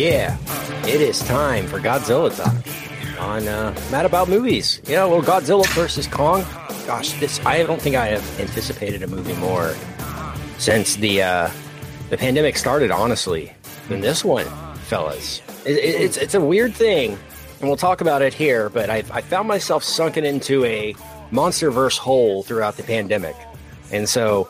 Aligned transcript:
Yeah, 0.00 0.38
it 0.86 1.02
is 1.02 1.18
time 1.24 1.66
for 1.66 1.78
Godzilla 1.78 2.34
talk 2.34 3.20
on 3.20 3.46
uh, 3.46 3.78
Mad 3.90 4.06
About 4.06 4.30
Movies. 4.30 4.80
Yeah, 4.86 5.04
well, 5.04 5.20
Godzilla 5.20 5.66
versus 5.74 6.06
Kong. 6.06 6.42
Gosh, 6.86 7.20
this 7.20 7.38
I 7.44 7.64
don't 7.64 7.82
think 7.82 7.96
I 7.96 8.06
have 8.06 8.40
anticipated 8.40 9.02
a 9.02 9.06
movie 9.06 9.34
more 9.34 9.74
since 10.56 10.96
the 10.96 11.22
uh, 11.22 11.50
the 12.08 12.16
pandemic 12.16 12.56
started. 12.56 12.90
Honestly, 12.90 13.52
than 13.90 14.00
this 14.00 14.24
one, 14.24 14.46
fellas. 14.86 15.42
It, 15.66 15.72
it, 15.72 16.00
it's 16.00 16.16
it's 16.16 16.34
a 16.34 16.40
weird 16.40 16.72
thing, 16.72 17.18
and 17.60 17.68
we'll 17.68 17.76
talk 17.76 18.00
about 18.00 18.22
it 18.22 18.32
here. 18.32 18.70
But 18.70 18.88
I, 18.88 19.04
I 19.12 19.20
found 19.20 19.48
myself 19.48 19.84
sunken 19.84 20.24
into 20.24 20.64
a 20.64 20.94
MonsterVerse 21.30 21.98
hole 21.98 22.42
throughout 22.42 22.78
the 22.78 22.84
pandemic, 22.84 23.36
and 23.92 24.08
so 24.08 24.48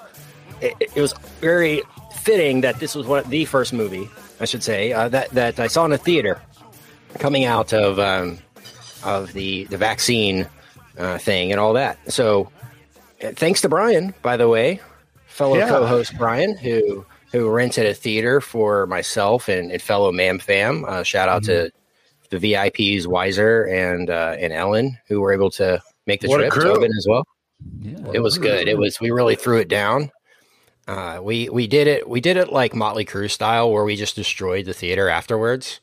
it, 0.60 0.74
it 0.78 1.00
was 1.00 1.12
very 1.40 1.82
fitting 2.22 2.60
that 2.60 2.78
this 2.78 2.94
was 2.94 3.08
one 3.08 3.28
the 3.28 3.46
first 3.46 3.72
movie 3.72 4.08
I 4.40 4.46
should 4.46 4.62
say, 4.62 4.92
uh, 4.92 5.08
that 5.10 5.30
that 5.30 5.60
I 5.60 5.66
saw 5.66 5.84
in 5.84 5.92
a 5.92 5.98
theater 5.98 6.40
coming 7.18 7.44
out 7.44 7.72
of 7.72 7.98
um, 7.98 8.38
of 9.04 9.32
the 9.32 9.64
the 9.64 9.76
vaccine 9.76 10.46
uh, 10.98 11.18
thing 11.18 11.52
and 11.52 11.60
all 11.60 11.74
that. 11.74 11.98
So, 12.10 12.50
uh, 13.22 13.32
thanks 13.32 13.60
to 13.62 13.68
Brian, 13.68 14.14
by 14.22 14.36
the 14.36 14.48
way, 14.48 14.80
fellow 15.26 15.56
yeah. 15.56 15.68
co-host 15.68 16.16
Brian, 16.16 16.56
who 16.56 17.04
who 17.32 17.48
rented 17.50 17.86
a 17.86 17.94
theater 17.94 18.40
for 18.40 18.86
myself 18.86 19.48
and, 19.48 19.70
and 19.70 19.80
fellow 19.80 20.10
Mam 20.10 20.38
Fam. 20.38 20.84
Uh, 20.84 21.02
shout 21.02 21.28
out 21.28 21.42
mm-hmm. 21.42 21.68
to 22.30 22.38
the 22.38 22.52
VIPs, 22.52 23.06
Wiser 23.06 23.64
and 23.64 24.10
uh, 24.10 24.36
and 24.38 24.52
Ellen, 24.52 24.98
who 25.06 25.20
were 25.20 25.32
able 25.32 25.50
to 25.52 25.82
make 26.06 26.20
the 26.20 26.28
what 26.28 26.38
trip. 26.38 26.52
Tobin 26.52 26.90
as 26.96 27.06
well. 27.08 27.26
Yeah, 27.80 28.12
it 28.14 28.20
was 28.20 28.38
good. 28.38 28.68
It 28.68 28.78
was. 28.78 29.00
We 29.00 29.10
really 29.10 29.36
threw 29.36 29.58
it 29.58 29.68
down. 29.68 30.10
Uh, 30.90 31.20
we 31.22 31.48
we 31.50 31.68
did 31.68 31.86
it 31.86 32.08
we 32.08 32.20
did 32.20 32.36
it 32.36 32.52
like 32.52 32.74
Motley 32.74 33.04
Crue 33.04 33.30
style, 33.30 33.70
where 33.70 33.84
we 33.84 33.94
just 33.94 34.16
destroyed 34.16 34.66
the 34.66 34.74
theater 34.74 35.08
afterwards. 35.08 35.80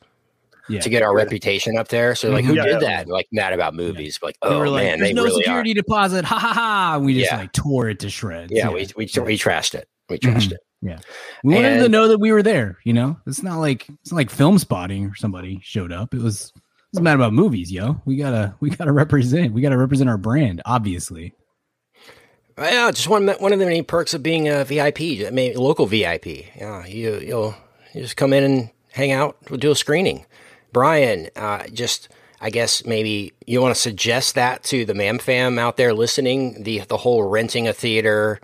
Yeah. 0.70 0.82
to 0.82 0.90
get 0.90 1.02
our 1.02 1.16
reputation 1.16 1.78
up 1.78 1.88
there. 1.88 2.14
So 2.14 2.30
like, 2.30 2.44
who 2.44 2.52
mm-hmm. 2.52 2.68
yeah, 2.68 2.74
did 2.74 2.82
that? 2.82 3.08
Like 3.08 3.30
mad 3.32 3.54
about 3.54 3.74
movies, 3.74 4.20
yeah. 4.22 4.26
like 4.26 4.36
oh 4.42 4.64
we 4.64 4.68
like, 4.68 4.84
man, 4.84 5.00
there's 5.00 5.14
no 5.14 5.24
really 5.24 5.42
security 5.42 5.72
are. 5.72 5.76
deposit. 5.76 6.26
Ha 6.26 6.38
ha 6.38 6.52
ha! 6.52 7.00
We 7.02 7.18
just 7.18 7.32
like 7.32 7.54
tore 7.54 7.88
it 7.88 8.02
to 8.02 8.10
shreds. 8.10 8.52
Yeah, 8.52 8.68
we 8.68 8.86
we 8.98 9.06
we 9.06 9.38
trashed 9.38 9.76
it. 9.76 9.88
We 10.10 10.20
trashed 10.20 10.50
mm-hmm. 10.50 10.56
it. 10.56 10.60
Yeah, 10.82 11.00
we 11.42 11.56
and, 11.56 11.64
wanted 11.64 11.84
to 11.84 11.90
know 11.90 12.10
that 12.10 12.20
we 12.20 12.34
were 12.34 12.44
there. 12.44 12.80
You 12.84 12.92
know, 12.92 13.18
it's 13.26 13.42
not 13.42 13.60
like 13.60 13.88
it's 14.02 14.12
not 14.12 14.18
like 14.18 14.30
Filmspotting 14.30 15.10
or 15.10 15.16
somebody 15.16 15.62
showed 15.64 15.94
up. 15.94 16.14
It 16.14 16.22
was 16.22 16.52
it's 16.92 17.00
mad 17.02 17.16
about 17.16 17.32
movies, 17.32 17.72
yo. 17.72 18.02
We 18.04 18.18
gotta 18.18 18.54
we 18.60 18.70
gotta 18.70 18.92
represent. 18.92 19.54
We 19.54 19.62
gotta 19.62 19.78
represent 19.78 20.10
our 20.10 20.18
brand, 20.18 20.62
obviously. 20.66 21.34
Yeah, 22.58 22.90
just 22.92 23.08
one 23.08 23.28
one 23.28 23.54
of 23.54 23.60
the 23.60 23.66
many 23.66 23.84
perks 23.84 24.14
of 24.14 24.24
being 24.24 24.50
a 24.50 24.66
VIP, 24.66 25.00
mean, 25.32 25.56
local 25.56 25.86
VIP. 25.86 26.26
Yeah, 26.56 26.86
you 26.86 27.20
you'll 27.20 27.56
you 27.94 28.02
just 28.02 28.18
come 28.18 28.34
in 28.34 28.44
and 28.44 28.70
hang 28.92 29.12
out. 29.12 29.38
We'll 29.50 29.60
do 29.60 29.72
a 29.72 29.76
screening. 29.76 30.26
Brian, 30.74 31.30
uh, 31.36 31.68
just 31.68 32.10
I 32.42 32.50
guess 32.50 32.84
maybe 32.86 33.34
you 33.46 33.62
want 33.62 33.76
to 33.76 33.82
suggest 33.82 34.36
that 34.36 34.64
to 34.66 34.86
the 34.86 34.96
Mam 34.96 35.20
Fam 35.20 35.60
out 35.60 35.78
there 35.78 35.94
listening 35.94 36.64
the 36.64 36.80
the 36.80 36.98
whole 36.98 37.24
renting 37.24 37.68
a 37.68 37.74
theater 37.74 38.40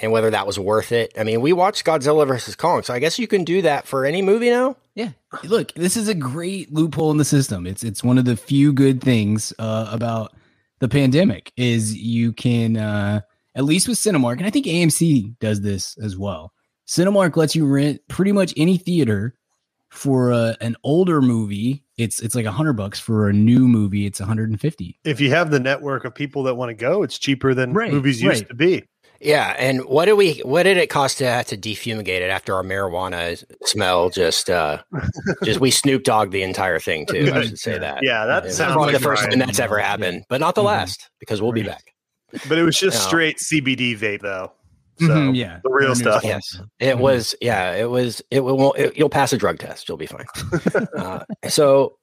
and 0.00 0.12
whether 0.12 0.30
that 0.30 0.46
was 0.46 0.58
worth 0.58 0.92
it. 0.92 1.12
I 1.18 1.24
mean, 1.24 1.40
we 1.40 1.52
watched 1.52 1.84
Godzilla 1.84 2.24
versus 2.26 2.54
Kong, 2.54 2.84
so 2.84 2.94
I 2.94 3.00
guess 3.00 3.18
you 3.18 3.26
can 3.26 3.42
do 3.42 3.62
that 3.62 3.88
for 3.88 4.04
any 4.04 4.22
movie 4.22 4.50
now. 4.50 4.76
Yeah, 4.94 5.10
look, 5.42 5.72
this 5.74 5.96
is 5.96 6.06
a 6.06 6.14
great 6.14 6.72
loophole 6.72 7.10
in 7.10 7.16
the 7.16 7.24
system. 7.24 7.66
It's 7.66 7.82
it's 7.82 8.04
one 8.04 8.18
of 8.18 8.24
the 8.24 8.36
few 8.36 8.72
good 8.72 9.00
things 9.00 9.52
uh, 9.58 9.88
about 9.90 10.32
the 10.78 10.88
pandemic 10.88 11.52
is 11.56 11.96
you 11.96 12.32
can. 12.32 12.76
Uh, 12.76 13.20
at 13.54 13.64
least 13.64 13.88
with 13.88 13.98
Cinemark, 13.98 14.38
and 14.38 14.46
I 14.46 14.50
think 14.50 14.66
AMC 14.66 15.38
does 15.40 15.60
this 15.60 15.96
as 15.98 16.16
well. 16.16 16.52
Cinemark 16.86 17.36
lets 17.36 17.54
you 17.54 17.66
rent 17.66 18.00
pretty 18.08 18.32
much 18.32 18.54
any 18.56 18.78
theater 18.78 19.34
for 19.90 20.32
uh, 20.32 20.54
an 20.60 20.76
older 20.82 21.20
movie. 21.20 21.84
It's 21.96 22.20
it's 22.20 22.34
like 22.34 22.46
a 22.46 22.52
hundred 22.52 22.74
bucks 22.74 22.98
for 22.98 23.28
a 23.28 23.32
new 23.32 23.68
movie. 23.68 24.06
It's 24.06 24.20
150. 24.20 24.98
If 25.04 25.20
you 25.20 25.30
have 25.30 25.50
the 25.50 25.60
network 25.60 26.04
of 26.04 26.14
people 26.14 26.42
that 26.44 26.54
want 26.54 26.70
to 26.70 26.74
go, 26.74 27.02
it's 27.02 27.18
cheaper 27.18 27.54
than 27.54 27.72
right, 27.72 27.92
movies 27.92 28.22
used 28.22 28.42
right. 28.42 28.48
to 28.48 28.54
be. 28.54 28.84
Yeah, 29.20 29.56
and 29.58 29.84
what 29.84 30.04
did 30.04 30.12
we? 30.12 30.38
What 30.44 30.62
did 30.62 30.76
it 30.76 30.90
cost 30.90 31.18
to 31.18 31.26
have 31.26 31.46
to 31.46 31.56
defumigate 31.56 32.20
it 32.20 32.30
after 32.30 32.54
our 32.54 32.62
marijuana 32.62 33.42
smell? 33.64 34.10
Just, 34.10 34.48
uh 34.48 34.78
just 35.44 35.58
we 35.60 35.72
Snoop 35.72 36.04
Dogg 36.04 36.30
the 36.30 36.42
entire 36.42 36.78
thing 36.78 37.04
too. 37.04 37.32
I 37.34 37.42
should 37.42 37.58
say 37.58 37.78
that. 37.78 37.98
Yeah, 38.02 38.26
that 38.26 38.52
sounds 38.52 38.76
like 38.76 38.92
the 38.92 39.00
first 39.00 39.24
time 39.24 39.40
that's 39.40 39.58
ever 39.58 39.78
happened, 39.78 40.24
but 40.28 40.40
not 40.40 40.54
the 40.54 40.60
mm-hmm. 40.60 40.68
last 40.68 41.10
because 41.18 41.42
we'll 41.42 41.52
be 41.52 41.64
back. 41.64 41.94
But 42.48 42.58
it 42.58 42.62
was 42.62 42.78
just 42.78 43.02
straight 43.02 43.38
CBD 43.38 43.96
vape, 43.96 44.20
though. 44.20 44.52
So 45.00 45.06
mm-hmm, 45.06 45.34
yeah, 45.34 45.60
the 45.62 45.70
real 45.70 45.94
stuff. 45.94 46.24
Yes, 46.24 46.60
it 46.80 46.86
mm-hmm. 46.86 47.00
was. 47.00 47.34
Yeah, 47.40 47.76
it 47.76 47.88
was. 47.88 48.20
It 48.32 48.40
will. 48.40 48.72
It, 48.72 48.96
you'll 48.96 49.08
pass 49.08 49.32
a 49.32 49.38
drug 49.38 49.60
test. 49.60 49.88
You'll 49.88 49.96
be 49.96 50.06
fine. 50.06 50.26
uh, 50.96 51.24
so, 51.48 51.96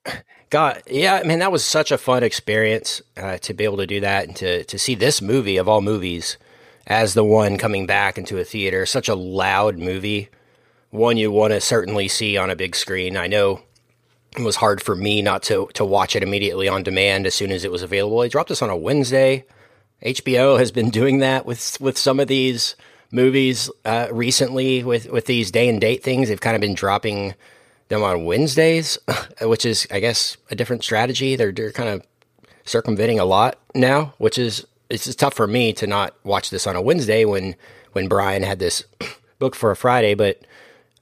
God, 0.48 0.82
yeah, 0.86 1.22
man, 1.24 1.40
that 1.40 1.52
was 1.52 1.62
such 1.62 1.92
a 1.92 1.98
fun 1.98 2.22
experience 2.22 3.02
uh, 3.18 3.36
to 3.38 3.52
be 3.52 3.64
able 3.64 3.76
to 3.78 3.86
do 3.86 4.00
that 4.00 4.28
and 4.28 4.36
to 4.36 4.64
to 4.64 4.78
see 4.78 4.94
this 4.94 5.20
movie 5.20 5.58
of 5.58 5.68
all 5.68 5.82
movies 5.82 6.38
as 6.86 7.12
the 7.12 7.24
one 7.24 7.58
coming 7.58 7.86
back 7.86 8.16
into 8.16 8.38
a 8.38 8.44
theater. 8.44 8.86
Such 8.86 9.10
a 9.10 9.14
loud 9.14 9.76
movie, 9.76 10.30
one 10.88 11.18
you 11.18 11.30
want 11.30 11.52
to 11.52 11.60
certainly 11.60 12.08
see 12.08 12.38
on 12.38 12.48
a 12.48 12.56
big 12.56 12.74
screen. 12.74 13.18
I 13.18 13.26
know 13.26 13.60
it 14.38 14.42
was 14.42 14.56
hard 14.56 14.82
for 14.82 14.96
me 14.96 15.20
not 15.20 15.42
to 15.44 15.68
to 15.74 15.84
watch 15.84 16.16
it 16.16 16.22
immediately 16.22 16.66
on 16.66 16.82
demand 16.82 17.26
as 17.26 17.34
soon 17.34 17.50
as 17.50 17.62
it 17.62 17.70
was 17.70 17.82
available. 17.82 18.20
They 18.20 18.30
dropped 18.30 18.48
this 18.48 18.62
on 18.62 18.70
a 18.70 18.76
Wednesday. 18.76 19.44
HBO 20.02 20.58
has 20.58 20.70
been 20.70 20.90
doing 20.90 21.18
that 21.18 21.46
with 21.46 21.80
with 21.80 21.96
some 21.98 22.20
of 22.20 22.28
these 22.28 22.76
movies 23.10 23.70
uh, 23.84 24.08
recently 24.10 24.84
with 24.84 25.10
with 25.10 25.26
these 25.26 25.50
day 25.50 25.68
and 25.68 25.80
date 25.80 26.02
things. 26.02 26.28
They've 26.28 26.40
kind 26.40 26.54
of 26.56 26.60
been 26.60 26.74
dropping 26.74 27.34
them 27.88 28.02
on 28.02 28.24
Wednesdays, 28.24 28.98
which 29.42 29.64
is 29.64 29.86
I 29.90 30.00
guess 30.00 30.36
a 30.50 30.54
different 30.54 30.84
strategy. 30.84 31.36
They're 31.36 31.52
they're 31.52 31.72
kind 31.72 31.88
of 31.88 32.02
circumventing 32.64 33.20
a 33.20 33.24
lot 33.24 33.58
now, 33.74 34.14
which 34.18 34.38
is 34.38 34.66
it's 34.90 35.12
tough 35.14 35.34
for 35.34 35.46
me 35.46 35.72
to 35.74 35.86
not 35.86 36.14
watch 36.24 36.50
this 36.50 36.66
on 36.66 36.76
a 36.76 36.82
Wednesday 36.82 37.24
when 37.24 37.56
when 37.92 38.08
Brian 38.08 38.42
had 38.42 38.58
this 38.58 38.84
book 39.38 39.54
for 39.54 39.70
a 39.70 39.76
Friday, 39.76 40.14
but 40.14 40.42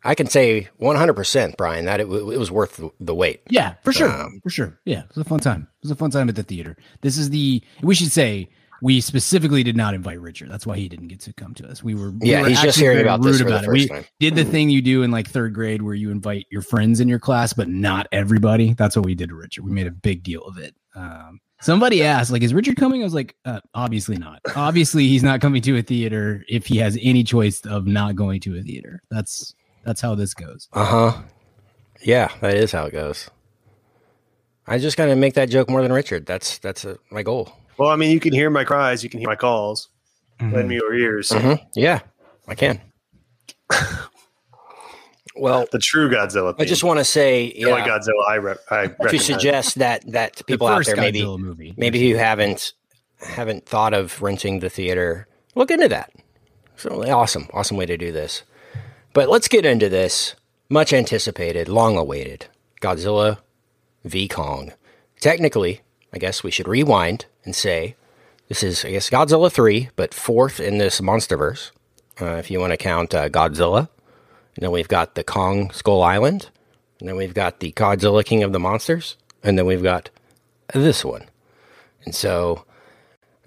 I 0.06 0.14
can 0.14 0.26
say 0.26 0.68
100%, 0.80 1.56
Brian, 1.56 1.86
that 1.86 1.98
it, 1.98 2.04
w- 2.04 2.30
it 2.30 2.38
was 2.38 2.50
worth 2.50 2.80
the 3.00 3.14
wait. 3.14 3.40
Yeah, 3.48 3.74
for 3.82 3.90
sure. 3.92 4.10
Um, 4.10 4.40
for 4.42 4.50
sure. 4.50 4.78
Yeah, 4.84 5.00
it 5.00 5.08
was 5.08 5.18
a 5.18 5.24
fun 5.24 5.40
time. 5.40 5.66
It 5.78 5.84
was 5.84 5.90
a 5.90 5.96
fun 5.96 6.10
time 6.10 6.28
at 6.28 6.36
the 6.36 6.42
theater. 6.42 6.76
This 7.00 7.16
is 7.16 7.30
the, 7.30 7.62
we 7.82 7.94
should 7.94 8.12
say, 8.12 8.50
we 8.84 9.00
specifically 9.00 9.62
did 9.62 9.78
not 9.78 9.94
invite 9.94 10.20
Richard. 10.20 10.50
That's 10.50 10.66
why 10.66 10.76
he 10.76 10.90
didn't 10.90 11.08
get 11.08 11.18
to 11.20 11.32
come 11.32 11.54
to 11.54 11.66
us. 11.66 11.82
We 11.82 11.94
were 11.94 12.12
yeah, 12.20 12.40
we 12.40 12.42
were 12.42 12.48
he's 12.50 12.60
just 12.60 12.78
hearing 12.78 13.00
about 13.00 13.22
this 13.22 13.40
for 13.40 13.46
about 13.46 13.62
the 13.62 13.68
first 13.68 13.84
it. 13.86 13.90
We 13.90 13.96
time. 13.96 14.04
did 14.20 14.34
the 14.34 14.44
thing 14.44 14.68
you 14.68 14.82
do 14.82 15.02
in 15.02 15.10
like 15.10 15.26
third 15.26 15.54
grade 15.54 15.80
where 15.80 15.94
you 15.94 16.10
invite 16.10 16.46
your 16.50 16.60
friends 16.60 17.00
in 17.00 17.08
your 17.08 17.18
class, 17.18 17.54
but 17.54 17.66
not 17.66 18.06
everybody. 18.12 18.74
That's 18.74 18.94
what 18.94 19.06
we 19.06 19.14
did 19.14 19.30
to 19.30 19.36
Richard. 19.36 19.64
We 19.64 19.70
made 19.70 19.86
a 19.86 19.90
big 19.90 20.22
deal 20.22 20.42
of 20.42 20.58
it. 20.58 20.74
Um, 20.94 21.40
somebody 21.62 22.02
asked, 22.02 22.30
like, 22.30 22.42
is 22.42 22.52
Richard 22.52 22.76
coming? 22.76 23.00
I 23.00 23.04
was 23.04 23.14
like, 23.14 23.34
uh, 23.46 23.60
obviously 23.72 24.18
not. 24.18 24.42
obviously, 24.54 25.08
he's 25.08 25.22
not 25.22 25.40
coming 25.40 25.62
to 25.62 25.78
a 25.78 25.82
theater 25.82 26.44
if 26.46 26.66
he 26.66 26.76
has 26.76 26.98
any 27.00 27.24
choice 27.24 27.62
of 27.62 27.86
not 27.86 28.16
going 28.16 28.42
to 28.42 28.58
a 28.58 28.62
theater. 28.62 29.02
That's 29.10 29.54
that's 29.84 30.02
how 30.02 30.14
this 30.14 30.34
goes. 30.34 30.68
Uh 30.74 30.84
huh. 30.84 31.22
Yeah, 32.02 32.28
that 32.42 32.52
is 32.54 32.70
how 32.70 32.84
it 32.84 32.92
goes. 32.92 33.30
I 34.66 34.76
just 34.76 34.98
gotta 34.98 35.16
make 35.16 35.32
that 35.34 35.48
joke 35.48 35.70
more 35.70 35.80
than 35.80 35.90
Richard. 35.90 36.26
That's 36.26 36.58
that's 36.58 36.84
a, 36.84 36.98
my 37.10 37.22
goal. 37.22 37.50
Well, 37.76 37.90
I 37.90 37.96
mean, 37.96 38.10
you 38.10 38.20
can 38.20 38.32
hear 38.32 38.50
my 38.50 38.64
cries, 38.64 39.02
you 39.02 39.10
can 39.10 39.20
hear 39.20 39.28
my 39.28 39.36
calls. 39.36 39.88
Mm-hmm. 40.40 40.54
Lend 40.54 40.68
me 40.68 40.74
your 40.76 40.94
ears. 40.94 41.30
Mm-hmm. 41.30 41.64
Yeah, 41.74 42.00
I 42.48 42.54
can. 42.54 42.80
well, 45.36 45.66
the 45.70 45.78
true 45.78 46.10
Godzilla. 46.10 46.56
Theme. 46.56 46.62
I 46.62 46.64
just 46.64 46.84
want 46.84 46.98
to 46.98 47.04
say, 47.04 47.52
yeah, 47.56 47.68
only 47.68 47.82
Godzilla 47.82 48.28
I, 48.28 48.34
re- 48.36 48.54
I 48.70 48.86
to 48.86 49.18
suggest 49.18 49.78
that 49.78 50.04
that 50.12 50.44
people 50.46 50.66
out 50.66 50.84
there 50.84 50.96
maybe 50.96 51.24
movie. 51.24 51.74
maybe 51.76 52.10
who 52.10 52.16
haven't 52.16 52.72
haven't 53.20 53.66
thought 53.66 53.94
of 53.94 54.20
renting 54.22 54.58
the 54.58 54.70
theater, 54.70 55.28
look 55.54 55.70
into 55.70 55.88
that. 55.88 56.12
So 56.76 57.02
awesome, 57.10 57.48
awesome 57.52 57.76
way 57.76 57.86
to 57.86 57.96
do 57.96 58.12
this. 58.12 58.42
But 59.12 59.28
let's 59.28 59.48
get 59.48 59.64
into 59.64 59.88
this 59.88 60.34
much 60.68 60.92
anticipated, 60.92 61.68
long 61.68 61.96
awaited 61.96 62.46
Godzilla 62.80 63.38
v 64.04 64.28
Kong. 64.28 64.72
Technically, 65.20 65.80
I 66.14 66.18
guess 66.18 66.44
we 66.44 66.50
should 66.52 66.68
rewind 66.68 67.26
and 67.44 67.54
say 67.54 67.96
this 68.48 68.62
is, 68.62 68.84
I 68.84 68.92
guess, 68.92 69.10
Godzilla 69.10 69.50
3, 69.50 69.90
but 69.96 70.14
fourth 70.14 70.60
in 70.60 70.78
this 70.78 71.00
MonsterVerse, 71.00 71.72
uh, 72.20 72.36
if 72.36 72.50
you 72.50 72.60
want 72.60 72.72
to 72.72 72.76
count 72.76 73.14
uh, 73.14 73.28
Godzilla. 73.28 73.88
And 74.54 74.62
then 74.62 74.70
we've 74.70 74.88
got 74.88 75.16
the 75.16 75.24
Kong 75.24 75.70
Skull 75.72 76.02
Island. 76.02 76.50
And 77.00 77.08
then 77.08 77.16
we've 77.16 77.34
got 77.34 77.58
the 77.58 77.72
Godzilla 77.72 78.24
King 78.24 78.44
of 78.44 78.52
the 78.52 78.60
Monsters. 78.60 79.16
And 79.42 79.58
then 79.58 79.66
we've 79.66 79.82
got 79.82 80.10
this 80.72 81.04
one. 81.04 81.24
And 82.04 82.14
so 82.14 82.64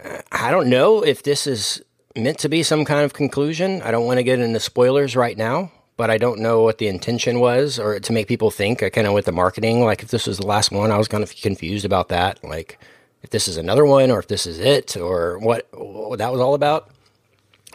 uh, 0.03 0.21
I 0.31 0.51
don't 0.51 0.69
know 0.69 1.01
if 1.03 1.23
this 1.23 1.47
is 1.47 1.81
meant 2.15 2.39
to 2.39 2.49
be 2.49 2.63
some 2.63 2.83
kind 2.83 3.05
of 3.05 3.13
conclusion. 3.13 3.81
I 3.81 3.91
don't 3.91 4.05
want 4.05 4.17
to 4.17 4.23
get 4.23 4.39
into 4.39 4.59
spoilers 4.59 5.15
right 5.15 5.37
now, 5.37 5.71
but 5.97 6.09
I 6.11 6.17
don't 6.17 6.39
know 6.39 6.61
what 6.61 6.77
the 6.77 6.87
intention 6.87 7.39
was 7.39 7.79
or 7.79 7.99
to 7.99 8.13
make 8.13 8.27
people 8.27 8.51
think. 8.51 8.83
I 8.83 8.89
kind 8.89 9.07
of 9.07 9.13
with 9.13 9.25
the 9.25 9.31
marketing, 9.31 9.83
like 9.83 10.03
if 10.03 10.09
this 10.09 10.27
was 10.27 10.37
the 10.37 10.45
last 10.45 10.71
one, 10.71 10.91
I 10.91 10.97
was 10.97 11.07
kind 11.07 11.23
of 11.23 11.35
confused 11.35 11.85
about 11.85 12.09
that. 12.09 12.43
Like, 12.43 12.79
if 13.23 13.31
this 13.31 13.47
is 13.47 13.57
another 13.57 13.85
one 13.85 14.11
or 14.11 14.19
if 14.19 14.27
this 14.27 14.45
is 14.45 14.59
it 14.59 14.95
or 14.95 15.39
what, 15.39 15.67
what 15.73 16.19
that 16.19 16.31
was 16.31 16.39
all 16.39 16.53
about. 16.53 16.89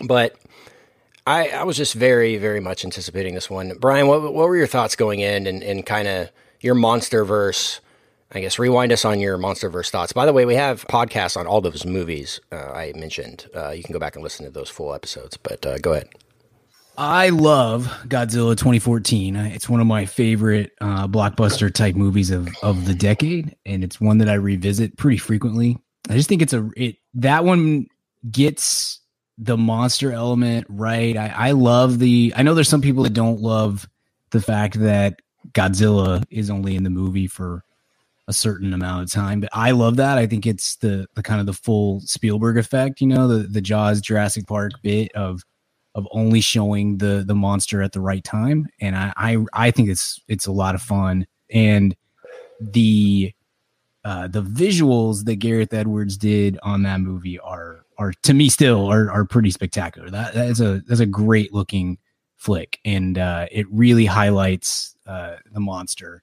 But 0.03 0.37
I, 1.27 1.49
I 1.49 1.65
was 1.65 1.77
just 1.77 1.95
very, 1.95 2.37
very 2.37 2.61
much 2.61 2.85
anticipating 2.85 3.35
this 3.35 3.51
one. 3.51 3.75
Brian, 3.79 4.07
what, 4.07 4.23
what 4.23 4.49
were 4.49 4.57
your 4.57 4.67
thoughts 4.67 4.97
going 4.97 5.21
in 5.21 5.47
and, 5.47 5.63
and 5.63 5.85
kind 5.85 6.09
of 6.09 6.31
your 6.61 6.75
monster 6.75 7.25
verse? 7.25 7.81
I 8.35 8.41
guess 8.41 8.59
rewind 8.59 8.93
us 8.93 9.05
on 9.05 9.21
your 9.21 9.37
monster 9.37 9.69
verse 9.69 9.91
thoughts. 9.91 10.13
By 10.13 10.25
the 10.25 10.33
way, 10.33 10.47
we 10.47 10.55
have 10.55 10.87
podcasts 10.87 11.37
on 11.37 11.47
all 11.47 11.61
those 11.61 11.85
movies 11.85 12.41
uh, 12.51 12.57
I 12.57 12.93
mentioned. 12.97 13.47
Uh, 13.55 13.71
you 13.71 13.83
can 13.83 13.93
go 13.93 13.99
back 13.99 14.15
and 14.15 14.23
listen 14.25 14.47
to 14.47 14.51
those 14.51 14.71
full 14.71 14.95
episodes. 14.95 15.37
But 15.37 15.67
uh, 15.67 15.79
go 15.79 15.93
ahead. 15.93 16.09
I 16.99 17.31
love 17.31 17.87
Godzilla 18.07 18.57
2014. 18.57 19.37
It's 19.37 19.69
one 19.69 19.81
of 19.81 19.87
my 19.87 20.05
favorite 20.05 20.73
uh, 20.81 21.09
blockbuster 21.09 21.73
type 21.73 21.95
movies 21.95 22.31
of 22.31 22.49
of 22.63 22.85
the 22.85 22.95
decade, 22.95 23.57
and 23.65 23.83
it's 23.83 24.01
one 24.01 24.19
that 24.19 24.29
I 24.29 24.35
revisit 24.35 24.97
pretty 24.99 25.17
frequently. 25.17 25.79
I 26.11 26.15
just 26.15 26.29
think 26.29 26.43
it's 26.43 26.53
a 26.53 26.69
it 26.77 26.97
that 27.15 27.45
one 27.45 27.87
gets 28.31 29.01
the 29.39 29.57
monster 29.57 30.13
element 30.13 30.67
right. 30.69 31.17
I, 31.17 31.29
I 31.29 31.51
love 31.53 31.99
the. 31.99 32.33
I 32.37 32.43
know 32.43 32.55
there's 32.55 32.69
some 32.69 32.83
people 32.83 33.05
that 33.05 33.15
don't 33.15 33.41
love 33.41 33.89
the 34.31 34.43
fact 34.43 34.79
that 34.81 35.21
Godzilla 35.53 36.23
is 36.31 36.51
only 36.51 36.77
in 36.77 36.85
the 36.85 36.91
movie 36.91 37.27
for 37.27 37.65
a 38.29 38.33
certain 38.33 38.73
amount 38.73 39.03
of 39.03 39.11
time, 39.11 39.41
but 39.41 39.51
I 39.53 39.73
love 39.73 39.97
that. 39.97 40.19
I 40.19 40.27
think 40.27 40.47
it's 40.47 40.77
the 40.77 41.07
the 41.15 41.23
kind 41.23 41.41
of 41.41 41.47
the 41.47 41.55
full 41.55 42.01
Spielberg 42.01 42.59
effect. 42.59 43.01
You 43.01 43.07
know, 43.07 43.29
the 43.29 43.49
the 43.49 43.63
Jaws 43.63 44.03
Jurassic 44.03 44.47
Park 44.47 44.73
bit 44.83 45.11
of 45.13 45.43
of 45.95 46.07
only 46.13 46.41
showing 46.41 46.99
the 46.99 47.25
the 47.27 47.35
monster 47.35 47.83
at 47.83 47.93
the 47.93 48.01
right 48.01 48.25
time, 48.25 48.67
and 48.81 48.97
I 48.97 49.13
I, 49.17 49.37
I 49.53 49.71
think 49.71 49.89
it's 49.89 50.21
it's 50.29 50.47
a 50.47 50.53
lot 50.53 50.75
of 50.75 50.83
fun 50.83 51.27
and 51.53 51.95
the 52.61 53.33
uh, 54.05 54.27
the 54.27 54.43
visuals 54.43 55.25
that 55.25 55.37
Gareth 55.37 55.73
Edwards 55.73 56.17
did 56.17 56.59
on 56.63 56.83
that 56.83 57.01
movie 57.01 57.39
are 57.39 57.85
are 57.99 58.13
to 58.23 58.35
me 58.35 58.49
still 58.49 58.91
are 58.91 59.11
are 59.11 59.25
pretty 59.25 59.51
spectacular. 59.51 60.11
That 60.11 60.35
that 60.35 60.49
is 60.49 60.61
a 60.61 60.83
that's 60.87 61.01
a 61.01 61.07
great 61.07 61.53
looking 61.53 61.99
flick, 62.37 62.81
and 62.85 63.19
uh, 63.19 63.47
it 63.53 63.67
really 63.71 64.07
highlights 64.07 64.97
uh, 65.07 65.37
the 65.53 65.61
monster 65.61 66.23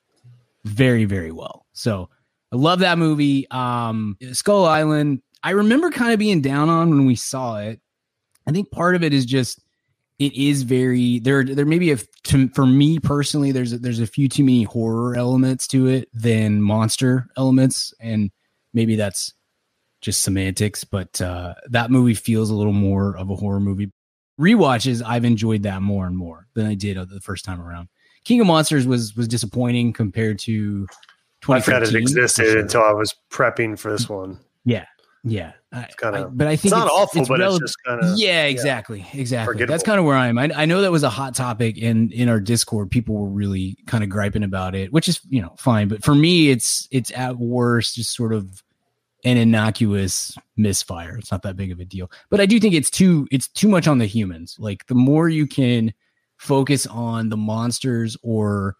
very 0.65 1.05
very 1.05 1.31
well. 1.31 1.65
So 1.71 2.09
I 2.51 2.57
love 2.57 2.79
that 2.79 2.97
movie. 2.97 3.49
Um, 3.51 4.17
Skull 4.33 4.65
Island. 4.65 5.21
I 5.41 5.51
remember 5.51 5.89
kind 5.89 6.11
of 6.11 6.19
being 6.19 6.41
down 6.41 6.67
on 6.67 6.89
when 6.89 7.05
we 7.05 7.15
saw 7.15 7.59
it. 7.59 7.79
I 8.49 8.51
think 8.51 8.71
part 8.71 8.95
of 8.95 9.03
it 9.03 9.13
is 9.13 9.27
just 9.27 9.61
it 10.17 10.33
is 10.33 10.63
very 10.63 11.19
there. 11.19 11.43
There 11.43 11.67
may 11.67 11.77
be 11.77 11.91
a 11.91 11.97
to, 12.23 12.49
for 12.49 12.65
me 12.65 12.97
personally, 12.97 13.51
there's 13.51 13.73
a, 13.73 13.77
there's 13.77 13.99
a 13.99 14.07
few 14.07 14.27
too 14.27 14.43
many 14.43 14.63
horror 14.63 15.15
elements 15.15 15.67
to 15.67 15.85
it 15.85 16.09
than 16.15 16.59
monster 16.59 17.27
elements, 17.37 17.93
and 17.99 18.31
maybe 18.73 18.95
that's 18.95 19.35
just 20.01 20.23
semantics. 20.23 20.83
But 20.83 21.21
uh, 21.21 21.53
that 21.67 21.91
movie 21.91 22.15
feels 22.15 22.49
a 22.49 22.55
little 22.55 22.73
more 22.73 23.15
of 23.15 23.29
a 23.29 23.35
horror 23.35 23.59
movie. 23.59 23.91
Rewatches, 24.41 25.03
I've 25.05 25.25
enjoyed 25.25 25.61
that 25.63 25.83
more 25.83 26.07
and 26.07 26.17
more 26.17 26.47
than 26.55 26.65
I 26.65 26.73
did 26.73 26.97
the 26.97 27.21
first 27.21 27.45
time 27.45 27.61
around. 27.61 27.87
King 28.23 28.41
of 28.41 28.47
Monsters 28.47 28.87
was 28.87 29.15
was 29.15 29.27
disappointing 29.27 29.93
compared 29.93 30.39
to. 30.39 30.87
I 31.47 31.59
forgot 31.59 31.83
it 31.83 31.93
existed 31.93 32.45
sure. 32.45 32.59
until 32.59 32.81
I 32.81 32.93
was 32.93 33.13
prepping 33.29 33.77
for 33.77 33.91
this 33.91 34.09
one. 34.09 34.39
Yeah, 34.65 34.85
yeah, 35.23 35.53
kind 35.71 36.15
of, 36.15 36.37
but 36.37 36.47
I 36.47 36.55
think 36.55 36.73
it's 36.73 36.79
not 36.79 36.89
awful, 36.89 37.21
it's 37.21 37.29
but 37.29 37.39
rel- 37.39 37.55
it's 37.55 37.59
just 37.59 37.75
kind 37.85 38.03
of 38.03 38.17
yeah, 38.17 38.45
exactly, 38.45 38.99
yeah, 39.13 39.21
exactly. 39.21 39.65
That's 39.65 39.83
kind 39.83 39.99
of 39.99 40.05
where 40.05 40.15
I 40.15 40.27
am. 40.27 40.37
I, 40.37 40.49
I 40.55 40.65
know 40.65 40.81
that 40.81 40.91
was 40.91 41.03
a 41.03 41.09
hot 41.09 41.35
topic 41.35 41.77
in 41.77 42.11
in 42.11 42.27
our 42.27 42.39
Discord. 42.39 42.89
People 42.89 43.15
were 43.15 43.29
really 43.29 43.77
kind 43.85 44.03
of 44.03 44.09
griping 44.09 44.43
about 44.43 44.73
it, 44.73 44.91
which 44.91 45.07
is 45.07 45.21
you 45.29 45.41
know 45.41 45.53
fine. 45.57 45.87
But 45.87 46.03
for 46.03 46.15
me, 46.15 46.49
it's 46.49 46.87
it's 46.91 47.11
at 47.11 47.37
worst 47.37 47.95
just 47.95 48.15
sort 48.15 48.33
of 48.33 48.63
an 49.25 49.37
innocuous 49.37 50.37
misfire. 50.57 51.17
It's 51.17 51.31
not 51.31 51.43
that 51.43 51.55
big 51.55 51.71
of 51.71 51.79
a 51.79 51.85
deal. 51.85 52.09
But 52.29 52.39
I 52.39 52.45
do 52.45 52.59
think 52.59 52.73
it's 52.73 52.89
too 52.89 53.27
it's 53.31 53.47
too 53.47 53.67
much 53.67 53.87
on 53.87 53.99
the 53.99 54.05
humans. 54.05 54.55
Like 54.59 54.87
the 54.87 54.95
more 54.95 55.29
you 55.29 55.45
can 55.45 55.93
focus 56.37 56.87
on 56.87 57.29
the 57.29 57.37
monsters 57.37 58.17
or 58.23 58.75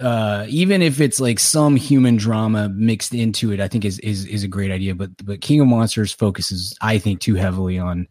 uh, 0.00 0.46
even 0.48 0.82
if 0.82 1.00
it's 1.00 1.20
like 1.20 1.38
some 1.38 1.76
human 1.76 2.16
drama 2.16 2.68
mixed 2.68 3.14
into 3.14 3.52
it, 3.52 3.60
I 3.60 3.68
think 3.68 3.84
is 3.84 3.98
is 4.00 4.24
is 4.26 4.44
a 4.44 4.48
great 4.48 4.70
idea. 4.70 4.94
But 4.94 5.10
but 5.24 5.40
King 5.40 5.60
of 5.60 5.66
Monsters 5.66 6.12
focuses, 6.12 6.76
I 6.80 6.98
think, 6.98 7.20
too 7.20 7.34
heavily 7.34 7.78
on 7.78 8.06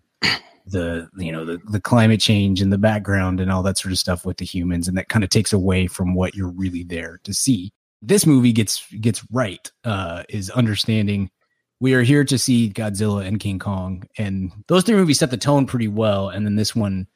the 0.65 1.09
you 1.17 1.31
know 1.31 1.45
the 1.45 1.59
the 1.69 1.79
climate 1.79 2.19
change 2.19 2.61
and 2.61 2.71
the 2.73 2.77
background 2.77 3.39
and 3.39 3.51
all 3.51 3.63
that 3.63 3.77
sort 3.77 3.91
of 3.91 3.97
stuff 3.97 4.25
with 4.25 4.37
the 4.37 4.45
humans, 4.45 4.87
and 4.87 4.97
that 4.97 5.09
kind 5.09 5.23
of 5.23 5.29
takes 5.29 5.53
away 5.53 5.87
from 5.87 6.13
what 6.13 6.35
you're 6.35 6.51
really 6.51 6.83
there 6.83 7.19
to 7.23 7.33
see. 7.33 7.71
This 8.01 8.25
movie 8.25 8.51
gets 8.51 8.85
gets 8.99 9.25
right 9.31 9.71
uh, 9.83 10.23
is 10.29 10.49
understanding 10.49 11.31
we 11.79 11.93
are 11.93 12.01
here 12.01 12.23
to 12.23 12.37
see 12.37 12.71
Godzilla 12.71 13.25
and 13.25 13.39
King 13.39 13.59
Kong, 13.59 14.03
and 14.17 14.51
those 14.67 14.83
three 14.83 14.95
movies 14.95 15.19
set 15.19 15.31
the 15.31 15.37
tone 15.37 15.65
pretty 15.65 15.87
well. 15.87 16.29
And 16.29 16.45
then 16.45 16.55
this 16.55 16.75
one, 16.75 17.07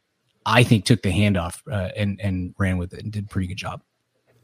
I 0.45 0.63
think, 0.63 0.85
took 0.85 1.01
the 1.01 1.11
handoff 1.11 1.61
uh, 1.71 1.89
and 1.95 2.21
and 2.21 2.53
ran 2.57 2.77
with 2.77 2.93
it 2.93 3.03
and 3.03 3.11
did 3.11 3.25
a 3.25 3.27
pretty 3.27 3.47
good 3.47 3.57
job. 3.57 3.81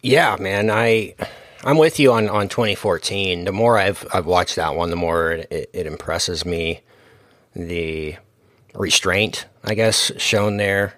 Yeah, 0.02 0.38
man, 0.40 0.70
I 0.70 1.16
I'm 1.64 1.78
with 1.78 2.00
you 2.00 2.14
on 2.14 2.30
on 2.30 2.50
2014. 2.50 3.46
The 3.46 3.52
more 3.52 3.78
I've 3.78 4.06
I've 4.14 4.26
watched 4.26 4.56
that 4.56 4.76
one, 4.76 4.90
the 4.90 4.96
more 4.96 5.32
it, 5.32 5.70
it 5.74 5.88
impresses 5.88 6.46
me. 6.46 6.82
The 7.56 8.16
restraint, 8.76 9.48
I 9.64 9.74
guess, 9.74 10.12
shown 10.18 10.58
there 10.58 10.94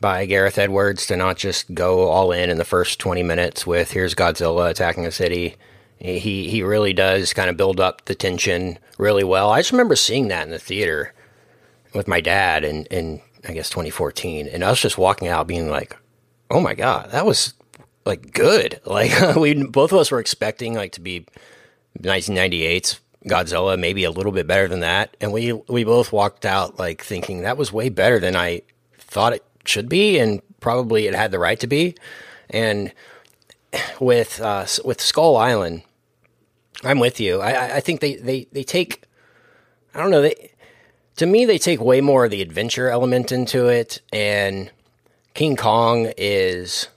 by 0.00 0.26
Gareth 0.26 0.58
Edwards 0.58 1.06
to 1.06 1.16
not 1.16 1.36
just 1.36 1.72
go 1.74 2.08
all 2.08 2.32
in 2.32 2.50
in 2.50 2.58
the 2.58 2.64
first 2.64 2.98
20 2.98 3.22
minutes 3.22 3.64
with 3.64 3.92
here's 3.92 4.16
Godzilla 4.16 4.68
attacking 4.68 5.06
a 5.06 5.12
city. 5.12 5.54
He 5.98 6.48
he 6.48 6.62
really 6.64 6.92
does 6.92 7.32
kind 7.32 7.48
of 7.48 7.56
build 7.56 7.78
up 7.78 8.04
the 8.06 8.16
tension 8.16 8.78
really 8.98 9.22
well. 9.22 9.50
I 9.50 9.60
just 9.60 9.70
remember 9.70 9.94
seeing 9.94 10.28
that 10.28 10.44
in 10.44 10.50
the 10.50 10.58
theater 10.58 11.14
with 11.94 12.08
my 12.08 12.20
dad 12.20 12.64
in 12.64 12.86
in 12.86 13.22
I 13.48 13.52
guess 13.52 13.70
2014, 13.70 14.48
and 14.48 14.62
was 14.62 14.80
just 14.80 14.98
walking 14.98 15.28
out 15.28 15.46
being 15.46 15.70
like, 15.70 15.96
"Oh 16.50 16.60
my 16.60 16.74
god, 16.74 17.12
that 17.12 17.24
was 17.26 17.54
like 18.04 18.32
good. 18.32 18.80
Like 18.86 19.36
we 19.36 19.54
both 19.62 19.92
of 19.92 19.98
us 19.98 20.10
were 20.10 20.20
expecting 20.20 20.74
like 20.74 20.92
to 20.92 21.00
be 21.00 21.26
1998's 21.98 23.00
Godzilla, 23.26 23.78
maybe 23.78 24.04
a 24.04 24.10
little 24.10 24.32
bit 24.32 24.46
better 24.46 24.66
than 24.68 24.80
that, 24.80 25.16
and 25.20 25.32
we 25.32 25.52
we 25.52 25.84
both 25.84 26.12
walked 26.12 26.44
out 26.44 26.78
like 26.78 27.02
thinking 27.02 27.42
that 27.42 27.56
was 27.56 27.72
way 27.72 27.88
better 27.88 28.18
than 28.18 28.34
I 28.34 28.62
thought 28.98 29.32
it 29.32 29.44
should 29.64 29.88
be, 29.88 30.18
and 30.18 30.42
probably 30.60 31.06
it 31.06 31.14
had 31.14 31.30
the 31.30 31.38
right 31.38 31.60
to 31.60 31.66
be. 31.66 31.94
And 32.50 32.92
with 34.00 34.40
uh, 34.40 34.66
with 34.84 35.00
Skull 35.00 35.36
Island, 35.36 35.82
I'm 36.82 36.98
with 36.98 37.20
you. 37.20 37.40
I, 37.40 37.76
I 37.76 37.80
think 37.80 38.00
they, 38.00 38.16
they, 38.16 38.48
they 38.52 38.64
take 38.64 39.04
I 39.94 40.00
don't 40.00 40.10
know 40.10 40.22
they 40.22 40.52
to 41.16 41.26
me 41.26 41.44
they 41.44 41.58
take 41.58 41.80
way 41.80 42.00
more 42.00 42.24
of 42.24 42.30
the 42.30 42.42
adventure 42.42 42.88
element 42.88 43.30
into 43.30 43.68
it, 43.68 44.00
and 44.12 44.70
King 45.34 45.56
Kong 45.56 46.12
is 46.16 46.88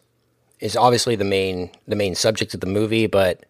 is 0.59 0.75
obviously 0.75 1.15
the 1.15 1.25
main 1.25 1.69
the 1.87 1.95
main 1.95 2.15
subject 2.15 2.53
of 2.53 2.59
the 2.59 2.67
movie, 2.67 3.07
but 3.07 3.45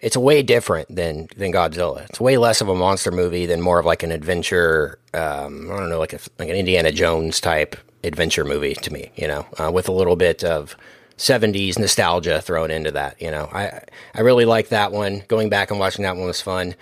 it's 0.00 0.16
way 0.16 0.42
different 0.42 0.94
than 0.94 1.28
than 1.36 1.52
Godzilla. 1.52 2.04
It's 2.08 2.20
way 2.20 2.36
less 2.36 2.60
of 2.60 2.68
a 2.68 2.74
monster 2.74 3.10
movie 3.10 3.46
than 3.46 3.60
more 3.60 3.78
of 3.78 3.86
like 3.86 4.02
an 4.02 4.12
adventure. 4.12 4.98
Um, 5.14 5.70
I 5.70 5.78
don't 5.78 5.90
know, 5.90 5.98
like 5.98 6.12
a, 6.12 6.20
like 6.38 6.48
an 6.48 6.56
Indiana 6.56 6.92
Jones 6.92 7.40
type 7.40 7.76
adventure 8.02 8.44
movie 8.44 8.74
to 8.74 8.92
me. 8.92 9.10
You 9.16 9.28
know, 9.28 9.46
uh, 9.58 9.70
with 9.72 9.88
a 9.88 9.92
little 9.92 10.16
bit 10.16 10.42
of 10.44 10.76
70s 11.20 11.78
nostalgia 11.78 12.40
thrown 12.40 12.70
into 12.70 12.90
that. 12.92 13.20
You 13.20 13.30
know, 13.30 13.48
I 13.52 13.82
I 14.14 14.22
really 14.22 14.46
like 14.46 14.68
that 14.68 14.90
one. 14.90 15.22
Going 15.28 15.50
back 15.50 15.70
and 15.70 15.78
watching 15.78 16.02
that 16.04 16.16
one 16.16 16.26
was 16.26 16.40
fun. 16.40 16.74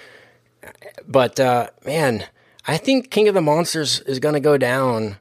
But 1.07 1.41
uh, 1.41 1.71
man, 1.85 2.25
I 2.67 2.77
think 2.77 3.11
King 3.11 3.29
of 3.29 3.35
the 3.35 3.41
Monsters 3.43 4.01
is 4.01 4.21
going 4.21 4.35
to 4.35 4.41
go 4.41 4.57
down 4.57 5.17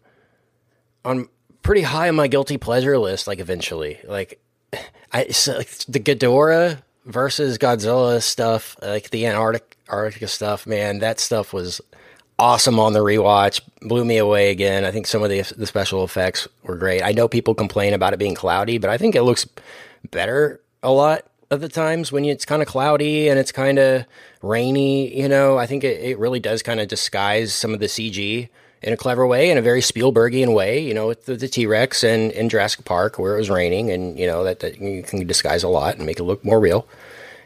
on 1.04 1.30
pretty 1.64 1.82
high 1.82 2.10
on 2.10 2.16
my 2.16 2.28
guilty 2.28 2.58
pleasure 2.58 2.98
list. 3.00 3.26
Like 3.28 3.40
eventually, 3.40 4.00
like 4.04 4.40
I 5.12 5.28
so, 5.30 5.58
like, 5.58 5.70
the 5.88 6.00
Ghidorah 6.00 6.82
versus 7.06 7.58
Godzilla 7.58 8.22
stuff, 8.22 8.76
like 8.82 9.10
the 9.10 9.26
Antarctic 9.26 9.78
Antarctica 9.90 10.28
stuff, 10.28 10.68
man, 10.68 11.00
that 11.00 11.20
stuff 11.20 11.54
was 11.54 11.82
awesome 12.40 12.80
on 12.80 12.94
the 12.94 13.00
rewatch. 13.00 13.62
Blew 13.82 14.06
me 14.06 14.18
away 14.18 14.52
again. 14.52 14.86
I 14.86 14.92
think 14.92 15.08
some 15.08 15.24
of 15.24 15.30
the 15.30 15.42
the 15.58 15.66
special 15.66 16.04
effects 16.04 16.48
were 16.64 16.76
great. 16.76 17.02
I 17.02 17.12
know 17.12 17.28
people 17.28 17.56
complain 17.56 17.94
about 17.94 18.14
it 18.14 18.20
being 18.20 18.36
cloudy, 18.36 18.78
but 18.78 18.90
I 18.90 18.98
think 18.98 19.16
it 19.16 19.24
looks 19.24 19.48
better 20.12 20.62
a 20.84 20.92
lot 20.92 21.26
of 21.50 21.62
the 21.62 21.70
times 21.70 22.12
when 22.12 22.26
it's 22.26 22.46
kind 22.46 22.62
of 22.62 22.68
cloudy 22.68 23.30
and 23.30 23.40
it's 23.40 23.52
kind 23.52 23.80
of 23.80 24.06
rainy. 24.42 25.18
You 25.18 25.30
know, 25.30 25.58
I 25.58 25.66
think 25.66 25.84
it, 25.84 26.02
it 26.02 26.20
really 26.20 26.40
does 26.40 26.62
kind 26.62 26.80
of 26.80 26.88
disguise 26.88 27.54
some 27.54 27.74
of 27.74 27.80
the 27.80 27.88
CG 27.88 28.50
in 28.82 28.94
a 28.94 28.98
clever 28.98 29.26
way, 29.26 29.50
in 29.50 29.58
a 29.58 29.62
very 29.62 29.82
Spielbergian 29.82 30.54
way, 30.54 30.80
you 30.80 30.94
know, 30.94 31.08
with 31.08 31.26
the, 31.26 31.48
T 31.48 31.66
Rex 31.66 32.04
and 32.04 32.32
in 32.32 32.50
Jurassic 32.50 32.86
Park 32.86 33.18
where 33.18 33.36
it 33.36 33.40
was 33.40 33.50
raining, 33.50 33.90
and 33.90 34.18
you 34.20 34.28
know 34.28 34.44
that, 34.44 34.60
that 34.60 34.80
you 34.80 35.04
can 35.04 35.26
disguise 35.26 35.64
a 35.64 35.68
lot 35.68 35.96
and 35.96 36.06
make 36.06 36.20
it 36.20 36.24
look 36.24 36.44
more 36.46 36.60
real. 36.60 36.88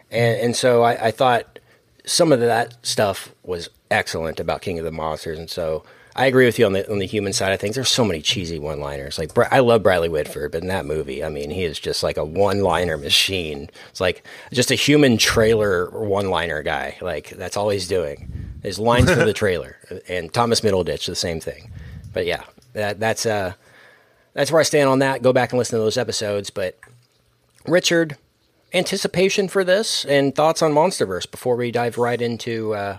And, 0.10 0.40
and 0.40 0.56
so 0.56 0.84
I, 0.84 1.08
I, 1.08 1.12
thought 1.12 1.60
some 2.06 2.34
of 2.34 2.42
that 2.42 2.86
stuff 2.86 3.34
was 3.44 3.70
excellent 3.90 4.40
about 4.40 4.62
King 4.62 4.78
of 4.78 4.86
the 4.86 4.92
Monsters, 4.92 5.40
and 5.40 5.50
so 5.50 5.84
I 6.16 6.26
agree 6.26 6.46
with 6.46 6.60
you 6.60 6.66
on 6.66 6.74
the 6.74 6.90
on 6.92 7.00
the 7.00 7.06
human 7.06 7.32
side 7.32 7.54
of 7.54 7.60
things. 7.60 7.76
There's 7.76 7.90
so 7.90 8.04
many 8.04 8.22
cheesy 8.22 8.60
one 8.60 8.82
liners. 8.82 9.18
Like 9.18 9.32
I 9.52 9.60
love 9.60 9.84
Bradley 9.84 10.10
Whitford, 10.10 10.52
but 10.52 10.62
in 10.62 10.68
that 10.68 10.86
movie, 10.86 11.24
I 11.24 11.30
mean, 11.30 11.50
he 11.50 11.64
is 11.64 11.80
just 11.80 12.04
like 12.04 12.18
a 12.18 12.26
one 12.26 12.62
liner 12.62 12.98
machine. 12.98 13.70
It's 13.90 14.02
like 14.02 14.24
just 14.52 14.72
a 14.72 14.76
human 14.76 15.18
trailer 15.18 15.90
one 15.90 16.30
liner 16.30 16.62
guy. 16.64 16.98
Like 17.00 17.30
that's 17.30 17.56
all 17.56 17.70
he's 17.70 17.88
doing. 17.88 18.50
His 18.63 18.80
lines 18.80 19.12
for 19.12 19.25
the 19.25 19.34
trailer, 19.41 19.77
and 20.08 20.32
Thomas 20.34 20.62
Middleditch, 20.62 21.06
the 21.08 21.15
same 21.15 21.39
thing. 21.39 21.72
But 22.13 22.25
yeah, 22.25 22.44
that 22.74 23.00
that's 23.00 23.25
uh 23.25 23.53
that's 24.34 24.51
where 24.51 24.60
I 24.60 24.63
stand 24.63 24.89
on 24.89 25.00
that. 25.00 25.22
Go 25.22 25.34
back 25.34 25.51
and 25.51 25.60
listen 25.60 25.77
to 25.77 25.84
those 25.84 25.98
episodes. 25.98 26.50
But 26.50 26.80
Richard, 27.68 28.18
anticipation 28.74 29.48
for 29.48 29.63
this 29.63 30.06
and 30.06 30.34
thoughts 30.34 30.62
on 30.62 30.72
MonsterVerse 30.72 31.30
before 31.30 31.56
we 31.56 31.72
dive 31.72 31.98
right 31.98 32.22
into 32.22 32.74
uh, 32.74 32.98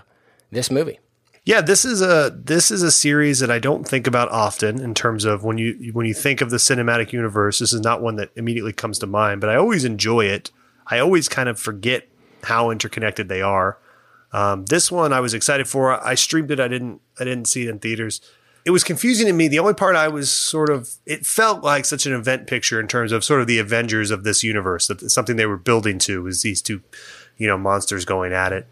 this 0.51 0.69
movie. 0.69 0.99
Yeah, 1.45 1.59
this 1.59 1.83
is 1.83 2.01
a 2.01 2.33
this 2.33 2.71
is 2.71 2.83
a 2.83 2.91
series 2.91 3.39
that 3.39 3.51
I 3.51 3.59
don't 3.59 3.85
think 3.85 4.07
about 4.07 4.29
often 4.31 4.79
in 4.79 4.93
terms 4.93 5.25
of 5.25 5.43
when 5.43 5.57
you 5.57 5.91
when 5.91 6.05
you 6.05 6.13
think 6.13 6.39
of 6.39 6.51
the 6.51 6.57
cinematic 6.57 7.11
universe. 7.11 7.59
This 7.59 7.73
is 7.73 7.81
not 7.81 8.01
one 8.01 8.15
that 8.15 8.29
immediately 8.37 8.71
comes 8.71 8.97
to 8.99 9.07
mind, 9.07 9.41
but 9.41 9.49
I 9.49 9.55
always 9.55 9.83
enjoy 9.83 10.25
it. 10.25 10.51
I 10.87 10.99
always 10.99 11.27
kind 11.27 11.49
of 11.49 11.59
forget 11.59 12.07
how 12.43 12.69
interconnected 12.69 13.27
they 13.27 13.41
are. 13.41 13.77
Um, 14.33 14.65
this 14.65 14.91
one 14.91 15.13
I 15.13 15.19
was 15.19 15.33
excited 15.33 15.67
for. 15.67 15.91
I 16.05 16.15
streamed 16.15 16.51
it. 16.51 16.59
I 16.59 16.67
didn't 16.67 17.01
I 17.19 17.23
didn't 17.23 17.45
see 17.45 17.63
it 17.63 17.69
in 17.69 17.79
theaters 17.79 18.19
it 18.65 18.71
was 18.71 18.83
confusing 18.83 19.27
to 19.27 19.33
me. 19.33 19.47
The 19.47 19.59
only 19.59 19.73
part 19.73 19.95
I 19.95 20.07
was 20.07 20.31
sort 20.31 20.69
of, 20.69 20.95
it 21.05 21.25
felt 21.25 21.63
like 21.63 21.85
such 21.85 22.05
an 22.05 22.13
event 22.13 22.47
picture 22.47 22.79
in 22.79 22.87
terms 22.87 23.11
of 23.11 23.23
sort 23.23 23.41
of 23.41 23.47
the 23.47 23.59
Avengers 23.59 24.09
of 24.09 24.23
this 24.23 24.43
universe, 24.43 24.87
that 24.87 25.01
something 25.11 25.35
they 25.35 25.45
were 25.45 25.57
building 25.57 25.99
to 25.99 26.23
was 26.23 26.41
these 26.41 26.61
two, 26.61 26.81
you 27.37 27.47
know, 27.47 27.57
monsters 27.57 28.05
going 28.05 28.31
at 28.31 28.53
it. 28.53 28.67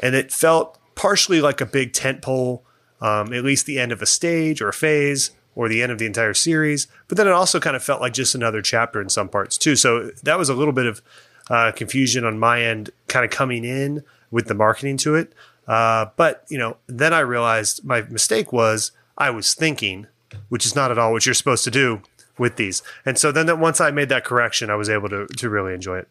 And 0.00 0.14
it 0.14 0.32
felt 0.32 0.78
partially 0.96 1.40
like 1.40 1.60
a 1.60 1.66
big 1.66 1.92
tent 1.92 2.22
pole, 2.22 2.64
um, 3.00 3.32
at 3.32 3.44
least 3.44 3.66
the 3.66 3.78
end 3.78 3.92
of 3.92 4.02
a 4.02 4.06
stage 4.06 4.60
or 4.60 4.68
a 4.68 4.72
phase 4.72 5.30
or 5.54 5.68
the 5.68 5.82
end 5.82 5.92
of 5.92 5.98
the 5.98 6.06
entire 6.06 6.34
series. 6.34 6.88
But 7.06 7.16
then 7.16 7.28
it 7.28 7.32
also 7.32 7.60
kind 7.60 7.76
of 7.76 7.84
felt 7.84 8.00
like 8.00 8.14
just 8.14 8.34
another 8.34 8.62
chapter 8.62 9.00
in 9.00 9.08
some 9.08 9.28
parts 9.28 9.56
too. 9.56 9.76
So 9.76 10.10
that 10.24 10.38
was 10.38 10.48
a 10.48 10.54
little 10.54 10.72
bit 10.72 10.86
of 10.86 11.02
uh, 11.48 11.72
confusion 11.72 12.24
on 12.24 12.38
my 12.38 12.62
end, 12.62 12.90
kind 13.06 13.24
of 13.24 13.30
coming 13.30 13.64
in 13.64 14.02
with 14.30 14.46
the 14.46 14.54
marketing 14.54 14.96
to 14.98 15.14
it. 15.14 15.32
Uh, 15.66 16.06
but 16.16 16.44
you 16.48 16.58
know, 16.58 16.76
then 16.86 17.12
I 17.12 17.20
realized 17.20 17.84
my 17.84 18.02
mistake 18.02 18.52
was 18.52 18.92
I 19.16 19.30
was 19.30 19.54
thinking, 19.54 20.06
which 20.48 20.66
is 20.66 20.74
not 20.74 20.90
at 20.90 20.98
all 20.98 21.12
what 21.12 21.26
you're 21.26 21.34
supposed 21.34 21.64
to 21.64 21.70
do 21.70 22.02
with 22.38 22.56
these. 22.56 22.82
And 23.04 23.18
so 23.18 23.30
then 23.30 23.46
that 23.46 23.58
once 23.58 23.80
I 23.80 23.90
made 23.90 24.08
that 24.08 24.24
correction, 24.24 24.70
I 24.70 24.74
was 24.74 24.88
able 24.88 25.08
to 25.10 25.26
to 25.26 25.50
really 25.50 25.74
enjoy 25.74 25.98
it. 25.98 26.08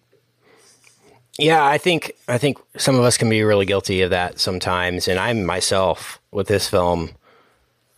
Yeah, 1.38 1.66
I 1.66 1.78
think 1.78 2.14
I 2.28 2.38
think 2.38 2.58
some 2.78 2.96
of 2.96 3.04
us 3.04 3.18
can 3.18 3.30
be 3.30 3.44
really 3.44 3.66
guilty 3.66 4.02
of 4.02 4.10
that 4.12 4.40
sometimes, 4.40 5.08
and 5.08 5.20
I'm 5.20 5.46
myself 5.46 6.20
with 6.32 6.48
this 6.48 6.68
film. 6.68 7.12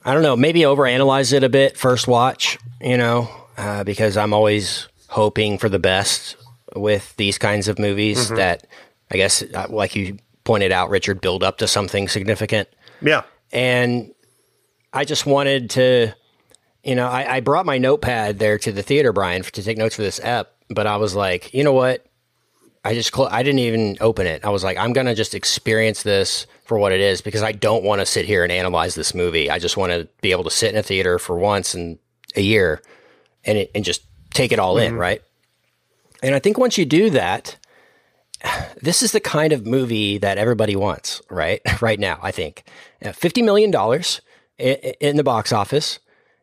I 0.03 0.13
don't 0.13 0.23
know, 0.23 0.35
maybe 0.35 0.61
overanalyze 0.61 1.31
it 1.31 1.43
a 1.43 1.49
bit 1.49 1.77
first 1.77 2.07
watch, 2.07 2.57
you 2.79 2.97
know, 2.97 3.29
uh, 3.55 3.83
because 3.83 4.17
I'm 4.17 4.33
always 4.33 4.87
hoping 5.07 5.59
for 5.59 5.69
the 5.69 5.77
best 5.77 6.37
with 6.75 7.15
these 7.17 7.37
kinds 7.37 7.67
of 7.67 7.77
movies 7.77 8.25
mm-hmm. 8.25 8.35
that 8.35 8.65
I 9.11 9.17
guess, 9.17 9.43
uh, 9.43 9.67
like 9.69 9.95
you 9.95 10.17
pointed 10.43 10.71
out, 10.71 10.89
Richard, 10.89 11.21
build 11.21 11.43
up 11.43 11.57
to 11.59 11.67
something 11.67 12.07
significant. 12.07 12.69
Yeah. 13.01 13.23
And 13.51 14.13
I 14.93 15.05
just 15.05 15.25
wanted 15.25 15.69
to, 15.71 16.13
you 16.83 16.95
know, 16.95 17.07
I, 17.07 17.35
I 17.35 17.39
brought 17.41 17.65
my 17.65 17.77
notepad 17.77 18.39
there 18.39 18.57
to 18.59 18.71
the 18.71 18.81
theater, 18.81 19.13
Brian, 19.13 19.43
to 19.43 19.63
take 19.63 19.77
notes 19.77 19.95
for 19.95 20.01
this 20.01 20.19
ep. 20.23 20.55
But 20.69 20.87
I 20.87 20.97
was 20.97 21.15
like, 21.15 21.53
you 21.53 21.63
know 21.63 21.73
what? 21.73 22.05
I 22.83 22.93
just 22.93 23.13
cl- 23.13 23.29
I 23.29 23.43
didn't 23.43 23.59
even 23.59 23.97
open 24.01 24.25
it. 24.25 24.43
I 24.43 24.49
was 24.49 24.63
like, 24.63 24.77
I'm 24.77 24.93
gonna 24.93 25.13
just 25.13 25.35
experience 25.35 26.01
this 26.01 26.47
for 26.63 26.79
what 26.79 26.91
it 26.91 26.99
is 26.99 27.21
because 27.21 27.43
I 27.43 27.51
don't 27.51 27.83
want 27.83 27.99
to 27.99 28.05
sit 28.05 28.25
here 28.25 28.43
and 28.43 28.51
analyze 28.51 28.95
this 28.95 29.13
movie. 29.13 29.51
I 29.51 29.59
just 29.59 29.77
want 29.77 29.91
to 29.91 30.07
be 30.21 30.31
able 30.31 30.45
to 30.45 30.49
sit 30.49 30.71
in 30.73 30.79
a 30.79 30.83
theater 30.83 31.19
for 31.19 31.37
once 31.37 31.75
in 31.75 31.99
a 32.35 32.41
year 32.41 32.81
and 33.43 33.57
it, 33.59 33.71
and 33.75 33.83
just 33.83 34.01
take 34.33 34.51
it 34.51 34.57
all 34.57 34.75
mm-hmm. 34.75 34.93
in, 34.93 34.95
right? 34.95 35.21
And 36.23 36.33
I 36.33 36.39
think 36.39 36.57
once 36.57 36.77
you 36.77 36.85
do 36.85 37.09
that, 37.11 37.57
this 38.81 39.03
is 39.03 39.11
the 39.11 39.19
kind 39.19 39.53
of 39.53 39.65
movie 39.65 40.17
that 40.17 40.37
everybody 40.37 40.75
wants, 40.75 41.21
right? 41.29 41.61
right 41.81 41.99
now, 41.99 42.19
I 42.21 42.31
think. 42.31 42.63
$50 43.03 43.43
million 43.43 43.71
in 44.99 45.17
the 45.17 45.23
box 45.23 45.51
office. 45.51 45.99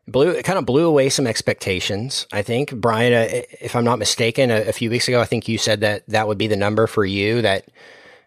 Blew 0.06 0.30
it 0.30 0.42
kind 0.42 0.58
of 0.58 0.64
blew 0.64 0.86
away 0.86 1.10
some 1.10 1.26
expectations. 1.26 2.26
I 2.32 2.40
think 2.40 2.74
Brian, 2.74 3.12
uh, 3.12 3.42
if 3.60 3.76
I'm 3.76 3.84
not 3.84 3.98
mistaken, 3.98 4.50
a, 4.50 4.68
a, 4.68 4.72
few 4.72 4.88
weeks 4.88 5.06
ago, 5.06 5.20
I 5.20 5.26
think 5.26 5.48
you 5.48 5.58
said 5.58 5.80
that 5.82 6.08
that 6.08 6.26
would 6.26 6.38
be 6.38 6.46
the 6.46 6.56
number 6.56 6.86
for 6.86 7.04
you 7.04 7.42
that 7.42 7.68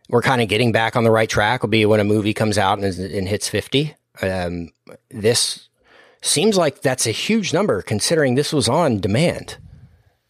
we're 0.08 0.22
kind 0.22 0.44
of 0.44 0.48
getting 0.48 0.72
back 0.72 0.96
on 0.96 1.04
the 1.04 1.10
right 1.10 1.28
track. 1.28 1.64
Will 1.64 1.70
be 1.70 1.88
when 1.88 2.00
a 2.00 2.04
movie 2.04 2.36
comes 2.36 2.60
out 2.60 2.78
and, 2.78 3.00
and 3.00 3.28
hits 3.28 3.50
50. 3.50 3.96
Um, 4.22 4.70
this 5.10 5.70
seems 6.22 6.56
like 6.56 6.84
that's 6.84 7.08
a 7.08 7.12
huge 7.12 7.52
number 7.52 7.82
considering 7.82 8.36
this 8.36 8.54
was 8.54 8.70
on 8.70 9.00
demand. 9.00 9.58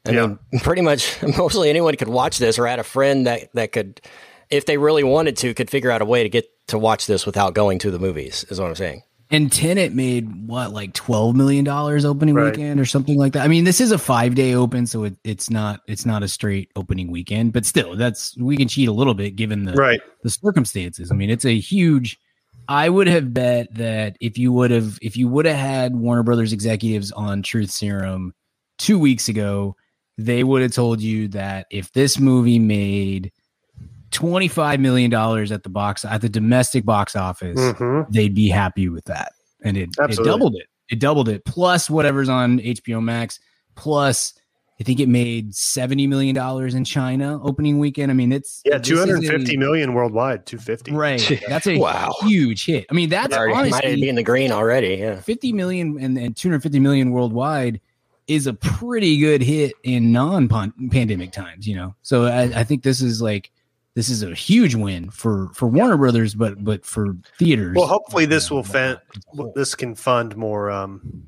I 0.05 0.11
yeah. 0.11 0.27
mean, 0.27 0.39
pretty 0.61 0.81
much 0.81 1.21
mostly 1.37 1.69
anyone 1.69 1.95
could 1.95 2.07
watch 2.07 2.37
this 2.37 2.57
or 2.57 2.67
had 2.67 2.79
a 2.79 2.83
friend 2.83 3.27
that, 3.27 3.49
that 3.53 3.71
could, 3.71 4.01
if 4.49 4.65
they 4.65 4.77
really 4.77 5.03
wanted 5.03 5.37
to, 5.37 5.53
could 5.53 5.69
figure 5.69 5.91
out 5.91 6.01
a 6.01 6.05
way 6.05 6.23
to 6.23 6.29
get 6.29 6.45
to 6.67 6.77
watch 6.77 7.05
this 7.05 7.25
without 7.25 7.53
going 7.53 7.79
to 7.79 7.91
the 7.91 7.99
movies, 7.99 8.45
is 8.49 8.59
what 8.59 8.67
I'm 8.67 8.75
saying. 8.75 9.03
And 9.31 9.49
Tenet 9.49 9.93
made 9.93 10.47
what, 10.47 10.73
like 10.73 10.93
twelve 10.93 11.37
million 11.37 11.63
dollars 11.63 12.03
opening 12.03 12.35
right. 12.35 12.51
weekend 12.51 12.81
or 12.81 12.85
something 12.85 13.17
like 13.17 13.31
that. 13.33 13.43
I 13.43 13.47
mean, 13.47 13.63
this 13.63 13.79
is 13.79 13.93
a 13.93 13.97
five 13.97 14.35
day 14.35 14.53
open, 14.53 14.85
so 14.85 15.05
it, 15.05 15.15
it's 15.23 15.49
not 15.49 15.79
it's 15.87 16.05
not 16.05 16.21
a 16.21 16.27
straight 16.27 16.69
opening 16.75 17.09
weekend, 17.09 17.53
but 17.53 17.65
still, 17.65 17.95
that's 17.95 18.37
we 18.37 18.57
can 18.57 18.67
cheat 18.67 18.89
a 18.89 18.91
little 18.91 19.13
bit 19.13 19.37
given 19.37 19.63
the 19.63 19.73
right. 19.73 20.01
the 20.23 20.29
circumstances. 20.29 21.11
I 21.11 21.15
mean, 21.15 21.29
it's 21.29 21.45
a 21.45 21.57
huge. 21.57 22.19
I 22.67 22.89
would 22.89 23.07
have 23.07 23.33
bet 23.33 23.73
that 23.75 24.17
if 24.19 24.37
you 24.37 24.51
would 24.51 24.71
have 24.71 24.99
if 25.01 25.15
you 25.15 25.29
would 25.29 25.45
have 25.45 25.57
had 25.57 25.95
Warner 25.95 26.23
Brothers 26.23 26.51
executives 26.51 27.13
on 27.13 27.41
Truth 27.41 27.71
Serum 27.71 28.33
two 28.79 28.99
weeks 28.99 29.29
ago, 29.29 29.77
they 30.17 30.43
would 30.43 30.61
have 30.61 30.73
told 30.73 31.01
you 31.01 31.27
that 31.29 31.67
if 31.71 31.91
this 31.93 32.19
movie 32.19 32.59
made 32.59 33.31
$25 34.11 34.79
million 34.79 35.13
at 35.13 35.63
the 35.63 35.69
box 35.69 36.05
at 36.05 36.21
the 36.21 36.29
domestic 36.29 36.85
box 36.85 37.15
office, 37.15 37.59
mm-hmm. 37.59 38.11
they'd 38.11 38.35
be 38.35 38.49
happy 38.49 38.89
with 38.89 39.05
that. 39.05 39.31
And 39.63 39.77
it, 39.77 39.89
it 39.97 40.17
doubled 40.17 40.55
it. 40.55 40.67
It 40.89 40.99
doubled 40.99 41.29
it. 41.29 41.45
Plus 41.45 41.89
whatever's 41.89 42.29
on 42.29 42.59
HBO 42.59 43.01
Max. 43.01 43.39
Plus, 43.75 44.33
I 44.79 44.83
think 44.83 44.99
it 44.99 45.07
made 45.07 45.53
$70 45.53 46.09
million 46.09 46.35
in 46.75 46.83
China 46.83 47.41
opening 47.43 47.79
weekend. 47.79 48.11
I 48.11 48.15
mean, 48.15 48.31
it's 48.31 48.61
yeah, 48.65 48.79
two 48.79 48.97
hundred 48.97 49.23
fifty 49.23 49.55
million 49.55 49.93
worldwide, 49.93 50.45
250. 50.47 50.91
Right. 50.91 51.41
That's 51.47 51.67
a 51.67 51.77
wow. 51.77 52.13
huge 52.21 52.65
hit. 52.65 52.87
I 52.89 52.93
mean, 52.93 53.09
that's 53.09 53.35
already, 53.35 53.53
honestly, 53.53 53.89
might 53.89 53.95
be 53.95 54.09
in 54.09 54.15
the 54.15 54.23
green 54.23 54.51
already. 54.51 54.95
Yeah. 54.95 55.21
50 55.21 55.53
million 55.53 55.99
and, 55.99 56.17
and 56.17 56.35
250 56.35 56.79
million 56.79 57.11
worldwide 57.11 57.79
is 58.31 58.47
a 58.47 58.53
pretty 58.53 59.17
good 59.17 59.41
hit 59.41 59.73
in 59.83 60.11
non 60.11 60.47
pandemic 60.47 61.31
times, 61.31 61.67
you 61.67 61.75
know? 61.75 61.95
So 62.01 62.25
I, 62.25 62.43
I 62.61 62.63
think 62.63 62.83
this 62.83 63.01
is 63.01 63.21
like, 63.21 63.51
this 63.93 64.09
is 64.09 64.23
a 64.23 64.33
huge 64.33 64.73
win 64.73 65.09
for 65.09 65.49
for 65.53 65.67
Warner 65.67 65.97
Brothers, 65.97 66.33
but 66.33 66.63
but 66.63 66.85
for 66.85 67.17
theaters. 67.37 67.75
Well, 67.75 67.87
hopefully 67.87 68.25
this 68.25 68.49
will 68.49 68.63
fund 68.63 68.99
this 69.53 69.75
can 69.75 69.95
fund 69.95 70.37
more 70.37 70.71
um, 70.71 71.27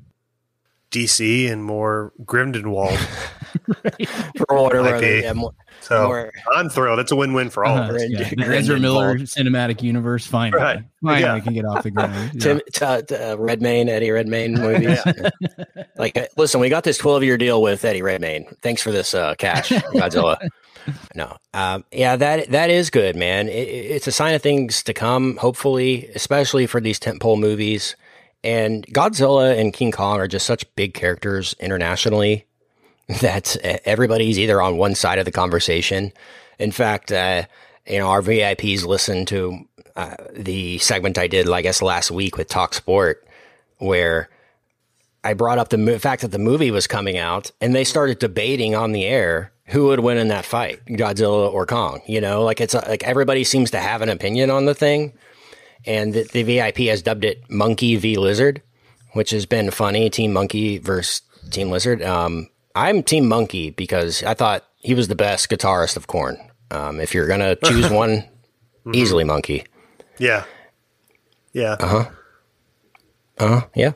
DC 0.94 1.50
and 1.50 1.64
more 1.64 2.12
Grindelwald 2.24 2.98
for 4.36 4.46
Warner 4.50 4.82
Brothers. 4.82 5.22
Yeah, 5.22 5.32
more, 5.32 5.52
so 5.80 6.06
more, 6.06 6.32
I'm 6.54 6.68
thrilled. 6.68 6.98
It's 7.00 7.12
a 7.12 7.16
win-win 7.16 7.50
for 7.50 7.64
all 7.64 7.76
uh, 7.76 7.88
of 7.88 7.94
us. 7.96 8.04
Yeah. 8.08 8.30
Ezra 8.44 8.78
Miller 8.78 9.18
cinematic 9.18 9.82
universe 9.82 10.26
finally, 10.26 10.62
right. 10.62 10.84
finally 11.02 11.22
yeah. 11.22 11.40
can 11.40 11.54
get 11.54 11.64
off 11.64 11.82
the 11.82 11.90
ground. 11.90 12.14
Yeah. 12.34 12.40
Tim, 12.40 12.60
t- 12.72 13.02
t- 13.06 13.14
uh, 13.14 13.36
Redmayne, 13.36 13.88
Eddie 13.88 14.10
Redmayne 14.10 14.54
movies. 14.54 14.98
like, 15.96 16.16
uh, 16.16 16.26
listen, 16.36 16.60
we 16.60 16.68
got 16.68 16.84
this 16.84 16.98
12-year 16.98 17.36
deal 17.36 17.60
with 17.60 17.84
Eddie 17.84 18.02
Redmayne. 18.02 18.46
Thanks 18.62 18.82
for 18.82 18.92
this 18.92 19.14
uh, 19.14 19.34
cash, 19.36 19.70
Godzilla 19.70 20.38
no. 21.14 21.36
Um, 21.52 21.84
yeah, 21.90 22.16
that 22.16 22.50
that 22.50 22.70
is 22.70 22.90
good, 22.90 23.16
man. 23.16 23.48
It, 23.48 23.68
it's 23.68 24.06
a 24.06 24.12
sign 24.12 24.34
of 24.34 24.42
things 24.42 24.82
to 24.84 24.94
come, 24.94 25.36
hopefully, 25.36 26.08
especially 26.14 26.66
for 26.66 26.80
these 26.80 27.00
tentpole 27.00 27.38
movies. 27.38 27.96
And 28.44 28.86
Godzilla 28.88 29.58
and 29.58 29.72
King 29.72 29.90
Kong 29.90 30.20
are 30.20 30.28
just 30.28 30.46
such 30.46 30.72
big 30.76 30.94
characters 30.94 31.56
internationally 31.58 32.46
that 33.20 33.56
everybody's 33.84 34.38
either 34.38 34.62
on 34.62 34.76
one 34.76 34.94
side 34.94 35.18
of 35.18 35.24
the 35.24 35.32
conversation. 35.32 36.12
In 36.58 36.70
fact, 36.70 37.10
uh, 37.10 37.44
you 37.86 37.98
know, 37.98 38.08
our 38.08 38.22
VIPs 38.22 38.84
listened 38.84 39.28
to 39.28 39.66
uh, 39.96 40.16
the 40.32 40.78
segment 40.78 41.18
I 41.18 41.26
did, 41.26 41.50
I 41.50 41.62
guess, 41.62 41.82
last 41.82 42.10
week 42.10 42.36
with 42.36 42.48
Talk 42.48 42.74
Sport, 42.74 43.26
where 43.78 44.28
I 45.22 45.34
brought 45.34 45.58
up 45.58 45.70
the 45.70 45.98
fact 45.98 46.22
that 46.22 46.30
the 46.30 46.38
movie 46.38 46.70
was 46.70 46.86
coming 46.86 47.16
out, 47.16 47.50
and 47.60 47.74
they 47.74 47.84
started 47.84 48.18
debating 48.18 48.74
on 48.74 48.92
the 48.92 49.04
air 49.04 49.52
who 49.66 49.86
would 49.86 50.00
win 50.00 50.18
in 50.18 50.28
that 50.28 50.44
fight, 50.44 50.84
Godzilla 50.86 51.50
or 51.50 51.64
Kong? 51.64 52.02
You 52.06 52.20
know, 52.20 52.42
like 52.42 52.60
it's 52.60 52.74
a, 52.74 52.84
like 52.86 53.02
everybody 53.04 53.44
seems 53.44 53.70
to 53.70 53.80
have 53.80 54.02
an 54.02 54.10
opinion 54.10 54.50
on 54.50 54.66
the 54.66 54.74
thing, 54.74 55.14
and 55.86 56.14
the, 56.14 56.24
the, 56.24 56.42
VIP 56.42 56.78
has 56.88 57.02
dubbed 57.02 57.24
it 57.24 57.48
Monkey 57.50 57.96
v 57.96 58.16
Lizard, 58.16 58.62
which 59.12 59.30
has 59.30 59.46
been 59.46 59.70
funny. 59.70 60.10
Team 60.10 60.32
Monkey 60.32 60.78
versus 60.78 61.22
Team 61.50 61.70
Lizard. 61.70 62.02
Um, 62.02 62.48
I'm 62.74 63.02
Team 63.02 63.28
Monkey 63.28 63.70
because 63.70 64.22
I 64.22 64.34
thought 64.34 64.64
he 64.76 64.94
was 64.94 65.08
the 65.08 65.14
best 65.14 65.48
guitarist 65.48 65.96
of 65.96 66.06
Korn. 66.06 66.36
Um, 66.70 67.00
if 67.00 67.14
you're 67.14 67.28
gonna 67.28 67.56
choose 67.56 67.90
one, 67.90 68.18
mm-hmm. 68.18 68.94
easily 68.94 69.24
Monkey. 69.24 69.64
Yeah. 70.18 70.44
Yeah. 71.52 71.76
Uh 71.78 71.86
huh. 71.86 72.10
Uh 73.38 73.48
huh. 73.48 73.66
Yeah. 73.74 73.92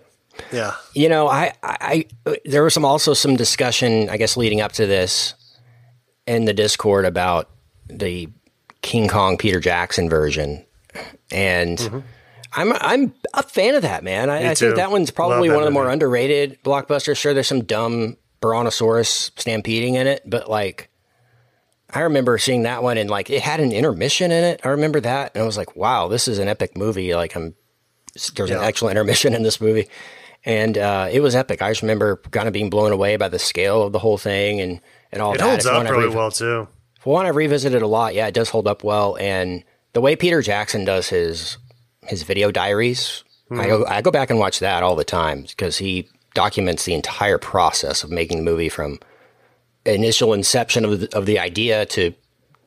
Yeah. 0.52 0.74
You 0.94 1.08
know, 1.08 1.28
I, 1.28 1.52
I, 1.62 2.06
there 2.44 2.62
was 2.62 2.74
some 2.74 2.84
also 2.84 3.12
some 3.14 3.36
discussion, 3.36 4.08
I 4.08 4.16
guess, 4.16 4.36
leading 4.36 4.60
up 4.60 4.72
to 4.72 4.86
this 4.86 5.34
in 6.26 6.44
the 6.44 6.54
Discord 6.54 7.04
about 7.04 7.50
the 7.88 8.28
King 8.82 9.08
Kong 9.08 9.36
Peter 9.36 9.60
Jackson 9.60 10.08
version, 10.08 10.64
and 11.30 11.78
mm-hmm. 11.78 11.98
I'm 12.52 12.72
I'm 12.72 13.14
a 13.34 13.42
fan 13.42 13.74
of 13.74 13.82
that 13.82 14.04
man. 14.04 14.30
I, 14.30 14.50
I 14.50 14.54
think 14.54 14.76
that 14.76 14.90
one's 14.90 15.10
probably 15.10 15.48
one 15.48 15.58
of 15.58 15.64
the 15.64 15.70
more 15.70 15.88
underrated 15.88 16.62
blockbusters. 16.62 17.16
Sure, 17.16 17.34
there's 17.34 17.46
some 17.46 17.64
dumb 17.64 18.16
Brontosaurus 18.40 19.32
stampeding 19.36 19.94
in 19.94 20.06
it, 20.06 20.22
but 20.24 20.48
like 20.48 20.90
I 21.90 22.00
remember 22.00 22.38
seeing 22.38 22.62
that 22.64 22.82
one 22.82 22.98
and 22.98 23.08
like 23.08 23.30
it 23.30 23.42
had 23.42 23.60
an 23.60 23.72
intermission 23.72 24.30
in 24.30 24.44
it. 24.44 24.60
I 24.64 24.68
remember 24.68 25.00
that 25.00 25.32
and 25.34 25.42
I 25.42 25.46
was 25.46 25.56
like, 25.56 25.76
wow, 25.76 26.08
this 26.08 26.28
is 26.28 26.38
an 26.38 26.48
epic 26.48 26.76
movie. 26.76 27.14
Like 27.14 27.34
I'm 27.34 27.54
there's 28.34 28.50
yeah. 28.50 28.58
an 28.58 28.64
actual 28.64 28.88
intermission 28.88 29.34
in 29.34 29.42
this 29.42 29.60
movie. 29.60 29.88
And 30.44 30.78
uh, 30.78 31.08
it 31.10 31.20
was 31.20 31.34
epic. 31.34 31.62
I 31.62 31.70
just 31.70 31.82
remember 31.82 32.16
kind 32.30 32.46
of 32.46 32.54
being 32.54 32.70
blown 32.70 32.92
away 32.92 33.16
by 33.16 33.28
the 33.28 33.38
scale 33.38 33.82
of 33.82 33.92
the 33.92 33.98
whole 33.98 34.18
thing 34.18 34.60
and, 34.60 34.80
and 35.12 35.20
all 35.20 35.34
it 35.34 35.38
that. 35.38 35.44
It 35.44 35.64
holds 35.64 35.66
up 35.66 35.90
really 35.90 36.14
well 36.14 36.30
too. 36.30 36.68
For 37.00 37.12
one, 37.12 37.26
I 37.26 37.30
revisited 37.30 37.82
a 37.82 37.86
lot. 37.86 38.14
Yeah, 38.14 38.26
it 38.26 38.34
does 38.34 38.48
hold 38.48 38.66
up 38.66 38.84
well. 38.84 39.16
And 39.18 39.64
the 39.92 40.00
way 40.00 40.16
Peter 40.16 40.42
Jackson 40.42 40.84
does 40.84 41.08
his 41.08 41.58
his 42.02 42.22
video 42.22 42.50
diaries, 42.50 43.24
mm-hmm. 43.50 43.60
I 43.60 43.66
go 43.66 43.84
I 43.86 44.02
go 44.02 44.10
back 44.10 44.30
and 44.30 44.38
watch 44.38 44.58
that 44.60 44.82
all 44.82 44.96
the 44.96 45.04
time 45.04 45.42
because 45.42 45.78
he 45.78 46.08
documents 46.34 46.84
the 46.84 46.94
entire 46.94 47.38
process 47.38 48.04
of 48.04 48.10
making 48.10 48.38
the 48.38 48.44
movie 48.44 48.68
from 48.68 48.98
initial 49.84 50.32
inception 50.32 50.84
of 50.84 51.00
the, 51.00 51.16
of 51.16 51.26
the 51.26 51.38
idea 51.38 51.86
to 51.86 52.12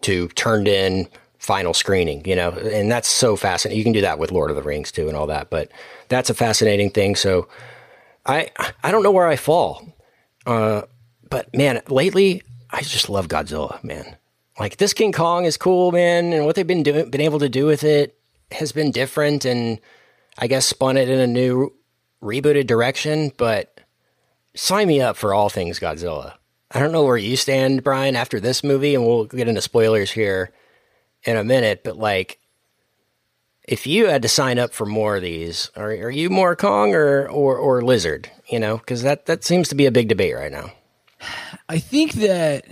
to 0.01 0.27
turned 0.29 0.67
in 0.67 1.07
final 1.37 1.73
screening, 1.73 2.23
you 2.25 2.35
know, 2.35 2.51
and 2.51 2.91
that's 2.91 3.07
so 3.07 3.35
fascinating. 3.35 3.77
You 3.77 3.83
can 3.83 3.93
do 3.93 4.01
that 4.01 4.19
with 4.19 4.31
Lord 4.31 4.51
of 4.51 4.55
the 4.55 4.61
Rings 4.61 4.91
too 4.91 5.07
and 5.07 5.17
all 5.17 5.27
that, 5.27 5.49
but 5.49 5.71
that's 6.07 6.29
a 6.29 6.33
fascinating 6.33 6.89
thing. 6.89 7.15
So 7.15 7.47
I 8.25 8.51
I 8.83 8.91
don't 8.91 9.03
know 9.03 9.11
where 9.11 9.27
I 9.27 9.35
fall, 9.35 9.95
uh, 10.45 10.83
but 11.29 11.55
man, 11.55 11.81
lately 11.87 12.43
I 12.69 12.81
just 12.81 13.09
love 13.09 13.27
Godzilla, 13.27 13.83
man. 13.83 14.17
Like 14.59 14.77
this 14.77 14.93
King 14.93 15.11
Kong 15.11 15.45
is 15.45 15.57
cool, 15.57 15.91
man, 15.91 16.33
and 16.33 16.45
what 16.45 16.55
they've 16.55 16.67
been 16.67 16.83
doing, 16.83 17.09
been 17.09 17.21
able 17.21 17.39
to 17.39 17.49
do 17.49 17.65
with 17.65 17.83
it 17.83 18.17
has 18.51 18.71
been 18.71 18.91
different, 18.91 19.45
and 19.45 19.79
I 20.37 20.47
guess 20.47 20.65
spun 20.65 20.97
it 20.97 21.09
in 21.09 21.19
a 21.19 21.27
new 21.27 21.73
rebooted 22.21 22.67
direction. 22.67 23.31
But 23.37 23.79
sign 24.53 24.87
me 24.87 25.01
up 25.01 25.15
for 25.15 25.33
all 25.33 25.49
things 25.49 25.79
Godzilla. 25.79 26.33
I 26.69 26.79
don't 26.79 26.91
know 26.91 27.03
where 27.03 27.17
you 27.17 27.35
stand, 27.35 27.83
Brian, 27.83 28.15
after 28.15 28.39
this 28.39 28.63
movie, 28.63 28.95
and 28.95 29.05
we'll 29.05 29.25
get 29.25 29.47
into 29.47 29.61
spoilers 29.61 30.11
here 30.11 30.51
in 31.23 31.37
a 31.37 31.43
minute. 31.43 31.83
But 31.83 31.97
like, 31.97 32.39
if 33.63 33.87
you 33.87 34.07
had 34.07 34.21
to 34.21 34.29
sign 34.29 34.59
up 34.59 34.73
for 34.73 34.85
more 34.85 35.17
of 35.17 35.21
these, 35.21 35.71
are, 35.75 35.91
are 35.91 36.11
you 36.11 36.29
more 36.29 36.55
Kong 36.55 36.93
or 36.93 37.27
or, 37.27 37.57
or 37.57 37.81
Lizard? 37.81 38.29
You 38.49 38.59
know, 38.59 38.77
because 38.77 39.03
that 39.03 39.27
that 39.27 39.43
seems 39.43 39.69
to 39.69 39.75
be 39.75 39.85
a 39.85 39.91
big 39.91 40.09
debate 40.09 40.35
right 40.35 40.51
now. 40.51 40.71
I 41.69 41.79
think 41.79 42.13
that. 42.13 42.65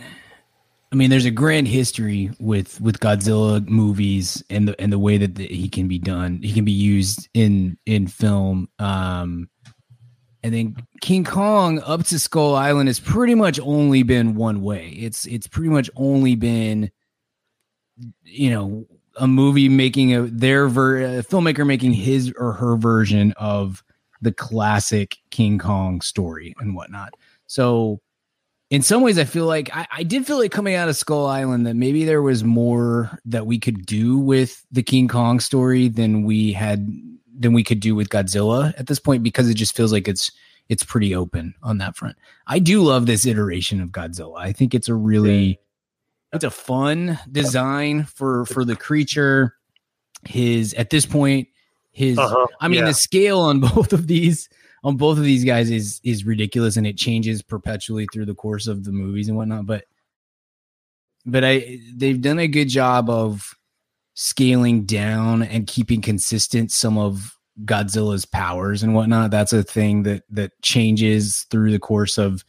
I 0.92 0.96
mean, 0.96 1.12
there's 1.12 1.26
a 1.26 1.32
grand 1.32 1.68
history 1.68 2.32
with 2.40 2.82
with 2.82 3.00
Godzilla 3.00 3.66
movies 3.68 4.44
and 4.50 4.68
the 4.68 4.82
and 4.82 4.92
the 4.92 5.00
way 5.00 5.18
that 5.18 5.36
the, 5.36 5.46
he 5.48 5.70
can 5.70 5.88
be 5.88 6.00
done. 6.00 6.42
He 6.42 6.52
can 6.52 6.66
be 6.66 6.72
used 6.72 7.30
in 7.34 7.78
in 7.86 8.08
film. 8.08 8.70
Um, 8.80 9.50
and 10.42 10.54
then 10.54 10.76
King 11.02 11.26
Kong 11.26 11.80
up 11.86 12.06
to 12.06 12.18
Skull 12.18 12.56
Island 12.56 12.88
has 12.90 13.00
pretty 13.00 13.36
much 13.36 13.60
only 13.60 14.04
been 14.04 14.36
one 14.36 14.62
way. 14.62 14.90
It's 14.90 15.26
it's 15.26 15.48
pretty 15.48 15.70
much 15.70 15.90
only 15.96 16.36
been, 16.36 16.90
you 18.24 18.50
know, 18.50 18.86
a 19.18 19.28
movie 19.28 19.70
making 19.70 20.16
a 20.16 20.24
their 20.24 20.68
ver- 20.68 21.20
a 21.20 21.24
filmmaker 21.24 21.68
making 21.68 21.94
his 21.94 22.34
or 22.38 22.54
her 22.54 22.78
version 22.78 23.34
of 23.38 23.84
the 24.22 24.32
classic 24.32 25.18
King 25.30 25.60
Kong 25.60 26.02
story 26.02 26.56
and 26.60 26.76
whatnot. 26.76 27.14
So, 27.48 28.02
in 28.70 28.84
some 28.84 29.02
ways, 29.02 29.18
I 29.18 29.24
feel 29.24 29.46
like 29.46 29.76
I, 29.76 29.88
I 29.92 30.04
did 30.04 30.28
feel 30.28 30.38
like 30.38 30.52
coming 30.52 30.76
out 30.76 30.90
of 30.90 30.96
Skull 30.96 31.26
Island 31.26 31.66
that 31.66 31.76
maybe 31.76 32.06
there 32.06 32.22
was 32.22 32.44
more 32.44 33.18
that 33.26 33.48
we 33.48 33.58
could 33.58 33.86
do 33.86 34.18
with 34.18 34.64
the 34.72 34.84
King 34.84 35.08
Kong 35.08 35.40
story 35.40 35.88
than 35.88 36.24
we 36.24 36.54
had 36.54 36.88
than 37.38 37.54
we 37.54 37.64
could 37.64 37.80
do 37.80 37.96
with 37.96 38.10
Godzilla 38.10 38.74
at 38.78 38.88
this 38.88 39.00
point 39.00 39.24
because 39.24 39.50
it 39.50 39.56
just 39.56 39.76
feels 39.76 39.92
like 39.92 40.08
it's 40.08 40.32
it's 40.68 40.84
pretty 40.84 41.16
open 41.16 41.56
on 41.64 41.80
that 41.80 41.96
front. 41.96 42.16
I 42.46 42.60
do 42.60 42.84
love 42.84 43.08
this 43.08 43.26
iteration 43.26 43.82
of 43.82 43.90
Godzilla. 43.90 44.40
I 44.40 44.52
think 44.52 44.76
it's 44.76 44.88
a 44.88 44.94
really 44.94 45.60
it's 46.32 46.44
a 46.44 46.52
fun 46.52 47.18
design 47.32 48.04
for 48.04 48.46
for 48.46 48.64
the 48.64 48.76
creature. 48.76 49.56
His 50.28 50.74
at 50.76 50.90
this 50.92 51.06
point 51.06 51.48
his 51.92 52.20
uh-huh. 52.20 52.46
I 52.62 52.68
mean 52.68 52.82
yeah. 52.82 52.88
the 52.88 52.94
scale 52.94 53.40
on 53.40 53.60
both 53.76 53.94
of 53.94 54.06
these 54.06 54.48
on 54.84 54.98
both 54.98 55.18
of 55.18 55.24
these 55.24 55.44
guys 55.44 55.70
is 55.70 56.00
is 56.04 56.26
ridiculous 56.26 56.78
and 56.78 56.88
it 56.88 56.98
changes 56.98 57.42
perpetually 57.42 58.08
through 58.14 58.26
the 58.26 58.36
course 58.36 58.68
of 58.68 58.84
the 58.84 58.92
movies 58.92 59.28
and 59.28 59.38
whatnot 59.38 59.66
but 59.66 59.86
but 61.26 61.44
I 61.44 61.80
they've 61.96 62.22
done 62.22 62.40
a 62.40 62.48
good 62.48 62.70
job 62.70 63.10
of 63.10 63.54
scaling 64.14 64.86
down 64.86 65.44
and 65.44 65.68
keeping 65.68 66.02
consistent 66.02 66.72
some 66.72 66.98
of 66.98 67.38
Godzilla's 67.66 68.26
powers 68.26 68.84
and 68.84 68.96
whatnot. 68.96 69.32
That's 69.32 69.54
a 69.54 69.64
thing 69.64 70.04
that 70.04 70.24
that 70.30 70.52
changes 70.62 71.46
through 71.50 71.72
the 71.72 71.80
course 71.80 72.18
of 72.18 72.44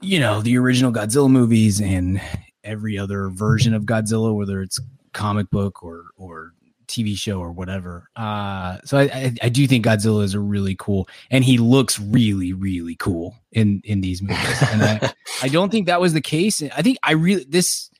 you 0.00 0.18
know 0.18 0.42
the 0.42 0.58
original 0.58 0.92
Godzilla 0.92 1.30
movies 1.30 1.80
and 1.80 2.20
every 2.62 2.98
other 2.98 3.28
version 3.30 3.74
of 3.74 3.84
Godzilla, 3.84 4.34
whether 4.34 4.62
it's 4.62 4.80
comic 5.12 5.50
book 5.50 5.82
or 5.82 6.04
or 6.16 6.52
TV 6.86 7.16
show 7.16 7.38
or 7.38 7.52
whatever. 7.52 8.08
Uh, 8.16 8.78
so 8.84 8.98
I, 8.98 9.02
I, 9.02 9.34
I 9.42 9.48
do 9.48 9.66
think 9.66 9.84
Godzilla 9.84 10.22
is 10.22 10.34
a 10.34 10.40
really 10.40 10.76
cool, 10.78 11.08
and 11.30 11.44
he 11.44 11.58
looks 11.58 11.98
really 11.98 12.52
really 12.52 12.96
cool 12.96 13.34
in 13.52 13.80
in 13.84 14.00
these 14.00 14.22
movies. 14.22 14.62
And 14.70 14.82
I 14.82 15.12
I 15.42 15.48
don't 15.48 15.70
think 15.70 15.86
that 15.86 16.00
was 16.00 16.12
the 16.12 16.20
case. 16.20 16.62
I 16.62 16.82
think 16.82 16.98
I 17.02 17.12
really 17.12 17.44
this 17.44 17.90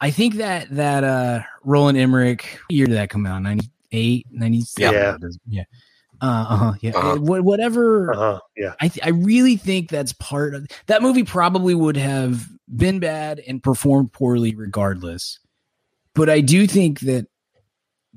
I 0.00 0.10
think 0.10 0.36
that 0.36 0.68
that 0.70 1.04
uh 1.04 1.40
Roland 1.64 1.98
Emmerich 1.98 2.60
year 2.68 2.86
did 2.86 2.96
that 2.96 3.10
come 3.10 3.26
out? 3.26 3.42
98, 3.42 4.26
97? 4.30 4.94
Yeah. 4.94 5.16
Yeah. 5.46 5.62
Uh, 6.22 6.46
uh-huh, 6.48 6.72
yeah. 6.80 6.90
Uh-huh. 6.94 7.16
Whatever. 7.18 8.12
Uh-huh, 8.12 8.40
yeah. 8.56 8.74
I 8.80 8.88
th- 8.88 9.04
I 9.04 9.10
really 9.10 9.56
think 9.56 9.88
that's 9.88 10.12
part 10.14 10.54
of 10.54 10.66
that 10.86 11.02
movie 11.02 11.24
probably 11.24 11.74
would 11.74 11.96
have 11.96 12.46
been 12.74 12.98
bad 12.98 13.40
and 13.46 13.62
performed 13.62 14.12
poorly 14.12 14.54
regardless. 14.54 15.38
But 16.14 16.28
I 16.28 16.40
do 16.40 16.66
think 16.66 17.00
that 17.00 17.26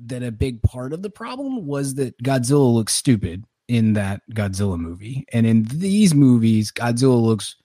that 0.06 0.22
a 0.22 0.32
big 0.32 0.62
part 0.62 0.92
of 0.92 1.02
the 1.02 1.10
problem 1.10 1.66
was 1.66 1.94
that 1.94 2.20
Godzilla 2.22 2.72
looks 2.72 2.94
stupid 2.94 3.44
in 3.68 3.94
that 3.94 4.22
Godzilla 4.32 4.78
movie. 4.78 5.24
And 5.32 5.46
in 5.46 5.64
these 5.64 6.14
movies, 6.14 6.72
Godzilla 6.72 7.20
looks 7.20 7.56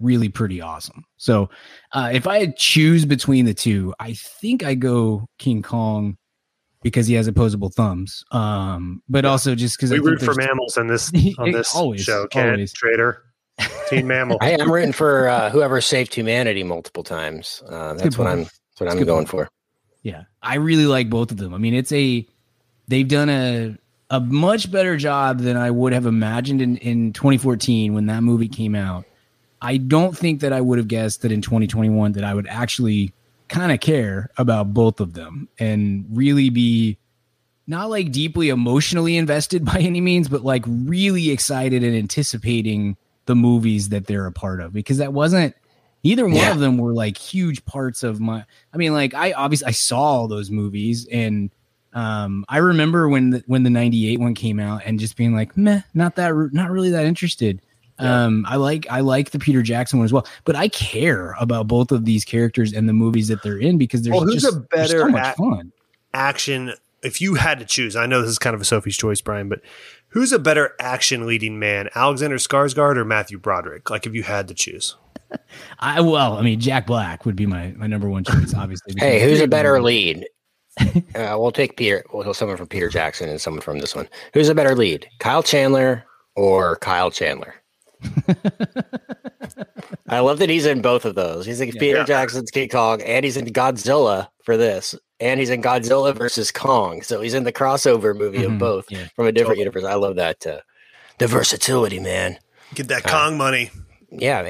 really 0.00 0.28
pretty 0.28 0.60
awesome. 0.60 1.04
So 1.16 1.50
uh, 1.92 2.10
if 2.12 2.26
I 2.26 2.46
choose 2.56 3.04
between 3.04 3.44
the 3.44 3.54
two, 3.54 3.94
I 4.00 4.14
think 4.14 4.62
I 4.62 4.74
go 4.74 5.28
King 5.38 5.62
Kong 5.62 6.16
because 6.82 7.06
he 7.06 7.14
has 7.14 7.26
opposable 7.26 7.70
thumbs. 7.70 8.24
Um, 8.32 9.02
but 9.08 9.24
also 9.24 9.54
just 9.54 9.76
because 9.76 9.90
we 9.90 9.98
root 9.98 10.20
for 10.20 10.34
mammals 10.34 10.76
in 10.76 10.88
this 10.88 11.12
on 11.38 11.52
this 11.52 11.74
always, 11.74 12.02
show. 12.02 12.26
Ken 12.28 12.64
Trader, 12.74 13.22
Team 13.88 14.08
Mammal. 14.08 14.38
I 14.40 14.50
am 14.50 14.70
rooting 14.70 14.92
for 14.92 15.28
uh, 15.28 15.50
whoever 15.50 15.80
saved 15.80 16.14
humanity 16.14 16.62
multiple 16.62 17.04
times. 17.04 17.62
Uh, 17.68 17.94
that's 17.94 18.18
what 18.18 18.26
I'm. 18.26 18.40
That's 18.40 18.60
what 18.78 18.86
that's 18.86 18.96
I'm 18.96 19.04
going 19.04 19.26
point. 19.26 19.48
for. 19.48 19.50
Yeah, 20.02 20.24
I 20.42 20.56
really 20.56 20.86
like 20.86 21.08
both 21.08 21.30
of 21.30 21.36
them. 21.36 21.54
I 21.54 21.58
mean, 21.58 21.74
it's 21.74 21.92
a 21.92 22.26
they've 22.88 23.08
done 23.08 23.28
a 23.28 23.78
a 24.10 24.20
much 24.20 24.70
better 24.70 24.96
job 24.96 25.38
than 25.38 25.56
I 25.56 25.70
would 25.70 25.92
have 25.92 26.06
imagined 26.06 26.60
in 26.60 26.76
in 26.78 27.12
2014 27.12 27.94
when 27.94 28.06
that 28.06 28.22
movie 28.22 28.48
came 28.48 28.74
out 28.74 29.04
I 29.62 29.76
don't 29.76 30.18
think 30.18 30.40
that 30.40 30.52
I 30.52 30.60
would 30.60 30.78
have 30.78 30.88
guessed 30.88 31.22
that 31.22 31.30
in 31.30 31.40
2021 31.40 32.12
that 32.12 32.24
I 32.24 32.34
would 32.34 32.48
actually 32.48 33.14
kind 33.48 33.70
of 33.70 33.78
care 33.80 34.28
about 34.36 34.74
both 34.74 34.98
of 34.98 35.14
them 35.14 35.48
and 35.58 36.04
really 36.10 36.50
be 36.50 36.98
not 37.68 37.88
like 37.88 38.10
deeply 38.10 38.48
emotionally 38.48 39.16
invested 39.16 39.64
by 39.72 39.78
any 39.78 40.00
means, 40.00 40.28
but 40.28 40.44
like 40.44 40.64
really 40.66 41.30
excited 41.30 41.84
and 41.84 41.94
anticipating 41.94 42.96
the 43.26 43.36
movies 43.36 43.90
that 43.90 44.08
they're 44.08 44.26
a 44.26 44.32
part 44.32 44.60
of 44.60 44.72
because 44.72 44.98
that 44.98 45.12
wasn't 45.12 45.54
either 46.02 46.24
one 46.24 46.34
yeah. 46.34 46.52
of 46.52 46.58
them 46.58 46.78
were 46.78 46.92
like 46.92 47.16
huge 47.16 47.64
parts 47.64 48.02
of 48.02 48.20
my 48.20 48.44
I 48.72 48.76
mean 48.76 48.92
like 48.92 49.14
I 49.14 49.32
obviously 49.32 49.66
I 49.66 49.72
saw 49.72 50.00
all 50.00 50.28
those 50.28 50.50
movies 50.50 51.06
and 51.10 51.50
um 51.92 52.44
I 52.48 52.58
remember 52.58 53.08
when 53.08 53.30
the, 53.30 53.44
when 53.46 53.62
the 53.62 53.70
98 53.70 54.20
one 54.20 54.34
came 54.34 54.58
out 54.58 54.82
and 54.84 54.98
just 54.98 55.16
being 55.16 55.34
like 55.34 55.56
meh 55.56 55.82
not 55.94 56.16
that 56.16 56.32
not 56.52 56.70
really 56.70 56.90
that 56.90 57.04
interested 57.04 57.60
yeah. 58.00 58.24
Um, 58.24 58.46
I 58.48 58.56
like 58.56 58.86
I 58.90 59.00
like 59.00 59.30
the 59.30 59.38
Peter 59.38 59.62
Jackson 59.62 59.98
one 59.98 60.06
as 60.06 60.12
well, 60.12 60.26
but 60.44 60.56
I 60.56 60.68
care 60.68 61.36
about 61.38 61.68
both 61.68 61.92
of 61.92 62.04
these 62.04 62.24
characters 62.24 62.72
and 62.72 62.88
the 62.88 62.92
movies 62.92 63.28
that 63.28 63.42
they're 63.42 63.58
in 63.58 63.78
because 63.78 64.02
there's 64.02 64.14
well, 64.14 64.24
who's 64.24 64.42
just, 64.42 64.56
a 64.56 64.60
better 64.60 65.00
so 65.00 65.08
much 65.08 65.36
fun 65.36 65.72
action. 66.14 66.72
If 67.02 67.20
you 67.20 67.34
had 67.34 67.58
to 67.58 67.64
choose, 67.64 67.96
I 67.96 68.06
know 68.06 68.22
this 68.22 68.30
is 68.30 68.38
kind 68.38 68.54
of 68.54 68.60
a 68.60 68.64
Sophie's 68.64 68.96
choice, 68.96 69.20
Brian, 69.20 69.48
but 69.48 69.60
who's 70.08 70.32
a 70.32 70.38
better 70.38 70.74
action 70.78 71.26
leading 71.26 71.58
man, 71.58 71.88
Alexander 71.94 72.36
Skarsgård 72.36 72.96
or 72.96 73.04
Matthew 73.04 73.38
Broderick? 73.38 73.90
Like 73.90 74.06
if 74.06 74.14
you 74.14 74.22
had 74.22 74.46
to 74.48 74.54
choose. 74.54 74.96
I 75.78 76.00
well, 76.00 76.36
I 76.36 76.42
mean, 76.42 76.60
Jack 76.60 76.86
Black 76.86 77.24
would 77.26 77.36
be 77.36 77.46
my 77.46 77.72
my 77.76 77.86
number 77.86 78.08
one 78.08 78.24
choice, 78.24 78.54
obviously. 78.54 78.94
hey, 78.96 79.20
who's 79.22 79.40
a 79.40 79.48
better 79.48 79.80
lead? 79.80 80.26
uh, 80.80 81.36
we'll 81.38 81.52
take 81.52 81.76
Peter. 81.76 82.02
We'll 82.12 82.32
someone 82.34 82.56
from 82.56 82.66
Peter 82.68 82.88
Jackson 82.88 83.28
and 83.28 83.40
someone 83.40 83.60
from 83.60 83.78
this 83.78 83.94
one. 83.94 84.08
Who's 84.34 84.48
a 84.48 84.54
better 84.54 84.74
lead, 84.74 85.06
Kyle 85.18 85.42
Chandler 85.42 86.04
or 86.34 86.76
Kyle 86.76 87.10
Chandler? 87.10 87.54
I 90.08 90.20
love 90.20 90.38
that 90.38 90.48
he's 90.48 90.66
in 90.66 90.82
both 90.82 91.04
of 91.04 91.14
those. 91.14 91.46
He's 91.46 91.60
in 91.60 91.68
yeah, 91.68 91.80
Peter 91.80 91.98
yeah. 91.98 92.04
Jackson's 92.04 92.50
King 92.50 92.68
Kong 92.68 93.00
and 93.02 93.24
he's 93.24 93.36
in 93.36 93.46
Godzilla 93.46 94.28
for 94.44 94.56
this. 94.56 94.94
and 95.20 95.38
he's 95.38 95.50
in 95.50 95.62
Godzilla 95.62 96.16
versus 96.16 96.50
Kong. 96.50 97.02
So 97.02 97.20
he's 97.20 97.34
in 97.34 97.44
the 97.44 97.52
crossover 97.52 98.16
movie 98.16 98.38
Mhm, 98.38 98.54
of 98.54 98.58
both 98.58 98.90
yeah. 98.90 99.06
from 99.14 99.26
a 99.26 99.32
different 99.32 99.58
universe. 99.60 99.84
I 99.84 99.94
love 99.94 100.16
that. 100.16 100.44
Uh, 100.46 100.60
the 101.18 101.28
versatility, 101.28 102.00
man. 102.00 102.38
Get 102.74 102.88
that 102.88 103.04
Kong 103.04 103.36
money. 103.38 103.70
Yeah, 104.12 104.42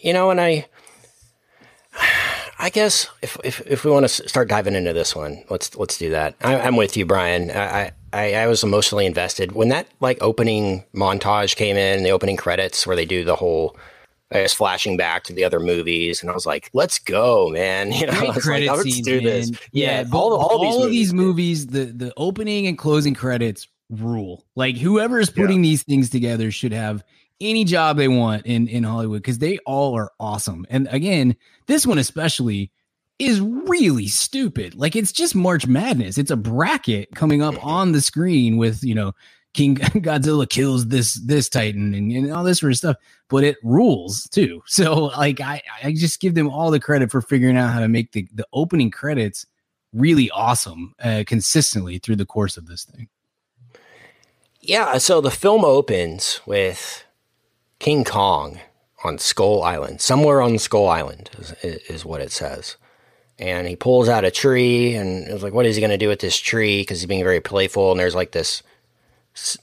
you 0.00 0.12
know, 0.12 0.30
and 0.30 0.40
I, 0.40 0.66
I 2.58 2.70
guess 2.70 3.06
if 3.22 3.36
if, 3.44 3.60
if 3.66 3.84
we 3.84 3.90
want 3.90 4.08
to 4.08 4.28
start 4.28 4.48
diving 4.48 4.74
into 4.74 4.92
this 4.92 5.14
one, 5.14 5.44
let's 5.50 5.76
let's 5.76 5.98
do 5.98 6.10
that. 6.10 6.34
I, 6.42 6.58
I'm 6.58 6.76
with 6.76 6.96
you, 6.96 7.04
Brian. 7.04 7.50
I, 7.50 7.92
I 8.12 8.34
I 8.34 8.46
was 8.46 8.64
emotionally 8.64 9.06
invested 9.06 9.52
when 9.52 9.68
that 9.68 9.88
like 10.00 10.18
opening 10.22 10.84
montage 10.94 11.56
came 11.56 11.76
in, 11.76 12.02
the 12.02 12.10
opening 12.10 12.36
credits 12.36 12.86
where 12.86 12.96
they 12.96 13.06
do 13.06 13.24
the 13.24 13.36
whole. 13.36 13.76
I 14.30 14.42
was 14.42 14.52
flashing 14.52 14.98
back 14.98 15.24
to 15.24 15.32
the 15.32 15.44
other 15.44 15.58
movies, 15.58 16.20
and 16.20 16.30
I 16.30 16.34
was 16.34 16.44
like, 16.44 16.68
"Let's 16.72 16.98
go, 16.98 17.48
man!" 17.50 17.92
You 17.92 18.06
know, 18.06 18.12
I 18.12 18.34
was 18.34 18.46
like, 18.46 18.68
"Let's 18.68 18.82
scenes, 18.82 19.06
do 19.06 19.20
this. 19.20 19.50
man. 19.50 19.60
Yeah, 19.72 20.04
but 20.04 20.18
all, 20.18 20.34
all, 20.34 20.60
these 20.60 20.84
of 20.84 20.90
these 20.90 21.14
movies, 21.14 21.66
the 21.66 21.86
the 21.86 22.12
opening 22.16 22.66
and 22.66 22.76
closing 22.76 23.14
credits 23.14 23.68
rule. 23.90 24.44
Like 24.54 24.76
whoever 24.76 25.18
is 25.20 25.30
putting 25.30 25.62
these 25.62 25.82
things 25.82 26.10
together 26.10 26.50
should 26.50 26.72
have 26.72 27.02
any 27.40 27.64
job 27.64 27.96
they 27.96 28.08
want 28.08 28.46
in 28.46 28.68
in 28.68 28.84
Hollywood 28.84 29.22
because 29.22 29.38
they 29.38 29.58
all 29.58 29.96
are 29.96 30.10
awesome. 30.18 30.66
And 30.70 30.88
again, 30.90 31.36
this 31.66 31.86
one 31.86 31.98
especially 31.98 32.70
is 33.18 33.40
really 33.40 34.08
stupid. 34.08 34.74
Like 34.74 34.96
it's 34.96 35.12
just 35.12 35.34
March 35.34 35.66
Madness. 35.66 36.18
It's 36.18 36.30
a 36.30 36.36
bracket 36.36 37.14
coming 37.14 37.42
up 37.42 37.64
on 37.64 37.92
the 37.92 38.00
screen 38.00 38.56
with 38.56 38.82
you 38.84 38.94
know 38.94 39.12
King 39.54 39.76
Godzilla 39.76 40.48
kills 40.48 40.88
this 40.88 41.14
this 41.14 41.48
Titan 41.48 41.94
and, 41.94 42.12
and 42.12 42.32
all 42.32 42.44
this 42.44 42.60
sort 42.60 42.72
of 42.72 42.78
stuff. 42.78 42.96
But 43.28 43.44
it 43.44 43.56
rules 43.62 44.28
too. 44.30 44.62
So 44.66 45.06
like 45.06 45.40
I 45.40 45.62
I 45.82 45.92
just 45.92 46.20
give 46.20 46.34
them 46.34 46.48
all 46.48 46.70
the 46.70 46.80
credit 46.80 47.10
for 47.10 47.20
figuring 47.20 47.56
out 47.56 47.72
how 47.72 47.80
to 47.80 47.88
make 47.88 48.12
the 48.12 48.28
the 48.32 48.46
opening 48.52 48.90
credits 48.90 49.46
really 49.92 50.30
awesome 50.30 50.94
uh, 51.02 51.24
consistently 51.26 51.98
through 51.98 52.16
the 52.16 52.26
course 52.26 52.56
of 52.56 52.66
this 52.66 52.84
thing. 52.84 53.08
Yeah, 54.60 54.98
so 54.98 55.20
the 55.20 55.30
film 55.30 55.64
opens 55.64 56.40
with 56.44 57.04
King 57.78 58.04
Kong 58.04 58.60
on 59.04 59.18
Skull 59.18 59.62
Island. 59.62 60.00
Somewhere 60.00 60.42
on 60.42 60.58
Skull 60.58 60.88
Island 60.88 61.30
is, 61.38 61.52
is 61.62 62.04
what 62.04 62.20
it 62.20 62.32
says. 62.32 62.76
And 63.38 63.68
he 63.68 63.76
pulls 63.76 64.08
out 64.08 64.24
a 64.24 64.32
tree, 64.32 64.96
and 64.96 65.28
it's 65.28 65.44
like, 65.44 65.52
what 65.52 65.64
is 65.64 65.76
he 65.76 65.80
going 65.80 65.90
to 65.90 65.96
do 65.96 66.08
with 66.08 66.18
this 66.18 66.36
tree? 66.36 66.80
Because 66.80 67.00
he's 67.00 67.06
being 67.06 67.22
very 67.22 67.40
playful, 67.40 67.92
and 67.92 68.00
there's 68.00 68.14
like 68.14 68.32
this 68.32 68.62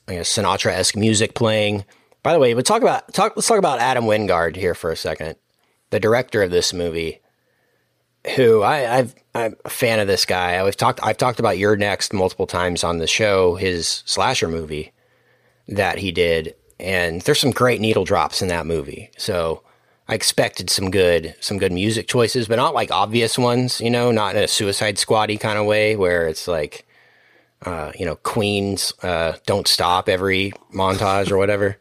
you 0.08 0.16
know, 0.16 0.22
Sinatra 0.22 0.72
esque 0.72 0.96
music 0.96 1.34
playing. 1.34 1.86
By 2.24 2.34
the 2.34 2.40
way, 2.40 2.54
but 2.54 2.66
talk 2.66 2.82
about 2.82 3.14
talk. 3.14 3.34
Let's 3.36 3.48
talk 3.48 3.60
about 3.60 3.80
Adam 3.80 4.06
Wingard 4.06 4.56
here 4.56 4.74
for 4.74 4.92
a 4.92 4.96
second, 4.96 5.36
the 5.92 6.00
director 6.00 6.42
of 6.42 6.52
this 6.52 6.74
movie. 6.74 7.22
Who 8.36 8.64
I, 8.64 8.98
I've 8.98 9.16
I'm 9.36 9.56
a 9.64 9.70
fan 9.70 10.00
of 10.00 10.08
this 10.08 10.26
guy. 10.26 10.66
I've 10.66 10.76
talked 10.76 11.00
I've 11.04 11.18
talked 11.18 11.40
about 11.40 11.60
You're 11.60 11.76
Next 11.76 12.14
multiple 12.14 12.48
times 12.48 12.84
on 12.84 12.98
the 12.98 13.06
show. 13.06 13.56
His 13.56 14.02
slasher 14.06 14.48
movie 14.48 14.92
that 15.68 16.00
he 16.00 16.12
did, 16.12 16.56
and 16.80 17.22
there's 17.22 17.40
some 17.40 17.52
great 17.52 17.80
needle 17.82 18.04
drops 18.06 18.42
in 18.42 18.48
that 18.50 18.66
movie. 18.66 19.10
So 19.18 19.62
I 20.08 20.14
expected 20.16 20.70
some 20.70 20.92
good 20.92 21.36
some 21.40 21.58
good 21.58 21.72
music 21.72 22.08
choices, 22.08 22.48
but 22.48 22.58
not 22.58 22.74
like 22.74 22.92
obvious 22.92 23.38
ones. 23.38 23.80
You 23.82 23.90
know, 23.90 24.12
not 24.12 24.36
in 24.36 24.44
a 24.44 24.48
Suicide 24.48 24.98
Squatty 25.00 25.38
kind 25.38 25.58
of 25.58 25.66
way 25.66 25.96
where 25.96 26.28
it's 26.28 26.48
like, 26.48 26.86
uh, 27.66 27.92
you 27.98 28.06
know, 28.06 28.16
Queen's 28.18 28.94
uh, 29.04 29.38
"Don't 29.46 29.68
Stop" 29.68 30.08
every 30.10 30.54
montage 30.74 31.32
or 31.32 31.38
whatever. 31.38 31.78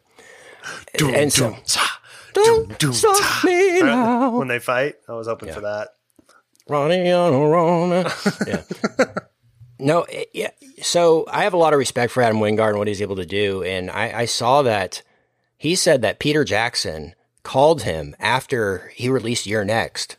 Doom, 0.97 1.15
and 1.15 1.33
so- 1.33 1.51
doom, 1.51 2.45
Don't 2.67 2.79
doom, 2.79 2.93
stop 2.95 3.45
me 3.45 3.81
now. 3.83 4.31
When 4.39 4.49
they 4.49 4.59
fight, 4.59 4.95
I 5.09 5.13
was 5.13 5.27
hoping 5.27 5.49
Yeah. 5.49 5.55
for 5.55 5.61
that. 5.61 5.89
Ronnie 6.69 7.13
on 7.13 7.35
a 7.35 7.39
Rona. 7.47 8.11
Yeah. 8.47 8.63
No, 9.85 10.05
it- 10.05 10.31
yeah. 10.33 10.51
So 10.83 11.27
I 11.31 11.45
have 11.45 11.53
a 11.53 11.59
lot 11.59 11.75
of 11.75 11.79
respect 11.79 12.11
for 12.11 12.23
Adam 12.23 12.39
Wingard 12.39 12.71
and 12.71 12.79
what 12.79 12.89
he's 12.89 13.03
able 13.03 13.17
to 13.17 13.27
do. 13.27 13.63
And 13.63 13.91
I, 13.91 14.21
I 14.21 14.25
saw 14.25 14.63
that 14.63 15.03
he 15.59 15.75
said 15.77 16.01
that 16.03 16.19
Peter 16.19 16.43
Jackson 16.43 17.15
called 17.43 17.83
him 17.83 18.17
after 18.19 18.91
he 18.95 19.11
released 19.11 19.47
You're 19.47 19.65
Next 19.65 20.17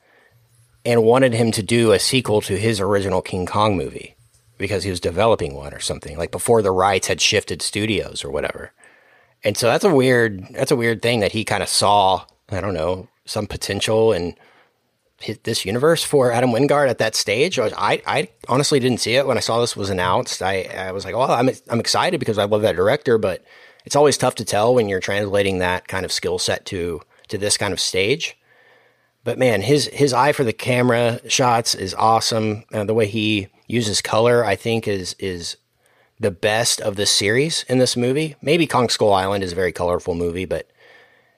and 0.85 1.03
wanted 1.03 1.33
him 1.33 1.51
to 1.51 1.63
do 1.63 1.91
a 1.91 1.99
sequel 1.99 2.41
to 2.41 2.57
his 2.59 2.79
original 2.79 3.23
King 3.23 3.47
Kong 3.47 3.75
movie 3.75 4.15
because 4.59 4.83
he 4.83 4.91
was 4.91 4.99
developing 4.99 5.55
one 5.55 5.73
or 5.73 5.79
something, 5.79 6.15
like 6.15 6.29
before 6.31 6.61
the 6.61 6.71
rights 6.71 7.07
had 7.07 7.19
shifted 7.19 7.63
studios 7.63 8.23
or 8.23 8.29
whatever. 8.29 8.71
And 9.43 9.57
so 9.57 9.65
that's 9.67 9.83
a 9.83 9.93
weird 9.93 10.45
that's 10.51 10.71
a 10.71 10.75
weird 10.75 11.01
thing 11.01 11.21
that 11.21 11.31
he 11.31 11.43
kind 11.43 11.63
of 11.63 11.69
saw, 11.69 12.25
I 12.51 12.61
don't 12.61 12.73
know, 12.75 13.09
some 13.25 13.47
potential 13.47 14.13
in 14.13 14.35
hit 15.25 15.43
this 15.43 15.65
universe 15.65 16.03
for 16.03 16.31
Adam 16.31 16.51
Wingard 16.51 16.89
at 16.89 16.99
that 16.99 17.15
stage. 17.15 17.57
I, 17.59 18.01
I, 18.05 18.29
honestly 18.47 18.79
didn't 18.79 18.99
see 18.99 19.15
it 19.15 19.25
when 19.25 19.37
I 19.37 19.41
saw 19.41 19.59
this 19.59 19.75
was 19.75 19.89
announced. 19.89 20.41
I, 20.41 20.63
I 20.63 20.91
was 20.91 21.03
like, 21.03 21.15
well, 21.15 21.31
I'm, 21.31 21.49
I'm 21.69 21.79
excited 21.79 22.19
because 22.19 22.37
I 22.37 22.45
love 22.45 22.61
that 22.61 22.75
director, 22.75 23.17
but 23.17 23.43
it's 23.85 23.95
always 23.95 24.17
tough 24.17 24.35
to 24.35 24.45
tell 24.45 24.73
when 24.73 24.87
you're 24.89 24.99
translating 24.99 25.59
that 25.59 25.87
kind 25.87 26.05
of 26.05 26.11
skill 26.11 26.39
set 26.39 26.65
to 26.67 27.01
to 27.27 27.37
this 27.37 27.57
kind 27.57 27.73
of 27.73 27.79
stage. 27.79 28.37
But 29.23 29.39
man, 29.39 29.61
his 29.61 29.87
his 29.87 30.13
eye 30.13 30.31
for 30.31 30.43
the 30.43 30.53
camera 30.53 31.19
shots 31.27 31.73
is 31.73 31.93
awesome. 31.95 32.63
Uh, 32.71 32.83
the 32.83 32.93
way 32.93 33.07
he 33.07 33.47
uses 33.67 34.01
color, 34.01 34.45
I 34.45 34.55
think, 34.55 34.87
is 34.87 35.15
is 35.17 35.57
the 36.19 36.31
best 36.31 36.79
of 36.81 36.95
the 36.95 37.05
series 37.05 37.65
in 37.67 37.79
this 37.79 37.97
movie. 37.97 38.35
Maybe 38.41 38.67
Kong 38.67 38.89
Skull 38.89 39.13
Island 39.13 39.43
is 39.43 39.51
a 39.51 39.55
very 39.55 39.71
colorful 39.71 40.15
movie, 40.15 40.45
but 40.45 40.69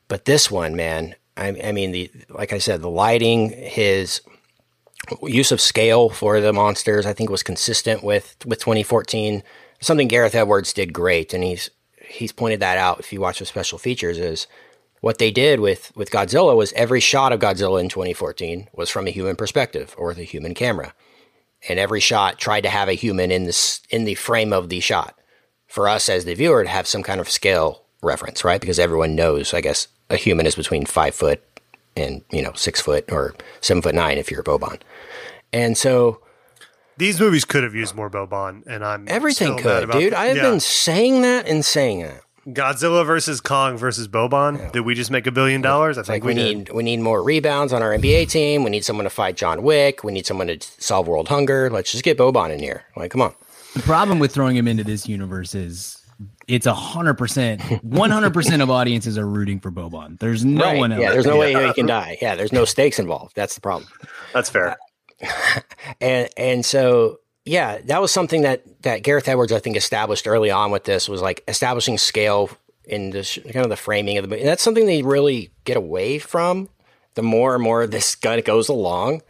but 0.07 0.25
this 0.25 0.51
one, 0.51 0.75
man, 0.75 1.15
I, 1.37 1.55
I 1.63 1.71
mean, 1.71 1.91
the 1.91 2.11
like 2.29 2.53
I 2.53 2.57
said, 2.57 2.81
the 2.81 2.89
lighting, 2.89 3.51
his 3.51 4.21
use 5.23 5.51
of 5.51 5.61
scale 5.61 6.09
for 6.09 6.41
the 6.41 6.53
monsters, 6.53 7.05
I 7.05 7.13
think 7.13 7.29
was 7.29 7.43
consistent 7.43 8.03
with 8.03 8.35
with 8.45 8.59
2014. 8.59 9.43
Something 9.79 10.07
Gareth 10.07 10.35
Edwards 10.35 10.73
did 10.73 10.93
great, 10.93 11.33
and 11.33 11.43
he's 11.43 11.69
he's 12.07 12.31
pointed 12.31 12.59
that 12.59 12.77
out. 12.77 12.99
If 12.99 13.13
you 13.13 13.21
watch 13.21 13.39
the 13.39 13.45
special 13.45 13.77
features, 13.77 14.17
is 14.17 14.47
what 15.01 15.19
they 15.19 15.31
did 15.31 15.59
with 15.59 15.91
with 15.95 16.11
Godzilla 16.11 16.55
was 16.55 16.73
every 16.73 16.99
shot 16.99 17.31
of 17.31 17.39
Godzilla 17.39 17.79
in 17.79 17.89
2014 17.89 18.69
was 18.73 18.89
from 18.89 19.07
a 19.07 19.11
human 19.11 19.35
perspective 19.35 19.95
or 19.97 20.07
with 20.07 20.17
a 20.17 20.23
human 20.23 20.53
camera, 20.53 20.93
and 21.69 21.79
every 21.79 21.99
shot 21.99 22.39
tried 22.39 22.61
to 22.61 22.69
have 22.69 22.89
a 22.89 22.93
human 22.93 23.31
in 23.31 23.45
this 23.45 23.81
in 23.89 24.05
the 24.05 24.15
frame 24.15 24.51
of 24.51 24.69
the 24.69 24.79
shot 24.79 25.15
for 25.67 25.87
us 25.87 26.09
as 26.09 26.25
the 26.25 26.33
viewer 26.33 26.63
to 26.63 26.69
have 26.69 26.87
some 26.87 27.03
kind 27.03 27.19
of 27.19 27.29
scale 27.29 27.83
reference, 28.01 28.43
right? 28.43 28.61
Because 28.61 28.79
everyone 28.79 29.15
knows, 29.15 29.53
I 29.53 29.61
guess, 29.61 29.87
a 30.09 30.15
human 30.15 30.45
is 30.45 30.55
between 30.55 30.85
five 30.85 31.13
foot 31.15 31.41
and 31.95 32.23
you 32.31 32.41
know 32.41 32.51
six 32.55 32.79
foot 32.81 33.11
or 33.11 33.33
seven 33.61 33.81
foot 33.81 33.95
nine 33.95 34.17
if 34.17 34.29
you're 34.31 34.41
a 34.41 34.43
Boban, 34.43 34.79
and 35.53 35.77
so 35.77 36.21
These 36.97 37.19
movies 37.19 37.45
could 37.45 37.63
have 37.63 37.75
used 37.75 37.95
more 37.95 38.09
Boban, 38.09 38.65
and 38.67 38.83
I'm 38.83 39.05
everything 39.07 39.57
still 39.59 39.71
mad 39.71 39.79
could, 39.79 39.83
about 39.83 39.99
dude. 39.99 40.13
that. 40.13 40.19
I 40.19 40.25
have 40.27 40.37
Yeah. 40.37 40.43
been 40.49 40.59
saying 40.59 41.21
that 41.21 41.47
and 41.47 41.63
saying 41.63 42.01
that. 42.03 42.21
Godzilla 42.47 43.05
versus 43.05 43.41
Kong 43.41 43.77
versus 43.77 44.07
Boban. 44.07 44.71
Did 44.71 44.79
we 44.81 44.95
just 44.95 45.11
make 45.11 45.27
a 45.27 45.31
billion 45.31 45.61
dollars? 45.61 45.97
I 45.97 46.01
think 46.03 46.09
Like 46.09 46.23
we, 46.23 46.33
we, 46.33 46.33
did. 46.35 46.57
need 46.57 46.69
we 46.69 46.81
need 46.83 47.01
more 47.01 47.21
rebounds 47.21 47.73
on 47.73 47.83
our 47.83 47.91
NBA 47.91 48.29
team. 48.29 48.63
We 48.63 48.69
need 48.69 48.85
someone 48.85 49.03
to 49.03 49.09
fight 49.09 49.35
John 49.35 49.63
Wick. 49.63 50.03
We 50.03 50.13
need 50.13 50.25
someone 50.25 50.47
to 50.47 50.57
solve 50.79 51.07
world 51.09 51.27
hunger. 51.27 51.69
Let's 51.69 51.91
just 51.91 52.03
get 52.05 52.17
Boban 52.17 52.51
in 52.53 52.59
here. 52.59 52.85
Like, 52.95 53.11
come 53.11 53.21
on. 53.21 53.33
The 53.73 53.81
problem 53.81 54.17
with 54.19 54.33
throwing 54.33 54.55
him 54.55 54.65
into 54.67 54.83
this 54.85 55.07
universe 55.09 55.53
is 55.53 55.96
it's 56.47 56.65
a 56.65 56.73
hundred 56.73 57.15
percent, 57.15 57.61
one 57.83 58.09
hundred 58.11 58.33
percent 58.33 58.61
of 58.61 58.69
audiences 58.69 59.17
are 59.17 59.27
rooting 59.27 59.59
for 59.59 59.71
Boban. 59.71 60.19
There's 60.19 60.43
no 60.45 60.63
Right. 60.63 60.77
one 60.77 60.91
else. 60.91 61.01
Yeah, 61.01 61.11
there's 61.11 61.25
no 61.25 61.37
way 61.37 61.53
he 61.67 61.73
can 61.73 61.85
die. 61.85 62.17
Yeah, 62.21 62.35
there's 62.35 62.51
no 62.53 62.65
stakes 62.65 62.99
involved. 62.99 63.35
That's 63.35 63.55
the 63.55 63.61
problem. 63.61 63.89
That's 64.33 64.49
fair. 64.49 64.77
and 66.01 66.29
and 66.37 66.65
so 66.65 67.19
yeah, 67.45 67.79
that 67.85 68.01
was 68.01 68.11
something 68.11 68.41
that 68.41 68.63
that 68.83 69.03
Gareth 69.03 69.27
Edwards 69.27 69.51
I 69.51 69.59
think 69.59 69.77
established 69.77 70.27
early 70.27 70.51
on 70.51 70.71
with 70.71 70.83
this 70.83 71.07
was 71.09 71.21
like 71.21 71.43
establishing 71.47 71.97
scale 71.97 72.49
in 72.85 73.09
this 73.09 73.37
kind 73.43 73.57
of 73.65 73.69
the 73.69 73.75
framing 73.77 74.17
of 74.17 74.23
the 74.23 74.27
movie. 74.29 74.41
And 74.41 74.49
that's 74.49 74.63
something 74.63 74.85
they 74.85 75.01
really 75.03 75.51
get 75.65 75.75
away 75.77 76.19
from 76.19 76.69
the 77.15 77.21
more 77.21 77.53
and 77.53 77.63
more 77.63 77.85
this 77.87 78.15
kind 78.15 78.39
of 78.39 78.45
goes 78.45 78.69
along 78.69 79.21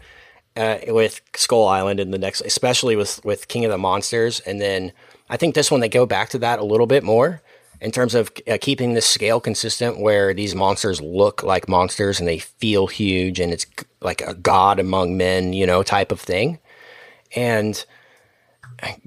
uh, 0.55 0.77
with 0.87 1.21
Skull 1.35 1.67
Island 1.67 1.99
and 1.99 2.13
the 2.13 2.17
next, 2.17 2.41
especially 2.41 2.95
with 2.95 3.23
with 3.23 3.47
King 3.47 3.65
of 3.65 3.71
the 3.71 3.77
Monsters, 3.77 4.39
and 4.41 4.59
then 4.61 4.91
I 5.29 5.37
think 5.37 5.55
this 5.55 5.71
one 5.71 5.79
they 5.79 5.89
go 5.89 6.05
back 6.05 6.29
to 6.29 6.39
that 6.39 6.59
a 6.59 6.65
little 6.65 6.87
bit 6.87 7.03
more 7.03 7.41
in 7.79 7.91
terms 7.91 8.15
of 8.15 8.31
uh, 8.47 8.57
keeping 8.59 8.93
the 8.93 9.01
scale 9.01 9.39
consistent, 9.39 9.99
where 9.99 10.33
these 10.33 10.55
monsters 10.55 10.99
look 11.01 11.43
like 11.43 11.69
monsters 11.69 12.19
and 12.19 12.27
they 12.27 12.39
feel 12.39 12.87
huge, 12.87 13.39
and 13.39 13.53
it's 13.53 13.65
like 14.01 14.21
a 14.21 14.33
god 14.33 14.79
among 14.79 15.15
men, 15.17 15.53
you 15.53 15.65
know, 15.65 15.83
type 15.83 16.11
of 16.11 16.19
thing. 16.19 16.59
And 17.35 17.83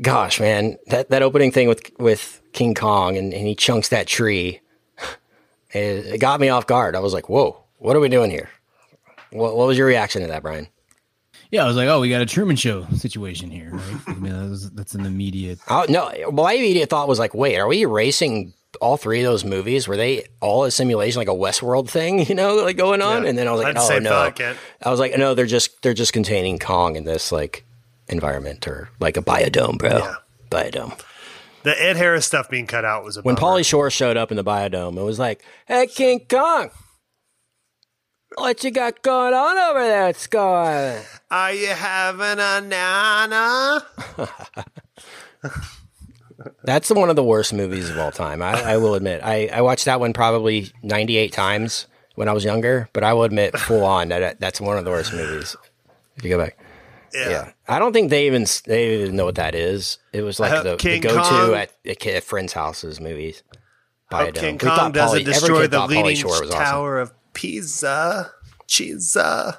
gosh, 0.00 0.40
man, 0.40 0.78
that, 0.88 1.10
that 1.10 1.22
opening 1.22 1.52
thing 1.52 1.68
with 1.68 1.90
with 1.98 2.40
King 2.52 2.74
Kong 2.74 3.16
and, 3.16 3.32
and 3.32 3.46
he 3.46 3.54
chunks 3.54 3.88
that 3.88 4.06
tree, 4.06 4.60
it, 5.72 6.06
it 6.06 6.20
got 6.20 6.40
me 6.40 6.48
off 6.48 6.66
guard. 6.66 6.94
I 6.94 7.00
was 7.00 7.14
like, 7.14 7.28
whoa, 7.28 7.62
what 7.78 7.96
are 7.96 8.00
we 8.00 8.08
doing 8.08 8.30
here? 8.30 8.50
What, 9.30 9.56
what 9.56 9.66
was 9.66 9.78
your 9.78 9.86
reaction 9.86 10.22
to 10.22 10.28
that, 10.28 10.42
Brian? 10.42 10.68
Yeah, 11.50 11.64
I 11.64 11.66
was 11.66 11.76
like, 11.76 11.88
oh, 11.88 12.00
we 12.00 12.08
got 12.08 12.22
a 12.22 12.26
Truman 12.26 12.56
Show 12.56 12.86
situation 12.96 13.50
here. 13.50 13.70
Right? 13.72 14.00
I 14.06 14.14
mean, 14.14 14.32
that 14.32 14.48
was, 14.48 14.70
that's 14.70 14.94
an 14.94 15.04
immediate. 15.04 15.58
Oh 15.68 15.84
no! 15.88 16.30
My 16.30 16.52
immediate 16.52 16.88
thought 16.90 17.08
was 17.08 17.18
like, 17.18 17.34
wait, 17.34 17.58
are 17.58 17.66
we 17.66 17.82
erasing 17.82 18.52
all 18.80 18.96
three 18.96 19.20
of 19.20 19.24
those 19.24 19.44
movies? 19.44 19.88
Were 19.88 19.96
they 19.96 20.24
all 20.40 20.64
a 20.64 20.70
simulation, 20.70 21.18
like 21.18 21.28
a 21.28 21.32
Westworld 21.32 21.88
thing, 21.88 22.24
you 22.28 22.34
know, 22.34 22.56
like 22.56 22.76
going 22.76 23.02
on? 23.02 23.22
Yeah. 23.24 23.30
And 23.30 23.38
then 23.38 23.48
I 23.48 23.52
was 23.52 23.62
like, 23.62 23.76
had 23.76 23.76
the 23.76 23.94
oh 23.94 23.98
no! 23.98 24.10
thought, 24.10 24.40
I 24.82 24.90
was 24.90 25.00
like, 25.00 25.16
no, 25.18 25.34
they're 25.34 25.46
just 25.46 25.82
they're 25.82 25.94
just 25.94 26.12
containing 26.12 26.58
Kong 26.58 26.96
in 26.96 27.04
this 27.04 27.32
like 27.32 27.64
environment 28.08 28.66
or 28.68 28.90
like 29.00 29.16
a 29.16 29.22
biodome, 29.22 29.78
bro. 29.78 29.98
Yeah. 29.98 30.14
Biodome. 30.50 31.00
The 31.62 31.80
Ed 31.80 31.96
Harris 31.96 32.26
stuff 32.26 32.48
being 32.48 32.66
cut 32.66 32.84
out 32.84 33.04
was 33.04 33.16
a 33.16 33.22
When 33.22 33.34
bummer. 33.34 33.58
Pauly 33.58 33.66
Shore 33.66 33.90
showed 33.90 34.16
up 34.16 34.30
in 34.30 34.36
the 34.36 34.44
biodome, 34.44 34.96
it 34.98 35.02
was 35.02 35.18
like, 35.18 35.42
"Hey, 35.66 35.86
King 35.86 36.20
Kong, 36.28 36.70
what 38.36 38.62
you 38.64 38.70
got 38.70 39.02
going 39.02 39.34
on 39.34 39.58
over 39.58 39.86
there, 39.86 40.14
Scar?" 40.14 41.02
Are 41.30 41.52
you 41.52 41.68
having 41.68 42.38
a 42.38 42.60
nana? 42.60 43.84
That's 46.64 46.90
one 46.90 47.10
of 47.10 47.16
the 47.16 47.24
worst 47.24 47.52
movies 47.52 47.90
of 47.90 47.98
all 47.98 48.12
time. 48.12 48.42
I, 48.42 48.52
I 48.62 48.76
will 48.78 48.94
admit. 48.94 49.20
I, 49.22 49.48
I 49.52 49.60
watched 49.60 49.84
that 49.84 50.00
one 50.00 50.12
probably 50.12 50.70
98 50.82 51.32
times 51.32 51.86
when 52.14 52.28
I 52.28 52.32
was 52.32 52.44
younger, 52.44 52.88
but 52.92 53.04
I 53.04 53.12
will 53.12 53.24
admit 53.24 53.56
full 53.58 53.84
on 53.84 54.08
that 54.08 54.40
that's 54.40 54.60
one 54.60 54.78
of 54.78 54.84
the 54.84 54.90
worst 54.90 55.12
movies. 55.12 55.56
If 56.16 56.24
you 56.24 56.30
go 56.30 56.38
back. 56.38 56.58
Yeah. 57.14 57.30
yeah. 57.30 57.52
I 57.68 57.78
don't 57.78 57.92
think 57.92 58.10
they 58.10 58.26
even 58.26 58.46
they 58.66 59.02
even 59.02 59.16
know 59.16 59.24
what 59.24 59.36
that 59.36 59.54
is. 59.54 59.98
It 60.12 60.22
was 60.22 60.38
like 60.38 60.52
uh, 60.52 60.62
the, 60.62 60.76
the 60.76 61.00
go-to 61.00 61.54
at, 61.54 62.06
at 62.06 62.24
friends' 62.24 62.52
houses 62.52 63.00
movies. 63.00 63.42
Hope 64.10 64.20
oh, 64.20 64.24
Biodome. 64.24 64.28
Um, 64.28 64.32
King 64.32 64.58
Kong 64.58 64.92
doesn't 64.92 65.24
destroy 65.24 65.66
the 65.66 65.86
leaning 65.86 66.16
Shore 66.16 66.32
awesome. 66.32 66.50
tower 66.50 67.00
of 67.00 67.12
Pisa. 67.34 68.30
Cheesa. 68.68 69.58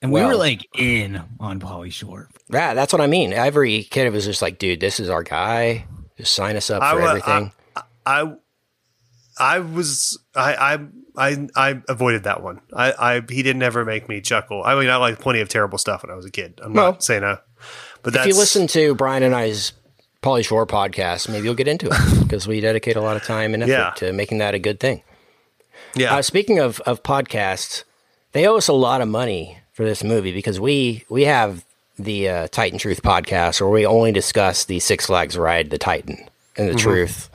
And 0.00 0.12
we 0.12 0.20
Well- 0.20 0.28
were 0.30 0.36
like 0.36 0.66
in 0.78 1.22
on 1.40 1.58
Pauly 1.60 1.92
Shore. 1.92 2.28
Yeah, 2.50 2.74
that's 2.74 2.92
what 2.92 3.02
I 3.02 3.06
mean. 3.06 3.32
Every 3.32 3.82
kid 3.84 4.12
was 4.12 4.24
just 4.24 4.42
like, 4.42 4.58
dude, 4.58 4.80
this 4.80 5.00
is 5.00 5.08
our 5.10 5.22
guy. 5.22 5.86
Just 6.16 6.34
sign 6.34 6.56
us 6.56 6.70
up 6.70 6.82
for 6.82 7.00
wa- 7.00 7.08
everything. 7.08 7.52
I 8.06 8.32
I 9.38 9.58
was 9.58 10.18
I 10.34 10.54
I 10.54 10.78
I, 11.16 11.48
I 11.56 11.82
avoided 11.88 12.24
that 12.24 12.42
one. 12.42 12.60
I, 12.72 12.92
I 12.92 13.14
he 13.28 13.42
didn't 13.42 13.62
ever 13.62 13.84
make 13.84 14.08
me 14.08 14.20
chuckle. 14.20 14.62
I 14.64 14.78
mean, 14.78 14.88
I 14.88 14.96
like 14.96 15.18
plenty 15.20 15.40
of 15.40 15.48
terrible 15.48 15.78
stuff 15.78 16.02
when 16.02 16.10
I 16.12 16.14
was 16.14 16.24
a 16.24 16.30
kid. 16.30 16.60
I'm 16.62 16.72
Well, 16.74 16.92
not 16.92 17.02
saying 17.04 17.24
I, 17.24 17.38
but 18.02 18.14
if 18.14 18.26
you 18.26 18.34
listen 18.36 18.66
to 18.68 18.94
Brian 18.94 19.22
and 19.24 19.34
I's 19.34 19.72
Pauly 20.22 20.44
Shore 20.44 20.66
podcast, 20.66 21.28
maybe 21.28 21.44
you'll 21.44 21.54
get 21.54 21.68
into 21.68 21.88
it 21.90 22.22
because 22.22 22.46
we 22.48 22.60
dedicate 22.60 22.96
a 22.96 23.00
lot 23.00 23.16
of 23.16 23.24
time 23.24 23.52
and 23.54 23.62
effort 23.64 23.72
Yeah. 23.72 23.90
to 23.96 24.12
making 24.12 24.38
that 24.38 24.54
a 24.54 24.58
good 24.60 24.78
thing. 24.80 25.02
Yeah. 26.00 26.16
Uh, 26.16 26.22
speaking 26.22 26.58
of, 26.58 26.80
of 26.80 27.02
podcasts, 27.02 27.84
they 28.32 28.46
owe 28.46 28.56
us 28.56 28.68
a 28.68 28.72
lot 28.72 29.00
of 29.00 29.08
money 29.08 29.58
for 29.72 29.84
this 29.84 30.02
movie 30.04 30.32
because 30.32 30.60
we 30.60 31.04
we 31.08 31.24
have 31.24 31.64
the 31.98 32.28
uh, 32.28 32.48
Titan 32.48 32.78
Truth 32.78 33.02
podcast 33.02 33.60
where 33.60 33.70
we 33.70 33.86
only 33.86 34.12
discuss 34.12 34.64
the 34.64 34.78
Six 34.80 35.06
Flags 35.06 35.36
ride, 35.36 35.70
the 35.70 35.78
Titan, 35.78 36.28
and 36.56 36.68
the 36.68 36.72
Mm-hmm. 36.72 36.78
truth 36.78 37.30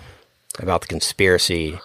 about 0.59 0.81
the 0.81 0.87
conspiracy. 0.87 1.79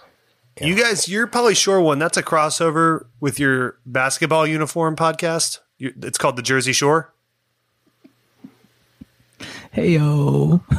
You 0.60 0.74
guys, 0.74 1.08
you're 1.08 1.28
probably 1.28 1.54
sure 1.54 1.80
one, 1.80 1.98
that's 2.00 2.16
a 2.16 2.22
crossover 2.22 3.06
with 3.20 3.38
your 3.38 3.76
basketball 3.86 4.44
uniform 4.46 4.96
podcast. 4.96 5.60
You, 5.78 5.92
it's 6.02 6.18
called 6.18 6.34
the 6.36 6.42
Jersey 6.42 6.72
Shore. 6.72 7.12
Hey 9.70 9.92
yo. 9.92 10.60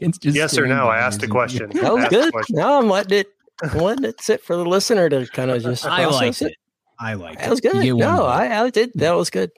Just 0.00 0.24
Yes 0.36 0.58
or 0.58 0.66
no? 0.66 0.88
I 0.88 0.98
asked 0.98 1.22
a 1.22 1.28
question. 1.28 1.70
That 1.70 1.94
was 1.94 2.02
Asked 2.04 2.10
good. 2.10 2.32
question. 2.32 2.56
No, 2.56 2.78
I'm 2.78 2.88
letting 2.88 3.18
it 3.20 3.28
I'm 3.72 3.78
letting 3.78 4.04
it 4.04 4.20
for 4.42 4.56
the 4.56 4.64
listener 4.64 5.08
to 5.08 5.26
kind 5.26 5.50
of 5.50 5.62
just. 5.62 5.84
I 5.84 6.06
liked 6.06 6.42
it. 6.42 6.56
I 6.98 7.14
liked 7.14 7.40
That 7.40 7.50
was 7.50 7.60
it. 7.60 7.84
You 7.84 7.94
good. 7.94 8.00
No. 8.00 8.24
I, 8.24 8.62
I 8.62 8.70
did. 8.70 8.92
That 8.94 9.12
was 9.12 9.30
good. 9.30 9.50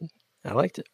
I 0.45 0.53
liked 0.53 0.79
it. 0.79 0.89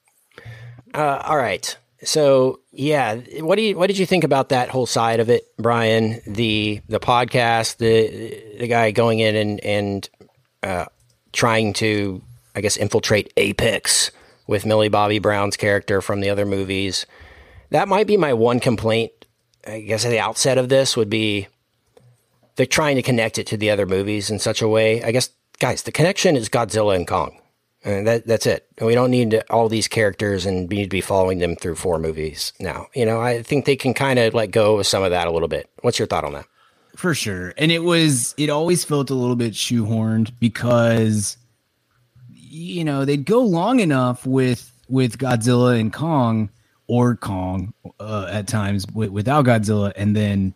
Uh, 0.95 1.23
all 1.25 1.37
right. 1.37 1.77
So 2.05 2.61
yeah, 2.73 3.17
what 3.41 3.57
do 3.57 3.63
you 3.63 3.79
what 3.79 3.87
did 3.87 3.99
you 3.99 4.07
think 4.07 4.25
about 4.25 4.49
that 4.49 4.71
whole 4.71 4.87
side 4.87 5.21
of 5.21 5.31
it, 5.31 5.45
Brian? 5.57 6.21
The 6.27 6.81
the 6.89 6.99
podcast, 6.99 7.77
the 7.77 8.59
the 8.59 8.67
guy 8.67 8.91
going 8.91 9.21
in 9.21 9.37
and 9.37 9.61
and 9.61 10.11
uh, 10.65 10.87
trying 11.33 11.75
to, 11.75 12.23
I 12.57 12.61
guess, 12.61 12.77
infiltrate 12.77 13.33
Apex 13.37 14.11
with 14.49 14.67
Millie 14.67 14.89
Bobby 14.89 15.21
Brown's 15.21 15.57
character 15.57 16.03
from 16.03 16.21
the 16.21 16.31
other 16.31 16.45
movies. 16.45 17.07
That 17.71 17.89
might 17.89 18.09
be 18.09 18.17
my 18.17 18.33
one 18.33 18.59
complaint. 18.59 19.13
I 19.65 19.81
guess 19.81 20.05
at 20.05 20.11
the 20.11 20.19
outset 20.19 20.59
of 20.59 20.69
this 20.69 20.97
would 20.97 21.09
be 21.09 21.47
they're 22.57 22.67
trying 22.67 22.97
to 22.97 23.03
connect 23.03 23.39
it 23.39 23.47
to 23.49 23.57
the 23.57 23.71
other 23.71 23.87
movies 23.87 24.31
in 24.31 24.39
such 24.39 24.63
a 24.63 24.69
way. 24.69 25.03
I 25.03 25.13
guess, 25.13 25.31
guys, 25.59 25.83
the 25.83 25.93
connection 25.93 26.37
is 26.37 26.49
Godzilla 26.49 26.97
and 26.97 27.07
Kong. 27.07 27.39
And 27.85 28.07
that 28.07 28.27
that's 28.27 28.47
it. 28.47 28.69
And 28.79 28.87
we 28.87 28.95
don't 28.95 29.11
need 29.11 29.33
to, 29.33 29.53
all 29.53 29.69
these 29.69 29.89
characters 29.89 30.47
and 30.47 30.69
we 30.71 30.77
need 30.77 30.85
to 30.85 30.89
be 30.89 31.01
following 31.01 31.39
them 31.39 31.57
through 31.57 31.75
four 31.75 31.99
movies 31.99 32.53
now. 32.61 32.87
You 32.95 33.05
know, 33.05 33.21
I 33.21 33.43
think 33.43 33.65
they 33.65 33.75
can 33.75 33.93
kind 33.93 34.21
of 34.21 34.35
let 34.35 34.53
go 34.53 34.79
of 34.79 34.87
some 34.87 35.03
of 35.03 35.11
that 35.11 35.27
a 35.27 35.33
little 35.33 35.49
bit. 35.49 35.69
What's 35.81 35.99
your 35.99 36.07
thought 36.07 36.25
on 36.25 36.35
that? 36.35 36.47
for 36.97 37.15
sure 37.15 37.55
and 37.57 37.73
it 37.73 37.83
was 37.83 38.35
it 38.37 38.51
always 38.51 38.85
felt 38.85 39.11
a 39.11 39.15
little 39.15 39.37
bit 39.37 39.55
shoehorned 39.55 40.31
because 40.39 41.37
you 42.29 42.85
know 42.85 43.05
they'd 43.05 43.25
go 43.25 43.41
long 43.41 43.81
enough 43.81 44.27
with 44.27 44.71
with 44.89 45.19
godzilla 45.19 45.79
and 45.79 45.93
kong 45.93 46.51
or 46.87 47.17
kong 47.17 47.73
uh, 47.99 48.29
at 48.31 48.47
times 48.47 48.87
with, 48.95 49.11
without 49.11 49.45
godzilla 49.45 49.93
and 49.97 50.15
then 50.15 50.55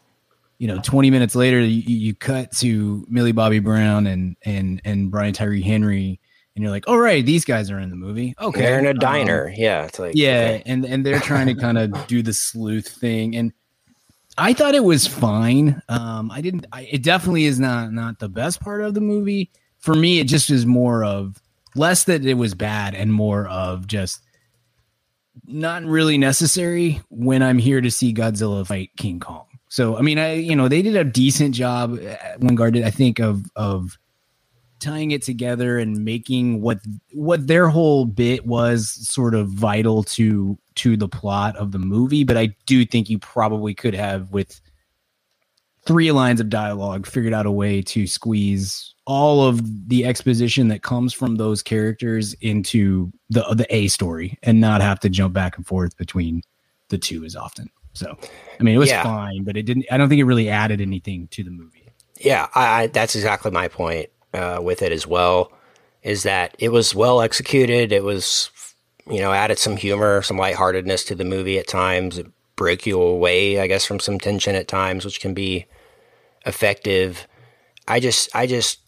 you 0.58 0.66
know 0.66 0.80
20 0.82 1.10
minutes 1.10 1.34
later 1.34 1.60
you, 1.60 1.82
you 1.86 2.14
cut 2.14 2.50
to 2.52 3.04
millie 3.08 3.32
bobby 3.32 3.58
brown 3.58 4.06
and 4.06 4.36
and 4.44 4.80
and 4.84 5.10
brian 5.10 5.32
tyree 5.32 5.62
henry 5.62 6.20
and 6.54 6.62
you're 6.62 6.70
like 6.70 6.88
all 6.88 6.98
right 6.98 7.26
these 7.26 7.44
guys 7.44 7.70
are 7.70 7.78
in 7.78 7.90
the 7.90 7.96
movie 7.96 8.34
okay 8.40 8.60
They're 8.60 8.78
in 8.78 8.86
a 8.86 8.90
um, 8.90 8.98
diner. 8.98 9.52
yeah. 9.54 9.84
It's 9.84 9.98
like, 9.98 10.12
yeah 10.14 10.58
okay. 10.60 10.62
and 10.66 10.84
and 10.84 11.04
they're 11.04 11.20
trying 11.20 11.46
to 11.48 11.54
kind 11.54 11.78
of 11.78 12.06
do 12.06 12.22
the 12.22 12.32
sleuth 12.32 12.88
thing 12.88 13.36
and 13.36 13.52
i 14.38 14.52
thought 14.52 14.74
it 14.74 14.84
was 14.84 15.06
fine 15.06 15.80
um 15.88 16.30
i 16.30 16.40
didn't 16.40 16.66
I, 16.72 16.88
it 16.90 17.02
definitely 17.02 17.44
is 17.44 17.60
not 17.60 17.92
not 17.92 18.18
the 18.18 18.28
best 18.28 18.60
part 18.60 18.82
of 18.82 18.94
the 18.94 19.00
movie 19.00 19.50
for 19.78 19.94
me 19.94 20.18
it 20.18 20.24
just 20.24 20.50
is 20.50 20.64
more 20.66 21.04
of 21.04 21.40
less 21.74 22.04
that 22.04 22.24
it 22.24 22.34
was 22.34 22.54
bad 22.54 22.94
and 22.94 23.12
more 23.12 23.46
of 23.48 23.86
just 23.86 24.22
not 25.46 25.84
really 25.84 26.16
necessary 26.16 27.02
when 27.10 27.42
i'm 27.42 27.58
here 27.58 27.82
to 27.82 27.90
see 27.90 28.14
godzilla 28.14 28.66
fight 28.66 28.90
king 28.96 29.20
kong 29.20 29.46
so 29.76 29.96
i 29.96 30.00
mean 30.00 30.18
i 30.18 30.32
you 30.32 30.56
know 30.56 30.68
they 30.68 30.82
did 30.82 30.96
a 30.96 31.04
decent 31.04 31.54
job 31.54 31.92
uh, 31.94 32.16
Wingard 32.38 32.72
did 32.72 32.84
i 32.84 32.90
think 32.90 33.18
of 33.18 33.44
of 33.56 33.98
tying 34.78 35.10
it 35.10 35.22
together 35.22 35.78
and 35.78 36.04
making 36.04 36.60
what 36.60 36.78
what 37.12 37.46
their 37.46 37.68
whole 37.68 38.04
bit 38.04 38.46
was 38.46 38.90
sort 39.08 39.34
of 39.34 39.48
vital 39.48 40.02
to 40.02 40.58
to 40.74 40.96
the 40.96 41.08
plot 41.08 41.56
of 41.56 41.72
the 41.72 41.78
movie. 41.78 42.24
But 42.24 42.36
i 42.36 42.54
do 42.66 42.84
think 42.84 43.08
you 43.08 43.18
probably 43.18 43.74
could 43.74 43.94
have 43.94 44.30
with 44.30 44.60
three 45.86 46.12
lines 46.12 46.40
of 46.40 46.50
dialogue 46.50 47.06
figured 47.06 47.32
out 47.32 47.46
a 47.46 47.50
way 47.50 47.80
to 47.80 48.06
squeeze 48.06 48.94
all 49.06 49.46
of 49.46 49.88
the 49.88 50.04
exposition 50.04 50.68
that 50.68 50.82
comes 50.82 51.12
from 51.12 51.36
those 51.36 51.62
characters 51.62 52.34
into 52.34 53.10
the 53.30 53.42
the 53.54 53.66
a 53.74 53.88
story 53.88 54.38
and 54.42 54.60
not 54.60 54.80
have 54.80 55.00
to 55.00 55.08
jump 55.08 55.32
back 55.32 55.56
and 55.56 55.66
forth 55.66 55.96
between 55.96 56.42
the 56.88 56.98
two 56.98 57.24
as 57.24 57.34
often 57.34 57.68
so 57.96 58.16
i 58.60 58.62
mean 58.62 58.74
it 58.74 58.78
was 58.78 58.90
Yeah. 58.90 59.02
fine 59.02 59.42
but 59.44 59.56
it 59.56 59.62
didn't 59.62 59.86
i 59.90 59.96
don't 59.96 60.08
think 60.08 60.20
it 60.20 60.24
really 60.24 60.48
added 60.48 60.80
anything 60.80 61.28
to 61.28 61.42
the 61.42 61.50
movie 61.50 61.88
Yeah, 62.18 62.46
I, 62.54 62.82
I, 62.82 62.86
that's 62.88 63.14
exactly 63.14 63.50
my 63.50 63.68
point 63.68 64.08
uh, 64.32 64.58
with 64.62 64.80
it 64.82 64.90
as 64.92 65.06
well. 65.06 65.52
Is 66.02 66.22
that 66.22 66.54
it 66.58 66.70
was 66.70 66.94
well 66.94 67.20
executed. 67.20 67.92
It 67.92 68.02
was, 68.04 68.50
you 69.10 69.20
know, 69.20 69.32
added 69.32 69.58
some 69.58 69.76
humor, 69.76 70.22
some 70.22 70.38
lightheartedness 70.38 71.04
to 71.06 71.14
the 71.14 71.24
movie 71.24 71.58
at 71.58 71.66
times. 71.68 72.16
It 72.16 72.26
broke 72.56 72.86
you 72.86 73.00
away, 73.00 73.60
I 73.60 73.66
guess, 73.66 73.84
from 73.84 74.00
some 74.00 74.18
tension 74.18 74.54
at 74.54 74.66
times, 74.68 75.04
which 75.04 75.20
can 75.20 75.34
be 75.34 75.66
effective. 76.46 77.26
I 77.88 78.00
just, 78.00 78.34
I 78.34 78.46
just, 78.46 78.80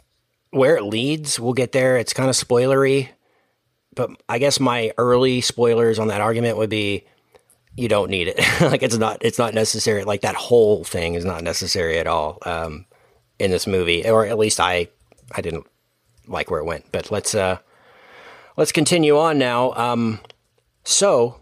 where 0.50 0.76
it 0.76 0.84
leads, 0.84 1.38
we'll 1.38 1.52
get 1.52 1.72
there. 1.72 1.96
It's 1.98 2.12
kind 2.14 2.30
of 2.30 2.36
spoilery, 2.36 3.08
but 3.94 4.10
I 4.28 4.38
guess 4.38 4.58
my 4.60 4.92
early 4.96 5.40
spoilers 5.40 5.98
on 5.98 6.08
that 6.08 6.20
argument 6.20 6.56
would 6.56 6.70
be 6.70 7.04
you 7.76 7.88
don't 7.88 8.10
need 8.10 8.28
it. 8.28 8.38
like 8.60 8.82
it's 8.82 8.96
not 8.96 9.18
it's 9.20 9.38
not 9.38 9.54
necessary. 9.54 10.04
Like 10.04 10.22
that 10.22 10.34
whole 10.34 10.84
thing 10.84 11.14
is 11.14 11.24
not 11.24 11.42
necessary 11.42 11.98
at 11.98 12.06
all 12.06 12.38
um, 12.42 12.86
in 13.38 13.50
this 13.50 13.66
movie, 13.66 14.08
or 14.08 14.26
at 14.26 14.38
least 14.38 14.60
I 14.60 14.88
I 15.32 15.40
didn't 15.40 15.66
like 16.26 16.50
where 16.50 16.60
it 16.60 16.66
went. 16.66 16.90
But 16.92 17.10
let's 17.10 17.34
uh 17.34 17.58
let's 18.56 18.72
continue 18.72 19.18
on 19.18 19.38
now. 19.38 19.72
Um, 19.74 20.20
so 20.84 21.40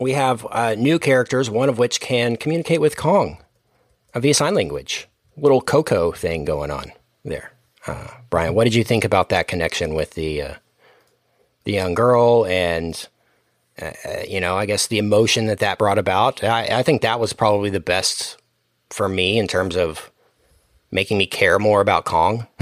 we 0.00 0.12
have 0.12 0.46
uh, 0.50 0.74
new 0.76 0.98
characters, 0.98 1.50
one 1.50 1.68
of 1.68 1.78
which 1.78 2.00
can 2.00 2.36
communicate 2.36 2.80
with 2.80 2.96
Kong 2.96 3.38
via 4.14 4.34
sign 4.34 4.54
language. 4.54 5.08
Little 5.36 5.60
Koko 5.60 6.12
thing 6.12 6.44
going 6.44 6.70
on 6.70 6.92
there. 7.24 7.52
Uh, 7.86 8.08
Brian, 8.30 8.54
what 8.54 8.64
did 8.64 8.74
you 8.74 8.84
think 8.84 9.04
about 9.04 9.28
that 9.28 9.48
connection 9.48 9.94
with 9.94 10.12
the 10.12 10.42
uh, 10.42 10.54
the 11.64 11.72
young 11.72 11.94
girl 11.94 12.44
and 12.46 13.08
uh, 13.80 13.92
you 14.26 14.40
know, 14.40 14.56
I 14.56 14.66
guess 14.66 14.86
the 14.86 14.98
emotion 14.98 15.46
that 15.46 15.58
that 15.60 15.78
brought 15.78 15.98
about. 15.98 16.42
I, 16.44 16.78
I 16.78 16.82
think 16.82 17.02
that 17.02 17.20
was 17.20 17.32
probably 17.32 17.70
the 17.70 17.80
best 17.80 18.36
for 18.90 19.08
me 19.08 19.38
in 19.38 19.46
terms 19.46 19.76
of 19.76 20.10
making 20.90 21.18
me 21.18 21.26
care 21.26 21.58
more 21.58 21.80
about 21.80 22.04
Kong. 22.04 22.46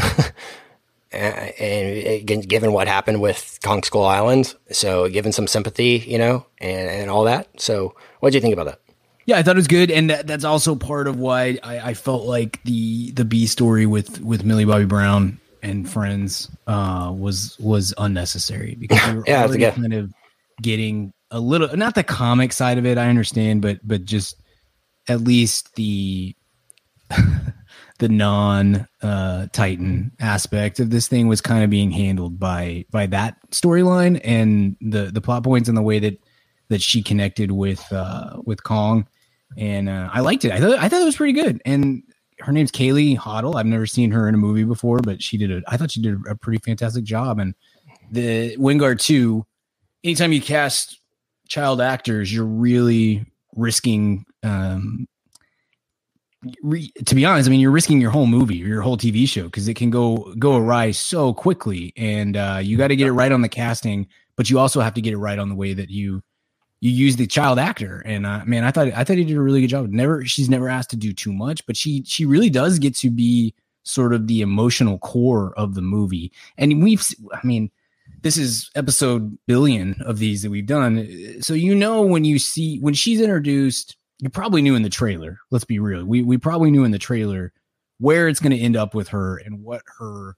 Uh, 1.14 1.50
and 1.60 2.26
given 2.48 2.72
what 2.72 2.88
happened 2.88 3.22
with 3.22 3.58
Kong 3.64 3.82
Skull 3.82 4.04
Island, 4.04 4.54
so 4.70 5.08
given 5.08 5.32
some 5.32 5.46
sympathy, 5.46 6.04
you 6.06 6.18
know, 6.18 6.44
and, 6.58 6.90
and 6.90 7.10
all 7.10 7.24
that. 7.24 7.48
So, 7.58 7.94
what 8.20 8.32
do 8.32 8.36
you 8.36 8.42
think 8.42 8.52
about 8.52 8.66
that? 8.66 8.80
Yeah, 9.24 9.38
I 9.38 9.42
thought 9.42 9.54
it 9.54 9.58
was 9.58 9.68
good, 9.68 9.90
and 9.90 10.10
that, 10.10 10.26
that's 10.26 10.44
also 10.44 10.74
part 10.74 11.06
of 11.08 11.18
why 11.18 11.58
I, 11.62 11.78
I 11.78 11.94
felt 11.94 12.24
like 12.26 12.62
the 12.64 13.12
the 13.12 13.24
B 13.24 13.46
story 13.46 13.86
with 13.86 14.20
with 14.20 14.44
Millie 14.44 14.66
Bobby 14.66 14.84
Brown 14.84 15.40
and 15.62 15.88
friends 15.88 16.50
uh, 16.66 17.10
was 17.16 17.56
was 17.58 17.94
unnecessary 17.96 18.74
because 18.78 19.06
we 19.08 19.16
were 19.18 19.24
Yeah, 19.28 19.44
already 19.44 19.70
kind 19.70 19.94
of 19.94 20.12
getting 20.62 21.12
a 21.30 21.40
little 21.40 21.74
not 21.76 21.94
the 21.94 22.02
comic 22.02 22.52
side 22.52 22.78
of 22.78 22.86
it. 22.86 22.98
I 22.98 23.08
understand, 23.08 23.62
but 23.62 23.78
but 23.86 24.04
just 24.04 24.40
at 25.08 25.20
least 25.20 25.74
the 25.74 26.34
the 27.98 28.08
non 28.08 28.86
uh, 29.02 29.46
Titan 29.52 30.12
aspect 30.20 30.80
of 30.80 30.90
this 30.90 31.08
thing 31.08 31.28
was 31.28 31.40
kind 31.40 31.64
of 31.64 31.70
being 31.70 31.90
handled 31.90 32.38
by 32.38 32.84
by 32.90 33.06
that 33.06 33.36
storyline 33.50 34.20
and 34.24 34.76
the 34.80 35.10
the 35.12 35.20
plot 35.20 35.44
points 35.44 35.68
and 35.68 35.76
the 35.76 35.82
way 35.82 35.98
that 35.98 36.18
that 36.68 36.82
she 36.82 37.02
connected 37.02 37.52
with 37.52 37.84
uh, 37.92 38.40
with 38.44 38.62
Kong, 38.64 39.06
and 39.56 39.88
uh, 39.88 40.10
I 40.12 40.20
liked 40.20 40.44
it. 40.44 40.52
I 40.52 40.60
thought 40.60 40.78
I 40.78 40.88
thought 40.88 41.02
it 41.02 41.06
was 41.06 41.16
pretty 41.16 41.32
good. 41.32 41.60
And 41.64 42.02
her 42.40 42.52
name's 42.52 42.72
Kaylee 42.72 43.16
Hottle. 43.16 43.56
I've 43.56 43.66
never 43.66 43.86
seen 43.86 44.10
her 44.10 44.28
in 44.28 44.34
a 44.34 44.38
movie 44.38 44.64
before, 44.64 44.98
but 44.98 45.22
she 45.22 45.38
did 45.38 45.50
a. 45.50 45.62
I 45.68 45.76
thought 45.76 45.90
she 45.90 46.02
did 46.02 46.18
a 46.28 46.34
pretty 46.34 46.58
fantastic 46.58 47.04
job. 47.04 47.38
And 47.38 47.54
the 48.10 48.56
Wingard 48.56 49.00
two, 49.00 49.46
anytime 50.06 50.32
you 50.32 50.40
cast 50.40 51.00
child 51.48 51.80
actors, 51.80 52.32
you're 52.32 52.44
really 52.44 53.26
risking. 53.56 54.24
Um, 54.42 55.08
re, 56.62 56.90
to 57.04 57.14
be 57.14 57.24
honest, 57.24 57.48
I 57.48 57.50
mean, 57.50 57.60
you're 57.60 57.72
risking 57.72 58.00
your 58.00 58.12
whole 58.12 58.26
movie 58.26 58.62
or 58.62 58.68
your 58.68 58.82
whole 58.82 58.96
TV 58.96 59.28
show 59.28 59.44
because 59.44 59.66
it 59.66 59.74
can 59.74 59.90
go 59.90 60.32
go 60.38 60.56
awry 60.56 60.92
so 60.92 61.34
quickly, 61.34 61.92
and 61.96 62.36
uh, 62.36 62.60
you 62.62 62.76
got 62.76 62.88
to 62.88 62.96
get 62.96 63.08
it 63.08 63.12
right 63.12 63.32
on 63.32 63.42
the 63.42 63.48
casting, 63.48 64.06
but 64.36 64.48
you 64.48 64.58
also 64.58 64.80
have 64.80 64.94
to 64.94 65.02
get 65.02 65.12
it 65.12 65.18
right 65.18 65.38
on 65.38 65.48
the 65.48 65.56
way 65.56 65.74
that 65.74 65.90
you 65.90 66.22
you 66.80 66.90
use 66.90 67.16
the 67.16 67.26
child 67.26 67.58
actor. 67.58 68.02
And 68.04 68.26
uh, 68.26 68.44
man, 68.46 68.64
I 68.64 68.70
thought 68.70 68.88
I 68.88 69.02
thought 69.02 69.16
he 69.16 69.24
did 69.24 69.36
a 69.36 69.42
really 69.42 69.60
good 69.60 69.70
job. 69.70 69.88
Never, 69.88 70.24
she's 70.24 70.48
never 70.48 70.68
asked 70.68 70.90
to 70.90 70.96
do 70.96 71.12
too 71.12 71.32
much, 71.32 71.66
but 71.66 71.76
she 71.76 72.04
she 72.04 72.24
really 72.24 72.50
does 72.50 72.78
get 72.78 72.94
to 72.98 73.10
be 73.10 73.54
sort 73.82 74.12
of 74.12 74.26
the 74.26 74.40
emotional 74.40 74.98
core 74.98 75.52
of 75.56 75.74
the 75.74 75.82
movie. 75.82 76.32
And 76.58 76.82
we've, 76.82 77.06
I 77.32 77.46
mean, 77.46 77.70
this 78.22 78.36
is 78.36 78.70
episode 78.74 79.36
billion 79.46 80.00
of 80.02 80.18
these 80.18 80.42
that 80.42 80.50
we've 80.50 80.66
done. 80.66 81.40
So 81.40 81.54
you 81.54 81.74
know 81.74 82.02
when 82.02 82.24
you 82.24 82.38
see 82.38 82.78
when 82.78 82.94
she's 82.94 83.20
introduced, 83.20 83.96
you 84.18 84.28
probably 84.30 84.62
knew 84.62 84.74
in 84.74 84.82
the 84.82 84.90
trailer. 84.90 85.38
Let's 85.50 85.64
be 85.64 85.78
real. 85.78 86.04
We 86.04 86.22
we 86.22 86.38
probably 86.38 86.70
knew 86.70 86.84
in 86.84 86.90
the 86.90 86.98
trailer 86.98 87.52
where 87.98 88.28
it's 88.28 88.40
going 88.40 88.56
to 88.56 88.62
end 88.62 88.76
up 88.76 88.94
with 88.94 89.08
her 89.08 89.38
and 89.38 89.62
what 89.62 89.82
her 89.98 90.36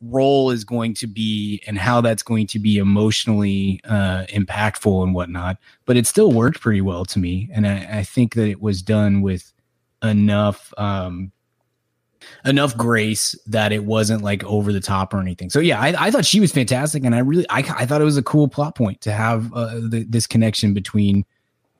role 0.00 0.50
is 0.50 0.64
going 0.64 0.94
to 0.94 1.06
be 1.06 1.62
and 1.66 1.78
how 1.78 2.00
that's 2.00 2.22
going 2.22 2.46
to 2.46 2.58
be 2.58 2.78
emotionally 2.78 3.80
uh, 3.84 4.24
impactful 4.28 5.02
and 5.02 5.14
whatnot. 5.14 5.58
But 5.84 5.96
it 5.96 6.06
still 6.06 6.32
worked 6.32 6.60
pretty 6.60 6.80
well 6.80 7.04
to 7.06 7.18
me, 7.18 7.48
and 7.52 7.66
I, 7.66 7.98
I 7.98 8.02
think 8.02 8.34
that 8.34 8.48
it 8.48 8.60
was 8.60 8.82
done 8.82 9.22
with 9.22 9.52
enough 10.02 10.72
um, 10.76 11.32
enough 12.44 12.76
grace 12.76 13.34
that 13.46 13.72
it 13.72 13.84
wasn't 13.84 14.22
like 14.22 14.44
over 14.44 14.72
the 14.72 14.80
top 14.80 15.12
or 15.12 15.20
anything. 15.20 15.50
So 15.50 15.60
yeah, 15.60 15.80
I, 15.80 16.06
I 16.06 16.10
thought 16.10 16.24
she 16.24 16.40
was 16.40 16.52
fantastic, 16.52 17.04
and 17.04 17.14
I 17.14 17.18
really 17.18 17.46
I, 17.50 17.58
I 17.58 17.86
thought 17.86 18.00
it 18.00 18.04
was 18.04 18.16
a 18.16 18.22
cool 18.22 18.48
plot 18.48 18.74
point 18.74 19.00
to 19.02 19.12
have 19.12 19.52
uh, 19.52 19.74
the, 19.74 20.06
this 20.08 20.26
connection 20.26 20.74
between 20.74 21.24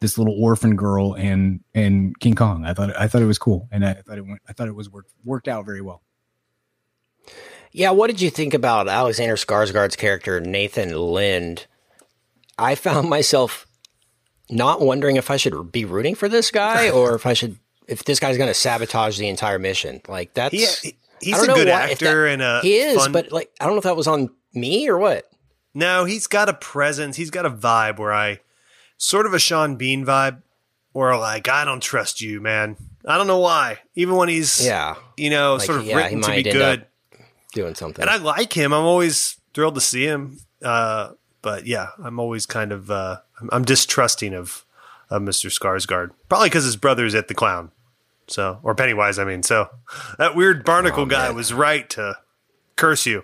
this 0.01 0.19
little 0.19 0.35
orphan 0.39 0.77
girl 0.77 1.15
and 1.15 1.61
and 1.75 2.19
King 2.21 2.35
Kong. 2.35 2.65
I 2.65 2.75
thought 2.75 2.99
I 2.99 3.09
thought 3.09 3.23
it 3.23 3.27
was 3.27 3.39
cool, 3.39 3.69
and 3.71 3.85
I 3.85 3.95
thought 3.95 4.19
it 4.19 4.27
went 4.27 4.41
I 4.49 4.53
thought 4.53 4.69
it 4.69 4.75
was 4.75 4.91
worked 4.91 5.13
worked 5.25 5.49
out 5.49 5.65
very 5.65 5.81
well. 5.81 6.03
Yeah, 7.73 7.91
what 7.91 8.07
did 8.07 8.21
you 8.21 8.31
think 8.31 8.55
about 8.55 8.89
Alexander 8.89 9.37
Skarsgård's 9.37 9.97
character 9.97 10.41
Nathan 10.41 10.97
Lind? 10.97 11.67
I 12.59 12.75
found 12.75 13.09
myself 13.11 13.67
not 14.49 14.81
wondering 14.81 15.17
if 15.17 15.31
I 15.31 15.37
should 15.37 15.73
be 15.73 15.85
rooting 15.85 16.15
for 16.15 16.29
this 16.29 16.51
guy 16.51 16.89
or 16.89 17.15
if 17.15 17.27
I 17.27 17.33
should 17.33 17.59
if 17.89 18.05
this 18.05 18.19
guy's 18.21 18.37
going 18.37 18.49
to 18.49 18.55
sabotage 18.55 19.19
the 19.19 19.29
entire 19.29 19.59
mission. 19.59 20.01
Like 20.09 20.35
that's 20.35 20.55
He, 20.83 20.97
he's 21.21 21.43
a 21.43 21.47
good 21.47 21.69
why- 21.69 21.73
actor 21.91 22.25
that- 22.27 22.33
and 22.33 22.43
a 22.43 22.61
he 22.63 22.77
is, 22.79 22.97
fun, 22.97 23.13
but 23.13 23.33
like 23.33 23.51
I 23.61 23.65
don't 23.65 23.75
know 23.75 23.79
if 23.79 23.85
that 23.85 23.97
was 23.97 24.07
on 24.09 24.31
me 24.55 24.89
or 24.89 24.99
what. 24.99 25.25
No, 25.75 26.05
he's 26.05 26.27
got 26.27 26.49
a 26.49 26.55
presence. 26.55 27.17
He's 27.17 27.31
got 27.31 27.45
a 27.47 27.51
vibe 27.51 27.99
where 27.99 28.13
I 28.13 28.41
sort 28.97 29.27
of 29.27 29.35
a 29.35 29.39
Sean 29.39 29.77
Bean 29.77 30.07
vibe 30.07 30.43
where 30.93 31.17
like 31.19 31.49
I 31.49 31.65
don't 31.65 31.83
trust 31.83 32.21
you, 32.21 32.41
man. 32.41 32.77
I 33.07 33.19
don't 33.19 33.27
know 33.27 33.39
why. 33.39 33.79
Even 33.95 34.17
when 34.17 34.29
he's 34.29 34.65
Yeah, 34.67 34.95
you 35.17 35.31
know, 35.31 35.55
Like, 35.57 35.67
sort 35.67 35.79
of 35.81 35.85
yeah, 35.85 35.97
written 35.97 36.23
to 36.23 36.31
be 36.33 36.43
good. 36.43 36.87
doing 37.53 37.75
something. 37.75 38.03
And 38.03 38.11
I 38.11 38.17
like 38.17 38.53
him. 38.53 38.73
I'm 38.73 38.85
always 38.85 39.37
thrilled 39.55 39.75
to 39.77 39.81
see 39.81 40.05
him. 40.07 40.41
Uh, 40.63 41.13
but 41.43 41.67
yeah, 41.67 41.89
I'm 42.03 42.19
always 42.19 42.47
kind 42.47 42.73
of 42.73 42.91
uh, 42.91 43.19
I'm, 43.41 43.49
I'm 43.53 43.65
distrusting 43.65 44.33
of 44.35 44.65
of 45.11 45.23
Mr. 45.23 45.51
Skarsgård. 45.57 46.11
Probably 46.29 46.49
because 46.49 46.65
his 46.65 46.77
brother's 46.77 47.15
at 47.15 47.29
the 47.29 47.35
clown. 47.35 47.71
So 48.29 48.59
or 48.63 48.75
Pennywise, 48.75 49.19
I 49.19 49.25
mean. 49.25 49.43
So 49.43 49.69
that 50.19 50.35
weird 50.35 50.65
barnacle 50.65 51.03
Oh, 51.05 51.07
guy 51.07 51.31
was 51.31 51.53
right 51.53 51.89
to 51.91 52.19
curse 52.77 53.07
you. 53.07 53.23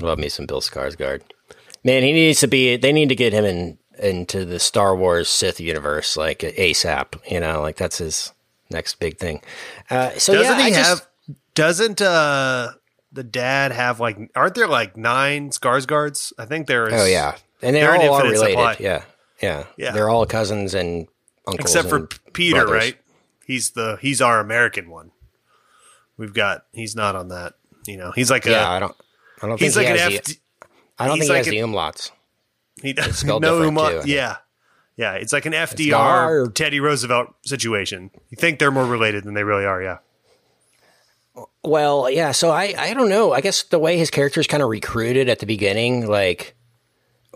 Love 0.00 0.18
me 0.18 0.28
some 0.28 0.46
Bill 0.46 0.60
Skarsgård. 0.60 1.22
Man, 1.84 2.02
he 2.02 2.12
needs 2.12 2.40
to 2.40 2.48
be. 2.48 2.76
They 2.76 2.92
need 2.92 3.08
to 3.08 3.14
get 3.16 3.32
him 3.32 3.44
in 3.44 3.78
into 3.98 4.44
the 4.44 4.58
Star 4.58 4.94
Wars 4.94 5.28
Sith 5.28 5.58
universe 5.60 6.16
like 6.16 6.40
ASAP. 6.40 7.14
You 7.30 7.40
know, 7.40 7.62
like 7.62 7.76
that's 7.76 7.98
his 7.98 8.32
next 8.70 8.96
big 9.00 9.18
thing. 9.18 9.40
Uh, 9.88 10.10
so 10.18 10.34
Doesn't 10.34 10.58
yeah, 10.58 10.64
he 10.64 10.70
just- 10.72 10.88
have? 10.88 11.06
Doesn't 11.54 12.02
uh 12.02 12.72
the 13.12 13.24
dad 13.24 13.72
have 13.72 13.98
like? 13.98 14.18
Aren't 14.34 14.54
there 14.56 14.68
like 14.68 14.96
nine 14.98 15.48
Skarsgårds? 15.50 16.34
I 16.38 16.44
think 16.44 16.66
there 16.66 16.86
is. 16.88 17.00
Oh 17.00 17.06
yeah, 17.06 17.36
and 17.62 17.74
they 17.74 17.80
They're 17.80 17.96
all 17.96 18.14
are 18.16 18.22
related. 18.24 18.50
supply. 18.50 18.76
Yeah, 18.78 19.04
yeah, 19.40 19.64
Yeah. 19.78 19.92
They're 19.92 20.10
all 20.10 20.26
cousins 20.26 20.74
and 20.74 21.08
uncles. 21.46 21.60
except 21.74 21.88
for 21.88 22.08
Peter, 22.34 22.66
brothers. 22.66 22.72
right? 22.78 22.96
He's 23.46 23.70
the 23.70 23.96
he's 24.00 24.20
our 24.20 24.40
American 24.40 24.90
one. 24.90 25.12
We've 26.16 26.34
got 26.34 26.64
he's 26.72 26.96
not 26.96 27.14
on 27.16 27.28
that. 27.28 27.54
You 27.86 27.96
know, 27.96 28.10
he's 28.12 28.30
like 28.30 28.44
a 28.46 28.50
Yeah, 28.50 28.70
I 28.70 28.78
don't. 28.80 28.94
I 29.40 29.46
don't 29.46 29.60
he's 29.60 29.74
think 29.74 29.88
like 29.88 29.96
he 29.98 30.02
an 30.04 30.10
has 30.12 30.18
F. 30.20 30.24
the. 30.24 30.36
I 30.98 31.06
don't 31.06 31.16
he's 31.16 31.28
think 31.28 31.28
he 31.28 31.32
like 31.38 31.38
has 31.38 31.46
an- 31.64 31.70
the 31.72 31.76
umlauts. 31.78 32.10
He 32.82 32.92
does 32.92 33.24
no 33.24 33.70
mo- 33.70 34.02
too, 34.02 34.10
Yeah, 34.10 34.36
yeah. 34.96 35.12
It's 35.14 35.32
like 35.32 35.46
an 35.46 35.52
FDR 35.54 36.52
Teddy 36.54 36.80
Roosevelt 36.80 37.28
situation. 37.44 38.10
You 38.30 38.36
think 38.36 38.58
they're 38.58 38.70
more 38.70 38.84
related 38.84 39.24
than 39.24 39.34
they 39.34 39.44
really 39.44 39.64
are. 39.64 39.80
Yeah. 39.82 39.98
Well, 41.62 42.10
yeah. 42.10 42.32
So 42.32 42.50
I, 42.50 42.74
I 42.78 42.94
don't 42.94 43.08
know. 43.08 43.32
I 43.32 43.40
guess 43.40 43.62
the 43.64 43.78
way 43.78 43.98
his 43.98 44.10
character 44.10 44.40
is 44.40 44.46
kind 44.46 44.62
of 44.62 44.68
recruited 44.68 45.28
at 45.28 45.38
the 45.40 45.46
beginning, 45.46 46.06
like, 46.06 46.54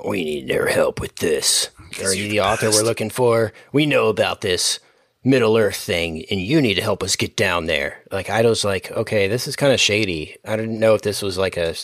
we 0.07 0.25
need 0.25 0.49
their 0.49 0.69
help 0.69 1.01
with 1.01 1.17
this. 1.17 1.71
Are 2.03 2.15
you 2.15 2.29
the 2.29 2.41
author 2.41 2.71
we're 2.71 2.83
looking 2.83 3.11
for? 3.11 3.53
We 3.73 3.87
know 3.87 4.09
about 4.09 4.41
this 4.41 4.79
Middle 5.23 5.57
Earth 5.57 5.77
thing, 5.77 6.25
and 6.31 6.41
you 6.41 6.61
need 6.61 6.75
to 6.75 6.83
help 6.83 7.03
us 7.03 7.17
get 7.17 7.37
down 7.37 7.67
there. 7.67 8.03
Like, 8.11 8.31
I 8.31 8.43
was 8.43 8.65
like, 8.65 8.91
okay, 8.91 9.29
this 9.29 9.47
is 9.47 9.57
kind 9.57 9.73
of 9.73 9.81
shady. 9.81 10.37
I 10.45 10.57
didn't 10.57 10.81
know 10.81 10.95
if 10.95 11.03
this 11.03 11.21
was 11.23 11.37
like 11.37 11.57
a 11.57 11.75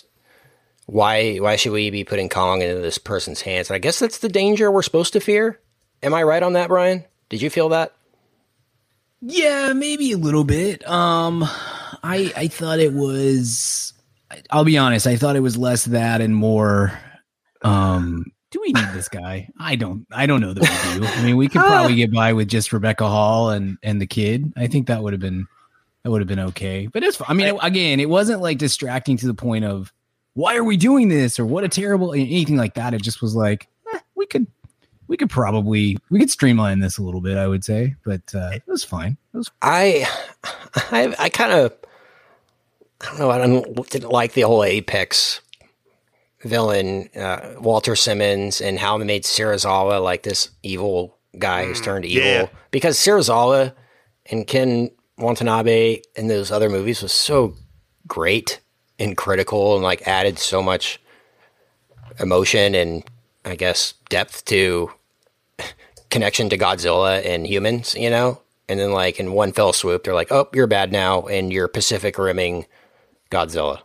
why. 0.87 1.37
Why 1.37 1.57
should 1.57 1.73
we 1.73 1.91
be 1.91 2.05
putting 2.05 2.29
Kong 2.29 2.63
into 2.63 2.81
this 2.81 2.99
person's 2.99 3.43
hands? 3.43 3.71
I 3.71 3.79
guess 3.79 3.99
that's 3.99 4.19
the 4.19 4.29
danger 4.29 4.71
we're 4.71 4.83
supposed 4.83 5.13
to 5.13 5.21
fear. 5.21 5.61
Am 6.03 6.15
I 6.15 6.23
right 6.23 6.43
on 6.43 6.55
that, 6.55 6.69
Brian? 6.69 7.05
Did 7.29 7.43
you 7.43 7.51
feel 7.51 7.71
that? 7.71 7.93
Yeah, 9.21 9.73
maybe 9.73 10.13
a 10.13 10.19
little 10.19 10.45
bit. 10.45 10.89
Um, 10.89 11.43
I 12.03 12.33
I 12.37 12.49
thought 12.49 12.79
it 12.79 12.93
was. 12.93 13.93
I'll 14.51 14.65
be 14.65 14.79
honest. 14.79 15.07
I 15.07 15.17
thought 15.17 15.37
it 15.37 15.41
was 15.41 15.57
less 15.57 15.85
that 15.87 16.21
and 16.21 16.35
more. 16.35 16.99
Um, 17.63 18.27
do 18.57 18.63
we 18.63 18.73
need 18.73 18.89
this 18.95 19.09
guy? 19.09 19.51
I 19.59 19.77
don't. 19.77 20.07
I 20.11 20.25
don't 20.25 20.41
know 20.41 20.55
that 20.55 20.63
we 20.63 21.01
do. 21.01 21.07
I 21.07 21.23
mean, 21.23 21.37
we 21.37 21.49
could 21.49 21.61
probably 21.67 21.95
get 21.95 22.11
by 22.11 22.33
with 22.33 22.49
just 22.49 22.73
Rebecca 22.73 23.07
Hall 23.07 23.51
and 23.51 23.77
and 23.83 24.01
the 24.01 24.07
kid. 24.07 24.53
I 24.57 24.67
think 24.67 24.87
that 24.87 25.03
would 25.03 25.13
have 25.13 25.21
been 25.21 25.47
that 26.03 26.11
would 26.11 26.23
have 26.23 26.29
been 26.29 26.41
okay. 26.41 26.87
But 26.87 27.05
it's. 27.05 27.21
I 27.29 27.35
mean, 27.35 27.59
again, 27.63 28.01
it 28.01 28.09
wasn't 28.09 28.41
like 28.41 28.57
distracting 28.57 29.19
to 29.19 29.27
the 29.27 29.35
point 29.35 29.67
of 29.67 29.93
why 30.33 30.57
are 30.57 30.65
we 30.65 30.79
doing 30.79 31.09
this 31.09 31.39
or 31.39 31.45
what 31.45 31.65
a 31.65 31.69
terrible 31.69 32.15
anything 32.15 32.57
like 32.57 32.75
that. 32.75 32.95
It 32.95 33.03
just 33.03 33.21
was 33.21 33.37
like 33.37 33.69
eh, 33.93 33.99
we 34.15 34.25
could 34.25 34.47
we 35.07 35.19
could 35.19 35.31
probably 35.31 35.99
we 36.09 36.19
could 36.19 36.31
streamline 36.31 36.81
this 36.81 36.97
a 36.97 37.03
little 37.03 37.21
bit. 37.21 37.37
I 37.37 37.47
would 37.47 37.63
say, 37.65 37.95
but 38.07 38.23
uh, 38.35 38.53
it 38.55 38.63
was 38.67 38.85
fine. 38.85 39.19
It 39.35 39.37
was 39.37 39.51
I, 39.61 40.09
I, 40.91 41.15
I 41.19 41.29
kind 41.29 41.53
of, 41.53 41.75
I 43.03 43.07
don't 43.07 43.19
know. 43.19 43.31
I 43.31 43.83
didn't 43.83 44.11
like 44.11 44.33
the 44.33 44.43
whole 44.43 44.65
Apex 44.65 45.43
villain, 46.47 47.09
uh, 47.17 47.55
Walter 47.59 47.97
Simmons, 47.97 48.61
and 48.61 48.79
how 48.79 48.99
they 48.99 49.05
made 49.05 49.25
Serizawa 49.25 50.03
like 50.03 50.23
this 50.23 50.51
evil 50.63 51.17
guy 51.39 51.67
who's 51.67 51.81
turned 51.81 52.05
evil. 52.05 52.27
yeah. 52.27 52.49
Because 52.71 52.97
Serizawa 52.99 53.75
and 54.27 54.47
Ken 54.47 54.91
Watanabe 55.19 56.03
in 56.15 56.29
those 56.29 56.51
other 56.51 56.69
movies 56.69 57.03
was 57.03 57.13
so 57.13 57.55
great 58.07 58.61
and 58.99 59.17
critical 59.17 59.75
and 59.75 59.83
like 59.83 60.07
added 60.07 60.39
so 60.39 60.63
much 60.63 61.01
emotion 62.19 62.75
and 62.75 63.05
I 63.45 63.57
guess 63.57 63.95
depth 64.09 64.45
to 64.47 64.91
connection 66.11 66.49
to 66.51 66.59
Godzilla 66.59 67.25
and 67.25 67.47
humans, 67.47 67.95
you 67.95 68.11
know? 68.11 68.41
And 68.69 68.81
then 68.81 68.93
like 68.93 69.21
in 69.21 69.33
one 69.33 69.53
fell 69.53 69.73
swoop, 69.73 70.03
they're 70.05 70.15
like, 70.15 70.33
"Oh, 70.33 70.49
you're 70.53 70.67
bad 70.67 70.91
now, 70.91 71.23
and 71.23 71.53
you're 71.53 71.69
Pacific 71.69 72.19
rimming 72.19 72.67
Godzilla." 73.31 73.83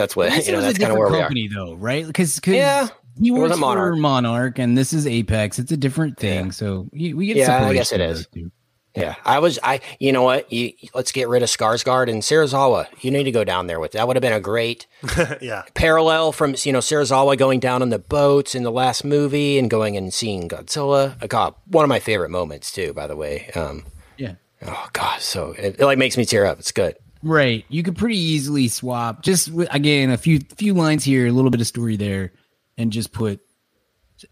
That's 0.00 0.16
what 0.16 0.30
This 0.30 0.46
you 0.46 0.52
know. 0.52 0.58
was 0.58 0.64
a 0.66 0.68
That's 0.68 0.78
kind 0.78 0.92
of 0.92 0.98
where 0.98 1.08
different 1.08 1.34
we 1.34 1.40
are. 1.42 1.48
company, 1.52 1.70
though, 1.72 1.74
right? 1.76 2.06
Because 2.06 2.40
Yeah, 2.46 2.88
he 3.20 3.28
it 3.28 3.30
works 3.32 3.50
wasn't 3.50 3.60
for 3.60 3.66
Monarch. 3.66 3.98
Monarch, 3.98 4.58
and 4.58 4.76
this 4.78 4.92
is 4.92 5.06
Apex. 5.06 5.58
It's 5.58 5.72
a 5.72 5.76
different 5.76 6.18
thing, 6.18 6.52
so 6.52 6.88
we 6.92 7.12
we 7.14 7.26
get 7.26 7.36
Yeah, 7.36 7.66
I 7.66 7.72
guess 7.74 7.92
it 7.92 8.00
of 8.00 8.10
is. 8.10 8.16
those 8.18 8.26
two. 8.28 8.50
Yeah, 8.96 9.14
I 9.24 9.38
was. 9.38 9.56
I. 9.62 9.80
You 10.00 10.10
know 10.12 10.22
what? 10.24 10.52
You, 10.52 10.72
let's 10.94 11.12
get 11.12 11.28
rid 11.28 11.44
of 11.44 11.48
Skarsgård 11.48 12.10
and 12.10 12.22
Serizawa. 12.22 12.86
You 13.04 13.12
need 13.12 13.22
to 13.22 13.30
go 13.30 13.44
down 13.44 13.68
there 13.68 13.78
with 13.78 13.92
that. 13.92 14.08
Would 14.08 14.16
have 14.16 14.20
been 14.20 14.32
a 14.32 14.40
great 14.40 14.88
yeah. 15.40 15.62
parallel 15.74 16.32
from 16.32 16.56
you 16.64 16.72
know 16.72 16.80
Serizawa 16.80 17.38
going 17.38 17.60
down 17.60 17.82
on 17.82 17.90
the 17.90 18.00
boats 18.00 18.56
in 18.56 18.64
the 18.64 18.72
last 18.72 19.04
movie 19.04 19.58
and 19.60 19.70
going 19.70 19.96
and 19.96 20.12
seeing 20.12 20.48
Godzilla. 20.48 21.22
Uh, 21.22 21.28
God, 21.28 21.54
one 21.66 21.84
of 21.84 21.88
my 21.88 22.00
favorite 22.00 22.30
moments 22.30 22.72
too. 22.72 22.92
By 22.92 23.06
the 23.06 23.14
way. 23.14 23.50
Um, 23.54 23.84
Yeah. 24.16 24.34
oh 24.66 24.88
God, 24.92 25.20
so 25.20 25.52
it, 25.52 25.76
it 25.78 25.84
like 25.84 25.98
makes 25.98 26.16
me 26.16 26.24
tear 26.24 26.44
up. 26.46 26.58
It's 26.58 26.72
good. 26.72 26.96
Right. 27.22 27.64
You 27.68 27.82
could 27.82 27.96
pretty 27.96 28.18
easily 28.18 28.68
swap 28.68 29.22
just 29.22 29.50
again 29.70 30.10
a 30.10 30.16
few 30.16 30.40
few 30.56 30.74
lines 30.74 31.04
here, 31.04 31.26
a 31.26 31.32
little 31.32 31.50
bit 31.50 31.60
of 31.60 31.66
story 31.66 31.96
there, 31.96 32.32
and 32.78 32.90
just 32.90 33.12
put 33.12 33.40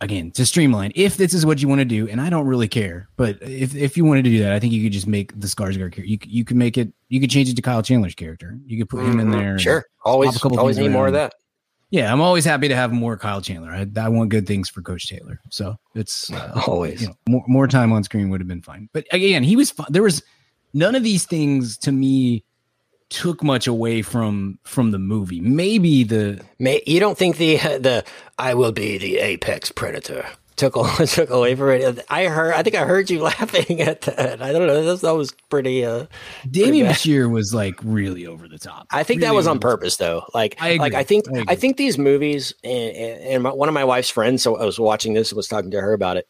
again 0.00 0.30
to 0.32 0.46
streamline. 0.46 0.92
If 0.94 1.16
this 1.16 1.34
is 1.34 1.44
what 1.44 1.60
you 1.60 1.68
want 1.68 1.80
to 1.80 1.84
do, 1.84 2.08
and 2.08 2.20
I 2.20 2.30
don't 2.30 2.46
really 2.46 2.68
care, 2.68 3.08
but 3.16 3.38
if 3.42 3.74
if 3.74 3.96
you 3.96 4.04
wanted 4.04 4.24
to 4.24 4.30
do 4.30 4.38
that, 4.40 4.52
I 4.52 4.58
think 4.58 4.72
you 4.72 4.82
could 4.82 4.92
just 4.92 5.06
make 5.06 5.38
the 5.38 5.46
Skarsgård 5.46 5.92
character. 5.92 6.04
You 6.04 6.18
you 6.24 6.44
could 6.44 6.56
make 6.56 6.78
it. 6.78 6.92
You 7.08 7.20
could 7.20 7.30
change 7.30 7.50
it 7.50 7.56
to 7.56 7.62
Kyle 7.62 7.82
Chandler's 7.82 8.14
character. 8.14 8.58
You 8.66 8.78
could 8.78 8.88
put 8.88 9.04
him 9.04 9.20
in 9.20 9.30
there. 9.30 9.58
Sure. 9.58 9.84
Always, 10.04 10.42
always 10.44 10.78
need 10.78 10.90
more 10.90 11.06
of 11.06 11.12
that. 11.12 11.34
Yeah, 11.90 12.12
I'm 12.12 12.20
always 12.20 12.44
happy 12.44 12.68
to 12.68 12.76
have 12.76 12.92
more 12.92 13.16
Kyle 13.16 13.40
Chandler. 13.40 13.70
I, 13.70 13.86
I 13.98 14.08
want 14.10 14.28
good 14.28 14.46
things 14.46 14.68
for 14.68 14.82
Coach 14.82 15.08
Taylor. 15.08 15.40
So 15.48 15.76
it's 15.94 16.30
uh, 16.30 16.62
Always. 16.66 17.02
you 17.02 17.08
know, 17.08 17.14
more 17.28 17.44
more 17.46 17.66
time 17.66 17.92
on 17.92 18.04
screen 18.04 18.28
would 18.30 18.40
have 18.40 18.48
been 18.48 18.62
fine. 18.62 18.88
But 18.92 19.06
again, 19.10 19.42
he 19.42 19.56
was 19.56 19.70
fun. 19.70 19.86
There 19.90 20.02
was 20.02 20.22
none 20.74 20.94
of 20.94 21.02
these 21.02 21.24
things 21.24 21.78
to 21.78 21.92
me 21.92 22.44
took 23.10 23.42
much 23.42 23.66
away 23.66 24.02
from 24.02 24.58
from 24.64 24.90
the 24.90 24.98
movie. 24.98 25.40
Maybe 25.40 26.04
the 26.04 26.44
May, 26.58 26.82
you 26.86 27.00
don't 27.00 27.16
think 27.16 27.36
the 27.36 27.56
the 27.56 28.04
I 28.38 28.54
will 28.54 28.72
be 28.72 28.98
the 28.98 29.18
apex 29.18 29.72
predator 29.72 30.26
took 30.58 30.74
took 31.06 31.30
away 31.30 31.54
from 31.54 31.70
it? 31.70 32.04
I 32.10 32.26
heard. 32.26 32.52
I 32.52 32.62
think 32.62 32.76
I 32.76 32.84
heard 32.84 33.08
you 33.08 33.22
laughing 33.22 33.80
at 33.80 34.02
that. 34.02 34.42
I 34.42 34.52
don't 34.52 34.66
know. 34.66 34.96
That, 34.96 35.12
was 35.12 35.32
pretty. 35.48 35.84
Uh, 35.84 36.06
Demián. 36.46 36.88
Bichir 36.88 37.30
was 37.30 37.54
like 37.54 37.76
really 37.82 38.26
over 38.26 38.46
the 38.46 38.58
top. 38.58 38.86
I 38.90 39.04
think 39.04 39.22
that 39.22 39.34
was 39.34 39.46
on 39.46 39.58
purpose, 39.58 39.96
though. 39.96 40.24
Like, 40.34 40.56
I 40.60 40.70
agree. 40.70 40.78
like 40.78 40.94
I 40.94 41.04
think 41.04 41.24
I. 41.34 41.44
I, 41.48 41.54
think 41.54 41.76
these 41.76 41.96
movies, 41.96 42.52
and, 42.62 42.94
and 42.94 43.42
my, 43.44 43.52
one 43.52 43.68
of 43.68 43.74
my 43.74 43.84
wife's 43.84 44.10
friends, 44.10 44.42
so 44.42 44.56
I 44.56 44.64
was 44.64 44.78
watching 44.78 45.14
this, 45.14 45.32
was 45.32 45.48
talking 45.48 45.70
to 45.70 45.80
her 45.80 45.92
about 45.92 46.16
it, 46.18 46.28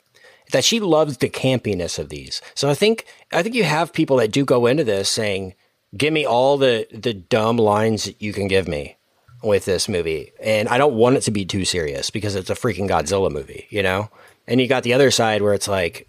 that 0.52 0.64
she 0.64 0.78
loves 0.78 1.16
the 1.16 1.28
campiness 1.28 1.98
of 1.98 2.10
these. 2.10 2.40
So 2.54 2.70
I 2.70 2.74
think 2.74 3.06
I 3.32 3.42
think 3.42 3.54
you 3.54 3.64
have 3.64 3.92
people 3.92 4.18
that 4.18 4.30
do 4.30 4.44
go 4.44 4.66
into 4.66 4.84
this 4.84 5.08
saying, 5.08 5.54
"Give 5.96 6.12
me 6.12 6.24
all 6.26 6.58
the 6.58 6.86
the 6.92 7.14
dumb 7.14 7.56
lines 7.56 8.04
that 8.04 8.20
you 8.20 8.32
can 8.32 8.48
give 8.48 8.68
me." 8.68 8.96
With 9.40 9.66
this 9.66 9.88
movie, 9.88 10.32
and 10.42 10.68
I 10.68 10.78
don't 10.78 10.94
want 10.94 11.14
it 11.14 11.20
to 11.20 11.30
be 11.30 11.44
too 11.44 11.64
serious 11.64 12.10
because 12.10 12.34
it's 12.34 12.50
a 12.50 12.56
freaking 12.56 12.88
Godzilla 12.88 13.30
movie, 13.30 13.68
you 13.70 13.84
know. 13.84 14.10
And 14.48 14.60
you 14.60 14.66
got 14.66 14.82
the 14.82 14.94
other 14.94 15.12
side 15.12 15.42
where 15.42 15.54
it's 15.54 15.68
like, 15.68 16.08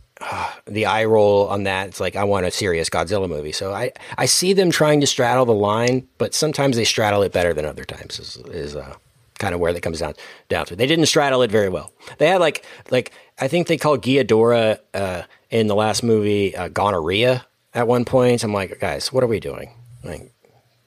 the 0.65 0.85
eye 0.85 1.05
roll 1.05 1.47
on 1.47 1.63
that. 1.63 1.87
It's 1.87 1.99
like 1.99 2.15
I 2.15 2.23
want 2.23 2.45
a 2.45 2.51
serious 2.51 2.89
Godzilla 2.89 3.29
movie. 3.29 3.51
So 3.51 3.73
I 3.73 3.91
I 4.17 4.25
see 4.25 4.53
them 4.53 4.71
trying 4.71 4.99
to 5.01 5.07
straddle 5.07 5.45
the 5.45 5.53
line, 5.53 6.07
but 6.17 6.33
sometimes 6.33 6.75
they 6.75 6.83
straddle 6.83 7.21
it 7.21 7.31
better 7.31 7.53
than 7.53 7.65
other 7.65 7.85
times. 7.85 8.19
Is 8.19 8.37
is 8.47 8.75
uh, 8.75 8.95
kind 9.37 9.53
of 9.53 9.61
where 9.61 9.73
that 9.73 9.81
comes 9.81 9.99
down 9.99 10.13
down 10.49 10.65
to. 10.67 10.75
They 10.75 10.87
didn't 10.87 11.05
straddle 11.05 11.41
it 11.41 11.51
very 11.51 11.69
well. 11.69 11.93
They 12.17 12.27
had 12.27 12.41
like 12.41 12.65
like 12.91 13.11
I 13.39 13.47
think 13.47 13.67
they 13.67 13.77
called 13.77 14.03
Ghidorah 14.03 14.79
uh, 14.93 15.23
in 15.49 15.67
the 15.67 15.75
last 15.75 16.03
movie 16.03 16.55
uh, 16.55 16.67
gonorrhea 16.67 17.45
at 17.79 17.87
one 17.87 18.05
point. 18.05 18.43
I'm 18.43 18.53
like, 18.53 18.79
guys, 18.79 19.11
what 19.13 19.23
are 19.23 19.27
we 19.27 19.39
doing? 19.39 19.71
Like 20.03 20.33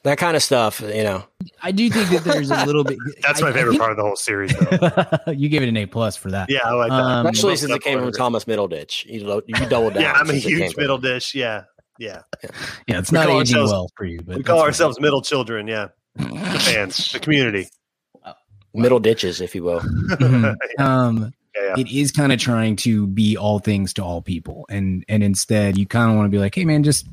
that 0.05 0.18
kind 0.18 0.36
of 0.36 0.43
stuff, 0.43 0.80
you 0.80 1.05
know. 1.05 1.24
I 1.62 1.70
do 1.72 1.88
think 1.88 2.11
that 2.11 2.24
there's 2.24 2.51
a 2.51 2.64
little 2.66 2.84
bit. 2.84 2.99
That's 3.22 3.40
my 3.40 3.49
I 3.49 3.53
favorite 3.53 3.70
think- 3.72 3.80
part 3.80 3.93
of 3.93 3.97
the 3.97 4.03
whole 4.03 4.16
series, 4.16 4.53
though. 4.57 5.32
you 5.32 5.49
gave 5.49 5.62
it 5.62 5.68
an 5.68 5.76
A 5.76 5.86
plus 5.86 6.16
for 6.16 6.30
that. 6.32 6.51
yeah, 6.51 6.61
I 6.64 6.72
like 6.72 6.90
that. 6.90 6.95
Um, 7.01 7.26
Especially 7.26 7.57
since 7.57 7.72
it 7.72 7.82
came 7.82 7.99
from. 8.01 8.12
Thomas 8.12 8.45
Middleditch. 8.45 9.05
You, 9.07 9.24
lo- 9.26 9.43
you 9.47 9.55
double 9.68 9.90
down. 9.90 10.03
Yeah, 10.03 10.12
I'm 10.12 10.28
a 10.28 10.32
since 10.32 10.45
it 10.45 10.49
came 10.49 10.59
huge 10.59 10.74
from- 10.74 10.84
Middleditch. 10.84 11.34
Yeah, 11.34 11.64
yeah. 11.99 12.22
Yeah, 12.88 12.99
it's 12.99 13.11
We 13.12 13.18
not 13.18 13.28
call 13.28 13.40
aging 13.40 13.62
well 13.64 13.88
for 13.97 14.05
you, 14.05 14.20
but 14.22 14.36
We 14.36 14.43
call 14.43 14.57
that's 14.57 14.61
fine. 14.62 14.66
ourselves 14.68 15.01
middle 15.01 15.22
children. 15.22 15.66
Yeah, 15.68 15.88
the 16.16 16.61
fans, 16.64 17.11
the 17.12 17.18
community. 17.20 17.68
middle 18.74 18.99
ditches, 19.01 19.40
if 19.40 19.55
you 19.55 19.62
will. 19.64 19.80
Mhm. 20.20 20.57
um 20.80 21.32
Yeah, 21.55 21.74
it 21.76 21.90
is 21.90 22.12
kind 22.12 22.32
of 22.32 22.38
trying 22.38 22.76
to 22.76 23.07
be 23.07 23.36
all 23.36 23.59
things 23.59 23.92
to 23.94 24.05
all 24.05 24.22
people. 24.22 24.66
And 24.70 25.05
and 25.09 25.22
instead 25.22 25.76
you 25.76 25.86
kind 25.86 26.11
of 26.11 26.16
want 26.16 26.26
to 26.26 26.30
be 26.30 26.38
like 26.38 26.55
hey 26.55 26.64
man 26.64 26.82
just 26.82 27.07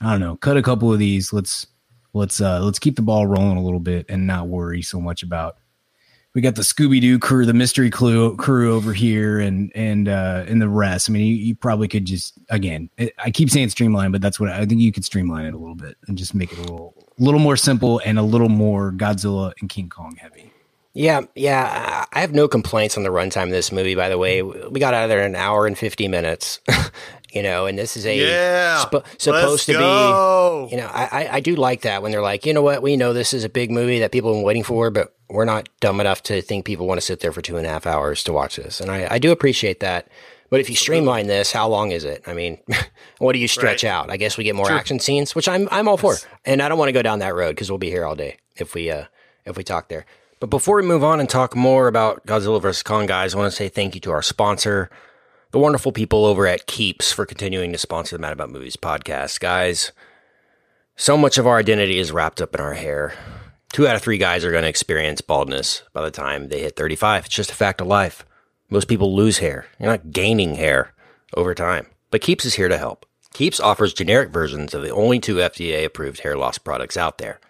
i 0.00 0.10
don't 0.10 0.20
know 0.20 0.36
cut 0.36 0.56
a 0.56 0.62
couple 0.62 0.92
of 0.92 0.98
these. 0.98 1.32
Let's 1.32 1.66
let's 2.14 2.40
uh 2.40 2.60
let's 2.60 2.78
keep 2.78 2.96
the 2.96 3.02
ball 3.02 3.26
rolling 3.26 3.56
a 3.56 3.62
little 3.62 3.80
bit 3.80 4.06
and 4.08 4.26
not 4.26 4.48
worry 4.48 4.80
so 4.82 5.00
much 5.00 5.22
about 5.22 5.58
we 6.34 6.40
got 6.40 6.56
the 6.56 6.62
scooby-doo 6.62 7.18
crew 7.18 7.44
the 7.44 7.54
mystery 7.54 7.90
crew 7.90 8.36
crew 8.36 8.74
over 8.74 8.92
here 8.92 9.38
and 9.38 9.70
and 9.74 10.08
uh 10.08 10.44
and 10.48 10.62
the 10.62 10.68
rest. 10.68 11.10
I 11.10 11.12
mean 11.12 11.26
you, 11.26 11.34
you 11.34 11.54
probably 11.54 11.86
could 11.88 12.04
just 12.06 12.38
again 12.48 12.88
i 13.18 13.30
keep 13.30 13.50
saying 13.50 13.68
streamline 13.68 14.12
but 14.12 14.22
that's 14.22 14.40
what 14.40 14.48
i 14.50 14.64
think 14.64 14.80
you 14.80 14.92
could 14.92 15.04
streamline 15.04 15.44
it 15.46 15.54
a 15.54 15.58
little 15.58 15.76
bit 15.76 15.96
and 16.08 16.16
just 16.16 16.34
make 16.34 16.52
it 16.52 16.58
a 16.58 16.62
little 16.62 16.94
little 17.18 17.40
more 17.40 17.56
simple 17.56 18.00
and 18.04 18.18
a 18.18 18.22
little 18.22 18.48
more 18.48 18.92
godzilla 18.92 19.52
and 19.60 19.68
king 19.68 19.88
kong 19.88 20.16
heavy 20.16 20.50
Yeah, 20.94 21.22
yeah. 21.34 22.04
I 22.12 22.20
have 22.20 22.32
no 22.32 22.46
complaints 22.48 22.96
on 22.96 23.02
the 23.02 23.10
runtime 23.10 23.44
of 23.44 23.50
this 23.50 23.72
movie. 23.72 23.94
By 23.96 24.08
the 24.08 24.16
way, 24.18 24.42
we 24.42 24.78
got 24.80 24.94
out 24.94 25.02
of 25.04 25.08
there 25.10 25.20
in 25.20 25.26
an 25.34 25.36
hour 25.36 25.66
and 25.66 25.76
fifty 25.76 26.06
minutes. 26.08 26.60
you 27.32 27.42
know, 27.42 27.66
and 27.66 27.76
this 27.76 27.96
is 27.96 28.06
a 28.06 28.16
Yeah, 28.16 28.78
sp- 28.86 29.02
supposed 29.18 29.66
to 29.66 29.72
go. 29.72 30.68
be. 30.70 30.76
You 30.76 30.80
know, 30.80 30.86
I, 30.92 31.08
I 31.10 31.28
I 31.34 31.40
do 31.40 31.56
like 31.56 31.80
that 31.82 32.00
when 32.02 32.12
they're 32.12 32.22
like, 32.22 32.46
you 32.46 32.54
know 32.54 32.62
what, 32.62 32.80
we 32.80 32.96
know 32.96 33.12
this 33.12 33.34
is 33.34 33.42
a 33.42 33.48
big 33.48 33.72
movie 33.72 33.98
that 33.98 34.12
people 34.12 34.30
have 34.30 34.36
been 34.38 34.44
waiting 34.44 34.62
for, 34.62 34.90
but 34.90 35.14
we're 35.28 35.44
not 35.44 35.68
dumb 35.80 35.98
enough 36.00 36.22
to 36.24 36.40
think 36.40 36.64
people 36.64 36.86
want 36.86 36.98
to 36.98 37.04
sit 37.04 37.18
there 37.20 37.32
for 37.32 37.42
two 37.42 37.56
and 37.56 37.66
a 37.66 37.70
half 37.70 37.86
hours 37.86 38.22
to 38.24 38.32
watch 38.32 38.54
this, 38.56 38.80
and 38.80 38.88
I, 38.90 39.08
I 39.14 39.18
do 39.18 39.32
appreciate 39.32 39.80
that. 39.80 40.06
But 40.50 40.60
if 40.60 40.70
you 40.70 40.76
streamline 40.76 41.26
this, 41.26 41.50
how 41.50 41.66
long 41.66 41.90
is 41.90 42.04
it? 42.04 42.22
I 42.28 42.34
mean, 42.34 42.60
what 43.18 43.32
do 43.32 43.40
you 43.40 43.48
stretch 43.48 43.82
Right. 43.82 43.90
out? 43.90 44.10
I 44.10 44.16
guess 44.16 44.38
we 44.38 44.44
get 44.44 44.54
more 44.54 44.70
action 44.70 45.00
scenes, 45.00 45.34
which 45.34 45.48
I'm 45.48 45.66
I'm 45.72 45.88
all 45.88 45.96
for, 45.96 46.14
and 46.44 46.62
I 46.62 46.68
don't 46.68 46.78
want 46.78 46.88
to 46.90 46.92
go 46.92 47.02
down 47.02 47.18
that 47.18 47.34
road 47.34 47.50
because 47.50 47.68
we'll 47.68 47.78
be 47.78 47.90
here 47.90 48.04
all 48.04 48.14
day 48.14 48.36
if 48.56 48.74
we 48.74 48.92
uh 48.92 49.06
if 49.44 49.56
we 49.56 49.64
talk 49.64 49.88
there. 49.88 50.06
But 50.44 50.50
before 50.50 50.76
we 50.76 50.82
move 50.82 51.02
on 51.02 51.20
and 51.20 51.30
talk 51.30 51.56
more 51.56 51.88
about 51.88 52.26
Godzilla 52.26 52.60
vs 52.60 52.82
Kong, 52.82 53.06
guys, 53.06 53.34
I 53.34 53.38
want 53.38 53.50
to 53.50 53.56
say 53.56 53.70
thank 53.70 53.94
you 53.94 54.00
to 54.02 54.10
our 54.10 54.20
sponsor, 54.20 54.90
the 55.52 55.58
wonderful 55.58 55.90
people 55.90 56.26
over 56.26 56.46
at 56.46 56.66
Keeps, 56.66 57.10
for 57.12 57.24
continuing 57.24 57.72
to 57.72 57.78
sponsor 57.78 58.14
the 58.14 58.20
Mad 58.20 58.34
About 58.34 58.50
Movies 58.50 58.76
podcast, 58.76 59.40
guys. 59.40 59.92
So 60.96 61.16
much 61.16 61.38
of 61.38 61.46
our 61.46 61.56
identity 61.56 61.98
is 61.98 62.12
wrapped 62.12 62.42
up 62.42 62.54
in 62.54 62.60
our 62.60 62.74
hair. 62.74 63.14
Two 63.72 63.88
out 63.88 63.96
of 63.96 64.02
three 64.02 64.18
guys 64.18 64.44
are 64.44 64.50
going 64.50 64.64
to 64.64 64.68
experience 64.68 65.22
baldness 65.22 65.82
by 65.94 66.02
the 66.02 66.10
time 66.10 66.50
they 66.50 66.60
hit 66.60 66.76
35. 66.76 67.24
It's 67.24 67.34
just 67.34 67.50
a 67.50 67.54
fact 67.54 67.80
of 67.80 67.86
life. 67.86 68.26
Most 68.68 68.86
people 68.86 69.16
lose 69.16 69.38
hair. 69.38 69.64
You're 69.80 69.92
not 69.92 70.10
gaining 70.10 70.56
hair 70.56 70.92
over 71.34 71.54
time. 71.54 71.86
But 72.10 72.20
Keeps 72.20 72.44
is 72.44 72.56
here 72.56 72.68
to 72.68 72.76
help. 72.76 73.06
Keeps 73.32 73.60
offers 73.60 73.94
generic 73.94 74.28
versions 74.28 74.74
of 74.74 74.82
the 74.82 74.90
only 74.90 75.20
two 75.20 75.36
FDA 75.36 75.86
approved 75.86 76.20
hair 76.20 76.36
loss 76.36 76.58
products 76.58 76.98
out 76.98 77.16
there. 77.16 77.40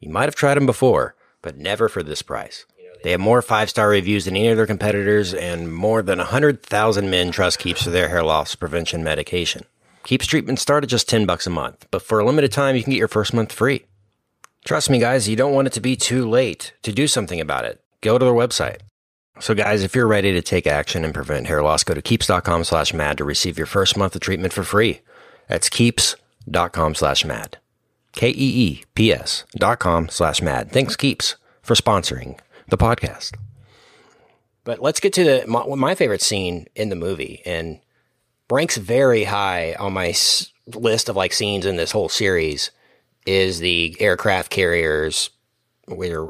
You 0.00 0.10
might 0.10 0.26
have 0.26 0.34
tried 0.34 0.56
them 0.56 0.66
before, 0.66 1.14
but 1.42 1.58
never 1.58 1.88
for 1.88 2.02
this 2.02 2.22
price. 2.22 2.64
They 3.02 3.10
have 3.10 3.20
more 3.20 3.42
five 3.42 3.68
star 3.68 3.88
reviews 3.88 4.24
than 4.24 4.36
any 4.36 4.48
of 4.48 4.56
their 4.56 4.66
competitors, 4.66 5.34
and 5.34 5.72
more 5.72 6.02
than 6.02 6.18
100,000 6.18 7.10
men 7.10 7.32
trust 7.32 7.58
Keeps 7.58 7.82
for 7.82 7.90
their 7.90 8.08
hair 8.08 8.22
loss 8.22 8.54
prevention 8.54 9.02
medication. 9.02 9.64
Keeps 10.04 10.26
treatments 10.26 10.62
start 10.62 10.84
at 10.84 10.90
just 10.90 11.08
10 11.08 11.26
bucks 11.26 11.46
a 11.46 11.50
month, 11.50 11.86
but 11.90 12.02
for 12.02 12.18
a 12.18 12.24
limited 12.24 12.52
time, 12.52 12.76
you 12.76 12.82
can 12.82 12.92
get 12.92 12.98
your 12.98 13.08
first 13.08 13.34
month 13.34 13.52
free. 13.52 13.84
Trust 14.64 14.90
me, 14.90 14.98
guys, 14.98 15.28
you 15.28 15.36
don't 15.36 15.54
want 15.54 15.66
it 15.66 15.72
to 15.74 15.80
be 15.80 15.96
too 15.96 16.28
late 16.28 16.72
to 16.82 16.92
do 16.92 17.08
something 17.08 17.40
about 17.40 17.64
it. 17.64 17.80
Go 18.00 18.18
to 18.18 18.24
their 18.24 18.34
website. 18.34 18.78
So, 19.40 19.54
guys, 19.54 19.82
if 19.82 19.94
you're 19.94 20.06
ready 20.06 20.32
to 20.32 20.42
take 20.42 20.66
action 20.66 21.04
and 21.04 21.14
prevent 21.14 21.46
hair 21.46 21.62
loss, 21.62 21.82
go 21.82 21.94
to 21.94 22.02
keeps.com 22.02 22.64
slash 22.64 22.94
mad 22.94 23.18
to 23.18 23.24
receive 23.24 23.58
your 23.58 23.66
first 23.66 23.96
month 23.96 24.14
of 24.14 24.20
treatment 24.20 24.52
for 24.52 24.62
free. 24.62 25.00
That's 25.48 25.68
keeps.com 25.68 26.94
slash 26.94 27.24
mad. 27.24 27.58
K 28.12 28.28
E 28.28 28.34
E 28.36 28.84
P 28.94 29.12
S 29.12 29.44
dot 29.56 29.78
com 29.78 30.08
slash 30.08 30.42
mad. 30.42 30.70
Thanks, 30.70 30.96
Keeps, 30.96 31.36
for 31.62 31.74
sponsoring 31.74 32.38
the 32.68 32.78
podcast. 32.78 33.34
But 34.64 34.80
let's 34.80 35.00
get 35.00 35.12
to 35.14 35.24
the, 35.24 35.44
my, 35.46 35.66
my 35.74 35.94
favorite 35.94 36.22
scene 36.22 36.66
in 36.74 36.88
the 36.88 36.96
movie, 36.96 37.42
and 37.44 37.80
ranks 38.50 38.76
very 38.76 39.24
high 39.24 39.74
on 39.74 39.92
my 39.92 40.08
s- 40.08 40.52
list 40.66 41.08
of 41.08 41.16
like 41.16 41.32
scenes 41.32 41.66
in 41.66 41.76
this 41.76 41.90
whole 41.90 42.08
series 42.08 42.70
is 43.26 43.58
the 43.58 43.96
aircraft 43.98 44.50
carriers 44.50 45.30
where 45.86 46.28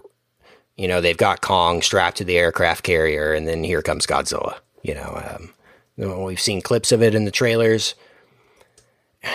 you 0.77 0.89
know 0.89 1.01
they've 1.01 1.17
got 1.17 1.43
Kong 1.43 1.83
strapped 1.83 2.17
to 2.19 2.25
the 2.25 2.39
aircraft 2.39 2.85
carrier, 2.85 3.35
and 3.35 3.47
then 3.47 3.65
here 3.65 3.83
comes 3.83 4.07
Godzilla. 4.07 4.59
You 4.83 4.95
know, 4.95 5.51
um, 5.99 6.25
we've 6.25 6.41
seen 6.41 6.63
clips 6.63 6.93
of 6.93 7.03
it 7.03 7.15
in 7.15 7.25
the 7.25 7.31
trailers. 7.31 7.95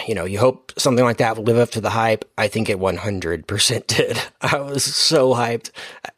You 0.05 0.15
know, 0.15 0.25
you 0.25 0.39
hope 0.39 0.73
something 0.77 1.05
like 1.05 1.17
that 1.17 1.37
will 1.37 1.45
live 1.45 1.57
up 1.57 1.71
to 1.71 1.81
the 1.81 1.89
hype. 1.89 2.25
I 2.37 2.47
think 2.47 2.69
it 2.69 2.79
100% 2.79 3.87
did. 3.95 4.21
I 4.41 4.59
was 4.59 4.83
so 4.83 5.33
hyped. 5.33 5.71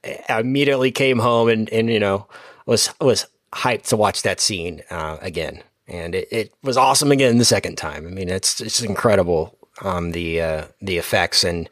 I 0.03 0.39
immediately 0.39 0.91
came 0.91 1.19
home 1.19 1.49
and, 1.49 1.69
and 1.69 1.89
you 1.89 1.99
know, 1.99 2.27
was 2.65 2.93
was 2.99 3.27
hyped 3.53 3.87
to 3.89 3.97
watch 3.97 4.21
that 4.21 4.39
scene 4.39 4.81
uh, 4.89 5.17
again. 5.21 5.63
And 5.87 6.13
it, 6.13 6.27
it 6.31 6.53
was 6.63 6.77
awesome 6.77 7.11
again 7.11 7.37
the 7.37 7.45
second 7.45 7.77
time. 7.77 8.05
I 8.05 8.09
mean, 8.09 8.29
it's 8.29 8.61
it's 8.61 8.81
incredible 8.81 9.57
um, 9.81 10.11
the 10.11 10.41
uh, 10.41 10.65
the 10.81 10.97
effects 10.97 11.43
and 11.43 11.69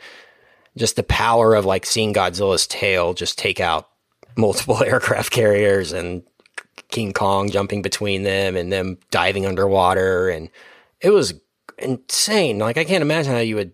just 0.76 0.96
the 0.96 1.04
power 1.04 1.56
of 1.56 1.66
like 1.66 1.86
seeing 1.86 2.14
Godzilla's 2.14 2.68
tail 2.68 3.14
just 3.14 3.38
take 3.38 3.60
out 3.60 3.90
multiple 4.36 4.84
aircraft 4.84 5.32
carriers 5.32 5.92
and 5.92 6.24
King 6.90 7.14
Kong 7.14 7.50
jumping 7.50 7.82
between 7.82 8.24
them 8.24 8.56
and 8.56 8.72
them 8.72 8.98
diving 9.12 9.46
underwater 9.46 10.30
and 10.30 10.50
it 11.02 11.10
was 11.10 11.34
insane. 11.78 12.60
Like 12.60 12.78
I 12.78 12.84
can't 12.84 13.02
imagine 13.02 13.34
how 13.34 13.40
you 13.40 13.56
would 13.56 13.74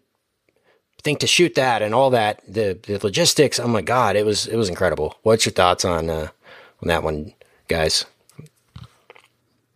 think 1.03 1.19
to 1.19 1.27
shoot 1.27 1.55
that 1.55 1.81
and 1.81 1.93
all 1.93 2.09
that. 2.11 2.41
The 2.47 2.79
the 2.83 2.99
logistics. 3.03 3.59
Oh 3.59 3.67
my 3.67 3.81
god, 3.81 4.15
it 4.15 4.25
was 4.25 4.47
it 4.47 4.55
was 4.55 4.69
incredible. 4.69 5.15
What's 5.23 5.45
your 5.45 5.53
thoughts 5.53 5.85
on 5.85 6.09
uh, 6.09 6.29
on 6.81 6.87
that 6.87 7.03
one, 7.03 7.33
guys? 7.67 8.05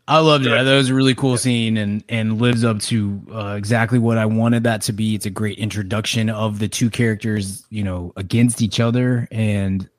I 0.10 0.20
loved 0.20 0.46
it. 0.46 0.50
That 0.50 0.64
was 0.64 0.90
a 0.90 0.94
really 0.94 1.16
cool 1.16 1.38
scene 1.38 1.76
and 1.76 2.02
and 2.08 2.40
lives 2.40 2.64
up 2.64 2.80
to 2.84 3.22
uh, 3.32 3.56
exactly 3.58 4.00
what 4.00 4.18
I 4.18 4.26
wanted 4.26 4.64
that 4.64 4.82
to 4.84 4.94
be. 4.94 5.16
It's 5.16 5.26
a 5.26 5.30
great 5.30 5.58
introduction 5.58 6.30
of 6.30 6.60
the 6.60 6.70
two 6.70 6.90
characters, 6.90 7.66
you 7.70 7.84
know, 7.84 8.14
against 8.16 8.62
each 8.62 8.80
other. 8.80 9.28
And 9.32 9.90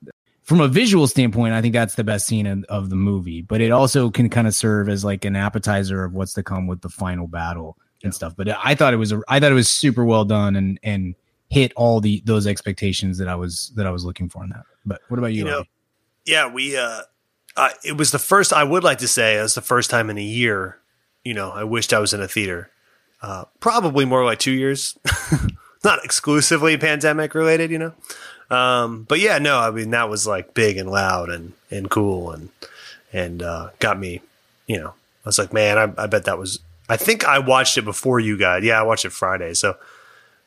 from 0.45 0.62
a 0.62 0.68
visual 0.68 1.07
standpoint, 1.09 1.53
I 1.53 1.61
think 1.61 1.74
that's 1.74 1.97
the 1.97 2.05
best 2.05 2.26
scene 2.26 2.47
of, 2.47 2.64
of 2.70 2.89
the 2.89 2.97
movie. 2.97 3.43
But 3.43 3.61
it 3.61 3.70
also 3.70 4.11
can 4.11 4.31
kind 4.31 4.47
of 4.47 4.55
serve 4.55 4.89
as 4.89 5.05
like 5.05 5.26
an 5.26 5.37
appetizer 5.37 6.05
of 6.05 6.14
what's 6.14 6.33
to 6.35 6.43
come 6.43 6.66
with 6.66 6.81
the 6.81 6.89
final 6.89 7.26
battle 7.26 7.76
and 8.03 8.14
stuff. 8.14 8.34
But 8.36 8.49
I 8.49 8.74
thought 8.74 8.94
it 8.94 8.99
was 8.99 9.12
a, 9.12 9.20
I 9.28 9.40
thought 9.40 9.53
it 9.53 9.57
was 9.57 9.68
super 9.68 10.05
well 10.05 10.24
done 10.24 10.57
and 10.57 10.78
and 10.82 11.14
hit 11.51 11.72
all 11.76 12.01
the 12.01 12.22
those 12.24 12.46
expectations 12.46 13.18
that 13.18 13.28
I 13.28 13.34
was 13.34 13.72
that 13.76 13.86
I 13.86 13.90
was 13.90 14.05
looking 14.05 14.28
for 14.28 14.44
in 14.44 14.51
that. 14.51 14.64
But 14.84 15.01
what 15.09 15.18
about 15.18 15.32
you? 15.32 15.40
You 15.40 15.44
know, 15.44 15.64
yeah, 16.24 16.53
we. 16.53 16.76
uh 16.76 17.03
uh, 17.59 17.70
it 17.84 17.96
was 17.96 18.12
the 18.12 18.20
first. 18.20 18.53
I 18.53 18.62
would 18.62 18.84
like 18.84 18.99
to 18.99 19.09
say 19.09 19.36
it 19.36 19.42
was 19.42 19.57
the 19.57 19.61
first 19.61 19.90
time 19.90 20.09
in 20.11 20.16
a 20.16 20.22
year. 20.22 20.78
You 21.24 21.34
know, 21.34 21.51
I 21.51 21.64
wished 21.64 21.92
I 21.92 21.99
was 21.99 22.14
in 22.14 22.22
a 22.22 22.28
theater. 22.28 22.70
Uh, 23.20 23.46
probably 23.59 24.05
more 24.05 24.24
like 24.24 24.38
two 24.38 24.53
years. 24.53 24.96
Not 25.84 26.05
exclusively 26.05 26.76
pandemic 26.76 27.34
related, 27.34 27.72
you 27.72 27.78
know. 27.78 27.94
Um, 28.49 29.03
but 29.09 29.18
yeah, 29.18 29.38
no, 29.38 29.59
I 29.59 29.72
mean 29.72 29.90
that 29.90 30.09
was 30.09 30.24
like 30.24 30.55
big 30.55 30.78
and 30.78 30.88
loud 30.88 31.30
and 31.30 31.53
and 31.68 31.90
cool 31.90 32.30
and 32.30 32.51
and 33.12 33.42
uh, 33.42 33.70
got 33.80 33.99
me. 33.99 34.20
You 34.68 34.78
know, 34.78 34.88
I 34.90 35.28
was 35.28 35.38
like, 35.38 35.53
man, 35.53 35.78
I, 35.78 36.05
I 36.05 36.07
bet 36.07 36.24
that 36.26 36.38
was. 36.38 36.61
I 36.89 36.97
think 36.97 37.24
I 37.24 37.39
watched 37.39 37.76
it 37.76 37.82
before 37.82 38.18
you 38.20 38.36
guys. 38.39 38.64
Yeah, 38.64 38.80
I 38.80 38.82
watched 38.82 39.05
it 39.05 39.12
Friday, 39.12 39.55
so 39.55 39.76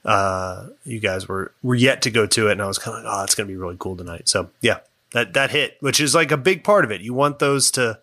uh, 0.04 0.68
you 0.84 1.00
guys 1.00 1.28
were 1.28 1.54
were 1.62 1.76
yet 1.76 2.02
to 2.04 2.12
go 2.12 2.26
to 2.28 2.48
it, 2.48 2.54
and 2.54 2.62
I 2.62 2.68
was 2.68 2.80
kind 2.80 2.98
of 2.98 3.04
like, 3.04 3.14
oh, 3.14 3.24
it's 3.24 3.36
gonna 3.36 3.48
be 3.48 3.56
really 3.56 3.78
cool 3.78 3.96
tonight. 3.96 4.28
So 4.28 4.50
yeah, 4.62 4.80
that 5.12 5.34
that 5.34 5.52
hit, 5.52 5.78
which 5.80 6.00
is 6.00 6.16
like 6.16 6.32
a 6.32 6.38
big 6.38 6.64
part 6.64 6.84
of 6.84 6.92
it. 6.92 7.02
You 7.02 7.14
want 7.14 7.40
those 7.40 7.70
to, 7.72 8.00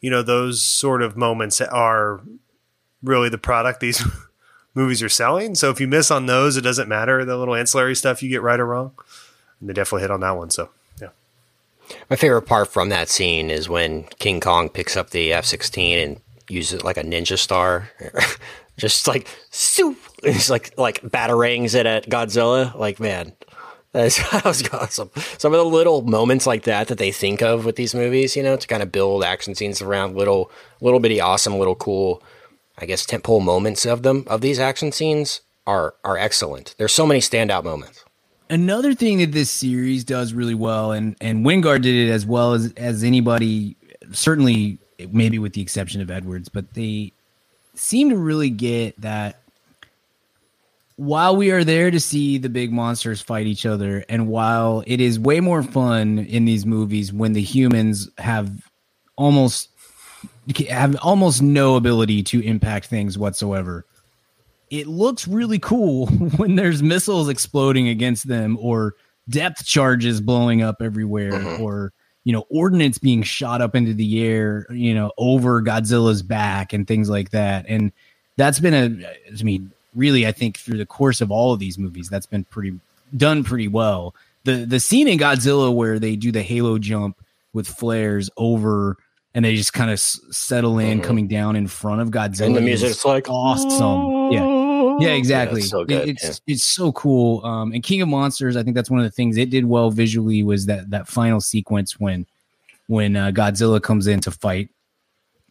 you 0.00 0.10
know, 0.10 0.22
those 0.22 0.60
sort 0.62 1.02
of 1.02 1.16
moments 1.16 1.60
are 1.60 2.20
really 3.02 3.28
the 3.28 3.38
product 3.38 3.80
these 3.80 4.04
movies 4.74 5.02
are 5.02 5.08
selling. 5.08 5.54
So 5.54 5.70
if 5.70 5.80
you 5.80 5.88
miss 5.88 6.10
on 6.10 6.26
those, 6.26 6.56
it 6.56 6.62
doesn't 6.62 6.88
matter 6.88 7.24
the 7.24 7.36
little 7.36 7.54
ancillary 7.54 7.96
stuff 7.96 8.22
you 8.22 8.28
get 8.28 8.42
right 8.42 8.60
or 8.60 8.66
wrong. 8.66 8.92
And 9.60 9.68
they 9.68 9.72
definitely 9.72 10.02
hit 10.02 10.10
on 10.10 10.20
that 10.20 10.36
one. 10.36 10.50
So 10.50 10.70
yeah, 11.00 11.08
My 12.10 12.16
favorite 12.16 12.42
part 12.42 12.68
from 12.68 12.88
that 12.90 13.08
scene 13.08 13.50
is 13.50 13.68
when 13.68 14.04
King 14.18 14.40
Kong 14.40 14.68
picks 14.68 14.96
up 14.96 15.10
the 15.10 15.32
F 15.32 15.46
sixteen 15.46 15.98
and 15.98 16.20
uses 16.52 16.74
it 16.74 16.84
like 16.84 16.96
a 16.96 17.02
ninja 17.02 17.38
star, 17.38 17.90
just 18.76 19.06
like 19.08 19.28
soup. 19.50 19.98
It's 20.24 20.48
like 20.48 20.78
like 20.78 21.02
batarangs 21.02 21.74
it 21.74 21.84
at 21.84 22.08
Godzilla. 22.08 22.72
Like 22.76 23.00
man, 23.00 23.32
that's 23.92 24.18
that 24.30 24.44
was 24.44 24.66
awesome. 24.72 25.10
Some 25.38 25.52
of 25.52 25.58
the 25.58 25.64
little 25.64 26.02
moments 26.02 26.46
like 26.46 26.62
that 26.64 26.88
that 26.88 26.98
they 26.98 27.12
think 27.12 27.42
of 27.42 27.64
with 27.64 27.76
these 27.76 27.94
movies, 27.94 28.36
you 28.36 28.42
know, 28.42 28.56
to 28.56 28.68
kind 28.68 28.82
of 28.82 28.92
build 28.92 29.24
action 29.24 29.54
scenes 29.54 29.82
around 29.82 30.16
little 30.16 30.50
little 30.80 31.00
bitty 31.00 31.20
awesome, 31.20 31.58
little 31.58 31.74
cool, 31.74 32.22
I 32.78 32.86
guess 32.86 33.04
tentpole 33.04 33.42
moments 33.42 33.84
of 33.84 34.02
them 34.02 34.24
of 34.28 34.40
these 34.40 34.58
action 34.58 34.92
scenes 34.92 35.42
are 35.66 35.94
are 36.04 36.16
excellent. 36.16 36.74
There's 36.78 36.94
so 36.94 37.06
many 37.06 37.20
standout 37.20 37.64
moments. 37.64 38.04
Another 38.48 38.94
thing 38.94 39.18
that 39.18 39.32
this 39.32 39.50
series 39.50 40.04
does 40.04 40.32
really 40.32 40.54
well, 40.54 40.92
and 40.92 41.16
and 41.20 41.44
Wingard 41.44 41.82
did 41.82 41.94
it 41.94 42.10
as 42.10 42.24
well 42.24 42.52
as 42.52 42.72
as 42.76 43.04
anybody, 43.04 43.76
certainly 44.12 44.78
maybe 45.10 45.38
with 45.38 45.54
the 45.54 45.62
exception 45.62 46.00
of 46.00 46.10
Edwards, 46.10 46.48
but 46.48 46.74
they 46.74 47.12
seem 47.74 48.10
to 48.10 48.16
really 48.16 48.50
get 48.50 49.00
that 49.00 49.40
while 50.96 51.34
we 51.34 51.50
are 51.50 51.64
there 51.64 51.90
to 51.90 51.98
see 51.98 52.38
the 52.38 52.48
big 52.48 52.72
monsters 52.72 53.20
fight 53.20 53.46
each 53.46 53.64
other, 53.66 54.04
and 54.08 54.28
while 54.28 54.84
it 54.86 55.00
is 55.00 55.18
way 55.18 55.40
more 55.40 55.62
fun 55.62 56.18
in 56.18 56.44
these 56.44 56.66
movies 56.66 57.12
when 57.12 57.32
the 57.32 57.42
humans 57.42 58.08
have 58.18 58.50
almost 59.16 59.68
have 60.68 60.96
almost 60.96 61.40
no 61.42 61.76
ability 61.76 62.22
to 62.22 62.44
impact 62.44 62.86
things 62.86 63.16
whatsoever 63.16 63.84
it 64.72 64.86
looks 64.86 65.28
really 65.28 65.58
cool 65.58 66.06
when 66.36 66.56
there's 66.56 66.82
missiles 66.82 67.28
exploding 67.28 67.88
against 67.88 68.26
them 68.26 68.56
or 68.60 68.94
depth 69.28 69.64
charges 69.66 70.20
blowing 70.20 70.62
up 70.62 70.76
everywhere 70.80 71.32
mm-hmm. 71.32 71.62
or 71.62 71.92
you 72.24 72.32
know 72.32 72.44
ordnance 72.50 72.98
being 72.98 73.22
shot 73.22 73.60
up 73.60 73.74
into 73.74 73.92
the 73.94 74.22
air 74.24 74.66
you 74.70 74.94
know 74.94 75.12
over 75.18 75.60
godzilla's 75.62 76.22
back 76.22 76.72
and 76.72 76.86
things 76.86 77.08
like 77.10 77.30
that. 77.30 77.64
And 77.68 77.92
that's 78.36 78.60
been 78.60 78.74
a 78.74 79.06
i 79.38 79.42
mean 79.42 79.70
really 79.94 80.26
i 80.26 80.32
think 80.32 80.56
through 80.56 80.78
the 80.78 80.86
course 80.86 81.20
of 81.20 81.30
all 81.30 81.52
of 81.52 81.58
these 81.58 81.76
movies 81.78 82.08
that's 82.08 82.24
been 82.26 82.44
pretty 82.44 82.78
done 83.16 83.44
pretty 83.44 83.68
well. 83.68 84.14
The 84.44 84.64
the 84.64 84.80
scene 84.80 85.06
in 85.08 85.18
godzilla 85.18 85.72
where 85.74 85.98
they 85.98 86.16
do 86.16 86.32
the 86.32 86.42
halo 86.42 86.78
jump 86.78 87.16
with 87.52 87.66
flares 87.68 88.30
over 88.36 88.96
and 89.34 89.44
they 89.44 89.54
just 89.56 89.72
kind 89.72 89.90
of 89.90 89.94
s- 89.94 90.18
settle 90.30 90.78
in 90.78 91.00
Mhm. 91.00 91.04
coming 91.04 91.26
down 91.28 91.56
in 91.56 91.66
front 91.66 92.00
of 92.00 92.10
godzilla 92.10 92.46
And 92.46 92.56
the 92.56 92.60
music's 92.60 93.04
like 93.04 93.28
awesome. 93.28 94.32
Yeah 94.32 94.61
yeah, 95.00 95.10
exactly. 95.10 95.60
it's 95.60 95.70
so 95.70 95.84
good. 95.84 96.08
it's 96.08 96.40
it's 96.46 96.64
so 96.64 96.92
cool. 96.92 97.44
Um, 97.44 97.72
and 97.72 97.82
King 97.82 98.02
of 98.02 98.08
Monsters, 98.08 98.56
I 98.56 98.62
think 98.62 98.74
that's 98.76 98.90
one 98.90 99.00
of 99.00 99.04
the 99.04 99.10
things 99.10 99.36
it 99.36 99.50
did 99.50 99.64
well 99.66 99.90
visually 99.90 100.42
was 100.42 100.66
that 100.66 100.90
that 100.90 101.08
final 101.08 101.40
sequence 101.40 101.98
when 101.98 102.26
when 102.88 103.16
uh, 103.16 103.30
Godzilla 103.30 103.80
comes 103.82 104.06
in 104.06 104.20
to 104.20 104.30
fight 104.30 104.68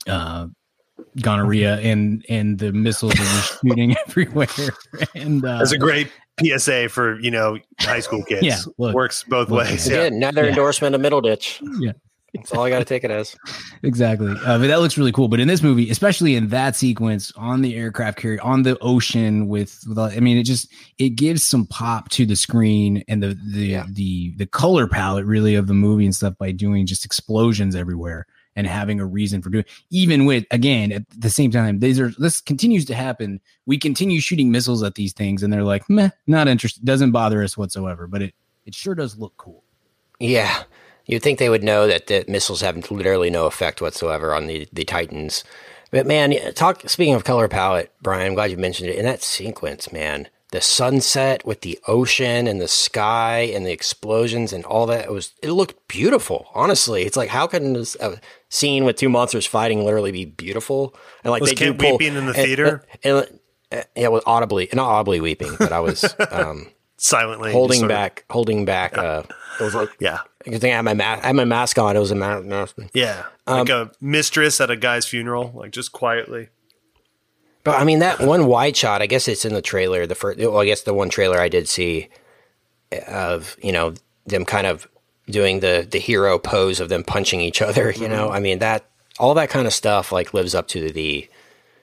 uh, 0.07 0.47
gonorrhea 1.21 1.79
and 1.79 2.25
and 2.29 2.59
the 2.59 2.71
missiles 2.71 3.13
are 3.13 3.17
just 3.17 3.59
shooting 3.61 3.95
everywhere. 4.07 4.47
And 5.15 5.43
uh, 5.43 5.57
that's 5.59 5.71
a 5.71 5.77
great 5.77 6.11
PSA 6.43 6.89
for 6.89 7.19
you 7.19 7.31
know 7.31 7.57
high 7.79 7.99
school 7.99 8.23
kids. 8.27 8.43
Yeah, 8.45 8.59
look. 8.77 8.93
works 8.95 9.23
both 9.23 9.49
Look, 9.49 9.65
ways. 9.67 9.87
Yeah. 9.89 9.97
Yeah. 9.97 10.03
Another 10.05 10.43
Yeah. 10.43 10.49
endorsement 10.49 10.95
of 10.95 11.01
Middleditch. 11.01 11.59
Yeah. 11.79 11.93
That's 12.33 12.53
all 12.53 12.63
I 12.63 12.69
got 12.69 12.79
to 12.79 12.85
take 12.85 13.03
it 13.03 13.11
as. 13.11 13.35
exactly. 13.83 14.31
Uh, 14.31 14.57
but 14.57 14.67
that 14.67 14.79
looks 14.79 14.97
really 14.97 15.11
cool. 15.11 15.27
But 15.27 15.41
in 15.41 15.47
this 15.49 15.61
movie, 15.61 15.89
especially 15.89 16.35
in 16.35 16.47
that 16.47 16.75
sequence 16.77 17.31
on 17.35 17.61
the 17.61 17.75
aircraft 17.75 18.19
carrier 18.19 18.41
on 18.41 18.63
the 18.63 18.77
ocean 18.79 19.47
with, 19.49 19.83
with 19.87 19.97
I 19.99 20.19
mean, 20.21 20.37
it 20.37 20.43
just 20.43 20.71
it 20.97 21.09
gives 21.09 21.45
some 21.45 21.65
pop 21.67 22.07
to 22.11 22.25
the 22.25 22.35
screen 22.37 23.03
and 23.09 23.21
the 23.21 23.37
the 23.51 23.65
Yeah. 23.65 23.85
the 23.89 24.33
the 24.37 24.45
color 24.45 24.87
palette 24.87 25.25
really 25.25 25.55
of 25.55 25.67
the 25.67 25.73
movie 25.73 26.05
and 26.05 26.15
stuff 26.15 26.37
by 26.37 26.51
doing 26.51 26.85
just 26.85 27.03
explosions 27.03 27.75
everywhere 27.75 28.25
and 28.55 28.65
having 28.67 28.99
a 29.01 29.05
reason 29.05 29.41
for 29.41 29.49
doing. 29.49 29.65
Even 29.89 30.25
with 30.25 30.45
again 30.51 30.93
at 30.93 31.03
the 31.09 31.29
same 31.29 31.51
time, 31.51 31.79
these 31.79 31.99
are 31.99 32.11
this 32.17 32.39
continues 32.39 32.85
to 32.85 32.95
happen. 32.95 33.41
We 33.65 33.77
continue 33.77 34.21
shooting 34.21 34.51
missiles 34.51 34.83
at 34.83 34.95
these 34.95 35.11
things, 35.11 35.43
and 35.43 35.51
they're 35.51 35.63
like, 35.63 35.89
meh, 35.89 36.09
not 36.27 36.47
interested. 36.47 36.85
Doesn't 36.85 37.11
bother 37.11 37.43
us 37.43 37.57
whatsoever. 37.57 38.07
But 38.07 38.21
it 38.21 38.35
it 38.65 38.73
sure 38.73 38.95
does 38.95 39.17
look 39.17 39.33
cool. 39.35 39.65
Yeah. 40.19 40.63
You'd 41.05 41.23
think 41.23 41.39
they 41.39 41.49
would 41.49 41.63
know 41.63 41.87
that 41.87 42.07
the 42.07 42.25
missiles 42.27 42.61
have 42.61 42.89
literally 42.91 43.29
no 43.29 43.45
effect 43.45 43.81
whatsoever 43.81 44.33
on 44.33 44.47
the, 44.47 44.67
the 44.71 44.83
Titans. 44.83 45.43
But 45.91 46.07
man, 46.07 46.33
talk 46.53 46.87
speaking 46.89 47.15
of 47.15 47.23
color 47.23 47.47
palette, 47.47 47.91
Brian, 48.01 48.27
I'm 48.27 48.33
glad 48.33 48.51
you 48.51 48.57
mentioned 48.57 48.89
it. 48.89 48.95
In 48.95 49.05
that 49.05 49.21
sequence, 49.21 49.91
man, 49.91 50.29
the 50.51 50.61
sunset 50.61 51.45
with 51.45 51.61
the 51.61 51.79
ocean 51.87 52.47
and 52.47 52.61
the 52.61 52.67
sky 52.67 53.51
and 53.53 53.65
the 53.65 53.71
explosions 53.71 54.53
and 54.53 54.63
all 54.65 54.85
that, 54.85 55.05
it 55.05 55.11
was 55.11 55.33
it 55.41 55.51
looked 55.51 55.87
beautiful. 55.87 56.47
Honestly, 56.53 57.03
it's 57.03 57.17
like 57.17 57.29
how 57.29 57.45
can 57.47 57.73
this 57.73 57.95
a 57.99 58.19
scene 58.49 58.85
with 58.85 58.95
two 58.95 59.09
monsters 59.09 59.45
fighting 59.45 59.83
literally 59.83 60.11
be 60.11 60.25
beautiful? 60.25 60.95
And 61.23 61.31
like 61.31 61.41
Was 61.41 61.49
they 61.51 61.55
Kent 61.55 61.77
do 61.77 61.83
pull, 61.83 61.97
weeping 61.97 62.15
in 62.15 62.25
the 62.25 62.33
and- 62.33 62.45
theater? 62.45 62.85
And, 63.03 63.27
and, 63.71 63.85
yeah, 63.95 64.09
was 64.09 64.23
audibly 64.25 64.67
not 64.73 64.87
audibly 64.87 65.21
weeping, 65.21 65.55
but 65.57 65.71
I 65.71 65.79
was 65.79 66.03
um, 66.31 66.69
Silently 67.03 67.51
holding 67.51 67.79
sort 67.79 67.91
of- 67.91 67.95
back, 67.95 68.25
holding 68.29 68.63
back. 68.63 68.95
Uh, 68.97 69.23
it 69.59 69.63
was 69.63 69.73
like 69.73 69.89
yeah. 69.99 70.19
I 70.45 70.51
think 70.51 70.65
I 70.65 70.67
had 70.77 70.81
my 70.83 70.93
mask. 70.93 71.23
I 71.23 71.27
had 71.27 71.35
my 71.35 71.45
mask 71.45 71.77
on. 71.79 71.95
It 71.95 71.99
was 71.99 72.11
a 72.11 72.15
ma- 72.15 72.41
mask. 72.41 72.77
Yeah, 72.93 73.23
Um, 73.47 73.59
like 73.59 73.69
a 73.69 73.91
mistress 73.99 74.61
at 74.61 74.69
a 74.69 74.75
guy's 74.75 75.05
funeral, 75.07 75.51
like 75.55 75.71
just 75.71 75.91
quietly. 75.91 76.49
But 77.63 77.79
I 77.79 77.83
mean, 77.85 77.99
that 77.99 78.19
one 78.21 78.45
wide 78.45 78.75
shot. 78.77 79.01
I 79.01 79.07
guess 79.07 79.27
it's 79.27 79.45
in 79.45 79.53
the 79.53 79.61
trailer. 79.63 80.05
The 80.05 80.15
first. 80.15 80.39
Well, 80.39 80.57
I 80.57 80.65
guess 80.65 80.81
the 80.81 80.93
one 80.93 81.09
trailer 81.09 81.39
I 81.39 81.49
did 81.49 81.67
see 81.67 82.09
of 83.07 83.55
you 83.63 83.71
know 83.71 83.93
them 84.27 84.45
kind 84.45 84.67
of 84.67 84.87
doing 85.27 85.59
the 85.59 85.87
the 85.89 85.99
hero 85.99 86.37
pose 86.37 86.79
of 86.79 86.89
them 86.89 87.03
punching 87.03 87.41
each 87.41 87.61
other. 87.61 87.91
You 87.91 88.07
know, 88.07 88.29
I 88.29 88.39
mean 88.39 88.59
that 88.59 88.85
all 89.19 89.33
that 89.35 89.49
kind 89.49 89.65
of 89.67 89.73
stuff 89.73 90.11
like 90.11 90.33
lives 90.33 90.53
up 90.55 90.67
to 90.69 90.91
the 90.91 91.27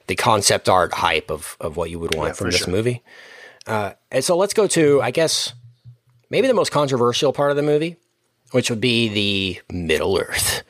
the 0.06 0.14
concept 0.16 0.68
art 0.68 0.92
hype 0.94 1.30
of 1.30 1.56
of 1.60 1.76
what 1.76 1.90
you 1.90 1.98
would 1.98 2.14
want 2.14 2.28
Yeah, 2.30 2.32
from 2.34 2.50
this 2.50 2.60
sure. 2.60 2.70
movie. 2.70 3.02
Uh, 3.68 3.92
and 4.10 4.24
so 4.24 4.36
let's 4.36 4.54
go 4.54 4.66
to 4.66 5.00
I 5.02 5.10
guess 5.10 5.52
maybe 6.30 6.48
the 6.48 6.54
most 6.54 6.72
controversial 6.72 7.32
part 7.32 7.50
of 7.50 7.56
the 7.56 7.62
movie, 7.62 7.96
which 8.52 8.70
would 8.70 8.80
be 8.80 9.08
the 9.08 9.60
Middle 9.70 10.18
Earth, 10.18 10.62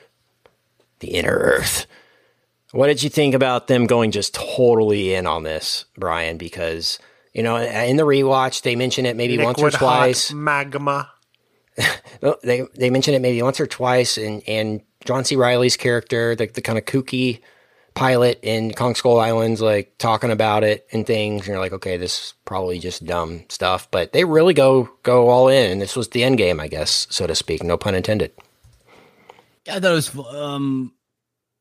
the 0.99 1.09
Inner 1.09 1.37
Earth. 1.37 1.87
What 2.73 2.89
did 2.89 3.03
you 3.03 3.09
think 3.09 3.35
about 3.35 3.67
them 3.69 3.87
going 3.87 4.11
just 4.11 4.35
totally 4.35 5.15
in 5.15 5.27
on 5.27 5.43
this, 5.45 5.87
Brian? 5.97 6.37
Because 6.37 6.99
you 7.33 7.43
know, 7.43 7.57
in 7.57 7.97
the 7.97 8.03
rewatch, 8.03 8.63
they 8.63 8.75
mention 8.75 9.07
it 9.07 9.17
maybe 9.17 9.39
once 9.39 9.59
or 9.59 9.67
Liquid 9.67 9.79
twice. 9.79 10.33
magma. 10.33 11.11
They 12.43 12.65
they 12.75 12.91
mention 12.91 13.15
it 13.15 13.21
maybe 13.23 13.41
once 13.43 13.61
or 13.61 13.67
twice, 13.69 14.19
and 14.19 14.43
and 14.49 14.81
John 15.05 15.25
C. 15.25 15.37
Reilly's 15.37 15.77
character, 15.77 16.35
the 16.35 16.47
the 16.47 16.61
kind 16.61 16.77
of 16.77 16.85
kooky 16.85 17.41
pilot 17.99 18.39
in 18.43 18.73
Kong 18.75 18.95
Skull 18.95 19.19
Island's 19.19 19.61
like 19.61 19.99
talking 19.99 20.31
about 20.31 20.63
it 20.63 20.87
and 20.93 21.05
things, 21.05 21.43
and 21.43 21.49
you're 21.49 21.59
like, 21.59 21.73
okay, 21.73 21.97
this 21.97 22.13
is 22.13 22.35
probably 22.45 22.79
just 22.79 23.05
dumb 23.05 23.45
stuff. 23.49 23.91
But 23.91 24.13
they 24.13 24.25
really 24.25 24.55
go 24.55 24.89
go 25.03 25.29
all 25.29 25.49
in, 25.49 25.73
and 25.73 25.83
this 25.83 25.97
was 25.97 26.09
the 26.09 26.23
end 26.23 26.39
game, 26.39 26.61
I 26.61 26.69
guess, 26.69 27.09
so 27.11 27.27
to 27.27 27.35
speak. 27.35 27.63
No 27.63 27.77
pun 27.77 27.97
intended. 27.97 28.33
Yeah, 29.67 29.77
I 29.77 29.81
thought 29.81 29.93
it 29.93 29.95
was. 29.95 30.17
Um, 30.33 30.93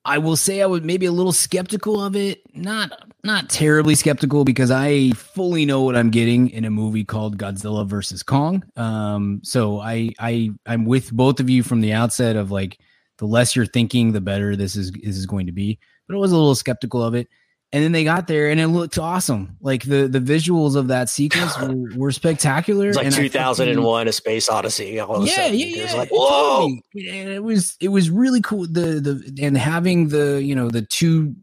I 0.05 0.19
will 0.19 0.37
say 0.37 0.61
I 0.61 0.67
was 0.67 0.83
maybe 0.83 1.07
a 1.07 1.11
little 1.11 1.33
skeptical 1.33 2.01
of 2.01 2.15
it. 2.15 2.41
Not 2.53 2.91
not 3.23 3.49
terribly 3.49 3.95
skeptical 3.95 4.45
because 4.45 4.69
I 4.69 5.11
fully 5.11 5.65
know 5.65 5.81
what 5.81 5.97
I'm 5.97 6.11
getting 6.11 6.51
in 6.51 6.65
a 6.65 6.69
movie 6.69 7.03
called 7.03 7.37
Godzilla 7.37 7.85
versus 7.85 8.21
Kong. 8.21 8.63
Um, 8.75 9.41
so 9.43 9.79
I 9.79 10.11
I 10.19 10.51
I'm 10.67 10.85
with 10.85 11.11
both 11.11 11.39
of 11.39 11.49
you 11.49 11.63
from 11.63 11.81
the 11.81 11.93
outset 11.93 12.35
of 12.35 12.51
like 12.51 12.79
the 13.17 13.25
less 13.25 13.55
you're 13.55 13.65
thinking, 13.65 14.11
the 14.11 14.21
better 14.21 14.55
this 14.55 14.75
is 14.75 14.91
this 14.91 15.17
is 15.17 15.25
going 15.25 15.47
to 15.47 15.51
be. 15.51 15.79
But 16.07 16.15
I 16.15 16.19
was 16.19 16.31
a 16.31 16.37
little 16.37 16.55
skeptical 16.55 17.03
of 17.03 17.13
it. 17.15 17.27
And 17.73 17.83
then 17.83 17.91
they 17.91 18.05
got 18.05 18.27
there 18.27 18.49
and 18.49 18.61
it 18.61 18.67
looked 18.67 18.97
awesome. 18.97 19.57
Like 19.59 19.83
the 19.83 20.07
the 20.07 20.21
visuals 20.21 20.77
of 20.77 20.87
that 20.87 21.09
sequence 21.09 21.57
were, 21.61 21.75
were 21.97 22.11
spectacular. 22.13 22.87
It's 22.87 22.95
like 22.95 23.07
and 23.07 23.13
I 23.15 23.17
2001: 23.17 24.07
A 24.07 24.11
Space 24.13 24.47
Odyssey. 24.47 24.99
All 25.01 25.17
of 25.17 25.23
a 25.23 25.25
yeah, 25.25 25.33
sudden. 25.35 25.59
yeah, 25.59 25.65
It 25.65 25.81
was 25.83 25.91
yeah. 25.91 25.97
like, 25.97 26.09
whoa! 26.09 26.65
And 26.67 27.29
it 27.29 27.43
was 27.43 27.75
it 27.81 27.89
was 27.89 28.09
really 28.09 28.39
cool. 28.41 28.67
The 28.67 29.01
the 29.01 29.37
and 29.43 29.57
having 29.57 30.07
the 30.07 30.41
you 30.41 30.55
know 30.55 30.69
the 30.69 30.81
two 30.83 31.35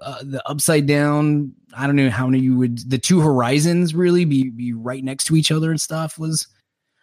uh, 0.00 0.22
the 0.22 0.42
upside 0.48 0.86
down. 0.86 1.52
I 1.76 1.86
don't 1.86 1.96
know 1.96 2.08
how 2.08 2.26
many 2.26 2.38
you 2.42 2.56
would 2.56 2.88
the 2.88 2.96
two 2.96 3.20
horizons 3.20 3.94
really 3.94 4.24
be 4.24 4.48
be 4.48 4.72
right 4.72 5.04
next 5.04 5.24
to 5.24 5.36
each 5.36 5.52
other 5.52 5.70
and 5.70 5.78
stuff 5.78 6.18
was 6.18 6.46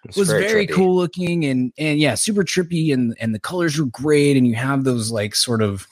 It's 0.05 0.17
was 0.17 0.29
very, 0.29 0.65
trippy. 0.65 0.73
cool 0.73 0.95
looking 0.95 1.45
and 1.45 1.71
and 1.77 1.99
yeah, 1.99 2.15
super 2.15 2.43
trippy 2.43 2.91
and 2.91 3.15
and 3.19 3.35
the 3.35 3.39
colors 3.39 3.77
were 3.77 3.85
great 3.85 4.35
and 4.35 4.47
you 4.47 4.55
have 4.55 4.83
those 4.83 5.11
like 5.11 5.35
sort 5.35 5.61
of 5.61 5.85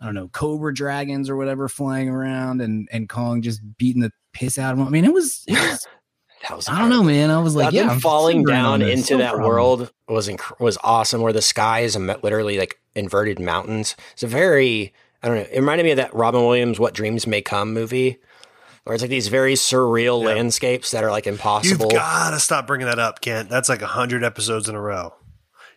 I 0.00 0.06
don't 0.06 0.14
know 0.14 0.28
cobra 0.28 0.74
dragons 0.74 1.30
or 1.30 1.36
whatever 1.36 1.68
flying 1.68 2.08
around 2.08 2.60
and 2.60 2.88
and 2.92 3.08
Kong 3.08 3.42
just 3.42 3.60
beating 3.78 4.02
the 4.02 4.12
piss 4.32 4.58
out 4.58 4.72
of 4.72 4.78
them. 4.78 4.86
I 4.86 4.90
mean, 4.90 5.04
it 5.04 5.12
was 5.12 5.44
it 5.46 5.52
was 5.54 5.86
That 6.48 6.56
was 6.56 6.68
I 6.68 6.78
don't 6.78 6.90
know, 6.90 7.02
man. 7.02 7.30
I 7.30 7.38
was 7.38 7.54
like, 7.56 7.66
Like, 7.66 7.74
yeah, 7.74 7.88
I'm 7.88 8.00
falling 8.00 8.44
down 8.44 8.82
into 8.82 9.14
No 9.14 9.18
that 9.18 9.30
problem. 9.30 9.48
world 9.48 9.90
was 10.08 10.28
inc- 10.28 10.60
was 10.60 10.76
awesome. 10.84 11.22
Where 11.22 11.32
the 11.32 11.40
sky 11.40 11.80
is 11.80 11.96
literally 11.96 12.58
like 12.58 12.78
inverted 12.94 13.38
mountains. 13.40 13.96
It's 14.12 14.22
a 14.22 14.26
very 14.26 14.92
I 15.22 15.28
don't 15.28 15.36
know. 15.38 15.46
It 15.50 15.60
reminded 15.60 15.84
me 15.84 15.92
of 15.92 15.96
that 15.96 16.14
Robin 16.14 16.42
Williams 16.44 16.78
"What 16.78 16.92
Dreams 16.92 17.26
May 17.26 17.40
Come" 17.40 17.72
movie, 17.72 18.18
where 18.82 18.92
it's 18.92 19.02
like 19.02 19.08
these 19.08 19.28
very 19.28 19.54
surreal 19.54 20.20
Yeah. 20.20 20.34
landscapes 20.34 20.90
that 20.90 21.02
are 21.02 21.10
like 21.10 21.26
impossible. 21.26 21.86
You've 21.86 21.92
impossible. 21.92 21.98
got 21.98 22.30
to 22.32 22.40
stop 22.40 22.66
bringing 22.66 22.88
that 22.88 22.98
up, 22.98 23.22
Kent. 23.22 23.48
That's 23.48 23.70
like 23.70 23.80
a 23.80 23.86
hundred 23.86 24.22
episodes 24.22 24.68
in 24.68 24.74
a 24.74 24.80
row. 24.82 25.14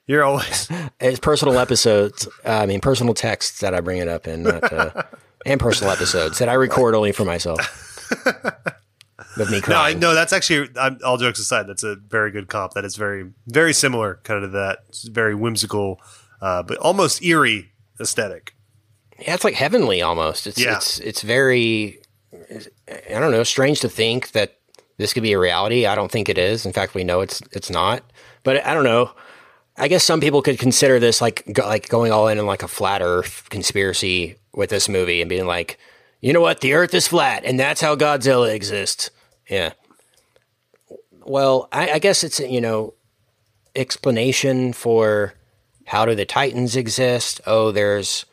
You're 0.07 0.23
always 0.23 0.69
It's 0.99 1.19
personal 1.19 1.59
episodes. 1.59 2.27
Uh, 2.45 2.49
I 2.51 2.65
mean, 2.65 2.81
personal 2.81 3.13
texts 3.13 3.59
that 3.59 3.73
I 3.73 3.81
bring 3.81 3.99
it 3.99 4.07
up 4.07 4.27
in, 4.27 4.43
not, 4.43 4.71
uh, 4.73 5.03
and 5.45 5.59
personal 5.59 5.91
episodes 5.93 6.39
that 6.39 6.49
I 6.49 6.53
record 6.53 6.95
only 6.95 7.11
for 7.11 7.25
myself. 7.25 7.59
With 9.37 9.51
me 9.51 9.61
no, 9.67 9.75
I 9.75 9.93
no. 9.93 10.13
That's 10.15 10.33
actually 10.33 10.69
I'm, 10.79 10.97
all 11.05 11.17
jokes 11.17 11.39
aside. 11.39 11.67
That's 11.67 11.83
a 11.83 11.95
very 11.95 12.31
good 12.31 12.47
comp. 12.47 12.73
That 12.73 12.85
is 12.85 12.95
very 12.95 13.31
very 13.47 13.73
similar, 13.73 14.19
kind 14.23 14.43
of 14.43 14.51
to 14.51 14.57
that. 14.57 14.79
It's 14.89 15.07
very 15.07 15.35
whimsical, 15.35 15.99
uh, 16.41 16.63
but 16.63 16.77
almost 16.77 17.23
eerie 17.23 17.71
aesthetic. 17.99 18.55
Yeah, 19.19 19.33
it's 19.33 19.43
like 19.43 19.55
heavenly 19.55 20.01
almost. 20.01 20.47
It's 20.47 20.59
Yeah. 20.59 20.77
it's 20.77 20.99
it's 20.99 21.21
very 21.21 21.99
I 22.31 23.19
don't 23.19 23.31
know, 23.31 23.43
strange 23.43 23.79
to 23.81 23.89
think 23.89 24.31
that 24.31 24.57
this 24.97 25.13
could 25.13 25.23
be 25.23 25.33
a 25.33 25.39
reality. 25.39 25.85
I 25.85 25.95
don't 25.95 26.11
think 26.11 26.29
it 26.29 26.37
is. 26.37 26.65
In 26.65 26.73
fact, 26.73 26.95
we 26.95 27.03
know 27.03 27.21
it's 27.21 27.41
it's 27.51 27.69
not. 27.69 28.03
But 28.43 28.65
I 28.65 28.73
don't 28.73 28.83
know. 28.83 29.11
I 29.77 29.87
guess 29.87 30.03
some 30.03 30.19
people 30.19 30.41
could 30.41 30.57
consider 30.57 30.99
this 30.99 31.21
like 31.21 31.43
go, 31.51 31.65
like 31.65 31.87
going 31.89 32.11
all 32.11 32.27
in 32.27 32.39
on 32.39 32.45
like 32.45 32.63
a 32.63 32.67
flat 32.67 33.01
Earth 33.01 33.47
conspiracy 33.49 34.35
with 34.53 34.69
this 34.69 34.89
movie 34.89 35.21
and 35.21 35.29
being 35.29 35.45
like, 35.45 35.77
you 36.19 36.33
know 36.33 36.41
what, 36.41 36.61
the 36.61 36.73
Earth 36.73 36.93
is 36.93 37.07
flat, 37.07 37.45
and 37.45 37.59
that's 37.59 37.81
how 37.81 37.95
Godzilla 37.95 38.53
exists. 38.53 39.11
Yeah. 39.49 39.73
Well, 41.25 41.69
I, 41.71 41.91
I 41.91 41.99
guess 41.99 42.23
it's 42.23 42.39
you 42.39 42.61
know 42.61 42.93
explanation 43.75 44.73
for 44.73 45.33
how 45.85 46.05
do 46.05 46.15
the 46.15 46.25
Titans 46.25 46.75
exist? 46.75 47.39
Oh, 47.45 47.71
there's 47.71 48.25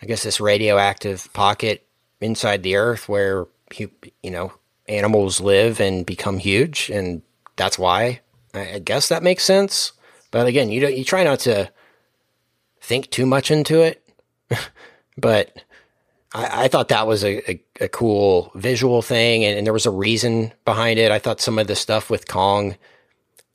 I 0.00 0.06
guess 0.06 0.22
this 0.22 0.40
radioactive 0.40 1.32
pocket 1.32 1.86
inside 2.20 2.62
the 2.62 2.76
earth 2.76 3.08
where 3.08 3.46
you, 3.74 3.90
know 4.22 4.52
animals 4.86 5.40
live 5.40 5.80
and 5.80 6.04
become 6.04 6.38
huge, 6.38 6.90
and 6.90 7.22
that's 7.56 7.78
why. 7.78 8.20
I, 8.52 8.74
I 8.74 8.78
guess 8.78 9.08
that 9.08 9.22
makes 9.22 9.44
sense. 9.44 9.92
But 10.34 10.48
again, 10.48 10.68
you 10.68 10.80
don't 10.80 10.96
you 10.96 11.04
try 11.04 11.22
not 11.22 11.38
to 11.40 11.70
think 12.80 13.08
too 13.10 13.24
much 13.24 13.52
into 13.52 13.82
it. 13.82 14.04
but 15.16 15.56
I, 16.34 16.64
I 16.64 16.68
thought 16.68 16.88
that 16.88 17.06
was 17.06 17.22
a, 17.22 17.52
a, 17.52 17.62
a 17.82 17.88
cool 17.88 18.50
visual 18.56 19.00
thing, 19.00 19.44
and, 19.44 19.56
and 19.56 19.64
there 19.64 19.72
was 19.72 19.86
a 19.86 19.92
reason 19.92 20.52
behind 20.64 20.98
it. 20.98 21.12
I 21.12 21.20
thought 21.20 21.40
some 21.40 21.56
of 21.56 21.68
the 21.68 21.76
stuff 21.76 22.10
with 22.10 22.26
Kong 22.26 22.76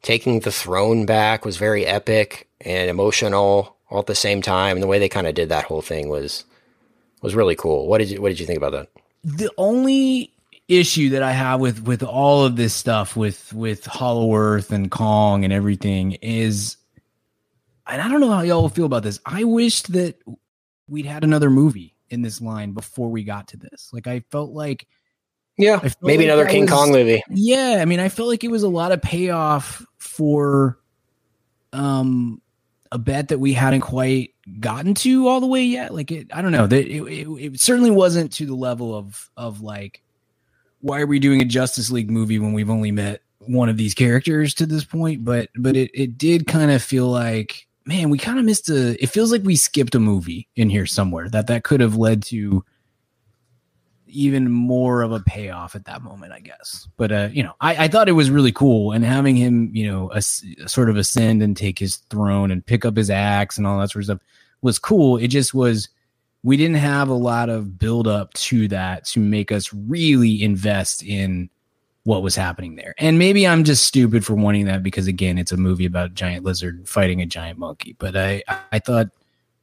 taking 0.03 0.39
the 0.39 0.53
throne 0.53 1.05
back 1.05 1.43
was 1.43 1.57
very 1.57 1.85
epic 1.85 2.47
and 2.61 2.89
emotional 2.89 3.75
all 3.89 3.99
at 3.99 4.05
the 4.05 4.15
same 4.15 4.41
time. 4.41 4.77
And 4.77 4.81
the 4.81 4.87
way 4.87 4.99
they 4.99 5.09
kind 5.09 5.27
of 5.27 5.35
did 5.35 5.49
that 5.49 5.65
whole 5.65 5.81
thing 5.81 6.07
was 6.07 6.45
was 7.21 7.35
really 7.35 7.57
cool. 7.57 7.87
What 7.87 7.97
did 7.97 8.09
you 8.09 8.21
What 8.21 8.29
did 8.29 8.39
you 8.39 8.45
think 8.45 8.55
about 8.55 8.71
that? 8.71 8.87
the 9.21 9.51
only 9.57 10.31
issue 10.69 11.09
that 11.09 11.23
I 11.23 11.31
have 11.33 11.59
with 11.59 11.83
with 11.83 12.03
all 12.03 12.45
of 12.45 12.55
this 12.55 12.73
stuff 12.73 13.15
with 13.17 13.51
with 13.53 13.85
Hollow 13.85 14.33
Earth 14.35 14.71
and 14.71 14.89
Kong 14.89 15.43
and 15.43 15.51
everything 15.51 16.13
is, 16.21 16.77
and 17.87 18.01
I 18.01 18.07
don't 18.07 18.21
know 18.21 18.29
how 18.31 18.41
y'all 18.41 18.61
will 18.61 18.69
feel 18.69 18.85
about 18.85 19.03
this. 19.03 19.19
I 19.25 19.43
wished 19.43 19.91
that 19.93 20.15
we'd 20.87 21.05
had 21.05 21.23
another 21.23 21.49
movie 21.49 21.95
in 22.09 22.21
this 22.21 22.39
line 22.41 22.71
before 22.71 23.09
we 23.09 23.23
got 23.23 23.47
to 23.49 23.57
this. 23.57 23.89
Like 23.91 24.07
I 24.07 24.21
felt 24.31 24.51
like, 24.51 24.87
Yeah, 25.57 25.79
felt 25.79 25.95
maybe 26.01 26.23
like 26.25 26.33
another 26.33 26.47
King 26.49 26.61
was- 26.63 26.71
Kong 26.71 26.91
movie. 26.91 27.21
yeah, 27.29 27.79
I 27.81 27.85
mean, 27.85 27.99
I 27.99 28.09
felt 28.09 28.29
like 28.29 28.43
it 28.43 28.51
was 28.51 28.63
a 28.63 28.69
lot 28.69 28.91
of 28.91 29.01
payoff 29.01 29.85
for 29.97 30.79
um 31.73 32.41
a 32.91 32.97
bet 32.97 33.27
that 33.27 33.37
we 33.39 33.53
hadn't 33.53 33.81
quite 33.81 34.33
gotten 34.59 34.95
to 34.95 35.27
all 35.27 35.39
the 35.39 35.45
way 35.47 35.63
yet. 35.63 35.93
Like 35.93 36.11
it, 36.11 36.27
I 36.33 36.41
don't 36.41 36.51
know 36.51 36.65
that 36.65 36.87
it, 36.87 37.01
it, 37.03 37.27
it 37.53 37.59
certainly 37.59 37.91
wasn't 37.91 38.31
to 38.33 38.45
the 38.47 38.55
level 38.55 38.95
of 38.95 39.29
of 39.37 39.61
like 39.61 40.01
why 40.81 41.01
are 41.01 41.07
we 41.07 41.19
doing 41.19 41.41
a 41.41 41.45
Justice 41.45 41.91
League 41.91 42.09
movie 42.09 42.39
when 42.39 42.53
we've 42.53 42.69
only 42.69 42.91
met 42.91 43.21
one 43.39 43.69
of 43.69 43.77
these 43.77 43.93
characters 43.93 44.53
to 44.55 44.65
this 44.65 44.83
point? 44.83 45.25
But 45.25 45.49
but 45.55 45.75
it 45.75 45.91
it 45.93 46.17
did 46.17 46.47
kind 46.47 46.71
of 46.71 46.81
feel 46.81 47.07
like 47.07 47.67
man, 47.89 48.11
we 48.11 48.19
kind 48.19 48.39
of 48.39 48.45
missed 48.45 48.69
a. 48.69 49.01
It 49.01 49.07
feels 49.07 49.31
like 49.31 49.43
we 49.43 49.55
skipped 49.55 49.95
a 49.95 49.99
movie 49.99 50.47
in 50.55 50.69
here 50.69 50.85
somewhere 50.85 51.27
that 51.29 51.47
that 51.47 51.63
could 51.63 51.81
have 51.81 51.95
led 51.95 52.23
to 52.23 52.63
even 54.05 54.49
more 54.51 55.01
of 55.01 55.11
a 55.11 55.19
payoff 55.19 55.75
at 55.75 55.85
that 55.85 56.01
moment, 56.01 56.31
I 56.31 56.39
guess. 56.39 56.87
But 56.97 57.11
uh, 57.11 57.29
you 57.31 57.43
know, 57.43 57.53
I, 57.59 57.85
I 57.85 57.87
thought 57.87 58.07
it 58.07 58.13
was 58.13 58.29
really 58.29 58.51
cool, 58.51 58.91
and 58.91 59.03
having 59.03 59.35
him, 59.35 59.71
you 59.73 59.91
know, 59.91 60.09
as, 60.09 60.43
sort 60.67 60.89
of 60.89 60.97
ascend 60.97 61.41
and 61.41 61.57
take 61.57 61.79
his 61.79 61.97
throne 62.09 62.51
and 62.51 62.65
pick 62.65 62.85
up 62.85 62.95
his 62.95 63.09
axe 63.09 63.57
and 63.57 63.65
all 63.65 63.79
that 63.79 63.89
sort 63.89 64.03
of 64.03 64.05
stuff 64.05 64.21
was 64.61 64.79
cool. 64.79 65.17
It 65.17 65.29
just 65.29 65.53
was 65.53 65.89
we 66.43 66.57
didn't 66.57 66.77
have 66.77 67.09
a 67.09 67.13
lot 67.13 67.49
of 67.49 67.77
build 67.77 68.07
up 68.07 68.33
to 68.33 68.67
that 68.69 69.05
to 69.05 69.19
make 69.19 69.51
us 69.51 69.73
really 69.73 70.41
invest 70.41 71.03
in 71.03 71.49
what 72.03 72.23
was 72.23 72.35
happening 72.35 72.75
there. 72.75 72.95
And 72.97 73.19
maybe 73.19 73.45
I'm 73.45 73.63
just 73.63 73.83
stupid 73.83 74.25
for 74.25 74.33
wanting 74.33 74.65
that 74.65 74.81
because 74.81 75.07
again, 75.07 75.37
it's 75.37 75.51
a 75.51 75.57
movie 75.57 75.85
about 75.85 76.07
a 76.07 76.13
giant 76.13 76.45
lizard 76.45 76.87
fighting 76.87 77.21
a 77.21 77.25
giant 77.25 77.59
monkey. 77.59 77.95
But 77.99 78.15
I 78.15 78.43
I 78.71 78.79
thought, 78.79 79.09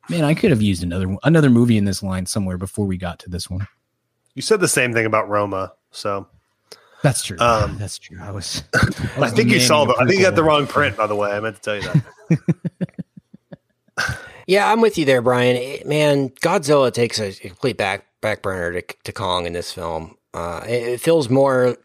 man, 0.08 0.24
I 0.24 0.34
could 0.34 0.50
have 0.50 0.62
used 0.62 0.82
another 0.82 1.16
another 1.24 1.50
movie 1.50 1.78
in 1.78 1.86
this 1.86 2.02
line 2.02 2.26
somewhere 2.26 2.58
before 2.58 2.86
we 2.86 2.96
got 2.96 3.18
to 3.20 3.30
this 3.30 3.48
one. 3.48 3.66
You 4.34 4.42
said 4.42 4.60
the 4.60 4.68
same 4.68 4.92
thing 4.92 5.06
about 5.06 5.28
Roma, 5.30 5.72
so 5.90 6.26
That's 7.02 7.22
true. 7.24 7.38
Um, 7.40 7.76
That's 7.78 7.98
true. 7.98 8.18
I 8.22 8.30
was. 8.30 8.62
I 9.16 9.30
think 9.30 9.50
you 9.50 9.60
saw 9.60 9.86
the. 9.86 9.94
I 9.98 10.04
think 10.06 10.18
you 10.18 10.24
got 10.24 10.34
the 10.34 10.44
wrong 10.44 10.66
print. 10.66 10.96
By 10.96 11.06
the 11.06 11.16
way, 11.16 11.30
I 11.30 11.40
meant 11.40 11.56
to 11.56 11.62
tell 11.62 11.76
you 11.76 11.82
that. 11.82 12.86
Yeah, 14.46 14.70
I'm 14.70 14.80
with 14.80 14.96
you 14.96 15.04
there, 15.04 15.22
Brian. 15.22 15.56
It- 15.56 15.86
man, 15.86 16.30
Godzilla 16.30 16.92
takes 16.92 17.18
a 17.18 17.32
complete 17.32 17.76
back 17.76 18.06
back 18.20 18.42
burner 18.42 18.80
to, 18.80 18.96
to 19.04 19.12
Kong 19.12 19.46
in 19.46 19.52
this 19.52 19.72
film. 19.72 20.16
Uh, 20.34 20.62
it, 20.66 20.82
it 20.94 21.00
feels 21.00 21.28
more. 21.28 21.76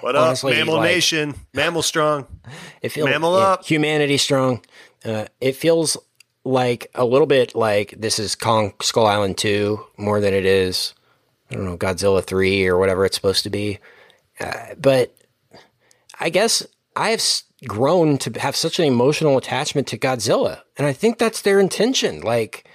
What 0.00 0.16
Honestly, 0.16 0.52
up, 0.52 0.58
Mammal 0.60 0.76
like- 0.76 0.84
Nation? 0.94 1.34
Mammal 1.54 1.82
strong. 1.82 2.26
It 2.82 2.88
feels 2.90 3.08
Mammal 3.10 3.38
yeah, 3.38 3.44
up. 3.44 3.64
humanity 3.66 4.16
strong. 4.16 4.62
Uh, 5.04 5.26
it 5.40 5.54
feels 5.56 5.96
like 6.44 6.90
a 6.94 7.04
little 7.04 7.26
bit 7.26 7.54
like 7.54 7.94
this 7.98 8.18
is 8.18 8.34
Kong 8.34 8.72
Skull 8.80 9.04
Island 9.06 9.36
two 9.36 9.84
more 9.98 10.20
than 10.20 10.32
it 10.32 10.46
is. 10.46 10.94
I 11.50 11.56
don't 11.56 11.64
know 11.66 11.76
Godzilla 11.76 12.24
three 12.24 12.66
or 12.66 12.78
whatever 12.78 13.04
it's 13.04 13.16
supposed 13.16 13.42
to 13.42 13.50
be. 13.50 13.78
Uh, 14.40 14.74
but 14.78 15.14
I 16.18 16.30
guess 16.30 16.66
I 16.96 17.10
have 17.10 17.20
s- 17.20 17.42
grown 17.66 18.18
to 18.18 18.40
have 18.40 18.56
such 18.56 18.78
an 18.78 18.84
emotional 18.86 19.36
attachment 19.36 19.86
to 19.88 19.98
Godzilla, 19.98 20.62
and 20.76 20.86
I 20.86 20.92
think 20.92 21.18
that's 21.18 21.42
their 21.42 21.60
intention. 21.60 22.20
Like 22.20 22.68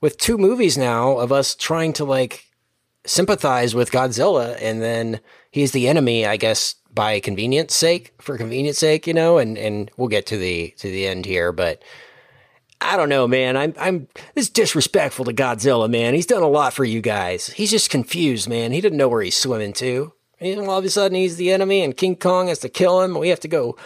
with 0.00 0.18
two 0.18 0.38
movies 0.38 0.78
now 0.78 1.18
of 1.18 1.32
us 1.32 1.54
trying 1.54 1.92
to 1.94 2.04
like 2.04 2.44
sympathize 3.04 3.74
with 3.74 3.90
Godzilla, 3.90 4.56
and 4.60 4.82
then 4.82 5.20
he's 5.50 5.72
the 5.72 5.88
enemy, 5.88 6.26
I 6.26 6.36
guess, 6.36 6.74
by 6.92 7.20
convenience 7.20 7.74
sake, 7.74 8.12
for 8.20 8.36
convenience 8.36 8.78
sake, 8.78 9.06
you 9.06 9.14
know. 9.14 9.38
And 9.38 9.58
and 9.58 9.90
we'll 9.96 10.08
get 10.08 10.26
to 10.26 10.38
the 10.38 10.74
to 10.78 10.90
the 10.90 11.06
end 11.06 11.26
here, 11.26 11.52
but 11.52 11.82
I 12.80 12.96
don't 12.96 13.08
know, 13.08 13.26
man. 13.26 13.56
I'm 13.56 13.74
I'm 13.78 14.08
this 14.34 14.48
disrespectful 14.48 15.24
to 15.24 15.32
Godzilla, 15.32 15.90
man. 15.90 16.14
He's 16.14 16.26
done 16.26 16.42
a 16.42 16.48
lot 16.48 16.72
for 16.72 16.84
you 16.84 17.00
guys. 17.00 17.48
He's 17.48 17.70
just 17.70 17.90
confused, 17.90 18.48
man. 18.48 18.72
He 18.72 18.80
didn't 18.80 18.98
know 18.98 19.08
where 19.08 19.22
he's 19.22 19.36
swimming 19.36 19.72
to. 19.74 20.12
And 20.40 20.60
all 20.60 20.78
of 20.78 20.84
a 20.84 20.90
sudden 20.90 21.16
he's 21.16 21.36
the 21.36 21.50
enemy 21.50 21.82
and 21.82 21.96
King 21.96 22.14
Kong 22.14 22.46
has 22.46 22.60
to 22.60 22.68
kill 22.68 23.02
him. 23.02 23.18
We 23.18 23.30
have 23.30 23.40
to 23.40 23.48
go 23.48 23.76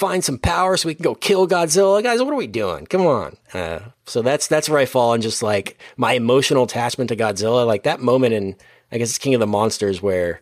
find 0.00 0.24
some 0.24 0.38
power 0.38 0.78
so 0.78 0.88
we 0.88 0.94
can 0.94 1.04
go 1.04 1.14
kill 1.14 1.46
Godzilla. 1.46 2.02
Guys, 2.02 2.22
what 2.22 2.32
are 2.32 2.36
we 2.36 2.46
doing? 2.46 2.86
Come 2.86 3.02
on. 3.02 3.36
Uh, 3.52 3.80
so 4.06 4.22
that's 4.22 4.48
that's 4.48 4.66
where 4.66 4.78
I 4.78 4.86
fall 4.86 5.12
in 5.12 5.20
just 5.20 5.42
like 5.42 5.78
my 5.98 6.14
emotional 6.14 6.64
attachment 6.64 7.08
to 7.10 7.16
Godzilla. 7.16 7.66
Like 7.66 7.82
that 7.82 8.00
moment 8.00 8.32
in 8.32 8.56
I 8.90 8.96
guess 8.96 9.10
it's 9.10 9.18
King 9.18 9.34
of 9.34 9.40
the 9.40 9.46
Monsters 9.46 10.00
where 10.00 10.40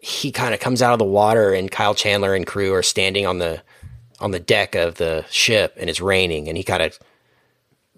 he 0.00 0.32
kind 0.32 0.54
of 0.54 0.60
comes 0.60 0.82
out 0.82 0.92
of 0.92 0.98
the 0.98 1.04
water 1.04 1.54
and 1.54 1.70
Kyle 1.70 1.94
Chandler 1.94 2.34
and 2.34 2.46
crew 2.46 2.74
are 2.74 2.82
standing 2.82 3.26
on 3.26 3.38
the 3.38 3.62
on 4.18 4.32
the 4.32 4.40
deck 4.40 4.74
of 4.74 4.96
the 4.96 5.24
ship 5.30 5.74
and 5.78 5.88
it's 5.88 6.00
raining 6.00 6.48
and 6.48 6.56
he 6.56 6.64
kind 6.64 6.82
of 6.82 6.98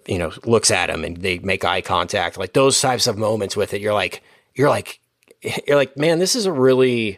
you 0.05 0.19
know 0.19 0.31
looks 0.45 0.69
at 0.69 0.91
him 0.91 1.03
and 1.03 1.17
they 1.17 1.39
make 1.39 1.65
eye 1.65 1.81
contact 1.81 2.37
like 2.37 2.53
those 2.53 2.79
types 2.79 3.07
of 3.07 3.17
moments 3.17 3.55
with 3.55 3.73
it 3.73 3.81
you're 3.81 3.93
like 3.93 4.21
you're 4.53 4.69
like 4.69 4.99
you're 5.67 5.75
like 5.75 5.97
man 5.97 6.19
this 6.19 6.35
is 6.35 6.45
a 6.45 6.51
really 6.51 7.17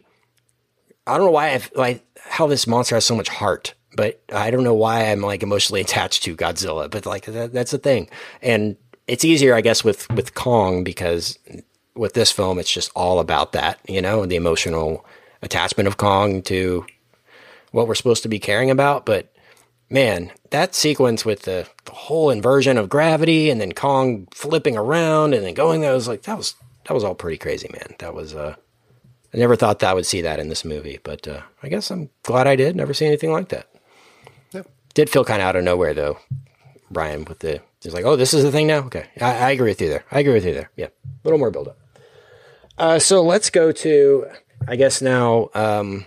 i 1.06 1.18
don't 1.18 1.26
know 1.26 1.32
why 1.32 1.52
i've 1.52 1.70
like 1.76 2.06
how 2.26 2.48
this 2.48 2.68
monster 2.68 2.96
has 2.96 3.06
so 3.06 3.16
much 3.16 3.30
heart 3.30 3.74
but 3.96 4.22
i 4.34 4.50
don't 4.50 4.64
know 4.64 4.74
why 4.74 5.12
i'm 5.12 5.22
like 5.22 5.44
emotionally 5.44 5.82
attached 5.88 6.24
to 6.24 6.36
godzilla 6.36 6.90
but 6.90 7.06
like 7.06 7.26
that, 7.26 7.54
that's 7.54 7.72
the 7.72 7.78
thing 7.78 8.10
and 8.42 8.76
it's 9.08 9.26
easier 9.26 9.54
i 9.54 9.62
guess 9.62 9.84
with 9.84 10.10
with 10.12 10.34
kong 10.34 10.84
because 10.84 11.38
with 11.96 12.14
this 12.14 12.32
film 12.32 12.58
it's 12.60 12.72
just 12.72 12.92
all 12.96 13.20
about 13.20 13.52
that 13.52 13.80
you 13.88 14.02
know 14.02 14.26
the 14.26 14.36
emotional 14.36 15.06
attachment 15.42 15.88
of 15.88 15.98
kong 15.98 16.42
to 16.42 16.86
what 17.74 17.88
we're 17.88 17.96
supposed 17.96 18.24
to 18.24 18.30
be 18.30 18.40
caring 18.40 18.72
about. 18.72 19.06
But 19.06 19.34
man, 19.90 20.32
that 20.52 20.74
sequence 20.74 21.26
with 21.26 21.42
the, 21.42 21.68
the 21.84 21.92
whole 21.92 22.30
inversion 22.30 22.78
of 22.78 22.88
gravity 22.88 23.50
and 23.50 23.60
then 23.60 23.74
Kong 23.74 24.28
flipping 24.32 24.78
around 24.78 25.34
and 25.34 25.44
then 25.44 25.54
going 25.54 25.82
there 25.82 25.94
was 25.94 26.08
like 26.08 26.22
that 26.24 26.38
was 26.38 26.56
that 26.86 26.94
was 26.94 27.04
all 27.04 27.16
pretty 27.16 27.38
crazy, 27.38 27.70
man. 27.74 27.96
That 28.00 28.14
was 28.14 28.34
uh 28.34 28.56
I 29.34 29.38
never 29.38 29.56
thought 29.56 29.80
that 29.80 29.90
I 29.90 29.94
would 29.94 30.06
see 30.06 30.22
that 30.22 30.40
in 30.40 30.50
this 30.50 30.64
movie, 30.64 31.00
but 31.04 31.28
uh, 31.28 31.42
I 31.64 31.70
guess 31.70 31.90
I'm 31.90 32.10
glad 32.22 32.46
I 32.48 32.56
did. 32.56 32.76
Never 32.76 32.94
seen 32.94 33.08
anything 33.08 33.32
like 33.32 33.50
that. 33.50 33.68
Yep. 34.52 34.70
Did 34.94 35.10
feel 35.10 35.26
kind 35.26 35.42
of 35.42 35.48
out 35.48 35.56
of 35.56 35.64
nowhere 35.64 35.94
though, 35.94 36.20
Brian. 36.92 37.26
With 37.26 37.40
the 37.40 37.62
it's 37.82 37.94
like, 37.94 38.06
oh, 38.06 38.16
this 38.16 38.34
is 38.34 38.44
the 38.44 38.52
thing 38.52 38.68
now. 38.68 38.80
Okay, 38.86 39.08
I, 39.20 39.38
I 39.38 39.52
agree 39.52 39.72
with 39.72 39.82
you 39.82 39.90
there. 39.90 40.06
I 40.12 40.20
agree 40.20 40.34
with 40.34 40.46
you 40.46 40.54
there. 40.54 40.70
Yeah, 40.76 40.88
a 40.88 41.24
little 41.24 41.40
more 41.40 41.52
build 41.52 41.70
up. 41.70 41.80
Uh, 42.78 43.00
so 43.00 43.24
let's 43.24 43.50
go 43.50 43.72
to, 43.72 44.28
I 44.68 44.76
guess 44.76 45.02
now. 45.02 45.50
Um, 45.54 46.06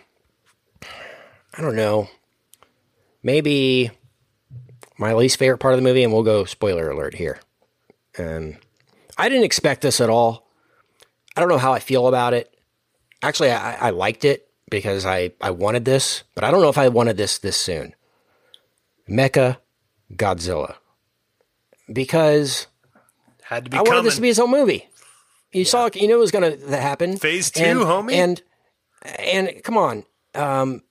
I 1.55 1.63
don't 1.63 1.77
know, 1.77 2.09
maybe 3.23 3.91
my 4.99 5.15
least 5.15 5.39
favorite 5.39 5.59
part 5.59 5.75
of 5.75 5.79
the 5.79 5.85
movie, 5.85 6.03
and 6.03 6.13
we'll 6.13 6.23
go 6.23 6.45
spoiler 6.45 6.91
alert 6.91 7.15
here. 7.15 7.41
Um, 8.19 8.57
I 9.19 9.29
didn't 9.29 9.45
expect 9.45 9.83
this 9.83 10.01
at 10.01 10.11
all. 10.11 10.49
I 11.37 11.41
don't 11.41 11.49
know 11.49 11.59
how 11.59 11.73
I 11.73 11.79
feel 11.79 12.09
about 12.09 12.35
it. 12.35 12.56
Actually, 13.23 13.51
I, 13.51 13.89
I 13.89 13.91
liked 13.91 14.25
it 14.25 14.49
because 14.71 15.07
I, 15.07 15.33
I 15.41 15.51
wanted 15.51 15.85
this, 15.85 16.25
but 16.35 16.45
I 16.45 16.51
don't 16.51 16.61
know 16.61 16.69
if 16.69 16.79
I 16.79 16.89
wanted 16.89 17.17
this 17.17 17.39
this 17.39 17.57
soon. 17.57 17.95
Mecha 19.09 19.59
Godzilla. 20.15 20.77
Because 21.93 22.67
had 23.43 23.65
to 23.65 23.71
be 23.71 23.77
I 23.77 23.79
coming. 23.79 23.93
wanted 23.93 24.07
this 24.07 24.17
to 24.17 24.21
be 24.21 24.29
his 24.29 24.41
own 24.41 24.51
movie. 24.51 24.89
You 25.53 25.63
yeah. 25.63 25.65
saw, 25.65 25.89
you 25.95 26.09
knew 26.09 26.17
it 26.17 26.21
was 26.21 26.33
going 26.33 26.59
to 26.59 26.81
happen. 26.81 27.17
Phase 27.17 27.51
two, 27.51 27.65
and, 27.65 27.79
homie. 27.81 28.13
And 28.13 28.43
and 29.03 29.63
come 29.63 29.79
on, 29.79 30.05
um, 30.35 30.83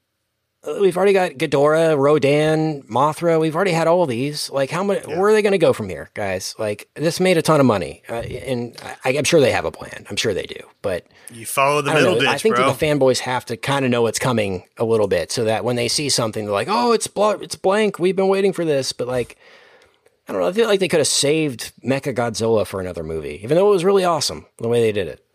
we've 0.80 0.98
already 0.98 1.14
got 1.14 1.32
Ghidorah, 1.32 1.98
Rodan, 1.98 2.84
Mothra. 2.84 3.40
We've 3.40 3.56
already 3.56 3.72
had 3.72 3.88
all 3.88 4.06
these. 4.06 4.50
Like, 4.50 4.70
how 4.70 4.84
many? 4.84 5.02
Yeah. 5.08 5.20
Where 5.20 5.30
are 5.30 5.34
they 5.34 5.42
going 5.42 5.52
to 5.52 5.58
go 5.58 5.74
from 5.74 5.90
here, 5.90 6.10
guys? 6.14 6.56
Like, 6.58 6.90
this 6.96 7.20
made 7.20 7.38
a 7.38 7.42
ton 7.42 7.60
of 7.60 7.66
money, 7.66 8.02
uh, 8.10 8.16
and 8.16 8.78
I, 9.04 9.12
am 9.14 9.24
sure 9.24 9.40
they 9.40 9.52
have 9.52 9.66
a 9.66 9.72
plan. 9.72 10.06
I'm 10.10 10.16
sure 10.16 10.34
they 10.34 10.46
do. 10.46 10.60
But 10.82 11.06
you 11.32 11.46
follow 11.46 11.82
the 11.82 11.94
middle 11.94 12.16
ditch, 12.16 12.28
I 12.28 12.38
think 12.38 12.56
bro. 12.56 12.68
that 12.68 12.80
the 12.80 12.86
fanboys 12.86 13.20
have 13.20 13.46
to 13.46 13.58
kind 13.58 13.86
of 13.86 13.92
know 13.92 14.02
what's 14.02 14.20
coming 14.20 14.64
a 14.78 14.86
little 14.86 15.08
bit, 15.08 15.32
so 15.32 15.44
that 15.46 15.64
when 15.64 15.76
they 15.76 15.88
see 15.88 16.10
something, 16.10 16.46
they're 16.46 16.54
like, 16.54 16.70
"Oh, 16.70 16.92
it's 16.92 17.08
bl- 17.08 17.42
it's 17.42 17.56
blank. 17.56 18.00
We've 18.00 18.16
been 18.16 18.28
waiting 18.28 18.54
for 18.54 18.66
this." 18.66 18.92
But 18.92 19.08
like, 19.08 19.38
I 20.28 20.34
don't 20.34 20.42
know. 20.42 20.48
I 20.48 20.54
feel 20.54 20.68
like 20.68 20.80
they 20.80 20.88
could 20.88 21.00
have 21.00 21.08
saved 21.08 21.74
Mecha 21.84 22.14
Godzilla 22.16 22.66
for 22.66 22.80
another 22.80 23.04
movie, 23.04 23.40
even 23.44 23.56
though 23.56 23.68
it 23.68 23.74
was 23.74 23.86
really 23.86 24.04
awesome 24.04 24.46
the 24.58 24.68
way 24.68 24.82
they 24.82 24.92
did 24.92 25.08
it. 25.08 25.26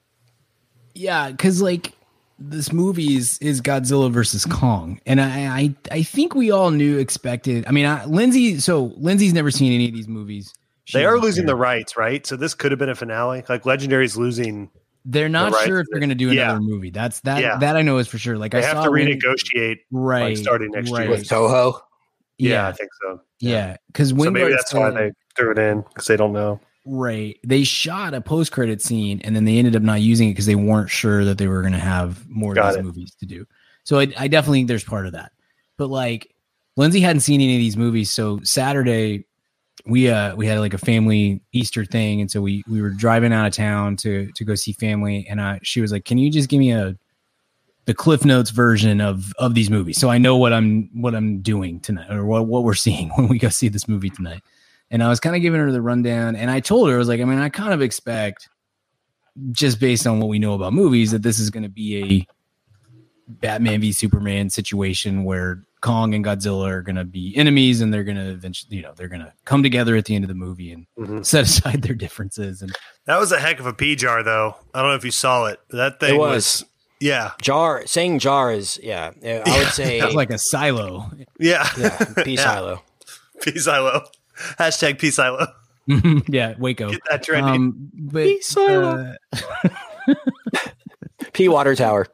Yeah, 0.94 1.30
because 1.30 1.62
like 1.62 1.92
this 2.40 2.72
movie 2.72 3.16
is, 3.16 3.38
is 3.38 3.60
Godzilla 3.60 4.10
versus 4.10 4.46
Kong, 4.46 5.00
and 5.06 5.20
I, 5.20 5.46
I 5.46 5.74
I 5.90 6.02
think 6.02 6.34
we 6.34 6.50
all 6.50 6.70
knew 6.70 6.98
expected. 6.98 7.64
I 7.66 7.70
mean, 7.70 7.86
I, 7.86 8.04
Lindsay. 8.06 8.58
So 8.58 8.94
Lindsay's 8.96 9.34
never 9.34 9.50
seen 9.50 9.72
any 9.72 9.86
of 9.86 9.94
these 9.94 10.08
movies. 10.08 10.54
She 10.84 10.98
they 10.98 11.04
are 11.04 11.18
losing 11.18 11.46
there. 11.46 11.54
the 11.54 11.60
rights, 11.60 11.96
right? 11.96 12.26
So 12.26 12.36
this 12.36 12.54
could 12.54 12.72
have 12.72 12.78
been 12.78 12.88
a 12.88 12.94
finale. 12.94 13.44
Like 13.48 13.64
Legendary's 13.64 14.16
losing. 14.16 14.70
They're 15.04 15.28
not 15.28 15.52
the 15.52 15.58
sure 15.64 15.80
if 15.80 15.86
they're 15.90 16.00
going 16.00 16.10
to 16.10 16.14
do 16.14 16.30
another 16.30 16.54
yeah. 16.54 16.58
movie. 16.58 16.90
That's 16.90 17.20
that. 17.20 17.40
Yeah. 17.40 17.58
That 17.58 17.76
I 17.76 17.82
know 17.82 17.98
is 17.98 18.08
for 18.08 18.18
sure. 18.18 18.36
Like 18.36 18.52
they 18.52 18.58
I 18.58 18.62
have 18.66 18.84
to 18.84 18.90
renegotiate, 18.90 19.78
right? 19.90 20.30
Like 20.30 20.36
starting 20.36 20.70
next 20.72 20.90
right. 20.90 21.02
year 21.02 21.10
with 21.10 21.28
Toho. 21.28 21.80
Yeah, 22.38 22.50
yeah, 22.50 22.68
I 22.68 22.72
think 22.72 22.90
so. 23.02 23.20
Yeah, 23.38 23.76
because 23.88 24.12
yeah. 24.12 24.24
so 24.24 24.30
maybe 24.30 24.50
that's 24.50 24.72
why 24.72 24.90
they 24.90 25.12
threw 25.36 25.52
it 25.52 25.58
in 25.58 25.82
because 25.82 26.06
they 26.06 26.16
don't 26.16 26.32
know. 26.32 26.58
Right. 26.92 27.38
They 27.46 27.62
shot 27.62 28.14
a 28.14 28.20
post 28.20 28.50
credit 28.50 28.82
scene 28.82 29.20
and 29.22 29.36
then 29.36 29.44
they 29.44 29.58
ended 29.58 29.76
up 29.76 29.82
not 29.82 30.00
using 30.00 30.28
it 30.28 30.32
because 30.32 30.46
they 30.46 30.56
weren't 30.56 30.90
sure 30.90 31.24
that 31.24 31.38
they 31.38 31.46
were 31.46 31.60
going 31.60 31.72
to 31.72 31.78
have 31.78 32.28
more 32.28 32.52
Got 32.52 32.64
of 32.64 32.74
these 32.74 32.80
it. 32.80 32.84
movies 32.84 33.14
to 33.20 33.26
do. 33.26 33.46
So 33.84 34.00
I, 34.00 34.12
I 34.18 34.26
definitely 34.26 34.58
think 34.58 34.68
there's 34.68 34.82
part 34.82 35.06
of 35.06 35.12
that. 35.12 35.30
But 35.76 35.88
like 35.88 36.34
Lindsay 36.76 36.98
hadn't 36.98 37.20
seen 37.20 37.40
any 37.40 37.54
of 37.54 37.60
these 37.60 37.76
movies, 37.76 38.10
so 38.10 38.40
Saturday 38.42 39.24
we 39.86 40.10
uh 40.10 40.34
we 40.34 40.48
had 40.48 40.58
like 40.58 40.74
a 40.74 40.78
family 40.78 41.40
Easter 41.52 41.84
thing, 41.84 42.20
and 42.20 42.28
so 42.28 42.40
we 42.40 42.64
we 42.68 42.82
were 42.82 42.90
driving 42.90 43.32
out 43.32 43.46
of 43.46 43.52
town 43.52 43.96
to 43.98 44.28
to 44.32 44.44
go 44.44 44.56
see 44.56 44.72
family, 44.72 45.24
and 45.30 45.38
uh 45.38 45.60
she 45.62 45.80
was 45.80 45.92
like, 45.92 46.04
"Can 46.04 46.18
you 46.18 46.28
just 46.28 46.48
give 46.48 46.58
me 46.58 46.72
a 46.72 46.98
the 47.84 47.94
Cliff 47.94 48.24
Notes 48.24 48.50
version 48.50 49.00
of 49.00 49.32
of 49.38 49.54
these 49.54 49.70
movies 49.70 49.98
so 49.98 50.10
I 50.10 50.18
know 50.18 50.36
what 50.36 50.52
I'm 50.52 50.90
what 50.92 51.14
I'm 51.14 51.40
doing 51.40 51.78
tonight 51.78 52.10
or 52.10 52.26
what 52.26 52.46
what 52.46 52.64
we're 52.64 52.74
seeing 52.74 53.10
when 53.14 53.28
we 53.28 53.38
go 53.38 53.48
see 53.48 53.68
this 53.68 53.86
movie 53.86 54.10
tonight." 54.10 54.42
And 54.90 55.02
I 55.02 55.08
was 55.08 55.20
kind 55.20 55.36
of 55.36 55.42
giving 55.42 55.60
her 55.60 55.70
the 55.70 55.82
rundown. 55.82 56.36
And 56.36 56.50
I 56.50 56.60
told 56.60 56.88
her, 56.88 56.94
I 56.94 56.98
was 56.98 57.08
like, 57.08 57.20
I 57.20 57.24
mean, 57.24 57.38
I 57.38 57.48
kind 57.48 57.72
of 57.72 57.82
expect, 57.82 58.48
just 59.52 59.78
based 59.80 60.06
on 60.06 60.18
what 60.18 60.28
we 60.28 60.38
know 60.38 60.54
about 60.54 60.72
movies, 60.72 61.12
that 61.12 61.22
this 61.22 61.38
is 61.38 61.50
going 61.50 61.62
to 61.62 61.68
be 61.68 62.02
a 62.02 62.26
Batman 63.28 63.80
v 63.80 63.92
Superman 63.92 64.50
situation 64.50 65.24
where 65.24 65.62
Kong 65.80 66.14
and 66.14 66.24
Godzilla 66.24 66.68
are 66.68 66.82
going 66.82 66.96
to 66.96 67.04
be 67.04 67.34
enemies, 67.36 67.80
and 67.80 67.94
they're 67.94 68.04
going 68.04 68.16
to 68.16 68.30
eventually, 68.30 68.76
you 68.76 68.82
know, 68.82 68.92
they're 68.96 69.08
going 69.08 69.22
to 69.22 69.32
come 69.44 69.62
together 69.62 69.96
at 69.96 70.04
the 70.04 70.14
end 70.14 70.24
of 70.24 70.28
the 70.28 70.34
movie 70.34 70.72
and 70.72 70.86
mm-hmm. 70.98 71.22
set 71.22 71.44
aside 71.44 71.82
their 71.82 71.94
differences. 71.94 72.60
And 72.60 72.76
that 73.06 73.18
was 73.18 73.32
a 73.32 73.40
heck 73.40 73.60
of 73.60 73.66
a 73.66 73.72
P 73.72 73.96
jar, 73.96 74.22
though. 74.22 74.56
I 74.74 74.80
don't 74.80 74.90
know 74.90 74.96
if 74.96 75.04
you 75.04 75.10
saw 75.10 75.46
it. 75.46 75.60
That 75.70 76.00
thing 76.00 76.16
it 76.16 76.18
was, 76.18 76.60
was. 76.60 76.64
Yeah, 77.00 77.30
jar 77.40 77.86
saying 77.86 78.18
jar 78.18 78.52
is 78.52 78.78
yeah. 78.82 79.12
I 79.24 79.58
would 79.58 79.68
say 79.72 80.02
like 80.12 80.30
a 80.30 80.38
silo. 80.38 81.10
Yeah, 81.38 81.66
yeah, 81.78 82.04
P 82.22 82.36
silo. 82.36 82.82
P 83.40 83.58
silo. 83.58 84.04
Hashtag 84.58 84.98
peace 84.98 85.16
silo. 85.16 85.46
yeah, 86.28 86.54
Waco. 86.58 86.90
Get 86.90 87.00
that 87.10 87.22
trending. 87.22 87.54
Um, 87.54 87.90
but, 87.94 88.24
peace 88.24 88.46
silo. 88.46 89.14
Uh, 90.06 90.14
P 91.32 91.48
water 91.48 91.74
tower. 91.74 92.06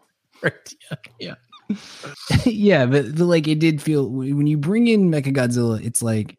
Right. 0.43 0.75
Yeah. 1.19 1.35
Yeah. 2.45 2.87
but, 2.87 3.17
but 3.17 3.25
like 3.25 3.49
it 3.49 3.59
did 3.59 3.83
feel 3.83 4.09
when 4.09 4.47
you 4.47 4.57
bring 4.57 4.87
in 4.87 5.11
Mecha 5.11 5.35
Godzilla, 5.35 5.85
it's 5.85 6.01
like 6.01 6.39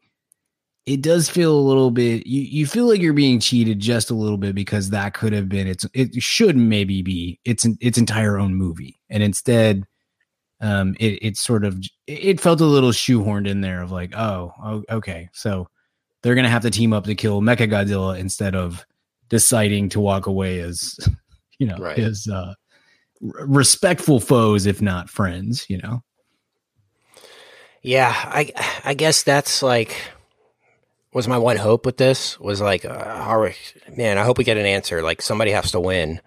it 0.88 1.02
does 1.02 1.30
feel 1.30 1.54
a 1.54 1.60
little 1.60 1.92
bit 1.92 2.26
you, 2.26 2.42
you 2.42 2.66
feel 2.66 2.88
like 2.88 3.02
you're 3.02 3.14
being 3.14 3.40
cheated 3.40 3.80
just 3.80 4.10
a 4.10 4.16
little 4.16 4.38
bit 4.38 4.56
because 4.56 4.90
that 4.90 5.14
could 5.14 5.34
have 5.34 5.50
been 5.50 5.68
it's 5.68 5.86
it 5.94 6.20
should 6.24 6.56
maybe 6.56 7.02
be 7.02 7.40
its 7.46 7.68
its 7.82 7.98
entire 7.98 8.40
own 8.40 8.56
movie 8.56 8.96
and 9.10 9.22
instead 9.22 9.84
um 10.62 10.96
it 11.00 11.20
it 11.22 11.38
sort 11.38 11.66
of 11.66 11.78
it 12.08 12.40
felt 12.40 12.62
a 12.62 12.66
little 12.66 12.92
shoehorned 12.92 13.48
in 13.48 13.62
there 13.62 13.82
of 13.84 13.92
like 13.92 14.16
oh, 14.16 14.52
oh 14.64 14.84
okay 14.90 15.30
so 15.34 15.68
they're 16.28 16.36
going 16.36 16.44
to 16.44 16.50
have 16.50 16.64
to 16.64 16.70
team 16.70 16.92
up 16.92 17.06
to 17.06 17.16
kill 17.16 17.40
Mecha 17.40 17.72
Godzilla 17.72 18.20
instead 18.20 18.54
of 18.54 18.86
deciding 19.30 19.88
to 19.88 20.02
walk 20.02 20.26
away 20.28 20.60
as, 20.60 21.00
you 21.58 21.66
know, 21.66 21.78
right. 21.78 21.98
as 21.98 22.28
uh, 22.28 22.54
respectful 23.22 24.20
foes, 24.20 24.66
if 24.66 24.82
not 24.82 25.10
friends, 25.10 25.66
you 25.70 25.78
know? 25.78 26.04
Yeah, 27.82 28.12
I 28.14 28.52
I 28.84 28.94
guess 28.94 29.24
that's 29.24 29.64
like 29.64 29.96
was 31.14 31.30
my 31.30 31.38
one 31.38 31.56
hope 31.56 31.86
with 31.86 31.96
this 31.96 32.38
was 32.42 32.60
like, 32.60 32.84
uh, 32.84 33.50
man, 33.96 34.18
I 34.18 34.26
hope 34.26 34.38
we 34.38 34.44
get 34.44 34.58
an 34.58 34.66
answer. 34.66 35.02
Like 35.02 35.22
somebody 35.22 35.52
has 35.52 35.72
to 35.72 35.80
win. 35.80 36.20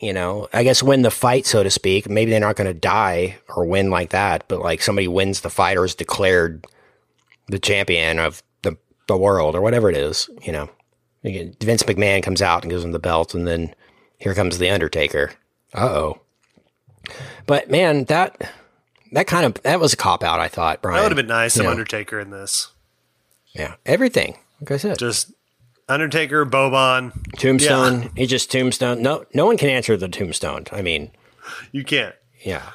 You 0.00 0.12
know, 0.12 0.48
I 0.52 0.64
guess 0.64 0.82
win 0.82 1.02
the 1.02 1.12
fight, 1.12 1.46
so 1.46 1.62
to 1.62 1.70
speak. 1.70 2.10
Maybe 2.10 2.32
they're 2.32 2.40
not 2.40 2.56
going 2.56 2.66
to 2.66 2.74
die 2.74 3.38
or 3.48 3.64
win 3.64 3.90
like 3.90 4.10
that, 4.10 4.46
but 4.48 4.58
like 4.58 4.82
somebody 4.82 5.06
wins 5.06 5.42
the 5.42 5.50
fight 5.50 5.76
or 5.76 5.84
is 5.84 5.94
declared 5.94 6.66
the 7.46 7.60
champion 7.60 8.18
of 8.18 8.42
the 9.06 9.16
world 9.16 9.54
or 9.54 9.60
whatever 9.60 9.90
it 9.90 9.96
is, 9.96 10.28
you 10.42 10.52
know. 10.52 10.68
Vince 11.22 11.82
McMahon 11.84 12.22
comes 12.22 12.42
out 12.42 12.62
and 12.62 12.70
gives 12.70 12.84
him 12.84 12.92
the 12.92 12.98
belt, 12.98 13.34
and 13.34 13.46
then 13.46 13.74
here 14.18 14.34
comes 14.34 14.58
the 14.58 14.68
Undertaker. 14.70 15.32
Uh 15.72 15.86
oh. 15.86 16.20
But 17.46 17.70
man, 17.70 18.04
that 18.04 18.50
that 19.12 19.26
kind 19.26 19.46
of 19.46 19.54
that 19.62 19.80
was 19.80 19.92
a 19.92 19.96
cop 19.96 20.22
out. 20.22 20.40
I 20.40 20.48
thought 20.48 20.82
Brian. 20.82 20.96
That 20.96 21.02
would 21.02 21.12
have 21.12 21.16
been 21.16 21.34
nice. 21.34 21.54
Some 21.54 21.66
Undertaker 21.66 22.20
in 22.20 22.30
this. 22.30 22.72
Yeah, 23.52 23.74
everything. 23.86 24.36
Like 24.60 24.70
I 24.72 24.76
said, 24.76 24.98
Just 24.98 25.32
Undertaker, 25.88 26.44
Boban. 26.44 27.12
Tombstone. 27.38 28.10
He 28.16 28.26
just 28.26 28.50
Tombstone. 28.50 29.00
No, 29.02 29.24
no 29.34 29.46
one 29.46 29.56
can 29.56 29.68
answer 29.68 29.96
the 29.96 30.08
Tombstone. 30.08 30.64
I 30.72 30.82
mean, 30.82 31.10
You 31.72 31.84
can't. 31.84 32.14
yeah. 32.44 32.70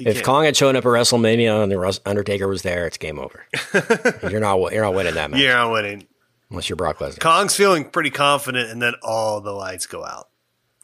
You 0.00 0.06
if 0.08 0.14
can't. 0.16 0.26
Kong 0.26 0.44
had 0.44 0.56
shown 0.56 0.76
up 0.76 0.84
at 0.84 0.88
WrestleMania 0.88 1.62
and 1.62 1.70
the 1.70 2.00
Undertaker 2.06 2.48
was 2.48 2.62
there, 2.62 2.86
it's 2.86 2.96
game 2.98 3.18
over. 3.18 3.44
you're 4.30 4.40
not 4.40 4.58
you're 4.72 4.82
not 4.82 4.94
winning 4.94 5.14
that 5.14 5.30
match 5.30 5.40
You're 5.40 5.54
not 5.54 5.72
winning. 5.72 6.06
unless 6.50 6.68
you're 6.68 6.76
Brock 6.76 6.98
Lesnar. 6.98 7.20
Kong's 7.20 7.54
feeling 7.56 7.84
pretty 7.88 8.10
confident, 8.10 8.70
and 8.70 8.80
then 8.80 8.94
all 9.02 9.40
the 9.40 9.52
lights 9.52 9.86
go 9.86 10.04
out, 10.04 10.28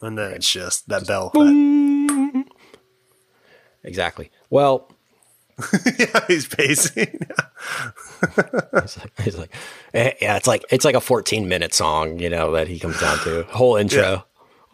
and 0.03 0.17
then 0.19 0.33
it's 0.33 0.51
just 0.51 0.89
that 0.89 1.07
bell. 1.07 1.31
that- 1.35 2.45
Exactly. 3.85 4.31
Well, 4.51 4.91
yeah, 5.99 6.25
he's 6.27 6.47
pacing. 6.47 7.21
He's 8.83 8.97
like, 8.99 9.21
he's 9.23 9.37
like, 9.39 9.55
eh, 9.95 10.13
yeah, 10.21 10.37
it's 10.37 10.47
like 10.47 10.65
it's 10.71 10.85
like 10.85 10.95
a 10.95 11.01
14 11.01 11.49
minute 11.49 11.73
song, 11.75 12.19
you 12.19 12.29
know, 12.31 12.53
that 12.53 12.67
he 12.69 12.79
comes 12.79 12.99
down 13.01 13.19
to 13.21 13.45
whole 13.45 13.77
intro. 13.77 14.25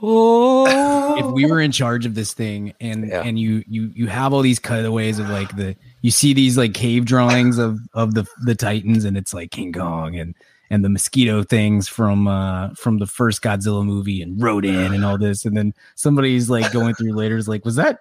Oh, 0.04 1.16
if 1.18 1.26
we 1.32 1.46
were 1.46 1.60
in 1.60 1.70
charge 1.72 2.06
of 2.06 2.14
this 2.14 2.32
thing 2.34 2.74
and 2.80 3.08
Yeah. 3.08 3.22
and 3.22 3.38
you 3.38 3.62
you 3.68 3.90
you 3.94 4.06
have 4.08 4.32
all 4.32 4.42
these 4.42 4.58
cutaways 4.58 5.18
of 5.18 5.28
like 5.30 5.54
the 5.56 5.76
you 6.00 6.10
see 6.10 6.32
these 6.34 6.58
like 6.58 6.74
cave 6.74 7.04
drawings 7.04 7.58
of 7.58 7.78
of 7.94 8.14
the 8.14 8.26
the 8.44 8.54
titans 8.54 9.04
and 9.04 9.16
it's 9.16 9.32
like 9.32 9.50
king 9.52 9.72
kong 9.72 10.16
and 10.16 10.34
and 10.70 10.84
the 10.84 10.88
mosquito 10.88 11.42
things 11.44 11.86
from 11.88 12.26
uh 12.26 12.70
from 12.74 12.98
the 12.98 13.06
first 13.06 13.42
godzilla 13.42 13.84
movie 13.84 14.22
and 14.22 14.42
Rodan 14.42 14.92
and 14.92 15.04
all 15.04 15.18
this 15.18 15.44
and 15.44 15.56
then 15.56 15.72
somebody's 15.94 16.50
like 16.50 16.72
going 16.72 16.94
through 16.94 17.12
later 17.12 17.36
is 17.36 17.46
like 17.48 17.64
was 17.64 17.76
that 17.76 18.00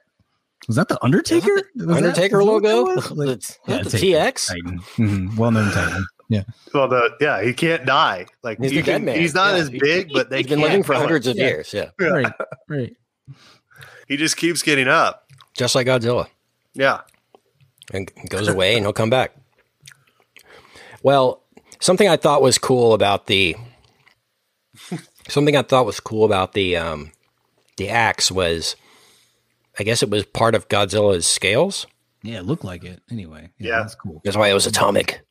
was 0.67 0.75
that 0.77 0.87
the 0.89 1.03
undertaker 1.03 1.61
Was 1.75 1.97
Undertaker 1.97 2.37
that 2.37 2.43
logo, 2.45 2.83
was? 2.85 3.11
Like, 3.11 3.29
It's- 3.29 3.59
yeah, 3.67 3.81
the 3.83 3.89
TX. 3.89 4.47
titan 4.47 4.79
Mhm. 4.97 5.35
well-known 5.37 5.71
titan 5.71 6.05
yeah 6.31 6.43
well, 6.73 6.87
the 6.87 7.15
yeah, 7.19 7.41
he 7.43 7.53
can't 7.53 7.85
die. 7.85 8.25
Like 8.43 8.57
He's 8.59 8.71
you 8.71 8.81
the 8.81 8.85
dead 8.85 8.95
can- 8.97 9.05
man. 9.05 9.19
He's 9.19 9.33
not 9.35 9.53
Yeah. 9.53 9.59
as 9.61 9.69
big, 9.69 10.11
but 10.13 10.29
they 10.29 10.37
He's 10.37 10.47
been 10.47 10.61
living 10.61 10.83
for 10.83 10.93
kill 10.93 11.01
him. 11.01 11.07
hundreds 11.07 11.27
of 11.27 11.35
Yeah. 11.37 11.45
years. 11.47 11.73
Yeah, 11.73 11.89
right 11.99 12.33
right 12.69 12.95
He 14.07 14.17
just 14.17 14.37
keeps 14.37 14.61
getting 14.63 14.87
up. 14.87 15.27
just 15.57 15.75
like 15.75 15.87
Godzilla, 15.87 16.27
Yeah, 16.73 17.01
and 17.93 18.11
goes 18.29 18.47
away 18.47 18.75
and 18.77 18.85
he'll 18.85 18.93
come 18.93 19.09
back. 19.09 19.35
Well, 21.03 21.43
something 21.79 22.07
I 22.07 22.15
thought 22.17 22.41
was 22.41 22.57
cool 22.57 22.93
about 22.93 23.27
the 23.27 23.55
something 25.27 25.55
I 25.57 25.61
thought 25.63 25.85
was 25.85 25.99
cool 25.99 26.25
about 26.25 26.53
the 26.53 26.77
um, 26.77 27.11
the 27.77 27.89
axe 27.89 28.31
was, 28.31 28.75
I 29.79 29.83
guess 29.83 30.03
it 30.03 30.09
was 30.09 30.25
part 30.25 30.55
of 30.55 30.67
Godzilla's 30.69 31.25
scales. 31.27 31.87
yeah 32.23 32.37
it 32.39 32.45
looked 32.45 32.63
like 32.63 32.83
it 32.83 33.01
anyway 33.09 33.49
Yeah. 33.59 33.79
that's 33.79 33.95
cool 33.95 34.21
That's 34.23 34.37
why 34.37 34.49
it 34.49 34.53
was 34.53 34.67
atomic. 34.67 35.21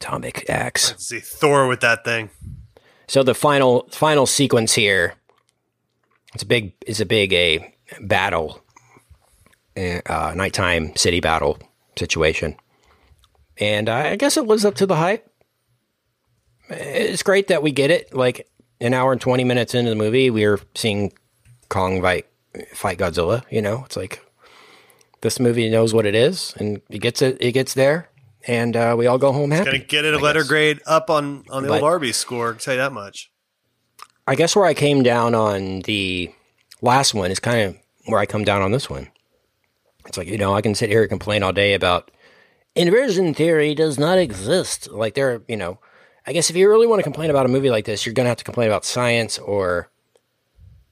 Atomic 0.00 0.48
axe. 0.48 0.90
Let's 0.90 1.06
see 1.06 1.20
Thor 1.20 1.66
with 1.66 1.80
that 1.80 2.04
thing. 2.04 2.30
So 3.08 3.22
the 3.22 3.34
final 3.34 3.88
final 3.90 4.26
sequence 4.26 4.74
here, 4.74 5.14
it's 6.34 6.42
a 6.42 6.46
big 6.46 6.74
it's 6.86 7.00
a 7.00 7.06
big 7.06 7.32
a 7.32 7.74
battle, 8.00 8.62
uh, 9.76 10.34
nighttime 10.36 10.94
city 10.94 11.20
battle 11.20 11.58
situation, 11.96 12.54
and 13.56 13.88
I 13.88 14.16
guess 14.16 14.36
it 14.36 14.46
lives 14.46 14.64
up 14.64 14.74
to 14.76 14.86
the 14.86 14.96
hype. 14.96 15.28
It's 16.68 17.22
great 17.22 17.48
that 17.48 17.62
we 17.62 17.72
get 17.72 17.90
it. 17.90 18.14
Like 18.14 18.48
an 18.80 18.94
hour 18.94 19.10
and 19.10 19.20
twenty 19.20 19.42
minutes 19.42 19.74
into 19.74 19.90
the 19.90 19.96
movie, 19.96 20.30
we're 20.30 20.60
seeing 20.74 21.12
Kong 21.70 22.02
fight 22.02 22.26
fight 22.74 22.98
Godzilla. 22.98 23.42
You 23.50 23.62
know, 23.62 23.84
it's 23.86 23.96
like 23.96 24.22
this 25.22 25.40
movie 25.40 25.70
knows 25.70 25.94
what 25.94 26.06
it 26.06 26.14
is, 26.14 26.54
and 26.58 26.82
it 26.90 26.98
gets 26.98 27.22
it. 27.22 27.38
It 27.40 27.52
gets 27.52 27.74
there, 27.74 28.10
and 28.48 28.74
uh, 28.76 28.94
we 28.98 29.06
all 29.06 29.18
go 29.18 29.30
home 29.32 29.50
happy. 29.52 29.66
Gonna 29.66 29.78
get 29.78 30.04
it 30.04 30.14
a 30.14 30.18
I 30.18 30.20
letter 30.20 30.40
guess. 30.40 30.48
grade 30.48 30.80
up 30.86 31.10
on 31.10 31.44
on 31.50 31.62
the 31.62 31.68
But- 31.68 31.82
old 31.82 31.84
Arby's 31.84 32.16
score. 32.16 32.48
I 32.48 32.52
can 32.52 32.58
tell 32.60 32.74
you 32.74 32.80
that 32.80 32.92
much. 32.92 33.30
I 34.26 34.34
guess 34.34 34.56
where 34.56 34.66
I 34.66 34.74
came 34.74 35.02
down 35.02 35.34
on 35.34 35.80
the 35.82 36.32
last 36.82 37.14
one 37.14 37.30
is 37.30 37.38
kind 37.38 37.60
of 37.60 37.76
where 38.06 38.20
I 38.20 38.26
come 38.26 38.44
down 38.44 38.60
on 38.62 38.72
this 38.72 38.90
one. 38.90 39.08
It's 40.06 40.18
like, 40.18 40.28
you 40.28 40.36
know, 40.38 40.54
I 40.54 40.60
can 40.62 40.74
sit 40.74 40.90
here 40.90 41.00
and 41.02 41.08
complain 41.08 41.42
all 41.42 41.52
day 41.52 41.72
about 41.74 42.10
inversion 42.74 43.32
theory 43.34 43.74
does 43.74 43.98
not 43.98 44.18
exist. 44.18 44.90
Like, 44.90 45.14
there, 45.14 45.42
you 45.48 45.56
know, 45.56 45.78
I 46.26 46.32
guess 46.32 46.50
if 46.50 46.56
you 46.56 46.68
really 46.68 46.86
want 46.86 46.98
to 47.00 47.02
complain 47.04 47.30
about 47.30 47.46
a 47.46 47.48
movie 47.48 47.70
like 47.70 47.84
this, 47.86 48.04
you're 48.04 48.12
going 48.14 48.24
to 48.24 48.28
have 48.30 48.38
to 48.38 48.44
complain 48.44 48.68
about 48.68 48.84
science 48.84 49.38
or 49.38 49.90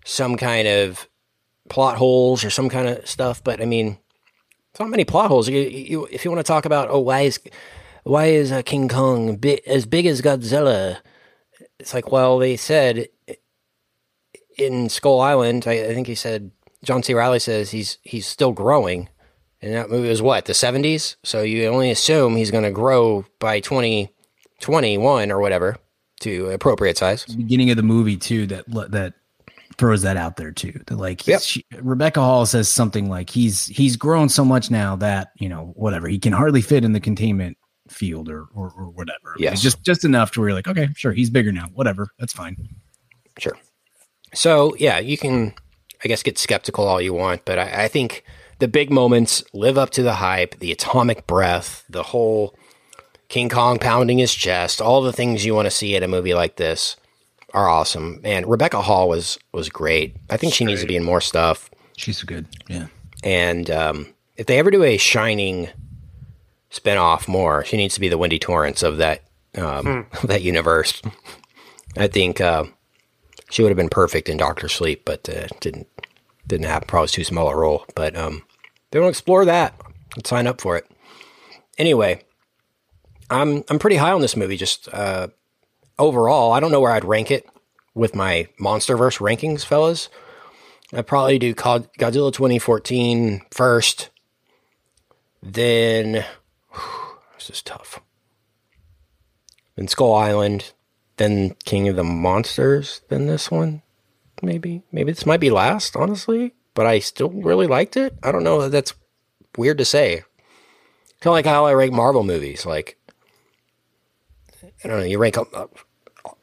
some 0.04 0.36
kind 0.36 0.66
of 0.68 1.08
plot 1.68 1.96
holes 1.98 2.44
or 2.44 2.50
some 2.50 2.68
kind 2.68 2.88
of 2.88 3.06
stuff. 3.06 3.42
But 3.44 3.60
I 3.60 3.66
mean, 3.66 3.98
not 4.80 4.90
many 4.90 5.04
plot 5.04 5.28
holes. 5.28 5.48
You, 5.48 5.60
you, 5.60 6.08
if 6.10 6.24
you 6.24 6.30
want 6.30 6.44
to 6.44 6.48
talk 6.48 6.64
about, 6.64 6.88
oh, 6.90 7.00
why 7.00 7.22
is 7.22 7.40
why 8.04 8.26
is 8.26 8.52
uh, 8.52 8.62
King 8.62 8.88
Kong 8.88 9.36
bi- 9.36 9.60
as 9.66 9.86
big 9.86 10.06
as 10.06 10.22
Godzilla? 10.22 10.98
It's 11.78 11.94
like, 11.94 12.10
well, 12.10 12.38
they 12.38 12.56
said 12.56 13.08
in 14.56 14.88
Skull 14.88 15.20
Island, 15.20 15.64
I, 15.66 15.72
I 15.72 15.94
think 15.94 16.06
he 16.06 16.14
said 16.14 16.50
John 16.82 17.02
C. 17.02 17.14
Reilly 17.14 17.38
says 17.38 17.70
he's 17.70 17.98
he's 18.02 18.26
still 18.26 18.52
growing, 18.52 19.08
and 19.60 19.74
that 19.74 19.90
movie 19.90 20.08
was 20.08 20.22
what 20.22 20.44
the 20.46 20.54
seventies. 20.54 21.16
So 21.22 21.42
you 21.42 21.66
only 21.66 21.90
assume 21.90 22.36
he's 22.36 22.50
going 22.50 22.64
to 22.64 22.70
grow 22.70 23.24
by 23.38 23.60
twenty 23.60 24.10
twenty 24.60 24.98
one 24.98 25.30
or 25.30 25.40
whatever 25.40 25.76
to 26.20 26.50
appropriate 26.50 26.96
size. 26.96 27.26
beginning 27.26 27.70
of 27.70 27.76
the 27.76 27.82
movie 27.82 28.16
too 28.16 28.46
that 28.46 28.64
that 28.90 29.14
throws 29.78 30.02
that 30.02 30.16
out 30.16 30.36
there 30.36 30.52
too. 30.52 30.80
That 30.86 30.96
like 30.96 31.26
Yep. 31.26 31.40
she, 31.42 31.64
Rebecca 31.80 32.20
Hall 32.20 32.46
says 32.46 32.68
something 32.68 33.08
like 33.08 33.30
he's 33.30 33.66
he's 33.66 33.96
grown 33.96 34.28
so 34.28 34.44
much 34.44 34.70
now 34.70 34.96
that 34.96 35.28
you 35.38 35.48
know 35.48 35.72
whatever 35.76 36.08
he 36.08 36.18
can 36.18 36.32
hardly 36.32 36.62
fit 36.62 36.84
in 36.84 36.92
the 36.92 37.00
containment 37.00 37.56
field 37.88 38.28
or 38.28 38.46
or, 38.54 38.72
or 38.76 38.90
whatever. 38.90 39.36
Like, 39.52 39.60
just 39.60 39.82
just 39.82 40.04
enough 40.04 40.32
to 40.32 40.40
where 40.40 40.48
you're 40.48 40.56
like 40.56 40.68
okay 40.68 40.88
sure 40.96 41.12
he's 41.12 41.30
bigger 41.30 41.52
now 41.52 41.66
whatever 41.74 42.08
that's 42.18 42.32
fine. 42.32 42.56
Sure. 43.38 43.56
So 44.34 44.74
yeah, 44.78 44.98
you 44.98 45.16
can, 45.16 45.54
I 46.04 46.08
guess, 46.08 46.22
get 46.22 46.38
skeptical 46.38 46.86
all 46.86 47.00
you 47.00 47.14
want, 47.14 47.44
but 47.44 47.58
I, 47.58 47.84
I 47.84 47.88
think 47.88 48.24
the 48.58 48.68
big 48.68 48.90
moments 48.90 49.44
live 49.52 49.78
up 49.78 49.90
to 49.90 50.02
the 50.02 50.14
hype. 50.14 50.58
The 50.58 50.72
atomic 50.72 51.26
breath, 51.26 51.84
the 51.88 52.02
whole 52.02 52.54
King 53.28 53.48
Kong 53.48 53.78
pounding 53.78 54.18
his 54.18 54.34
chest, 54.34 54.80
all 54.80 55.02
the 55.02 55.12
things 55.12 55.44
you 55.44 55.54
want 55.54 55.66
to 55.66 55.70
see 55.70 55.96
at 55.96 56.02
a 56.02 56.08
movie 56.08 56.34
like 56.34 56.56
this 56.56 56.96
are 57.56 57.68
awesome. 57.68 58.20
And 58.22 58.46
Rebecca 58.46 58.82
Hall 58.82 59.08
was 59.08 59.38
was 59.52 59.70
great. 59.70 60.14
I 60.30 60.36
think 60.36 60.52
she 60.54 60.64
needs 60.64 60.82
to 60.82 60.86
be 60.86 60.94
in 60.94 61.02
more 61.02 61.22
stuff. 61.22 61.70
She's 61.96 62.22
good. 62.22 62.46
Yeah. 62.68 62.86
And 63.24 63.70
um, 63.70 64.14
if 64.36 64.46
they 64.46 64.58
ever 64.58 64.70
do 64.70 64.84
a 64.84 64.98
Shining 64.98 65.68
spinoff 66.70 67.26
more, 67.26 67.64
she 67.64 67.78
needs 67.78 67.94
to 67.94 68.00
be 68.00 68.10
the 68.10 68.18
Wendy 68.18 68.38
Torrance 68.38 68.82
of 68.82 68.98
that 68.98 69.22
um, 69.56 70.06
of 70.22 70.28
that 70.28 70.42
universe. 70.42 71.00
I 71.96 72.08
think 72.08 72.42
uh, 72.42 72.64
she 73.48 73.62
would 73.62 73.70
have 73.70 73.76
been 73.76 73.88
perfect 73.88 74.28
in 74.28 74.36
Doctor 74.36 74.68
Sleep, 74.68 75.06
but 75.06 75.26
uh, 75.28 75.46
didn't 75.60 75.88
didn't 76.46 76.66
happen. 76.66 76.86
Probably 76.86 77.04
was 77.04 77.12
too 77.12 77.24
small 77.24 77.48
a 77.48 77.56
role. 77.56 77.86
But 77.94 78.14
um, 78.14 78.42
they 78.90 79.00
want 79.00 79.06
to 79.06 79.18
explore 79.18 79.46
that. 79.46 79.74
I'd 80.18 80.26
sign 80.26 80.46
up 80.46 80.60
for 80.60 80.76
it. 80.76 80.86
Anyway, 81.78 82.22
I'm 83.30 83.64
I'm 83.70 83.78
pretty 83.78 83.96
high 83.96 84.12
on 84.12 84.20
this 84.20 84.36
movie. 84.36 84.58
Just 84.58 84.92
uh, 84.92 85.28
overall, 85.98 86.52
I 86.52 86.60
don't 86.60 86.70
know 86.70 86.80
where 86.80 86.92
I'd 86.92 87.04
rank 87.04 87.30
it 87.30 87.46
with 87.94 88.14
my 88.14 88.48
MonsterVerse 88.60 89.18
rankings, 89.18 89.64
fellas. 89.64 90.08
I'd 90.92 91.06
probably 91.06 91.38
do 91.38 91.54
Godzilla 91.54 92.32
2014 92.32 93.42
first. 93.50 94.10
Then 95.42 96.24
this 97.34 97.50
is 97.50 97.62
tough. 97.62 98.00
Then 99.76 99.88
Skull 99.88 100.14
Island, 100.14 100.72
then 101.16 101.54
King 101.64 101.88
of 101.88 101.96
the 101.96 102.04
Monsters, 102.04 103.02
then 103.08 103.26
this 103.26 103.50
one. 103.50 103.82
Maybe. 104.42 104.82
Maybe 104.92 105.12
this 105.12 105.26
might 105.26 105.40
be 105.40 105.50
last, 105.50 105.96
honestly. 105.96 106.54
But 106.74 106.86
I 106.86 106.98
still 106.98 107.30
really 107.30 107.66
liked 107.66 107.96
it. 107.96 108.14
I 108.22 108.32
don't 108.32 108.44
know. 108.44 108.68
That's 108.68 108.92
weird 109.56 109.78
to 109.78 109.84
say. 109.84 110.22
Kind 111.20 111.30
of 111.30 111.32
like 111.32 111.46
how 111.46 111.64
I 111.64 111.72
rank 111.72 111.92
Marvel 111.92 112.22
movies. 112.22 112.66
Like, 112.66 112.98
I 114.84 114.88
don't 114.88 114.98
know. 114.98 115.04
You 115.04 115.18
rank 115.18 115.36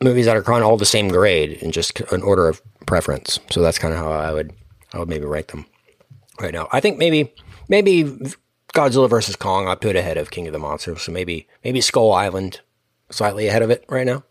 movies 0.03 0.25
that 0.25 0.37
are 0.37 0.43
kind 0.43 0.63
of 0.63 0.69
all 0.69 0.77
the 0.77 0.85
same 0.85 1.07
grade 1.07 1.53
in 1.53 1.71
just 1.71 1.99
an 2.11 2.21
order 2.21 2.47
of 2.47 2.61
preference. 2.85 3.39
So 3.49 3.61
that's 3.61 3.79
kind 3.79 3.93
of 3.93 3.99
how 3.99 4.11
I 4.11 4.31
would 4.31 4.53
I 4.93 4.99
would 4.99 5.09
maybe 5.09 5.25
rank 5.25 5.47
them 5.47 5.65
right 6.39 6.53
now. 6.53 6.67
I 6.71 6.79
think 6.79 6.97
maybe 6.97 7.33
maybe 7.67 8.03
Godzilla 8.73 9.09
versus 9.09 9.35
Kong 9.35 9.67
I 9.67 9.75
put 9.75 9.95
ahead 9.95 10.17
of 10.17 10.31
King 10.31 10.47
of 10.47 10.53
the 10.53 10.59
Monsters. 10.59 11.03
So 11.03 11.11
maybe 11.11 11.47
maybe 11.63 11.81
Skull 11.81 12.11
Island 12.11 12.61
slightly 13.09 13.47
ahead 13.47 13.61
of 13.61 13.69
it 13.69 13.85
right 13.89 14.05
now, 14.05 14.23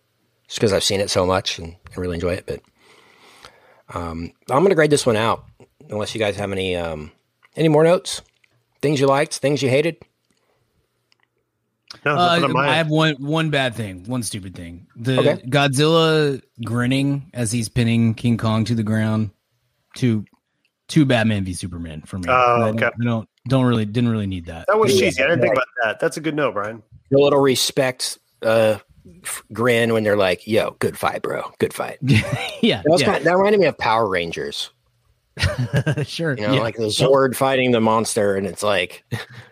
just 0.46 0.58
because 0.58 0.72
I've 0.72 0.84
seen 0.84 1.00
it 1.00 1.10
so 1.10 1.26
much 1.26 1.58
and 1.58 1.76
I 1.96 2.00
really 2.00 2.16
enjoy 2.16 2.34
it. 2.34 2.46
But 2.46 2.60
um, 3.94 4.32
I'm 4.50 4.62
gonna 4.62 4.74
grade 4.74 4.90
this 4.90 5.06
one 5.06 5.16
out 5.16 5.44
unless 5.90 6.14
you 6.14 6.18
guys 6.18 6.36
have 6.36 6.52
any 6.52 6.76
um, 6.76 7.12
any 7.56 7.68
more 7.68 7.84
notes, 7.84 8.22
things 8.80 9.00
you 9.00 9.06
liked, 9.06 9.34
things 9.34 9.62
you 9.62 9.68
hated. 9.68 9.96
No, 12.05 12.12
Uh, 12.12 12.16
nothing 12.16 12.45
on 12.45 12.53
my 12.53 12.68
I 12.68 12.74
have 12.74 12.88
one 12.88 13.14
one 13.18 13.51
bad 13.51 13.74
thing, 13.74 14.05
one 14.05 14.22
stupid 14.22 14.55
thing. 14.55 14.86
The 14.97 15.18
Okay. 15.18 15.43
Godzilla 15.49 16.40
grinning 16.64 17.30
as 17.34 17.53
he's 17.53 17.68
pinning 17.68 18.14
King 18.14 18.38
Kong 18.38 18.64
to 18.64 18.74
the 18.74 18.82
ground. 18.82 19.30
Two 19.97 20.24
two 20.88 21.05
Batman 21.05 21.45
v 21.45 21.53
Superman 21.53 22.03
for 22.07 22.18
me. 22.18 22.24
Oh, 22.28 22.32
I 22.32 22.68
okay. 22.68 22.78
don't, 22.78 22.95
I 23.01 23.05
don't 23.05 23.28
don't 23.49 23.64
really 23.66 23.84
didn't 23.84 24.11
really 24.11 24.26
need 24.26 24.47
that. 24.47 24.66
That 24.68 24.78
was 24.78 24.93
cheesy. 24.99 25.22
I 25.22 25.26
didn't 25.26 25.40
think 25.43 25.53
about 25.55 25.66
that. 25.82 26.01
That's 26.01 26.16
a 26.16 26.20
good 26.20 26.34
note, 26.34 26.55
Brian. 26.55 26.82
A 27.12 27.18
little 27.18 27.40
respect 27.40 28.18
uh, 28.43 28.78
f- 29.22 29.43
grin 29.53 29.93
when 29.93 30.03
they're 30.03 30.16
like, 30.16 30.47
"Yo, 30.47 30.70
good 30.78 30.97
fight, 30.99 31.20
bro. 31.22 31.53
Good 31.59 31.74
fight." 31.74 31.99
yeah, 32.03 32.80
That, 32.82 32.90
was 32.90 33.01
yeah. 33.03 33.07
kind 33.07 33.18
of, 33.18 33.24
that 33.24 33.36
reminded 33.36 33.61
me 33.61 33.66
of 33.66 33.76
Power 33.76 34.09
Rangers. 34.09 34.70
sure. 36.05 36.34
You 36.36 36.47
know, 36.47 36.55
yeah. 36.55 36.61
like 36.61 36.76
the 36.76 36.84
Zord 36.86 37.36
fighting 37.36 37.70
the 37.72 37.80
monster, 37.80 38.34
and 38.36 38.47
it's 38.47 38.62
like 38.62 39.05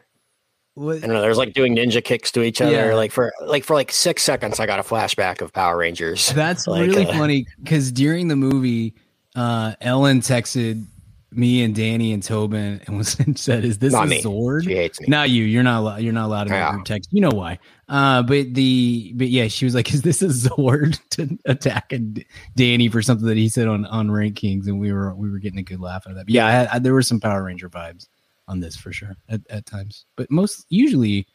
What- 0.81 0.97
I 0.99 1.01
don't 1.01 1.11
know. 1.11 1.21
There's 1.21 1.37
like 1.39 1.53
doing 1.53 1.77
ninja 1.77 2.03
kicks 2.03 2.33
to 2.33 2.43
each 2.43 2.61
other. 2.61 2.73
Yeah. 2.73 2.95
Like 2.95 3.13
for 3.13 3.33
like 3.45 3.65
for 3.65 3.75
like 3.75 3.93
six 3.93 4.23
seconds, 4.23 4.59
I 4.61 4.67
got 4.67 4.79
a 4.79 4.83
flashback 4.83 5.41
of 5.43 5.53
Power 5.53 5.77
Rangers. 5.77 6.31
That's 6.33 6.67
Like, 6.67 6.87
really 6.89 7.07
uh, 7.07 7.13
funny 7.13 7.47
because 7.63 7.93
during 7.93 8.29
the 8.29 8.37
movie, 8.37 8.95
uh, 9.37 9.75
Ellen 9.81 10.21
texted 10.21 10.85
me 11.33 11.63
and 11.63 11.77
Danny 11.77 12.13
and 12.13 12.23
Tobin 12.23 12.81
and 12.87 12.97
was 12.97 13.19
and 13.21 13.39
said, 13.47 13.65
"Is 13.65 13.79
this 13.79 13.93
Not 13.93 14.07
a 14.07 14.09
me. 14.09 14.23
Zord?" 14.23 14.65
She 14.65 14.75
hates 14.75 15.01
me. 15.01 15.07
Not 15.09 15.29
you. 15.31 15.45
You're 15.45 15.63
not. 15.63 15.77
allo- 15.77 15.97
You're 15.99 16.13
not 16.13 16.27
allowed 16.27 16.45
to 16.49 16.55
Yeah. 16.55 16.79
text. 16.85 17.11
You 17.13 17.21
know 17.21 17.31
why? 17.31 17.59
Uh, 17.89 18.23
but 18.23 18.55
the 18.55 19.13
but 19.17 19.29
yeah, 19.29 19.49
she 19.49 19.65
was 19.67 19.75
like, 19.75 19.93
"Is 19.93 20.03
this 20.03 20.23
a 20.23 20.27
Zord 20.29 20.99
to 21.11 21.39
attack 21.45 21.93
a 21.93 21.99
D- 21.99 22.27
Danny 22.57 22.89
for 22.89 23.03
something 23.03 23.27
that 23.29 23.37
he 23.37 23.49
said 23.49 23.69
on 23.69 23.85
on 23.87 24.09
rankings?" 24.09 24.67
And 24.67 24.81
we 24.81 24.93
were 24.93 25.15
we 25.15 25.31
were 25.31 25.39
getting 25.39 25.59
a 25.61 25.63
good 25.63 25.79
laugh 25.81 26.05
out 26.07 26.13
of 26.13 26.17
that. 26.17 26.27
But 26.27 26.35
yeah, 26.35 26.47
I, 26.47 26.51
had- 26.51 26.69
I, 26.69 26.79
there 26.81 26.95
were 26.95 27.03
some 27.03 27.21
Power 27.21 27.45
Ranger 27.45 27.69
vibes 27.69 28.07
on 28.51 28.61
this 28.61 28.77
for 28.77 28.93
sure 28.93 29.17
at, 29.29 29.41
at 29.49 29.65
times, 29.67 30.05
but 30.17 30.31
most 30.31 30.67
usually, 30.69 31.27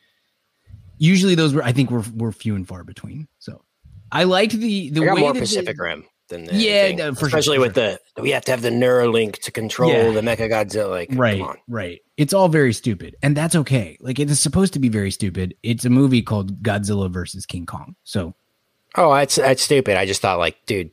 usually 0.98 1.36
those 1.36 1.54
were 1.54 1.64
I 1.64 1.72
think 1.72 1.90
were 1.92 2.04
were 2.16 2.32
few 2.32 2.56
and 2.56 2.68
far 2.68 2.84
between. 2.84 3.28
So 3.40 3.64
I 4.12 4.24
liked 4.26 4.54
the 4.54 4.90
the 4.90 5.02
way 5.02 5.14
more 5.22 5.34
they- 5.34 5.40
Pacific 5.40 5.80
Rim 5.80 6.06
than 6.28 6.46
the 6.46 6.56
Yeah, 6.56 6.92
no, 6.92 7.14
for 7.14 7.20
sure, 7.22 7.28
especially 7.28 7.58
for 7.58 7.62
with 7.62 7.76
the 7.76 8.00
we 8.20 8.32
have 8.32 8.44
to 8.46 8.52
have 8.52 8.62
the 8.64 8.70
Neuralink 8.72 9.40
to 9.44 9.52
control 9.52 9.92
Yeah. 9.92 10.10
the 10.12 10.22
Mecha 10.22 10.50
Godzilla. 10.50 10.90
Like, 10.90 11.10
right 11.14 11.40
come 11.40 11.50
on. 11.50 11.58
right 11.68 12.02
it's 12.18 12.34
all 12.34 12.48
very 12.50 12.74
stupid 12.74 13.16
and 13.22 13.38
that's 13.38 13.56
okay 13.56 13.98
like 14.00 14.20
it 14.20 14.30
is 14.32 14.40
supposed 14.40 14.74
to 14.74 14.80
be 14.80 14.90
very 14.90 15.12
stupid 15.12 15.54
it's 15.62 15.86
a 15.86 15.90
movie 15.90 16.22
called 16.24 16.64
godzilla 16.64 17.12
versus 17.12 17.46
king 17.46 17.66
kong 17.66 17.96
so 18.04 18.34
Oh, 18.98 19.14
that's 19.14 19.36
that's 19.36 19.62
stupid. 19.62 19.98
I 19.98 20.06
just 20.06 20.22
thought 20.22 20.40
like, 20.40 20.56
dude, 20.66 20.90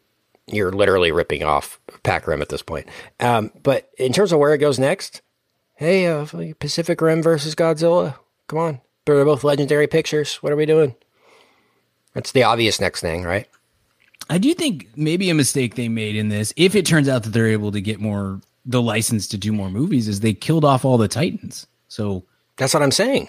you're 0.48 0.72
literally 0.72 1.12
ripping 1.12 1.44
off 1.44 1.78
Pac 2.02 2.26
Rim 2.26 2.42
at 2.42 2.48
this 2.48 2.60
point. 2.60 2.88
Um, 3.20 3.52
but 3.62 3.88
in 3.96 4.12
terms 4.12 4.32
of 4.32 4.40
where 4.40 4.52
it 4.52 4.58
goes 4.58 4.76
next, 4.76 5.22
hey, 5.82 6.06
uh, 6.06 6.26
Pacific 6.58 7.00
Rim 7.00 7.22
versus 7.22 7.54
Godzilla. 7.54 8.16
Come 8.48 8.58
on, 8.58 8.80
they're 9.04 9.24
both 9.24 9.44
legendary 9.44 9.86
pictures. 9.86 10.36
What 10.36 10.52
are 10.52 10.56
we 10.56 10.66
doing? 10.66 10.94
That's 12.14 12.32
the 12.32 12.44
obvious 12.44 12.80
next 12.80 13.00
thing, 13.00 13.24
right? 13.24 13.48
i 14.30 14.38
do 14.38 14.54
think 14.54 14.88
maybe 14.96 15.30
a 15.30 15.34
mistake 15.34 15.74
they 15.74 15.88
made 15.88 16.14
in 16.14 16.28
this 16.28 16.52
if 16.56 16.76
it 16.76 16.86
turns 16.86 17.08
out 17.08 17.24
that 17.24 17.30
they're 17.30 17.48
able 17.48 17.72
to 17.72 17.80
get 17.80 18.00
more 18.00 18.40
the 18.64 18.80
license 18.80 19.26
to 19.26 19.36
do 19.36 19.52
more 19.52 19.68
movies 19.68 20.06
is 20.06 20.20
they 20.20 20.32
killed 20.32 20.64
off 20.64 20.84
all 20.84 20.96
the 20.96 21.08
titans 21.08 21.66
so 21.88 22.24
That's 22.56 22.72
what 22.72 22.82
I'm 22.82 22.92
saying. 22.92 23.28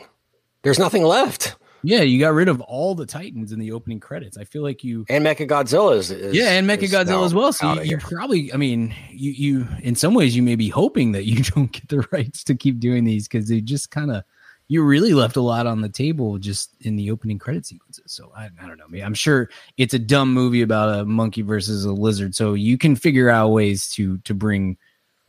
There's 0.61 0.79
nothing 0.79 1.03
left. 1.03 1.55
Yeah 1.83 2.01
you 2.01 2.19
got 2.19 2.33
rid 2.33 2.47
of 2.47 2.61
all 2.61 2.95
the 2.95 3.05
titans 3.05 3.51
in 3.51 3.59
the 3.59 3.71
opening 3.71 3.99
credits 3.99 4.37
i 4.37 4.43
feel 4.43 4.63
like 4.63 4.83
you 4.83 5.05
And 5.09 5.25
Mecha 5.25 5.47
Godzilla 5.47 5.95
is, 5.95 6.11
is 6.11 6.35
yeah, 6.35 6.51
and 6.51 6.67
Mecha 6.67 6.83
is 6.83 6.93
Godzilla 6.93 7.25
as 7.25 7.33
well. 7.33 7.53
So 7.53 7.73
you, 7.73 7.81
you 7.81 7.87
here. 7.87 7.99
probably, 7.99 8.53
I 8.53 8.57
mean, 8.57 8.93
you 9.11 9.31
you 9.31 9.67
in 9.81 9.95
some 9.95 10.13
ways 10.13 10.35
you 10.35 10.43
may 10.43 10.55
be 10.55 10.69
hoping 10.69 11.11
that 11.13 11.25
you 11.25 11.43
don't 11.55 11.71
get 11.71 11.87
the 11.89 12.07
rights 12.11 12.43
to 12.45 12.55
keep 12.55 12.79
doing 12.79 13.03
these 13.03 13.27
because 13.27 13.47
they 13.47 13.61
just 13.61 13.91
kind 13.91 14.11
of 14.11 14.23
you 14.67 14.83
really 14.83 15.13
left 15.13 15.35
a 15.35 15.41
lot 15.41 15.67
on 15.67 15.81
the 15.81 15.89
table 15.89 16.37
just 16.37 16.71
in 16.81 16.95
the 16.95 17.11
opening 17.11 17.37
credit 17.37 17.65
sequences. 17.65 18.11
So 18.11 18.31
I, 18.35 18.49
I 18.61 18.67
don't 18.67 18.77
know. 18.77 18.85
I 18.93 19.05
I'm 19.05 19.13
sure 19.13 19.49
it's 19.77 19.93
a 19.93 19.99
dumb 19.99 20.33
movie 20.33 20.61
about 20.61 20.99
a 20.99 21.05
monkey 21.05 21.41
versus 21.41 21.85
a 21.85 21.91
lizard. 21.91 22.33
So 22.33 22.53
you 22.53 22.77
can 22.77 22.95
figure 22.95 23.29
out 23.29 23.49
ways 23.49 23.89
to 23.89 24.17
to 24.19 24.33
bring 24.33 24.77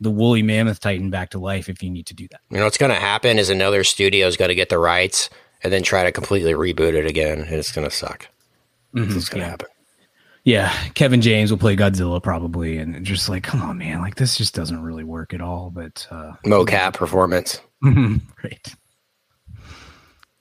the 0.01 0.11
woolly 0.11 0.43
mammoth 0.43 0.79
titan 0.79 1.09
back 1.09 1.29
to 1.31 1.39
life 1.39 1.69
if 1.69 1.81
you 1.81 1.89
need 1.89 2.07
to 2.07 2.13
do 2.13 2.27
that. 2.29 2.41
You 2.49 2.57
know 2.57 2.65
what's 2.65 2.77
going 2.77 2.91
to 2.91 2.99
happen 2.99 3.39
is 3.39 3.49
another 3.49 3.83
studio's 3.83 4.35
got 4.35 4.47
to 4.47 4.55
get 4.55 4.69
the 4.69 4.77
rights 4.77 5.29
and 5.65 5.73
then 5.73 5.83
try 5.83 6.03
to 6.03 6.11
completely 6.11 6.53
reboot 6.53 6.93
it 6.93 7.07
again, 7.07 7.39
and 7.41 7.49
it's 7.55 7.71
going 7.71 7.87
to 7.89 7.93
suck. 7.93 8.27
That's 8.93 9.13
what's 9.13 9.29
going 9.29 9.41
to 9.41 9.45
yeah. 9.45 9.49
happen. 9.49 9.67
Yeah, 10.43 10.71
Kevin 10.93 11.21
James 11.21 11.49
will 11.49 11.57
play 11.57 11.75
Godzilla 11.75 12.21
probably, 12.21 12.77
and 12.77 13.03
just 13.03 13.27
like, 13.29 13.41
come 13.41 13.63
on, 13.63 13.79
man, 13.79 13.99
like 14.01 14.13
this 14.15 14.37
just 14.37 14.53
doesn't 14.53 14.83
really 14.83 15.03
work 15.03 15.33
at 15.33 15.41
all. 15.41 15.71
But 15.71 16.07
uh, 16.11 16.33
Mocap 16.45 16.93
performance. 16.93 17.59
right. 17.83 18.75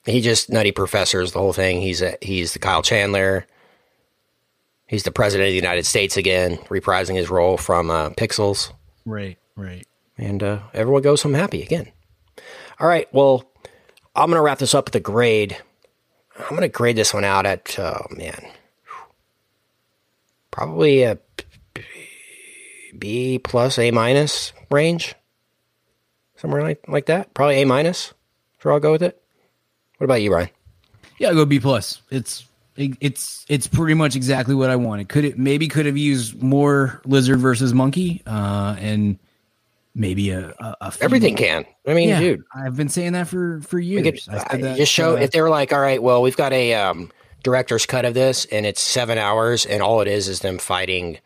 He 0.04 0.20
just 0.20 0.50
nutty 0.50 0.72
professors 0.72 1.32
the 1.32 1.38
whole 1.38 1.54
thing. 1.54 1.80
He's 1.80 2.02
a, 2.02 2.18
he's 2.20 2.52
the 2.52 2.58
Kyle 2.58 2.82
Chandler. 2.82 3.46
He's 4.86 5.04
the 5.04 5.10
president 5.10 5.48
of 5.48 5.52
the 5.52 5.56
United 5.56 5.86
States 5.86 6.18
again, 6.18 6.58
reprising 6.68 7.14
his 7.16 7.30
role 7.30 7.56
from 7.56 7.90
uh, 7.90 8.10
Pixels, 8.10 8.70
Right, 9.06 9.38
right. 9.56 9.86
and 10.18 10.42
uh, 10.42 10.58
everyone 10.74 11.00
goes 11.00 11.22
home 11.22 11.32
happy 11.32 11.62
again. 11.62 11.90
All 12.78 12.86
right, 12.86 13.08
well, 13.14 13.50
I'm 14.14 14.30
gonna 14.30 14.42
wrap 14.42 14.58
this 14.58 14.74
up 14.74 14.86
with 14.86 14.94
a 14.94 15.00
grade. 15.00 15.56
I'm 16.38 16.54
gonna 16.54 16.68
grade 16.68 16.96
this 16.96 17.14
one 17.14 17.24
out 17.24 17.46
at 17.46 17.78
oh 17.78 18.06
man, 18.10 18.44
probably 20.50 21.02
a 21.02 21.18
B 22.96 23.38
plus 23.38 23.78
A 23.78 23.90
minus 23.90 24.52
range, 24.70 25.14
somewhere 26.36 26.62
like 26.62 26.84
like 26.88 27.06
that. 27.06 27.34
Probably 27.34 27.60
A 27.62 27.66
minus. 27.66 28.14
Sure, 28.60 28.72
I'll 28.72 28.80
go 28.80 28.92
with 28.92 29.02
it. 29.02 29.20
What 29.98 30.04
about 30.04 30.22
you, 30.22 30.32
Ryan? 30.32 30.50
Yeah, 31.18 31.28
I'll 31.28 31.34
go 31.34 31.44
B 31.44 31.60
plus. 31.60 32.02
It's 32.10 32.46
it's 32.76 33.44
it's 33.48 33.66
pretty 33.66 33.94
much 33.94 34.16
exactly 34.16 34.54
what 34.54 34.70
I 34.70 34.76
wanted. 34.76 35.08
Could 35.08 35.24
it 35.24 35.38
maybe 35.38 35.68
could 35.68 35.86
have 35.86 35.96
used 35.96 36.42
more 36.42 37.00
lizard 37.04 37.38
versus 37.38 37.72
monkey, 37.72 38.22
uh, 38.26 38.76
and 38.78 39.18
maybe 39.94 40.30
a, 40.30 40.54
a, 40.58 40.76
a 40.80 40.92
Everything 41.00 41.36
can. 41.36 41.64
I 41.86 41.94
mean, 41.94 42.08
Yeah, 42.08 42.20
dude, 42.20 42.44
I've 42.54 42.76
been 42.76 42.88
saying 42.88 43.12
that 43.12 43.28
for 43.28 43.60
for 43.62 43.78
years. 43.78 44.28
could 44.50 44.62
that, 44.62 44.76
just 44.76 44.92
show 44.92 45.16
uh, 45.16 45.20
if 45.20 45.30
they're 45.30 45.50
like, 45.50 45.72
all 45.72 45.80
right, 45.80 46.02
well, 46.02 46.22
we've 46.22 46.36
got 46.36 46.52
a 46.52 46.74
um, 46.74 47.10
director's 47.42 47.86
cut 47.86 48.04
of 48.04 48.14
this, 48.14 48.44
and 48.46 48.66
it's 48.66 48.80
seven 48.80 49.18
hours, 49.18 49.66
and 49.66 49.82
all 49.82 50.00
it 50.00 50.08
is 50.08 50.28
is 50.28 50.40
them 50.40 50.58
fighting 50.58 51.18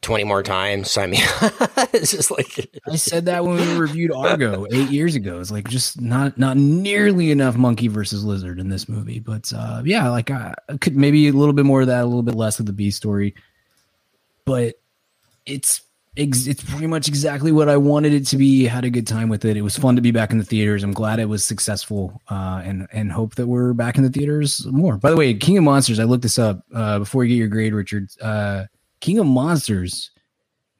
twenty 0.00 0.24
more 0.24 0.42
times. 0.42 0.96
I 0.96 1.06
mean, 1.06 1.20
it's 1.92 2.10
just 2.10 2.30
like 2.30 2.70
I 2.88 2.96
said 2.96 3.26
that 3.26 3.44
when 3.44 3.56
we 3.56 3.76
reviewed 3.76 4.12
Argo 4.12 4.66
eight 4.72 4.90
years 4.90 5.14
ago. 5.14 5.40
It's 5.40 5.50
like 5.50 5.68
just 5.68 6.00
not 6.00 6.38
not 6.38 6.56
nearly 6.56 7.30
enough 7.30 7.56
monkey 7.56 7.88
versus 7.88 8.24
lizard 8.24 8.58
in 8.58 8.68
this 8.68 8.88
movie. 8.88 9.20
But 9.20 9.52
uh, 9.54 9.82
yeah, 9.84 10.08
like 10.10 10.30
I 10.30 10.54
I 10.68 10.76
could 10.76 10.96
maybe 10.96 11.28
a 11.28 11.32
little 11.32 11.54
bit 11.54 11.64
more 11.64 11.82
of 11.82 11.86
that, 11.86 12.02
a 12.02 12.06
little 12.06 12.22
bit 12.22 12.34
less 12.34 12.58
of 12.58 12.66
the 12.66 12.72
B 12.72 12.90
story. 12.90 13.34
But 14.44 14.74
it's 15.46 15.82
ex- 16.16 16.46
it's 16.46 16.62
pretty 16.62 16.86
much 16.86 17.08
exactly 17.08 17.52
what 17.52 17.68
I 17.68 17.76
wanted 17.76 18.12
it 18.12 18.26
to 18.28 18.36
be. 18.36 18.64
Had 18.64 18.84
a 18.84 18.90
good 18.90 19.06
time 19.06 19.28
with 19.28 19.44
it. 19.44 19.56
It 19.56 19.62
was 19.62 19.76
fun 19.76 19.96
to 19.96 20.02
be 20.02 20.10
back 20.10 20.30
in 20.32 20.38
the 20.38 20.44
theaters. 20.44 20.82
I'm 20.82 20.92
glad 20.92 21.18
it 21.18 21.28
was 21.28 21.44
successful, 21.44 22.20
uh, 22.30 22.62
and 22.64 22.86
and 22.92 23.12
hope 23.12 23.34
that 23.36 23.46
we're 23.46 23.72
back 23.72 23.96
in 23.96 24.02
the 24.02 24.10
theaters 24.10 24.66
more. 24.66 24.96
By 24.96 25.10
the 25.10 25.16
way, 25.16 25.34
King 25.34 25.58
of 25.58 25.64
Monsters. 25.64 25.98
I 25.98 26.04
looked 26.04 26.22
this 26.22 26.38
up 26.38 26.62
uh, 26.74 26.98
before 26.98 27.24
you 27.24 27.30
get 27.34 27.38
your 27.38 27.48
grade, 27.48 27.74
Richard. 27.74 28.10
Uh, 28.20 28.64
King 29.00 29.18
of 29.18 29.26
Monsters 29.26 30.10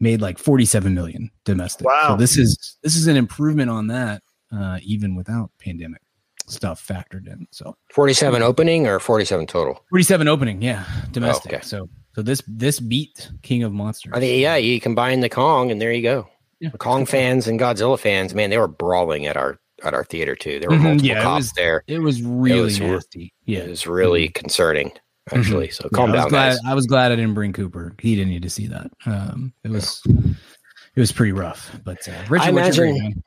made 0.01 0.21
like 0.21 0.37
47 0.37 0.95
million 0.95 1.31
domestic. 1.45 1.87
Wow. 1.87 2.09
So 2.11 2.17
this 2.17 2.37
is 2.37 2.77
this 2.83 2.97
is 2.97 3.07
an 3.07 3.17
improvement 3.17 3.71
on 3.71 3.87
that, 3.89 4.23
uh, 4.53 4.79
even 4.83 5.15
without 5.15 5.51
pandemic 5.59 6.03
stuff 6.47 6.85
factored 6.87 7.27
in. 7.27 7.47
So 7.51 7.77
forty-seven 7.95 8.43
opening 8.43 8.87
or 8.87 8.99
forty-seven 8.99 9.47
total. 9.47 9.85
47 9.91 10.29
opening, 10.29 10.61
yeah, 10.61 10.85
domestic. 11.13 11.53
okay. 11.53 11.63
So 11.63 11.89
so 12.15 12.23
this 12.23 12.43
this 12.47 12.81
beat 12.81 13.31
King 13.43 13.63
of 13.63 13.73
Monsters. 13.73 14.13
I 14.15 14.21
think 14.21 14.41
yeah, 14.41 14.57
you 14.57 14.81
combine 14.81 15.21
the 15.21 15.29
Kong, 15.29 15.71
and 15.71 15.81
there 15.81 15.93
you 15.93 16.03
go. 16.03 16.29
Yeah. 16.61 16.71
The 16.71 16.79
Kong 16.79 17.07
fans 17.07 17.47
and 17.49 17.59
Godzilla 17.59 17.99
fans, 17.99 18.35
man, 18.35 18.51
they 18.51 18.59
were 18.59 18.69
brawling 18.69 19.27
at 19.27 19.37
our 19.37 19.59
at 19.83 19.95
our 19.95 20.05
theater 20.05 20.37
too. 20.37 20.61
There 20.61 20.71
were 20.71 20.77
Mhm, 20.77 20.83
multiple 20.83 21.07
yeah, 21.09 21.21
it 21.21 21.23
cops 21.23 21.43
was- 21.45 21.53
there. 21.53 21.83
it 21.89 21.99
was 21.99 22.23
really 22.23 22.61
was 22.63 22.81
re- 22.81 22.87
nasty. 22.91 23.33
Yeah. 23.47 23.61
It 23.61 23.71
was 23.71 23.87
really 23.87 24.29
concerning, 24.29 24.93
actually. 25.33 25.71
So 25.71 25.89
calm 25.93 26.11
Yeah, 26.11 26.13
I 26.13 26.17
was 26.17 26.23
down, 26.25 26.31
glad, 26.31 26.49
guys. 26.51 26.59
I 26.67 26.75
was 26.75 26.87
glad 26.87 27.11
I 27.13 27.17
didn't 27.17 27.35
bring 27.35 27.53
Cooper. 27.53 27.95
He 28.01 28.15
didn't 28.15 28.31
need 28.31 28.43
to 28.43 28.51
see 28.51 28.69
that. 28.69 28.91
Um, 29.07 29.53
it 29.65 29.71
was 29.71 30.01
it 30.07 31.01
was 31.01 31.11
pretty 31.11 31.33
rough. 31.33 31.75
But 31.85 32.07
uh, 32.09 32.13
Richard, 32.29 32.47
I 32.49 32.51
what's 32.53 32.77
your 32.77 32.87
imagine- 32.87 33.13
grade. 33.13 33.23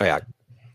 Oh, 0.00 0.04
yeah, 0.04 0.18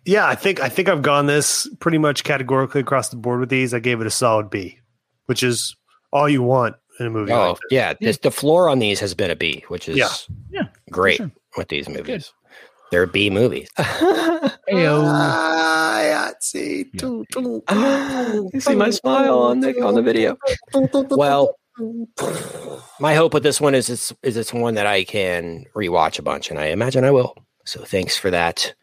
Yeah, 0.06 0.28
I 0.28 0.36
think 0.36 0.60
I 0.62 0.70
think 0.70 0.90
I've 0.90 1.02
gone 1.02 1.26
this 1.26 1.68
pretty 1.80 1.98
much 1.98 2.24
categorically 2.24 2.82
across 2.82 3.10
the 3.10 3.16
board 3.16 3.40
with 3.40 3.50
these. 3.50 3.74
I 3.74 3.80
gave 3.80 4.02
it 4.02 4.06
a 4.08 4.12
solid 4.12 4.52
B, 4.52 4.78
which 5.26 5.42
is 5.42 5.76
all 6.14 6.30
you 6.30 6.44
want 6.44 6.76
in 7.00 7.08
a 7.08 7.10
movie. 7.10 7.32
oh 7.32 7.50
like 7.52 7.56
this. 7.56 7.62
yeah. 7.72 7.94
This, 8.00 8.18
the 8.18 8.32
floor 8.32 8.70
on 8.70 8.80
these 8.80 9.00
has 9.00 9.14
been 9.14 9.32
a 9.32 9.36
B, 9.36 9.64
which 9.68 9.90
is 9.90 9.98
Yeah. 9.98 10.10
Yeah, 10.50 10.68
great 10.92 11.18
sure. 11.18 11.32
with 11.58 11.68
these 11.70 11.90
movies. 11.90 12.32
They're 12.92 13.06
B 13.06 13.30
movies. 13.30 13.70
Heyo. 13.78 15.04
See, 16.40 16.86
Yeah. 16.94 17.00
Doo, 17.00 17.26
doo, 17.32 17.64
you 18.54 18.60
see 18.60 18.76
my 18.76 18.90
smile 18.92 19.40
on 19.40 19.60
the 19.60 19.82
on 19.82 19.96
the 19.96 20.02
video. 20.02 20.38
Well, 21.12 21.56
my 23.00 23.16
hope 23.16 23.34
with 23.34 23.44
this 23.44 23.60
one 23.60 23.76
is 23.76 23.90
it's 23.90 24.14
is 24.24 24.38
it's 24.38 24.54
one 24.54 24.76
that 24.76 24.88
I 24.88 25.04
can 25.04 25.66
rewatch 25.76 26.20
a 26.20 26.22
bunch, 26.22 26.50
and 26.50 26.60
I 26.60 26.68
imagine 26.68 27.04
I 27.04 27.12
will. 27.12 27.36
So 27.66 27.84
thanks 27.84 28.16
for 28.18 28.30
that, 28.32 28.74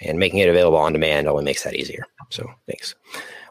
and 0.00 0.18
making 0.18 0.40
it 0.40 0.48
available 0.48 0.78
on 0.78 0.92
demand 0.92 1.28
only 1.28 1.44
makes 1.44 1.62
that 1.64 1.74
easier. 1.74 2.04
So 2.30 2.48
thanks. 2.66 2.94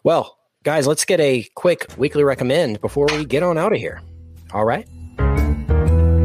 Well, 0.04 0.38
guys, 0.64 0.88
let's 0.88 1.06
get 1.06 1.20
a 1.20 1.48
quick 1.56 1.86
weekly 1.98 2.24
recommend 2.24 2.82
before 2.82 3.08
we 3.12 3.26
get 3.26 3.44
on 3.44 3.58
out 3.58 3.74
of 3.74 3.80
here. 3.80 4.02
All 4.52 4.66
right. 4.66 4.88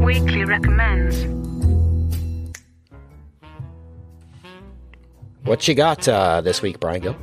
Weekly 0.02 0.44
recommends. 0.44 1.26
What 5.42 5.68
you 5.68 5.74
got 5.74 6.08
uh, 6.08 6.40
this 6.40 6.62
week, 6.62 6.80
Brian 6.80 7.02
Gill? 7.02 7.16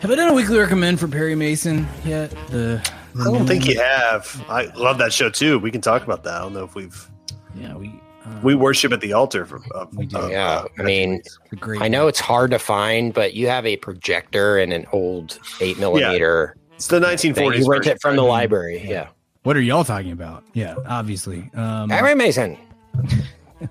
Have 0.00 0.10
I 0.10 0.14
done 0.16 0.30
a 0.30 0.34
weekly 0.34 0.58
recommend 0.58 0.98
for 0.98 1.06
Perry 1.06 1.36
Mason 1.36 1.86
yet? 2.04 2.30
The, 2.48 2.82
the 3.14 3.20
I 3.20 3.24
don't 3.24 3.46
think 3.46 3.64
one? 3.64 3.72
you 3.72 3.80
have. 3.80 4.44
I 4.48 4.64
love 4.74 4.98
that 4.98 5.12
show 5.12 5.30
too. 5.30 5.58
We 5.58 5.70
can 5.70 5.80
talk 5.80 6.02
about 6.02 6.24
that. 6.24 6.34
I 6.34 6.40
don't 6.40 6.54
know 6.54 6.64
if 6.64 6.74
we've 6.74 7.08
Yeah, 7.54 7.76
we 7.76 7.94
uh, 8.24 8.40
we 8.42 8.54
worship 8.54 8.92
at 8.92 9.00
the 9.00 9.12
altar 9.12 9.46
for. 9.46 9.60
Of, 9.72 9.94
We 9.96 10.06
do. 10.06 10.16
of, 10.16 10.30
Yeah, 10.30 10.48
uh, 10.48 10.68
I 10.78 10.82
mean, 10.82 11.14
it's 11.16 11.38
a 11.52 11.56
great. 11.56 11.80
I 11.80 11.88
know 11.88 12.08
it's 12.08 12.18
hard 12.18 12.50
to 12.50 12.58
find, 12.58 13.14
but 13.14 13.34
you 13.34 13.46
have 13.46 13.66
a 13.66 13.76
projector 13.76 14.58
and 14.58 14.72
an 14.72 14.86
old 14.92 15.38
eight 15.60 15.78
millimeter. 15.78 16.56
It's 16.80 16.86
the 16.86 16.98
thing. 16.98 17.34
1940s. 17.34 17.58
You 17.58 17.66
rent 17.66 17.86
it 17.86 18.00
from 18.00 18.16
the 18.16 18.22
library. 18.22 18.82
Yeah. 18.82 19.08
What 19.42 19.54
are 19.54 19.60
y'all 19.60 19.84
talking 19.84 20.12
about? 20.12 20.44
Yeah, 20.54 20.76
obviously. 20.86 21.50
Um, 21.52 21.90
Harry 21.90 22.14
Mason. 22.14 22.56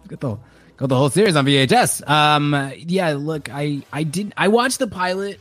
got 0.07 0.19
the 0.19 0.37
got 0.77 0.89
the 0.89 0.95
whole 0.95 1.09
series 1.09 1.35
on 1.35 1.43
VHS. 1.43 2.07
Um, 2.07 2.71
yeah, 2.77 3.13
look, 3.13 3.49
I 3.51 3.81
I 3.91 4.03
did 4.03 4.31
I 4.37 4.49
watched 4.49 4.77
the 4.77 4.85
pilot 4.85 5.39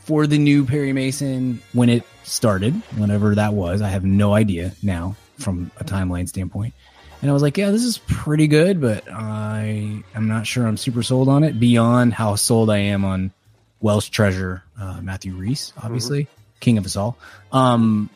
for 0.00 0.26
the 0.26 0.36
new 0.36 0.66
Perry 0.66 0.92
Mason 0.92 1.62
when 1.72 1.88
it 1.88 2.02
started, 2.24 2.74
whenever 2.98 3.36
that 3.36 3.54
was. 3.54 3.80
I 3.80 3.88
have 3.88 4.04
no 4.04 4.34
idea 4.34 4.72
now 4.82 5.16
from 5.38 5.70
a 5.78 5.84
timeline 5.84 6.28
standpoint. 6.28 6.74
And 7.22 7.30
I 7.30 7.32
was 7.32 7.40
like, 7.40 7.56
yeah, 7.56 7.70
this 7.70 7.84
is 7.84 7.96
pretty 8.06 8.48
good, 8.48 8.82
but 8.82 9.10
I 9.10 10.02
I 10.14 10.18
am 10.18 10.28
not 10.28 10.46
sure 10.46 10.66
I'm 10.66 10.76
super 10.76 11.02
sold 11.02 11.30
on 11.30 11.42
it 11.42 11.58
beyond 11.58 12.12
how 12.12 12.34
sold 12.34 12.68
I 12.68 12.78
am 12.78 13.06
on 13.06 13.32
Welsh 13.80 14.10
Treasure, 14.10 14.62
uh, 14.78 15.00
Matthew 15.00 15.34
Rhys, 15.34 15.72
obviously, 15.82 16.28
king 16.62 16.78
of 16.78 16.86
us 16.86 16.96
all. 16.96 17.18
Um, 17.52 18.08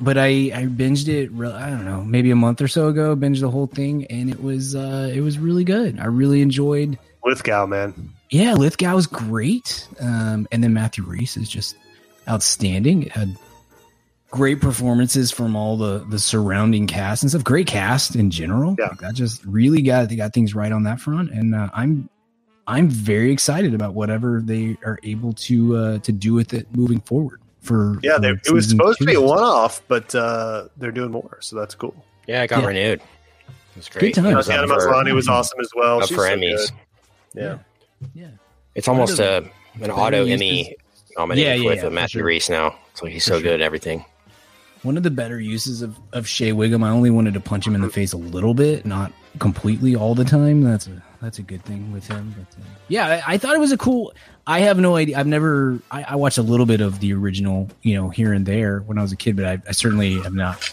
but 0.00 0.18
I 0.18 0.50
I 0.54 0.66
binged 0.66 1.08
it. 1.08 1.30
Re- 1.32 1.52
I 1.52 1.70
don't 1.70 1.84
know, 1.84 2.02
maybe 2.02 2.30
a 2.30 2.36
month 2.36 2.60
or 2.60 2.68
so 2.68 2.88
ago. 2.88 3.16
Binged 3.16 3.40
the 3.40 3.50
whole 3.50 3.66
thing, 3.66 4.06
and 4.06 4.28
it 4.28 4.42
was 4.42 4.74
uh, 4.74 5.10
it 5.12 5.20
was 5.22 5.38
really 5.38 5.64
good. 5.64 5.98
I 5.98 6.06
really 6.06 6.42
enjoyed. 6.42 6.98
Lithgow, 7.24 7.66
man. 7.66 8.10
Yeah, 8.30 8.54
Lithgow's 8.54 9.06
great, 9.06 9.88
um, 10.00 10.46
and 10.52 10.62
then 10.62 10.72
Matthew 10.72 11.04
Rhys 11.04 11.36
is 11.36 11.48
just 11.48 11.76
outstanding. 12.28 13.04
It 13.04 13.12
had 13.12 13.36
great 14.30 14.60
performances 14.60 15.30
from 15.30 15.56
all 15.56 15.76
the 15.76 16.04
the 16.08 16.18
surrounding 16.18 16.86
cast 16.86 17.22
and 17.22 17.30
stuff. 17.30 17.44
Great 17.44 17.66
cast 17.66 18.16
in 18.16 18.30
general. 18.30 18.76
Yeah. 18.78 18.88
Like, 18.88 19.00
that 19.00 19.14
just 19.14 19.44
really 19.44 19.82
got 19.82 20.08
they 20.08 20.16
got 20.16 20.32
things 20.32 20.54
right 20.54 20.72
on 20.72 20.84
that 20.84 21.00
front, 21.00 21.30
and 21.30 21.54
uh, 21.54 21.68
I'm 21.74 22.08
I'm 22.66 22.88
very 22.88 23.32
excited 23.32 23.74
about 23.74 23.94
whatever 23.94 24.40
they 24.42 24.76
are 24.84 24.98
able 25.02 25.32
to 25.34 25.76
uh, 25.76 25.98
to 25.98 26.12
do 26.12 26.32
with 26.34 26.54
it 26.54 26.74
moving 26.74 27.00
forward. 27.00 27.42
For 27.62 27.98
Yeah, 28.02 28.16
for 28.16 28.20
they, 28.22 28.28
it 28.30 28.50
was 28.50 28.64
season 28.64 28.78
supposed 28.78 28.98
to 29.00 29.04
be 29.04 29.14
a 29.14 29.20
one-off, 29.20 29.82
but 29.88 30.14
uh, 30.14 30.68
they're 30.78 30.92
doing 30.92 31.10
more, 31.10 31.38
so 31.40 31.56
that's 31.56 31.74
cool. 31.74 31.94
Yeah, 32.26 32.42
it 32.42 32.48
got 32.48 32.60
Yeah. 32.62 32.66
renewed. 32.68 33.00
It's 33.76 33.88
great. 33.88 34.14
times. 34.14 34.26
It 34.28 34.34
was 34.34 34.46
Tatiana 34.46 34.66
for, 34.68 34.74
Maslany 34.88 35.14
was 35.14 35.28
awesome 35.28 35.60
as 35.60 35.70
well. 35.74 35.98
up 36.02 36.08
She's 36.08 36.16
for 36.16 36.26
so 36.26 36.30
Emmys. 36.36 36.56
good. 36.56 36.70
Yeah. 37.42 37.58
Yeah. 38.14 38.26
It's 38.74 38.88
almost 38.88 39.18
One 39.18 39.28
a 39.28 39.30
of 39.32 39.48
an 39.82 39.90
auto 39.90 40.24
uses- 40.24 40.32
Emmy 40.32 40.76
nominated 41.16 41.46
Yeah, 41.46 41.54
yeah, 41.62 41.68
with 41.68 41.78
yeah, 41.80 41.86
uh, 41.86 41.90
Matthew 41.90 42.20
sure. 42.20 42.26
Reese 42.26 42.50
now. 42.50 42.76
So 42.94 43.06
he's 43.06 43.24
For 43.24 43.30
so 43.30 43.34
sure. 43.36 43.42
good 43.42 43.54
at 43.54 43.60
everything. 43.60 44.04
One 44.82 44.96
of 44.96 45.02
the 45.02 45.10
better 45.10 45.38
uses 45.38 45.82
of, 45.82 45.96
of 46.14 46.26
Shea 46.26 46.52
Whigham, 46.52 46.82
I 46.82 46.90
only 46.90 47.10
wanted 47.10 47.34
to 47.34 47.40
punch 47.40 47.66
him 47.66 47.74
in 47.74 47.82
the 47.82 47.90
face 47.90 48.12
a 48.12 48.16
little 48.16 48.54
bit, 48.54 48.86
not 48.86 49.12
completely 49.38 49.94
all 49.94 50.14
the 50.14 50.24
time. 50.24 50.62
That's 50.62 50.86
a 50.86 51.02
that's 51.20 51.38
a 51.38 51.42
good 51.42 51.62
thing 51.64 51.92
with 51.92 52.06
him. 52.06 52.34
But 52.36 52.60
uh, 52.60 52.66
yeah, 52.88 53.22
I, 53.26 53.34
I 53.34 53.38
thought 53.38 53.54
it 53.54 53.60
was 53.60 53.72
a 53.72 53.78
cool. 53.78 54.12
I 54.46 54.60
have 54.60 54.78
no 54.78 54.96
idea. 54.96 55.18
I've 55.18 55.26
never. 55.26 55.80
I, 55.90 56.02
I 56.08 56.16
watched 56.16 56.38
a 56.38 56.42
little 56.42 56.66
bit 56.66 56.80
of 56.80 57.00
the 57.00 57.12
original, 57.12 57.68
you 57.82 57.94
know, 57.94 58.08
here 58.08 58.32
and 58.32 58.46
there 58.46 58.80
when 58.80 58.98
I 58.98 59.02
was 59.02 59.12
a 59.12 59.16
kid, 59.16 59.36
but 59.36 59.44
I, 59.44 59.58
I 59.68 59.72
certainly 59.72 60.20
have 60.20 60.34
not 60.34 60.72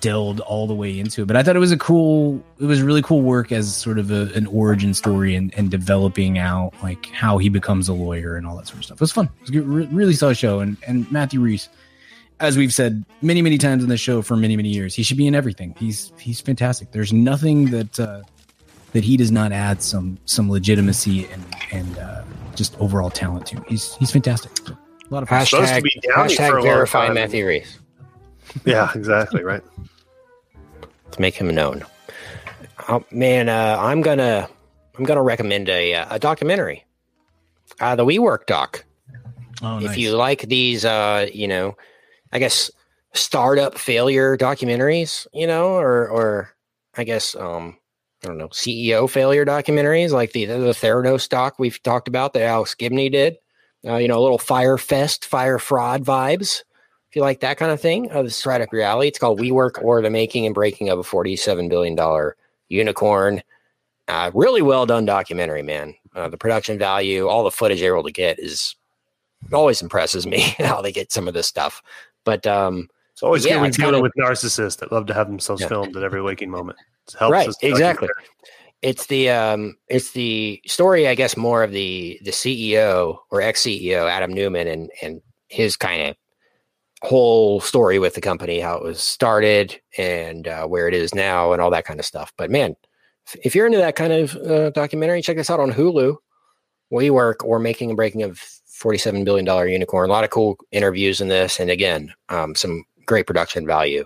delved 0.00 0.40
all 0.40 0.66
the 0.66 0.74
way 0.74 0.98
into 0.98 1.22
it. 1.22 1.26
But 1.26 1.36
I 1.36 1.42
thought 1.42 1.56
it 1.56 1.60
was 1.60 1.72
a 1.72 1.78
cool. 1.78 2.42
It 2.58 2.64
was 2.64 2.80
really 2.80 3.02
cool 3.02 3.20
work 3.20 3.52
as 3.52 3.74
sort 3.74 3.98
of 3.98 4.10
a, 4.10 4.32
an 4.34 4.46
origin 4.46 4.94
story 4.94 5.34
and, 5.34 5.52
and 5.56 5.70
developing 5.70 6.38
out 6.38 6.72
like 6.82 7.06
how 7.06 7.38
he 7.38 7.48
becomes 7.48 7.88
a 7.88 7.92
lawyer 7.92 8.36
and 8.36 8.46
all 8.46 8.56
that 8.56 8.66
sort 8.66 8.78
of 8.78 8.84
stuff. 8.84 8.96
It 8.96 9.02
was 9.02 9.12
fun. 9.12 9.26
It 9.26 9.40
was 9.42 9.50
a 9.50 9.52
good, 9.52 9.66
re- 9.66 9.88
really 9.92 10.14
solid 10.14 10.38
show. 10.38 10.60
And 10.60 10.76
and 10.86 11.10
Matthew 11.12 11.40
Rhys 11.40 11.68
as 12.40 12.56
we've 12.56 12.72
said 12.72 13.04
many 13.20 13.42
many 13.42 13.58
times 13.58 13.82
in 13.82 13.90
the 13.90 13.98
show 13.98 14.22
for 14.22 14.34
many 14.34 14.56
many 14.56 14.70
years 14.70 14.94
he 14.94 15.02
should 15.02 15.18
be 15.18 15.26
in 15.26 15.34
everything 15.34 15.74
he's 15.78 16.10
he's 16.18 16.40
fantastic 16.40 16.90
there's 16.90 17.12
nothing 17.12 17.66
that 17.66 18.00
uh 18.00 18.22
that 18.92 19.04
he 19.04 19.16
does 19.16 19.30
not 19.30 19.52
add 19.52 19.82
some 19.82 20.18
some 20.24 20.50
legitimacy 20.50 21.26
and 21.28 21.44
and 21.72 21.98
uh 21.98 22.22
just 22.54 22.78
overall 22.80 23.10
talent 23.10 23.46
to 23.46 23.62
he's 23.68 23.94
he's 23.96 24.10
fantastic 24.10 24.50
a 24.68 24.76
lot 25.10 25.22
of 25.22 25.28
fun. 25.28 25.44
supposed 25.46 25.68
to 25.68 25.80
Hashtag, 25.80 25.82
be 25.82 26.00
Downey 26.08 26.34
hashtag 26.34 26.52
long 26.52 26.62
verify 26.62 27.06
time. 27.06 27.14
Matthew 27.14 27.46
Rhys 27.46 27.78
Yeah, 28.64 28.90
exactly. 28.94 29.42
Right. 29.44 29.62
to 31.12 31.20
make 31.20 31.34
him 31.34 31.52
known. 31.54 31.84
Oh, 32.88 33.04
man, 33.10 33.48
uh, 33.48 33.76
I'm 33.80 34.00
gonna 34.02 34.48
I'm 34.96 35.04
gonna 35.04 35.22
recommend 35.22 35.68
a 35.68 35.94
uh, 35.94 36.06
a 36.14 36.18
documentary, 36.18 36.84
uh, 37.80 37.94
the 37.96 38.04
WeWork 38.04 38.46
doc. 38.46 38.84
oh, 39.62 39.80
if 39.82 39.96
you 39.98 40.16
like 40.16 40.42
these 40.42 40.84
uh 40.84 41.26
you 41.34 41.46
know 41.48 41.76
i 42.32 42.38
guess 42.38 42.70
startup 43.12 43.76
failure 43.76 44.36
documentaries 44.36 45.26
you 45.34 45.46
know 45.46 45.74
or 45.74 46.08
or 46.08 46.54
i 46.96 47.04
guess 47.04 47.34
um 47.36 47.76
i 48.24 48.28
don't 48.28 48.38
know 48.38 48.48
ceo 48.48 49.08
failure 49.08 49.44
documentaries 49.44 50.10
like 50.10 50.32
the 50.32 50.44
the 50.44 50.54
theranos 50.72 51.28
doc 51.28 51.58
we've 51.58 51.82
talked 51.82 52.08
about 52.08 52.32
that 52.32 52.42
alex 52.42 52.74
gibney 52.74 53.10
did 53.10 53.36
uh, 53.86 53.96
you 53.96 54.08
know 54.08 54.18
a 54.18 54.22
little 54.22 54.38
Fyre 54.38 54.76
Fest 54.76 55.24
Fyre 55.24 55.58
Fraud 55.58 56.04
vibes 56.04 56.62
if 57.08 57.16
you 57.16 57.22
like 57.22 57.40
that 57.40 57.56
kind 57.56 57.72
of 57.72 57.80
thing 57.80 58.10
uh, 58.12 58.22
this 58.22 58.38
is 58.38 58.46
right 58.46 58.60
up 58.60 58.72
your 58.72 58.82
alley 58.82 59.08
it's 59.08 59.18
called 59.18 59.40
we 59.40 59.50
work 59.50 59.80
or 59.82 60.02
the 60.02 60.10
making 60.10 60.44
and 60.46 60.54
breaking 60.54 60.88
of 60.90 60.98
a 60.98 61.02
47 61.02 61.68
billion 61.68 61.94
dollar 61.94 62.36
unicorn 62.68 63.42
uh, 64.08 64.30
really 64.34 64.62
well 64.62 64.86
done 64.86 65.04
documentary 65.06 65.62
man 65.62 65.94
uh, 66.14 66.28
the 66.28 66.36
production 66.36 66.78
value 66.78 67.26
all 67.28 67.44
the 67.44 67.50
footage 67.50 67.80
they're 67.80 67.94
able 67.94 68.02
to 68.04 68.12
get 68.12 68.38
is 68.38 68.76
always 69.52 69.82
impresses 69.82 70.26
me 70.26 70.40
how 70.58 70.80
they 70.82 70.92
get 70.92 71.12
some 71.12 71.28
of 71.28 71.34
this 71.34 71.46
stuff. 71.46 71.82
But 72.24 72.46
um, 72.46 72.88
It's 73.12 73.22
always 73.22 73.44
Yeah, 73.44 73.54
good 73.54 73.62
when 73.62 73.70
dealing 73.70 74.02
with 74.02 74.12
narcissists 74.18 74.78
that 74.78 74.92
love 74.92 75.06
to 75.06 75.14
have 75.14 75.28
themselves 75.28 75.62
Yeah. 75.62 75.68
filmed 75.68 75.96
at 75.96 76.02
every 76.02 76.22
waking 76.22 76.50
moment. 76.50 76.78
Helps 77.14 77.32
right, 77.32 77.48
us 77.48 77.56
exactly. 77.62 78.08
It's 78.82 79.06
the 79.06 79.30
um, 79.30 79.76
it's 79.88 80.12
the 80.12 80.60
story, 80.66 81.06
I 81.06 81.14
guess, 81.14 81.36
more 81.36 81.62
of 81.62 81.72
the 81.72 82.18
the 82.22 82.30
CEO 82.30 83.18
or 83.30 83.42
ex 83.42 83.62
CEO 83.62 84.08
Adam 84.08 84.32
Neumann 84.32 84.66
and 84.66 84.90
and 85.02 85.20
his 85.48 85.76
kind 85.76 86.08
of 86.08 86.16
whole 87.02 87.60
story 87.60 87.98
with 87.98 88.14
the 88.14 88.20
company, 88.20 88.60
how 88.60 88.76
it 88.76 88.82
was 88.82 89.00
started 89.00 89.80
and 89.98 90.48
uh, 90.48 90.66
where 90.66 90.88
it 90.88 90.94
is 90.94 91.14
now, 91.14 91.52
and 91.52 91.60
all 91.60 91.70
that 91.70 91.84
kind 91.84 91.98
of 92.00 92.06
stuff. 92.06 92.32
But 92.36 92.50
man, 92.50 92.76
if- 93.42 93.54
you're 93.54 93.66
into 93.66 93.78
that 93.78 93.96
kind 93.96 94.12
of 94.12 94.36
uh, 94.36 94.70
documentary, 94.70 95.22
check 95.22 95.36
this 95.36 95.50
out 95.50 95.60
on 95.60 95.72
Hulu. 95.72 96.16
WeWork 96.92 97.44
or 97.44 97.58
making 97.58 97.90
and 97.90 97.96
breaking 97.96 98.22
of 98.22 98.38
$47 98.80 99.24
billion 99.24 99.46
unicorn. 99.70 100.10
A 100.10 100.12
lot 100.12 100.24
of 100.24 100.30
cool 100.30 100.56
interviews 100.72 101.20
in 101.20 101.28
this. 101.28 101.60
And 101.60 101.70
again, 101.70 102.12
um, 102.28 102.54
some 102.54 102.84
great 103.06 103.26
production 103.26 103.66
value. 103.66 104.04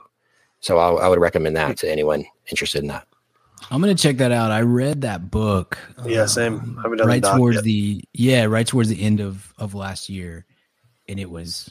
So 0.61 0.79
I, 0.79 1.05
I 1.05 1.09
would 1.09 1.21
recommend 1.21 1.57
that 1.57 1.77
to 1.79 1.91
anyone 1.91 2.25
interested 2.49 2.83
in 2.83 2.89
that. 2.89 3.07
i'm 3.71 3.81
gonna 3.81 3.95
check 3.95 4.17
that 4.19 4.33
out 4.33 4.51
i 4.51 4.61
read 4.61 5.01
that 5.03 5.31
book 5.31 5.79
Yeah, 6.05 6.27
same. 6.27 6.55
um, 6.61 6.79
Haven't 6.83 6.99
done 6.99 7.09
right 7.09 7.23
doc 7.23 7.37
towards 7.37 7.57
yet. 7.57 7.65
the 7.65 8.05
yeah 8.13 8.45
right 8.45 8.67
towards 8.67 8.89
the 8.89 9.01
end 9.03 9.21
of 9.21 9.53
of 9.59 9.75
last 9.75 10.09
year 10.09 10.45
and 11.09 11.19
it 11.21 11.31
was 11.31 11.71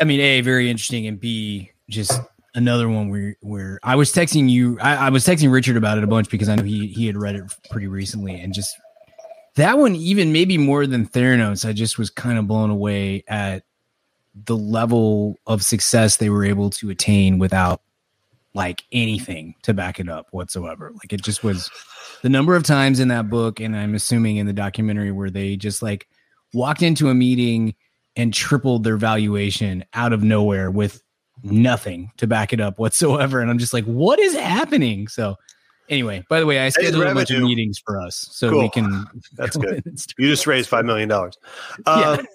i 0.00 0.04
mean 0.04 0.20
a 0.20 0.40
very 0.40 0.68
interesting 0.70 1.06
and 1.06 1.20
b 1.20 1.70
just 1.88 2.20
another 2.54 2.88
one 2.88 3.08
where 3.08 3.36
where 3.40 3.78
i 3.82 3.94
was 3.94 4.12
texting 4.12 4.48
you 4.50 4.78
I, 4.80 5.06
I 5.06 5.10
was 5.10 5.24
texting 5.24 5.52
richard 5.52 5.76
about 5.76 5.98
it 5.98 6.04
a 6.04 6.08
bunch 6.08 6.28
because 6.28 6.48
i 6.48 6.56
know 6.56 6.64
he 6.64 6.88
he 6.88 7.06
had 7.06 7.16
read 7.16 7.36
it 7.36 7.44
pretty 7.70 7.86
recently 7.86 8.40
and 8.40 8.52
just 8.52 8.74
that 9.54 9.78
one 9.78 9.94
even 9.94 10.32
maybe 10.32 10.58
more 10.58 10.86
than 10.86 11.06
theranos 11.06 11.64
i 11.68 11.72
just 11.72 11.98
was 11.98 12.10
kind 12.10 12.38
of 12.38 12.48
blown 12.48 12.70
away 12.70 13.22
at 13.28 13.62
the 14.44 14.56
level 14.56 15.36
of 15.46 15.62
success 15.62 16.16
they 16.16 16.30
were 16.30 16.44
able 16.44 16.70
to 16.70 16.90
attain 16.90 17.38
without 17.38 17.80
like 18.54 18.82
anything 18.92 19.54
to 19.62 19.74
back 19.74 20.00
it 20.00 20.08
up 20.08 20.26
whatsoever. 20.30 20.90
Like 20.94 21.12
it 21.12 21.22
just 21.22 21.44
was 21.44 21.70
the 22.22 22.28
number 22.28 22.56
of 22.56 22.62
times 22.62 23.00
in 23.00 23.08
that 23.08 23.28
book 23.28 23.60
and 23.60 23.76
i'm 23.76 23.94
assuming 23.94 24.36
in 24.36 24.46
the 24.46 24.52
documentary 24.52 25.12
where 25.12 25.30
they 25.30 25.56
just 25.56 25.82
like 25.82 26.08
walked 26.52 26.82
into 26.82 27.08
a 27.08 27.14
meeting 27.14 27.74
and 28.16 28.34
tripled 28.34 28.84
their 28.84 28.96
valuation 28.96 29.84
out 29.94 30.12
of 30.12 30.22
nowhere 30.22 30.70
with 30.70 31.02
nothing 31.42 32.10
to 32.16 32.26
back 32.26 32.52
it 32.52 32.60
up 32.60 32.78
whatsoever. 32.78 33.40
And 33.40 33.50
i'm 33.50 33.58
just 33.58 33.74
like 33.74 33.84
what 33.84 34.18
is 34.18 34.34
happening? 34.34 35.08
So 35.08 35.36
anyway 35.90 36.24
by 36.28 36.40
the 36.40 36.46
way 36.46 36.58
i 36.60 36.68
scheduled 36.68 37.04
a 37.04 37.14
bunch 37.14 37.30
of 37.30 37.42
meetings 37.42 37.78
for 37.84 38.00
us 38.00 38.28
so 38.30 38.50
Cool. 38.50 38.60
we 38.62 38.68
can 38.70 39.06
That's 39.34 39.56
go 39.56 39.62
good. 39.62 39.74
in 39.78 39.82
and 39.86 39.98
start- 40.00 40.14
You 40.18 40.28
just 40.28 40.46
raised 40.46 40.68
five 40.68 40.84
million 40.84 41.08
dollars. 41.08 41.36
Um, 41.86 42.26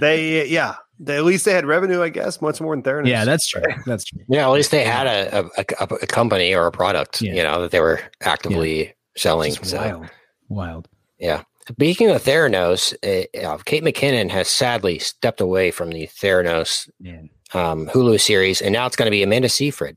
They 0.00 0.46
yeah. 0.48 0.76
They, 1.02 1.16
at 1.16 1.24
least 1.24 1.46
they 1.46 1.52
had 1.54 1.64
revenue, 1.64 2.02
I 2.02 2.10
guess, 2.10 2.42
much 2.42 2.60
more 2.60 2.74
than 2.76 2.82
Theranos. 2.82 3.06
yeah 3.08 3.24
that's 3.24 3.48
true 3.48 3.62
that's 3.86 4.04
true 4.04 4.20
Yeah, 4.28 4.46
at 4.46 4.52
least 4.52 4.70
they 4.70 4.84
had 4.84 5.06
a, 5.06 5.38
a, 5.58 5.64
a, 5.80 5.84
a 6.02 6.06
company 6.06 6.54
or 6.54 6.66
a 6.66 6.72
product, 6.72 7.22
Yeah. 7.22 7.34
you 7.34 7.42
know, 7.42 7.62
that 7.62 7.70
they 7.70 7.80
were 7.80 8.00
actively 8.22 8.94
selling. 9.16 9.52
So, 9.52 9.78
wild 9.78 10.06
wild 10.48 10.88
yeah. 11.18 11.42
Speaking 11.70 12.10
of 12.10 12.22
Theranos, 12.22 12.94
uh, 13.04 13.38
uh, 13.46 13.58
Kate 13.64 13.84
McKinnon 13.84 14.28
has 14.30 14.48
sadly 14.50 14.98
stepped 14.98 15.40
away 15.40 15.70
from 15.70 15.90
the 15.90 16.06
Theranos 16.08 16.88
man 17.00 17.30
um, 17.54 17.86
Hulu 17.88 18.20
series, 18.20 18.60
and 18.60 18.72
now 18.72 18.86
it's 18.86 18.96
going 18.96 19.06
to 19.06 19.10
be 19.10 19.22
Amanda 19.22 19.48
Seyfried, 19.48 19.96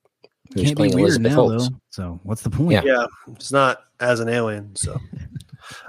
who's 0.54 0.64
can't 0.64 0.76
be 0.76 0.76
playing 0.76 0.94
weird 0.96 1.06
Elizabeth 1.08 1.32
now 1.32 1.36
Holmes. 1.36 1.70
though 1.70 1.76
so 1.92 2.20
what's 2.24 2.42
the 2.42 2.50
point 2.50 2.72
Yeah. 2.72 2.82
yeah. 2.86 3.06
It's 3.36 3.52
not 3.52 3.84
as 4.00 4.20
an 4.20 4.30
alien. 4.30 4.76
So 4.76 5.00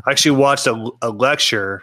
I 0.07 0.11
actually 0.11 0.37
watched 0.37 0.67
a, 0.67 0.91
a 1.03 1.11
lecture 1.11 1.83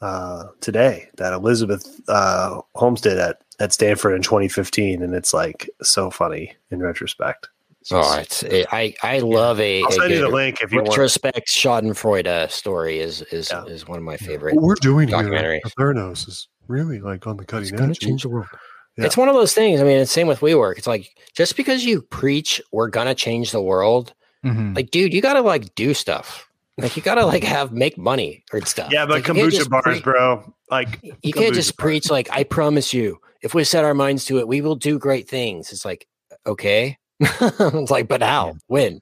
uh, 0.00 0.44
today 0.60 1.08
that 1.16 1.32
Elizabeth 1.32 2.00
uh, 2.08 2.60
Holmes 2.74 3.00
did 3.00 3.18
at 3.18 3.42
at 3.58 3.72
Stanford 3.74 4.14
in 4.14 4.22
2015, 4.22 5.02
and 5.02 5.14
it's 5.14 5.34
like 5.34 5.68
so 5.82 6.10
funny 6.10 6.56
in 6.70 6.80
retrospect. 6.80 7.50
It's 7.82 7.92
Oh, 7.92 8.18
it's 8.18 8.42
it, 8.44 8.66
I 8.72 8.94
I 9.02 9.18
love 9.18 9.60
a, 9.60 9.82
I'll 9.82 9.88
a 9.90 9.92
send 9.92 10.10
you 10.14 10.20
the 10.22 10.28
link 10.28 10.62
if 10.62 10.72
you 10.72 10.78
want. 10.78 10.88
retrospect 10.88 11.48
Schadenfreude 11.48 12.26
uh, 12.26 12.48
story 12.48 13.00
is 13.00 13.20
is 13.22 13.50
Yeah. 13.52 13.64
is 13.66 13.86
one 13.86 13.98
of 13.98 14.04
my 14.04 14.16
favorite. 14.16 14.54
What 14.54 14.64
we're 14.64 14.74
doing 14.76 15.08
documentaries. 15.10 15.60
at 15.66 15.72
Theranos 15.74 16.26
is 16.28 16.48
really 16.68 17.00
like 17.00 17.26
on 17.26 17.36
the 17.36 17.42
It's 17.42 17.50
cutting 17.52 17.76
gonna 17.76 17.90
edge. 17.90 17.98
change 17.98 18.22
the 18.22 18.30
world. 18.30 18.46
Yeah. 18.96 19.06
It's 19.06 19.16
one 19.16 19.28
of 19.28 19.34
those 19.34 19.52
things. 19.54 19.80
I 19.80 19.84
mean, 19.84 19.98
it's 19.98 20.10
same 20.12 20.26
with 20.26 20.40
WeWork. 20.40 20.76
It's 20.78 20.86
like 20.86 21.08
just 21.34 21.56
because 21.56 21.84
you 21.84 22.02
preach 22.02 22.60
we're 22.72 22.88
gonna 22.88 23.14
change 23.14 23.52
the 23.52 23.62
world, 23.62 24.12
Mhm. 24.44 24.74
like, 24.76 24.90
dude, 24.90 25.12
you 25.14 25.20
gotta 25.22 25.40
like 25.42 25.74
do 25.74 25.94
stuff. 25.94 26.48
Like 26.78 26.96
you 26.96 27.02
gotta 27.02 27.24
like 27.26 27.44
have 27.44 27.72
make 27.72 27.96
money 27.98 28.44
or 28.52 28.60
stuff. 28.62 28.90
Yeah, 28.92 29.06
but 29.06 29.14
Like, 29.16 29.24
kombucha 29.24 29.68
bars, 29.68 29.82
pre- 29.84 30.00
bro. 30.00 30.54
Like 30.70 31.00
You 31.22 31.32
can't 31.32 31.54
just 31.54 31.76
bars. 31.76 31.82
preach 31.84 32.10
like 32.10 32.28
I 32.30 32.44
promise 32.44 32.92
you, 32.94 33.18
if 33.42 33.54
we 33.54 33.64
set 33.64 33.84
our 33.84 33.94
minds 33.94 34.24
to 34.26 34.38
it, 34.38 34.48
we 34.48 34.60
will 34.60 34.76
do 34.76 34.98
great 34.98 35.28
things. 35.28 35.72
It's 35.72 35.84
like 35.84 36.06
okay, 36.46 36.96
it's 37.20 37.90
like, 37.90 38.08
but 38.08 38.22
how? 38.22 38.56
When? 38.66 39.00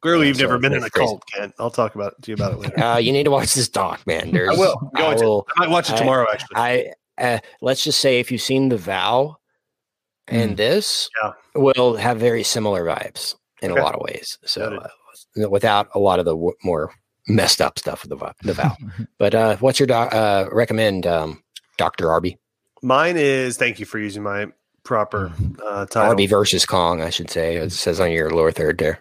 Clearly, 0.00 0.26
Yeah, 0.26 0.28
you've 0.30 0.38
never 0.40 0.58
been 0.58 0.72
in 0.72 0.82
a 0.82 0.90
crazy. 0.90 1.06
cult, 1.06 1.22
Kent. 1.32 1.54
I'll 1.60 1.70
talk 1.70 1.94
about 1.94 2.20
to 2.22 2.30
you 2.32 2.34
about 2.34 2.54
it 2.54 2.58
later. 2.58 2.80
Uh, 2.82 2.96
you 2.98 3.12
need 3.12 3.22
to 3.22 3.30
watch 3.30 3.54
this 3.54 3.68
doc, 3.68 4.04
man. 4.04 4.32
There's, 4.32 4.48
I 4.56 4.58
will. 4.58 4.90
I 4.96 5.14
to. 5.14 5.24
will- 5.24 5.46
I 5.56 5.60
might 5.60 5.70
watch 5.70 5.88
it 5.90 5.94
I- 5.94 5.98
tomorrow. 5.98 6.26
Actually, 6.32 6.56
I 6.56 6.92
uh, 7.22 7.38
let's 7.62 7.82
just 7.84 8.00
say 8.00 8.20
if 8.20 8.30
you've 8.30 8.42
seen 8.42 8.68
The 8.68 8.76
Vow 8.76 9.36
and 10.28 10.56
this, 10.56 11.08
Yeah. 11.22 11.32
will 11.54 11.96
have 11.96 12.18
very 12.18 12.42
similar 12.42 12.84
vibes 12.84 13.34
in 13.62 13.70
Okay. 13.72 13.80
a 13.80 13.82
lot 13.84 13.94
of 13.94 14.00
ways. 14.02 14.38
So 14.44 14.78
uh, 15.36 15.48
without 15.48 15.88
a 15.94 15.98
lot 15.98 16.18
of 16.18 16.24
the 16.24 16.34
w- 16.34 16.52
more 16.64 16.92
messed 17.28 17.60
up 17.60 17.78
stuff 17.78 18.02
with 18.06 18.18
the, 18.18 18.34
the 18.42 18.52
Vow. 18.54 18.76
but 19.18 19.34
uh, 19.34 19.56
what's 19.56 19.78
your 19.80 19.86
doc, 19.86 20.12
uh, 20.14 20.46
recommend, 20.52 21.06
um, 21.06 21.42
Doctor 21.78 22.10
Arby? 22.10 22.38
mine 22.82 23.16
is. 23.16 23.56
Thank 23.56 23.78
you 23.80 23.86
for 23.86 23.98
using 24.00 24.22
my 24.24 24.46
proper 24.84 25.32
uh, 25.64 25.86
title. 25.86 26.10
Arby 26.10 26.26
versus 26.26 26.66
Kong, 26.66 27.00
I 27.00 27.10
should 27.10 27.30
say. 27.30 27.56
It 27.56 27.70
says 27.72 28.00
on 28.00 28.10
your 28.10 28.30
lower 28.30 28.50
third 28.52 28.78
there. 28.78 28.98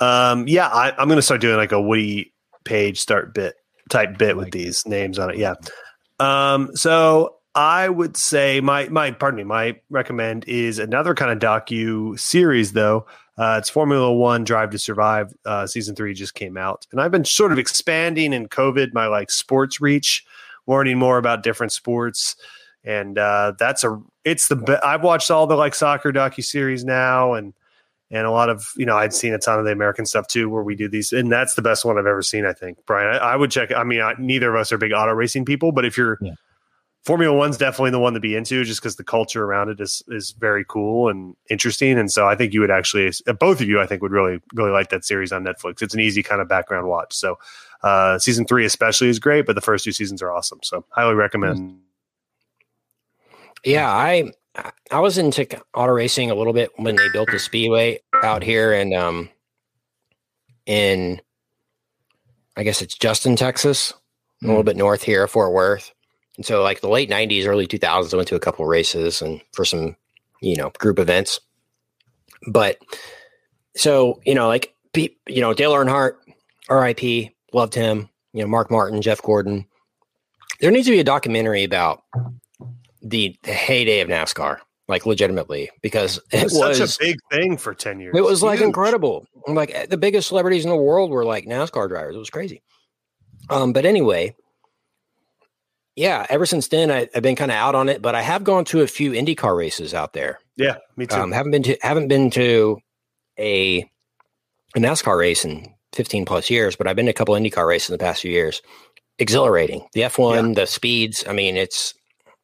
Um, 0.00 0.48
yeah, 0.48 0.68
I, 0.68 0.92
I'm 0.96 1.06
going 1.08 1.18
to 1.18 1.22
start 1.22 1.40
doing 1.42 1.56
like 1.56 1.72
a 1.72 1.80
Woody 1.80 2.32
Paige 2.64 2.98
start 2.98 3.34
bit 3.34 3.54
type 3.90 4.16
bit 4.18 4.36
with 4.36 4.50
these 4.52 4.86
names 4.86 5.18
on 5.18 5.30
it. 5.30 5.36
Yeah. 5.36 5.54
Um, 6.20 6.76
so 6.76 7.36
I 7.54 7.88
would 7.88 8.16
say 8.16 8.60
my 8.60 8.88
my 8.88 9.10
pardon 9.10 9.38
me, 9.38 9.44
my 9.44 9.76
recommend 9.88 10.44
is 10.46 10.78
another 10.78 11.14
kind 11.14 11.32
of 11.32 11.38
docu 11.38 12.18
series 12.18 12.72
though. 12.72 13.06
Uh, 13.36 13.56
it's 13.58 13.70
Formula 13.70 14.12
One 14.12 14.44
Drive 14.44 14.70
to 14.70 14.78
Survive. 14.78 15.32
Uh, 15.46 15.66
season 15.66 15.96
three 15.96 16.12
just 16.12 16.34
came 16.34 16.56
out, 16.56 16.86
and 16.92 17.00
I've 17.00 17.10
been 17.10 17.24
sort 17.24 17.52
of 17.52 17.58
expanding 17.58 18.32
in 18.32 18.48
COVID 18.48 18.92
my 18.92 19.06
like 19.06 19.30
sports 19.30 19.80
reach, 19.80 20.24
learning 20.66 20.98
more 20.98 21.16
about 21.16 21.42
different 21.42 21.72
sports, 21.72 22.36
and 22.84 23.18
uh, 23.18 23.54
that's 23.58 23.82
a 23.82 24.00
it's 24.24 24.48
the 24.48 24.56
be- 24.56 24.82
I've 24.84 25.02
watched 25.02 25.30
all 25.30 25.46
the 25.46 25.56
like 25.56 25.74
soccer 25.74 26.12
docu 26.12 26.44
series 26.44 26.84
now, 26.84 27.32
and 27.32 27.54
and 28.10 28.26
a 28.26 28.30
lot 28.30 28.48
of 28.48 28.68
you 28.76 28.86
know 28.86 28.96
I'd 28.96 29.14
seen 29.14 29.34
a 29.34 29.38
ton 29.38 29.58
of 29.58 29.64
the 29.64 29.72
American 29.72 30.06
stuff 30.06 30.26
too, 30.26 30.48
where 30.48 30.62
we 30.62 30.74
do 30.74 30.88
these, 30.88 31.12
and 31.12 31.30
that's 31.30 31.54
the 31.54 31.62
best 31.62 31.84
one 31.84 31.98
I've 31.98 32.06
ever 32.06 32.22
seen. 32.22 32.44
I 32.44 32.52
think 32.52 32.78
Brian, 32.86 33.14
I, 33.14 33.18
I 33.18 33.36
would 33.36 33.50
check. 33.50 33.72
I 33.72 33.84
mean, 33.84 34.00
I, 34.00 34.14
neither 34.18 34.54
of 34.54 34.60
us 34.60 34.72
are 34.72 34.78
big 34.78 34.92
auto 34.92 35.12
racing 35.12 35.44
people, 35.44 35.72
but 35.72 35.84
if 35.84 35.96
you're 35.96 36.18
Yeah. 36.20 36.32
Formula 37.02 37.34
One's 37.34 37.56
definitely 37.56 37.92
the 37.92 37.98
one 37.98 38.12
to 38.12 38.20
be 38.20 38.36
into, 38.36 38.62
just 38.62 38.82
because 38.82 38.96
the 38.96 39.04
culture 39.04 39.42
around 39.42 39.70
it 39.70 39.80
is 39.80 40.02
is 40.08 40.32
very 40.32 40.66
cool 40.68 41.08
and 41.08 41.34
interesting, 41.48 41.98
and 41.98 42.12
so 42.12 42.28
I 42.28 42.34
think 42.36 42.52
you 42.52 42.60
would 42.60 42.70
actually, 42.70 43.10
uh, 43.26 43.32
both 43.32 43.62
of 43.62 43.68
you, 43.68 43.80
I 43.80 43.86
think 43.86 44.02
would 44.02 44.12
really 44.12 44.38
really 44.54 44.70
like 44.70 44.90
that 44.90 45.06
series 45.06 45.32
on 45.32 45.42
Netflix. 45.42 45.80
It's 45.80 45.94
an 45.94 46.00
easy 46.00 46.22
kind 46.22 46.42
of 46.42 46.48
background 46.48 46.88
watch. 46.88 47.14
So 47.14 47.38
uh, 47.82 48.18
season 48.18 48.44
three 48.44 48.66
especially 48.66 49.08
is 49.08 49.18
great, 49.18 49.46
but 49.46 49.54
the 49.54 49.62
first 49.62 49.82
two 49.84 49.92
seasons 49.92 50.20
are 50.20 50.30
awesome. 50.30 50.58
So 50.62 50.84
highly 50.90 51.14
recommend. 51.14 51.78
Yeah, 53.64 53.90
I 53.90 54.32
I 54.90 55.00
was 55.00 55.18
into 55.18 55.46
auto 55.74 55.92
racing 55.92 56.30
a 56.30 56.34
little 56.34 56.52
bit 56.52 56.70
when 56.76 56.96
they 56.96 57.08
built 57.12 57.30
the 57.30 57.38
speedway 57.38 58.00
out 58.22 58.42
here 58.42 58.72
and 58.72 58.92
um 58.92 59.30
in 60.66 61.20
I 62.56 62.62
guess 62.62 62.82
it's 62.82 62.94
Justin, 62.94 63.36
Texas, 63.36 63.94
a 64.42 64.46
little 64.46 64.64
bit 64.64 64.76
north 64.76 65.02
here, 65.02 65.26
Fort 65.28 65.52
Worth. 65.52 65.92
And 66.36 66.44
so 66.44 66.62
like 66.62 66.80
the 66.80 66.88
late 66.88 67.08
90s, 67.08 67.46
early 67.46 67.66
2000s 67.66 68.12
I 68.12 68.16
went 68.16 68.28
to 68.28 68.34
a 68.34 68.40
couple 68.40 68.66
races 68.66 69.22
and 69.22 69.40
for 69.52 69.64
some, 69.64 69.96
you 70.42 70.56
know, 70.56 70.70
group 70.78 70.98
events. 70.98 71.40
But 72.48 72.78
so, 73.76 74.20
you 74.26 74.34
know, 74.34 74.48
like 74.48 74.74
you 74.94 75.40
know, 75.40 75.54
Dale 75.54 75.72
Earnhardt, 75.72 76.14
RIP, 76.68 77.32
loved 77.52 77.74
him, 77.74 78.08
you 78.32 78.42
know, 78.42 78.48
Mark 78.48 78.70
Martin, 78.70 79.00
Jeff 79.02 79.22
Gordon. 79.22 79.66
There 80.60 80.70
needs 80.70 80.86
to 80.86 80.92
be 80.92 81.00
a 81.00 81.04
documentary 81.04 81.64
about 81.64 82.02
the, 83.02 83.36
the 83.42 83.52
heyday 83.52 84.00
of 84.00 84.08
NASCAR, 84.08 84.58
like 84.88 85.06
legitimately, 85.06 85.70
because 85.82 86.18
It 86.32 86.40
it 86.40 86.44
was, 86.44 86.54
was, 86.54 86.78
such 86.78 86.96
a 86.96 86.98
big 87.00 87.16
thing 87.30 87.56
for 87.56 87.74
ten 87.74 88.00
years. 88.00 88.14
it 88.16 88.22
was 88.24 88.42
like 88.42 88.58
Huge. 88.58 88.66
incredible. 88.66 89.26
Like 89.46 89.70
eh, 89.74 89.86
the 89.86 89.96
biggest 89.96 90.28
celebrities 90.28 90.64
in 90.64 90.70
the 90.70 90.76
world 90.76 91.10
were 91.10 91.24
like 91.24 91.46
NASCAR 91.46 91.88
drivers. 91.88 92.14
It 92.14 92.18
was 92.18 92.30
crazy. 92.30 92.62
Um, 93.48 93.72
but 93.72 93.84
anyway, 93.84 94.34
yeah, 95.96 96.26
ever 96.28 96.46
since 96.46 96.68
then 96.68 96.90
I, 96.90 97.08
I've 97.14 97.22
been 97.22 97.36
kind 97.36 97.50
of 97.50 97.56
out 97.56 97.74
on 97.74 97.88
it, 97.88 98.00
but 98.00 98.14
I 98.14 98.22
have 98.22 98.44
gone 98.44 98.64
to 98.66 98.80
a 98.82 98.86
few 98.86 99.12
IndyCar 99.12 99.56
races 99.56 99.92
out 99.94 100.12
there. 100.12 100.38
Yeah, 100.56 100.76
me 100.96 101.06
too. 101.06 101.16
Um, 101.16 101.32
haven't 101.32 101.52
been 101.52 101.62
to 101.64 101.76
haven't 101.82 102.08
been 102.08 102.30
to 102.30 102.78
a, 103.38 103.78
a 104.76 104.78
NASCAR 104.78 105.18
race 105.18 105.44
in 105.44 105.74
15 105.94 106.24
plus 106.26 106.50
years, 106.50 106.76
but 106.76 106.86
I've 106.86 106.96
been 106.96 107.06
to 107.06 107.10
a 107.10 107.14
couple 107.14 107.34
IndyCar 107.34 107.66
races 107.66 107.90
in 107.90 107.94
the 107.94 107.98
past 108.04 108.22
few 108.22 108.30
years. 108.30 108.62
Exhilarating. 109.18 109.86
The 109.92 110.02
F1, 110.02 110.54
the 110.54 110.66
speeds. 110.66 111.24
I 111.28 111.32
mean, 111.32 111.56
it's 111.56 111.92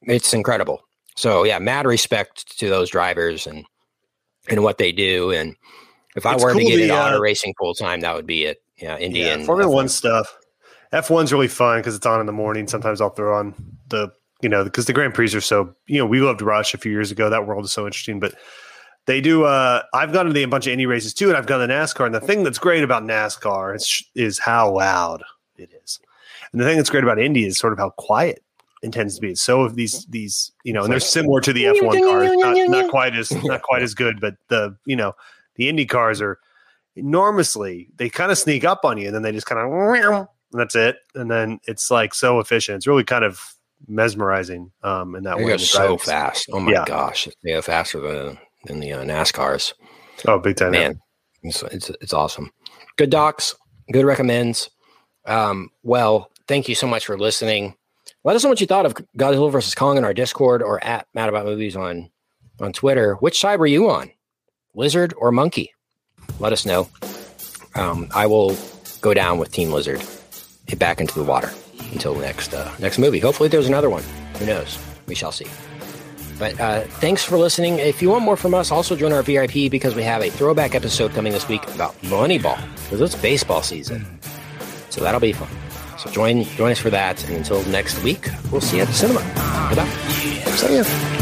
it's 0.06 0.32
incredible. 0.32 0.82
So 1.16 1.44
yeah, 1.44 1.58
mad 1.58 1.86
respect 1.86 2.58
to 2.58 2.68
those 2.68 2.90
drivers 2.90 3.46
and 3.46 3.64
and 4.48 4.62
what 4.62 4.78
they 4.78 4.92
do. 4.92 5.32
And 5.32 5.56
if 6.14 6.24
I 6.26 6.34
It's 6.34 6.44
were 6.44 6.54
to 6.54 6.60
get 6.60 6.76
the, 6.76 6.82
into 6.84 6.96
auto 6.96 7.16
uh, 7.16 7.20
racing 7.20 7.54
full 7.58 7.74
time, 7.74 8.00
that 8.00 8.14
would 8.14 8.26
be 8.26 8.44
it. 8.44 8.62
Yeah, 8.78 8.98
Indy 8.98 9.20
yeah, 9.20 9.44
Formula 9.44 9.70
F1. 9.70 9.74
One 9.74 9.88
stuff. 9.88 10.36
F 10.92 11.10
one's 11.10 11.32
really 11.32 11.48
fun 11.48 11.80
because 11.80 11.96
it's 11.96 12.06
on 12.06 12.20
in 12.20 12.26
the 12.26 12.32
morning. 12.32 12.68
Sometimes 12.68 13.00
I'll 13.00 13.10
throw 13.10 13.36
on 13.36 13.54
the 13.88 14.12
you 14.42 14.48
know 14.48 14.64
because 14.64 14.86
the 14.86 14.92
Grand 14.92 15.14
Prix 15.14 15.34
are 15.34 15.40
so 15.40 15.74
you 15.86 15.98
know 15.98 16.06
we 16.06 16.20
loved 16.20 16.42
Rush 16.42 16.74
a 16.74 16.78
few 16.78 16.92
years 16.92 17.10
ago. 17.10 17.30
That 17.30 17.46
world 17.46 17.64
is 17.64 17.72
so 17.72 17.86
interesting, 17.86 18.20
but 18.20 18.34
they 19.06 19.20
do. 19.20 19.44
uh 19.44 19.82
I've 19.94 20.12
gone 20.12 20.26
to 20.26 20.32
the, 20.32 20.42
a 20.42 20.48
bunch 20.48 20.66
of 20.66 20.72
Indy 20.72 20.86
races 20.86 21.14
too, 21.14 21.28
and 21.28 21.36
I've 21.36 21.46
gone 21.46 21.66
to 21.66 21.72
NASCAR. 21.72 22.06
And 22.06 22.14
the 22.14 22.20
thing 22.20 22.44
that's 22.44 22.58
great 22.58 22.84
about 22.84 23.02
NASCAR 23.02 23.74
is 23.74 24.04
is 24.14 24.38
how 24.38 24.70
loud 24.70 25.24
it 25.56 25.70
is, 25.82 25.98
and 26.52 26.60
the 26.60 26.64
thing 26.66 26.76
that's 26.76 26.90
great 26.90 27.04
about 27.04 27.18
Indy 27.18 27.46
is 27.46 27.58
sort 27.58 27.72
of 27.72 27.78
how 27.78 27.90
quiet 27.90 28.42
it 28.86 28.92
tends 28.92 29.14
to 29.16 29.20
be. 29.20 29.34
So 29.34 29.64
if 29.64 29.74
these 29.74 30.06
these 30.06 30.52
you 30.64 30.72
know, 30.72 30.82
and 30.82 30.92
they're 30.92 31.00
similar 31.00 31.40
to 31.40 31.52
the 31.52 31.66
F 31.66 31.76
one 31.82 32.02
cars, 32.02 32.30
not, 32.36 32.56
not 32.68 32.90
quite 32.90 33.14
as 33.14 33.30
not 33.44 33.62
quite 33.62 33.82
as 33.82 33.94
good, 33.94 34.20
but 34.20 34.34
the 34.48 34.76
you 34.86 34.96
know 34.96 35.12
the 35.56 35.68
Indy 35.68 35.86
cars 35.86 36.20
are 36.20 36.38
enormously. 36.94 37.88
They 37.96 38.08
kind 38.08 38.30
of 38.30 38.38
sneak 38.38 38.64
up 38.64 38.84
on 38.84 38.98
you, 38.98 39.06
and 39.06 39.14
then 39.14 39.22
they 39.22 39.32
just 39.32 39.46
kind 39.46 39.60
of 39.60 39.72
and 39.72 40.28
that's 40.52 40.74
it. 40.74 40.96
And 41.14 41.30
then 41.30 41.60
it's 41.64 41.90
like 41.90 42.14
so 42.14 42.40
efficient. 42.40 42.76
It's 42.76 42.86
really 42.86 43.04
kind 43.04 43.24
of 43.24 43.40
mesmerizing 43.88 44.72
um, 44.82 45.14
in 45.14 45.24
that 45.24 45.36
They 45.38 45.44
way. 45.44 45.50
go 45.52 45.56
so 45.58 45.98
fast. 45.98 46.48
Oh 46.52 46.60
my 46.60 46.72
Yeah. 46.72 46.84
gosh, 46.86 47.28
they 47.42 47.52
go 47.52 47.62
faster 47.62 48.00
than 48.00 48.38
than 48.64 48.80
the 48.80 48.92
uh, 48.92 49.04
NASCARs. 49.04 49.74
Oh, 50.26 50.38
big 50.38 50.56
time! 50.56 50.72
man 50.72 51.00
it's, 51.42 51.62
it's 51.64 51.90
it's 52.00 52.12
awesome 52.12 52.50
good 52.96 53.10
docs 53.10 53.54
good 53.92 54.04
recommends 54.04 54.70
um 55.26 55.70
well 55.82 56.30
thank 56.48 56.68
you 56.68 56.74
so 56.74 56.86
much 56.86 57.06
for 57.06 57.18
listening 57.18 57.74
let 58.26 58.34
us 58.34 58.42
know 58.42 58.50
what 58.50 58.60
you 58.60 58.66
thought 58.66 58.84
of 58.84 58.94
godzilla 59.16 59.52
versus 59.52 59.76
kong 59.76 59.96
in 59.96 60.04
our 60.04 60.12
discord 60.12 60.60
or 60.60 60.82
at 60.84 61.06
mad 61.14 61.28
about 61.28 61.46
movies 61.46 61.76
on 61.76 62.10
on 62.60 62.72
twitter. 62.72 63.14
Which 63.14 63.38
side 63.38 63.60
were 63.60 63.68
you 63.68 63.88
on? 63.88 64.10
Lizard 64.74 65.14
or 65.16 65.30
monkey? 65.30 65.72
Let 66.40 66.52
us 66.52 66.66
know. 66.66 66.88
Um 67.76 68.08
i 68.14 68.26
will 68.26 68.56
go 69.00 69.14
down 69.14 69.38
with 69.38 69.52
team 69.52 69.70
lizard 69.70 70.02
hit 70.66 70.80
back 70.80 71.00
into 71.00 71.14
the 71.14 71.24
water 71.24 71.52
until 71.92 72.16
next 72.16 72.52
uh 72.52 72.74
next 72.80 72.98
movie. 72.98 73.20
Hopefully 73.20 73.48
there's 73.48 73.68
another 73.68 73.88
one. 73.88 74.02
Who 74.38 74.46
knows? 74.46 74.76
We 75.06 75.14
shall 75.14 75.32
see. 75.32 75.46
But 76.36 76.60
uh, 76.60 76.80
thanks 77.00 77.24
for 77.24 77.38
listening. 77.38 77.78
If 77.78 78.02
you 78.02 78.10
want 78.10 78.22
more 78.22 78.36
from 78.36 78.52
us, 78.52 78.70
also 78.70 78.94
join 78.94 79.10
our 79.10 79.22
VIP 79.22 79.70
because 79.70 79.94
we 79.94 80.02
have 80.02 80.20
a 80.20 80.28
throwback 80.28 80.74
episode 80.74 81.12
coming 81.12 81.32
this 81.32 81.48
week 81.48 81.66
about 81.74 81.98
Moneyball 82.02 82.60
because 82.84 83.00
it's 83.00 83.14
baseball 83.14 83.62
season. 83.62 84.04
So 84.90 85.00
that'll 85.00 85.18
be 85.18 85.32
fun. 85.32 85.48
So 86.06 86.12
join 86.12 86.44
join 86.44 86.72
us 86.72 86.78
for 86.78 86.90
that. 86.90 87.22
And 87.28 87.36
until 87.36 87.62
next 87.64 88.02
week, 88.02 88.28
we'll 88.50 88.60
see 88.60 88.76
you 88.76 88.82
at 88.82 88.88
the 88.88 88.94
cinema. 88.94 89.20
Goodbye. 89.68 89.86
See 90.56 90.76
ya. 90.76 91.15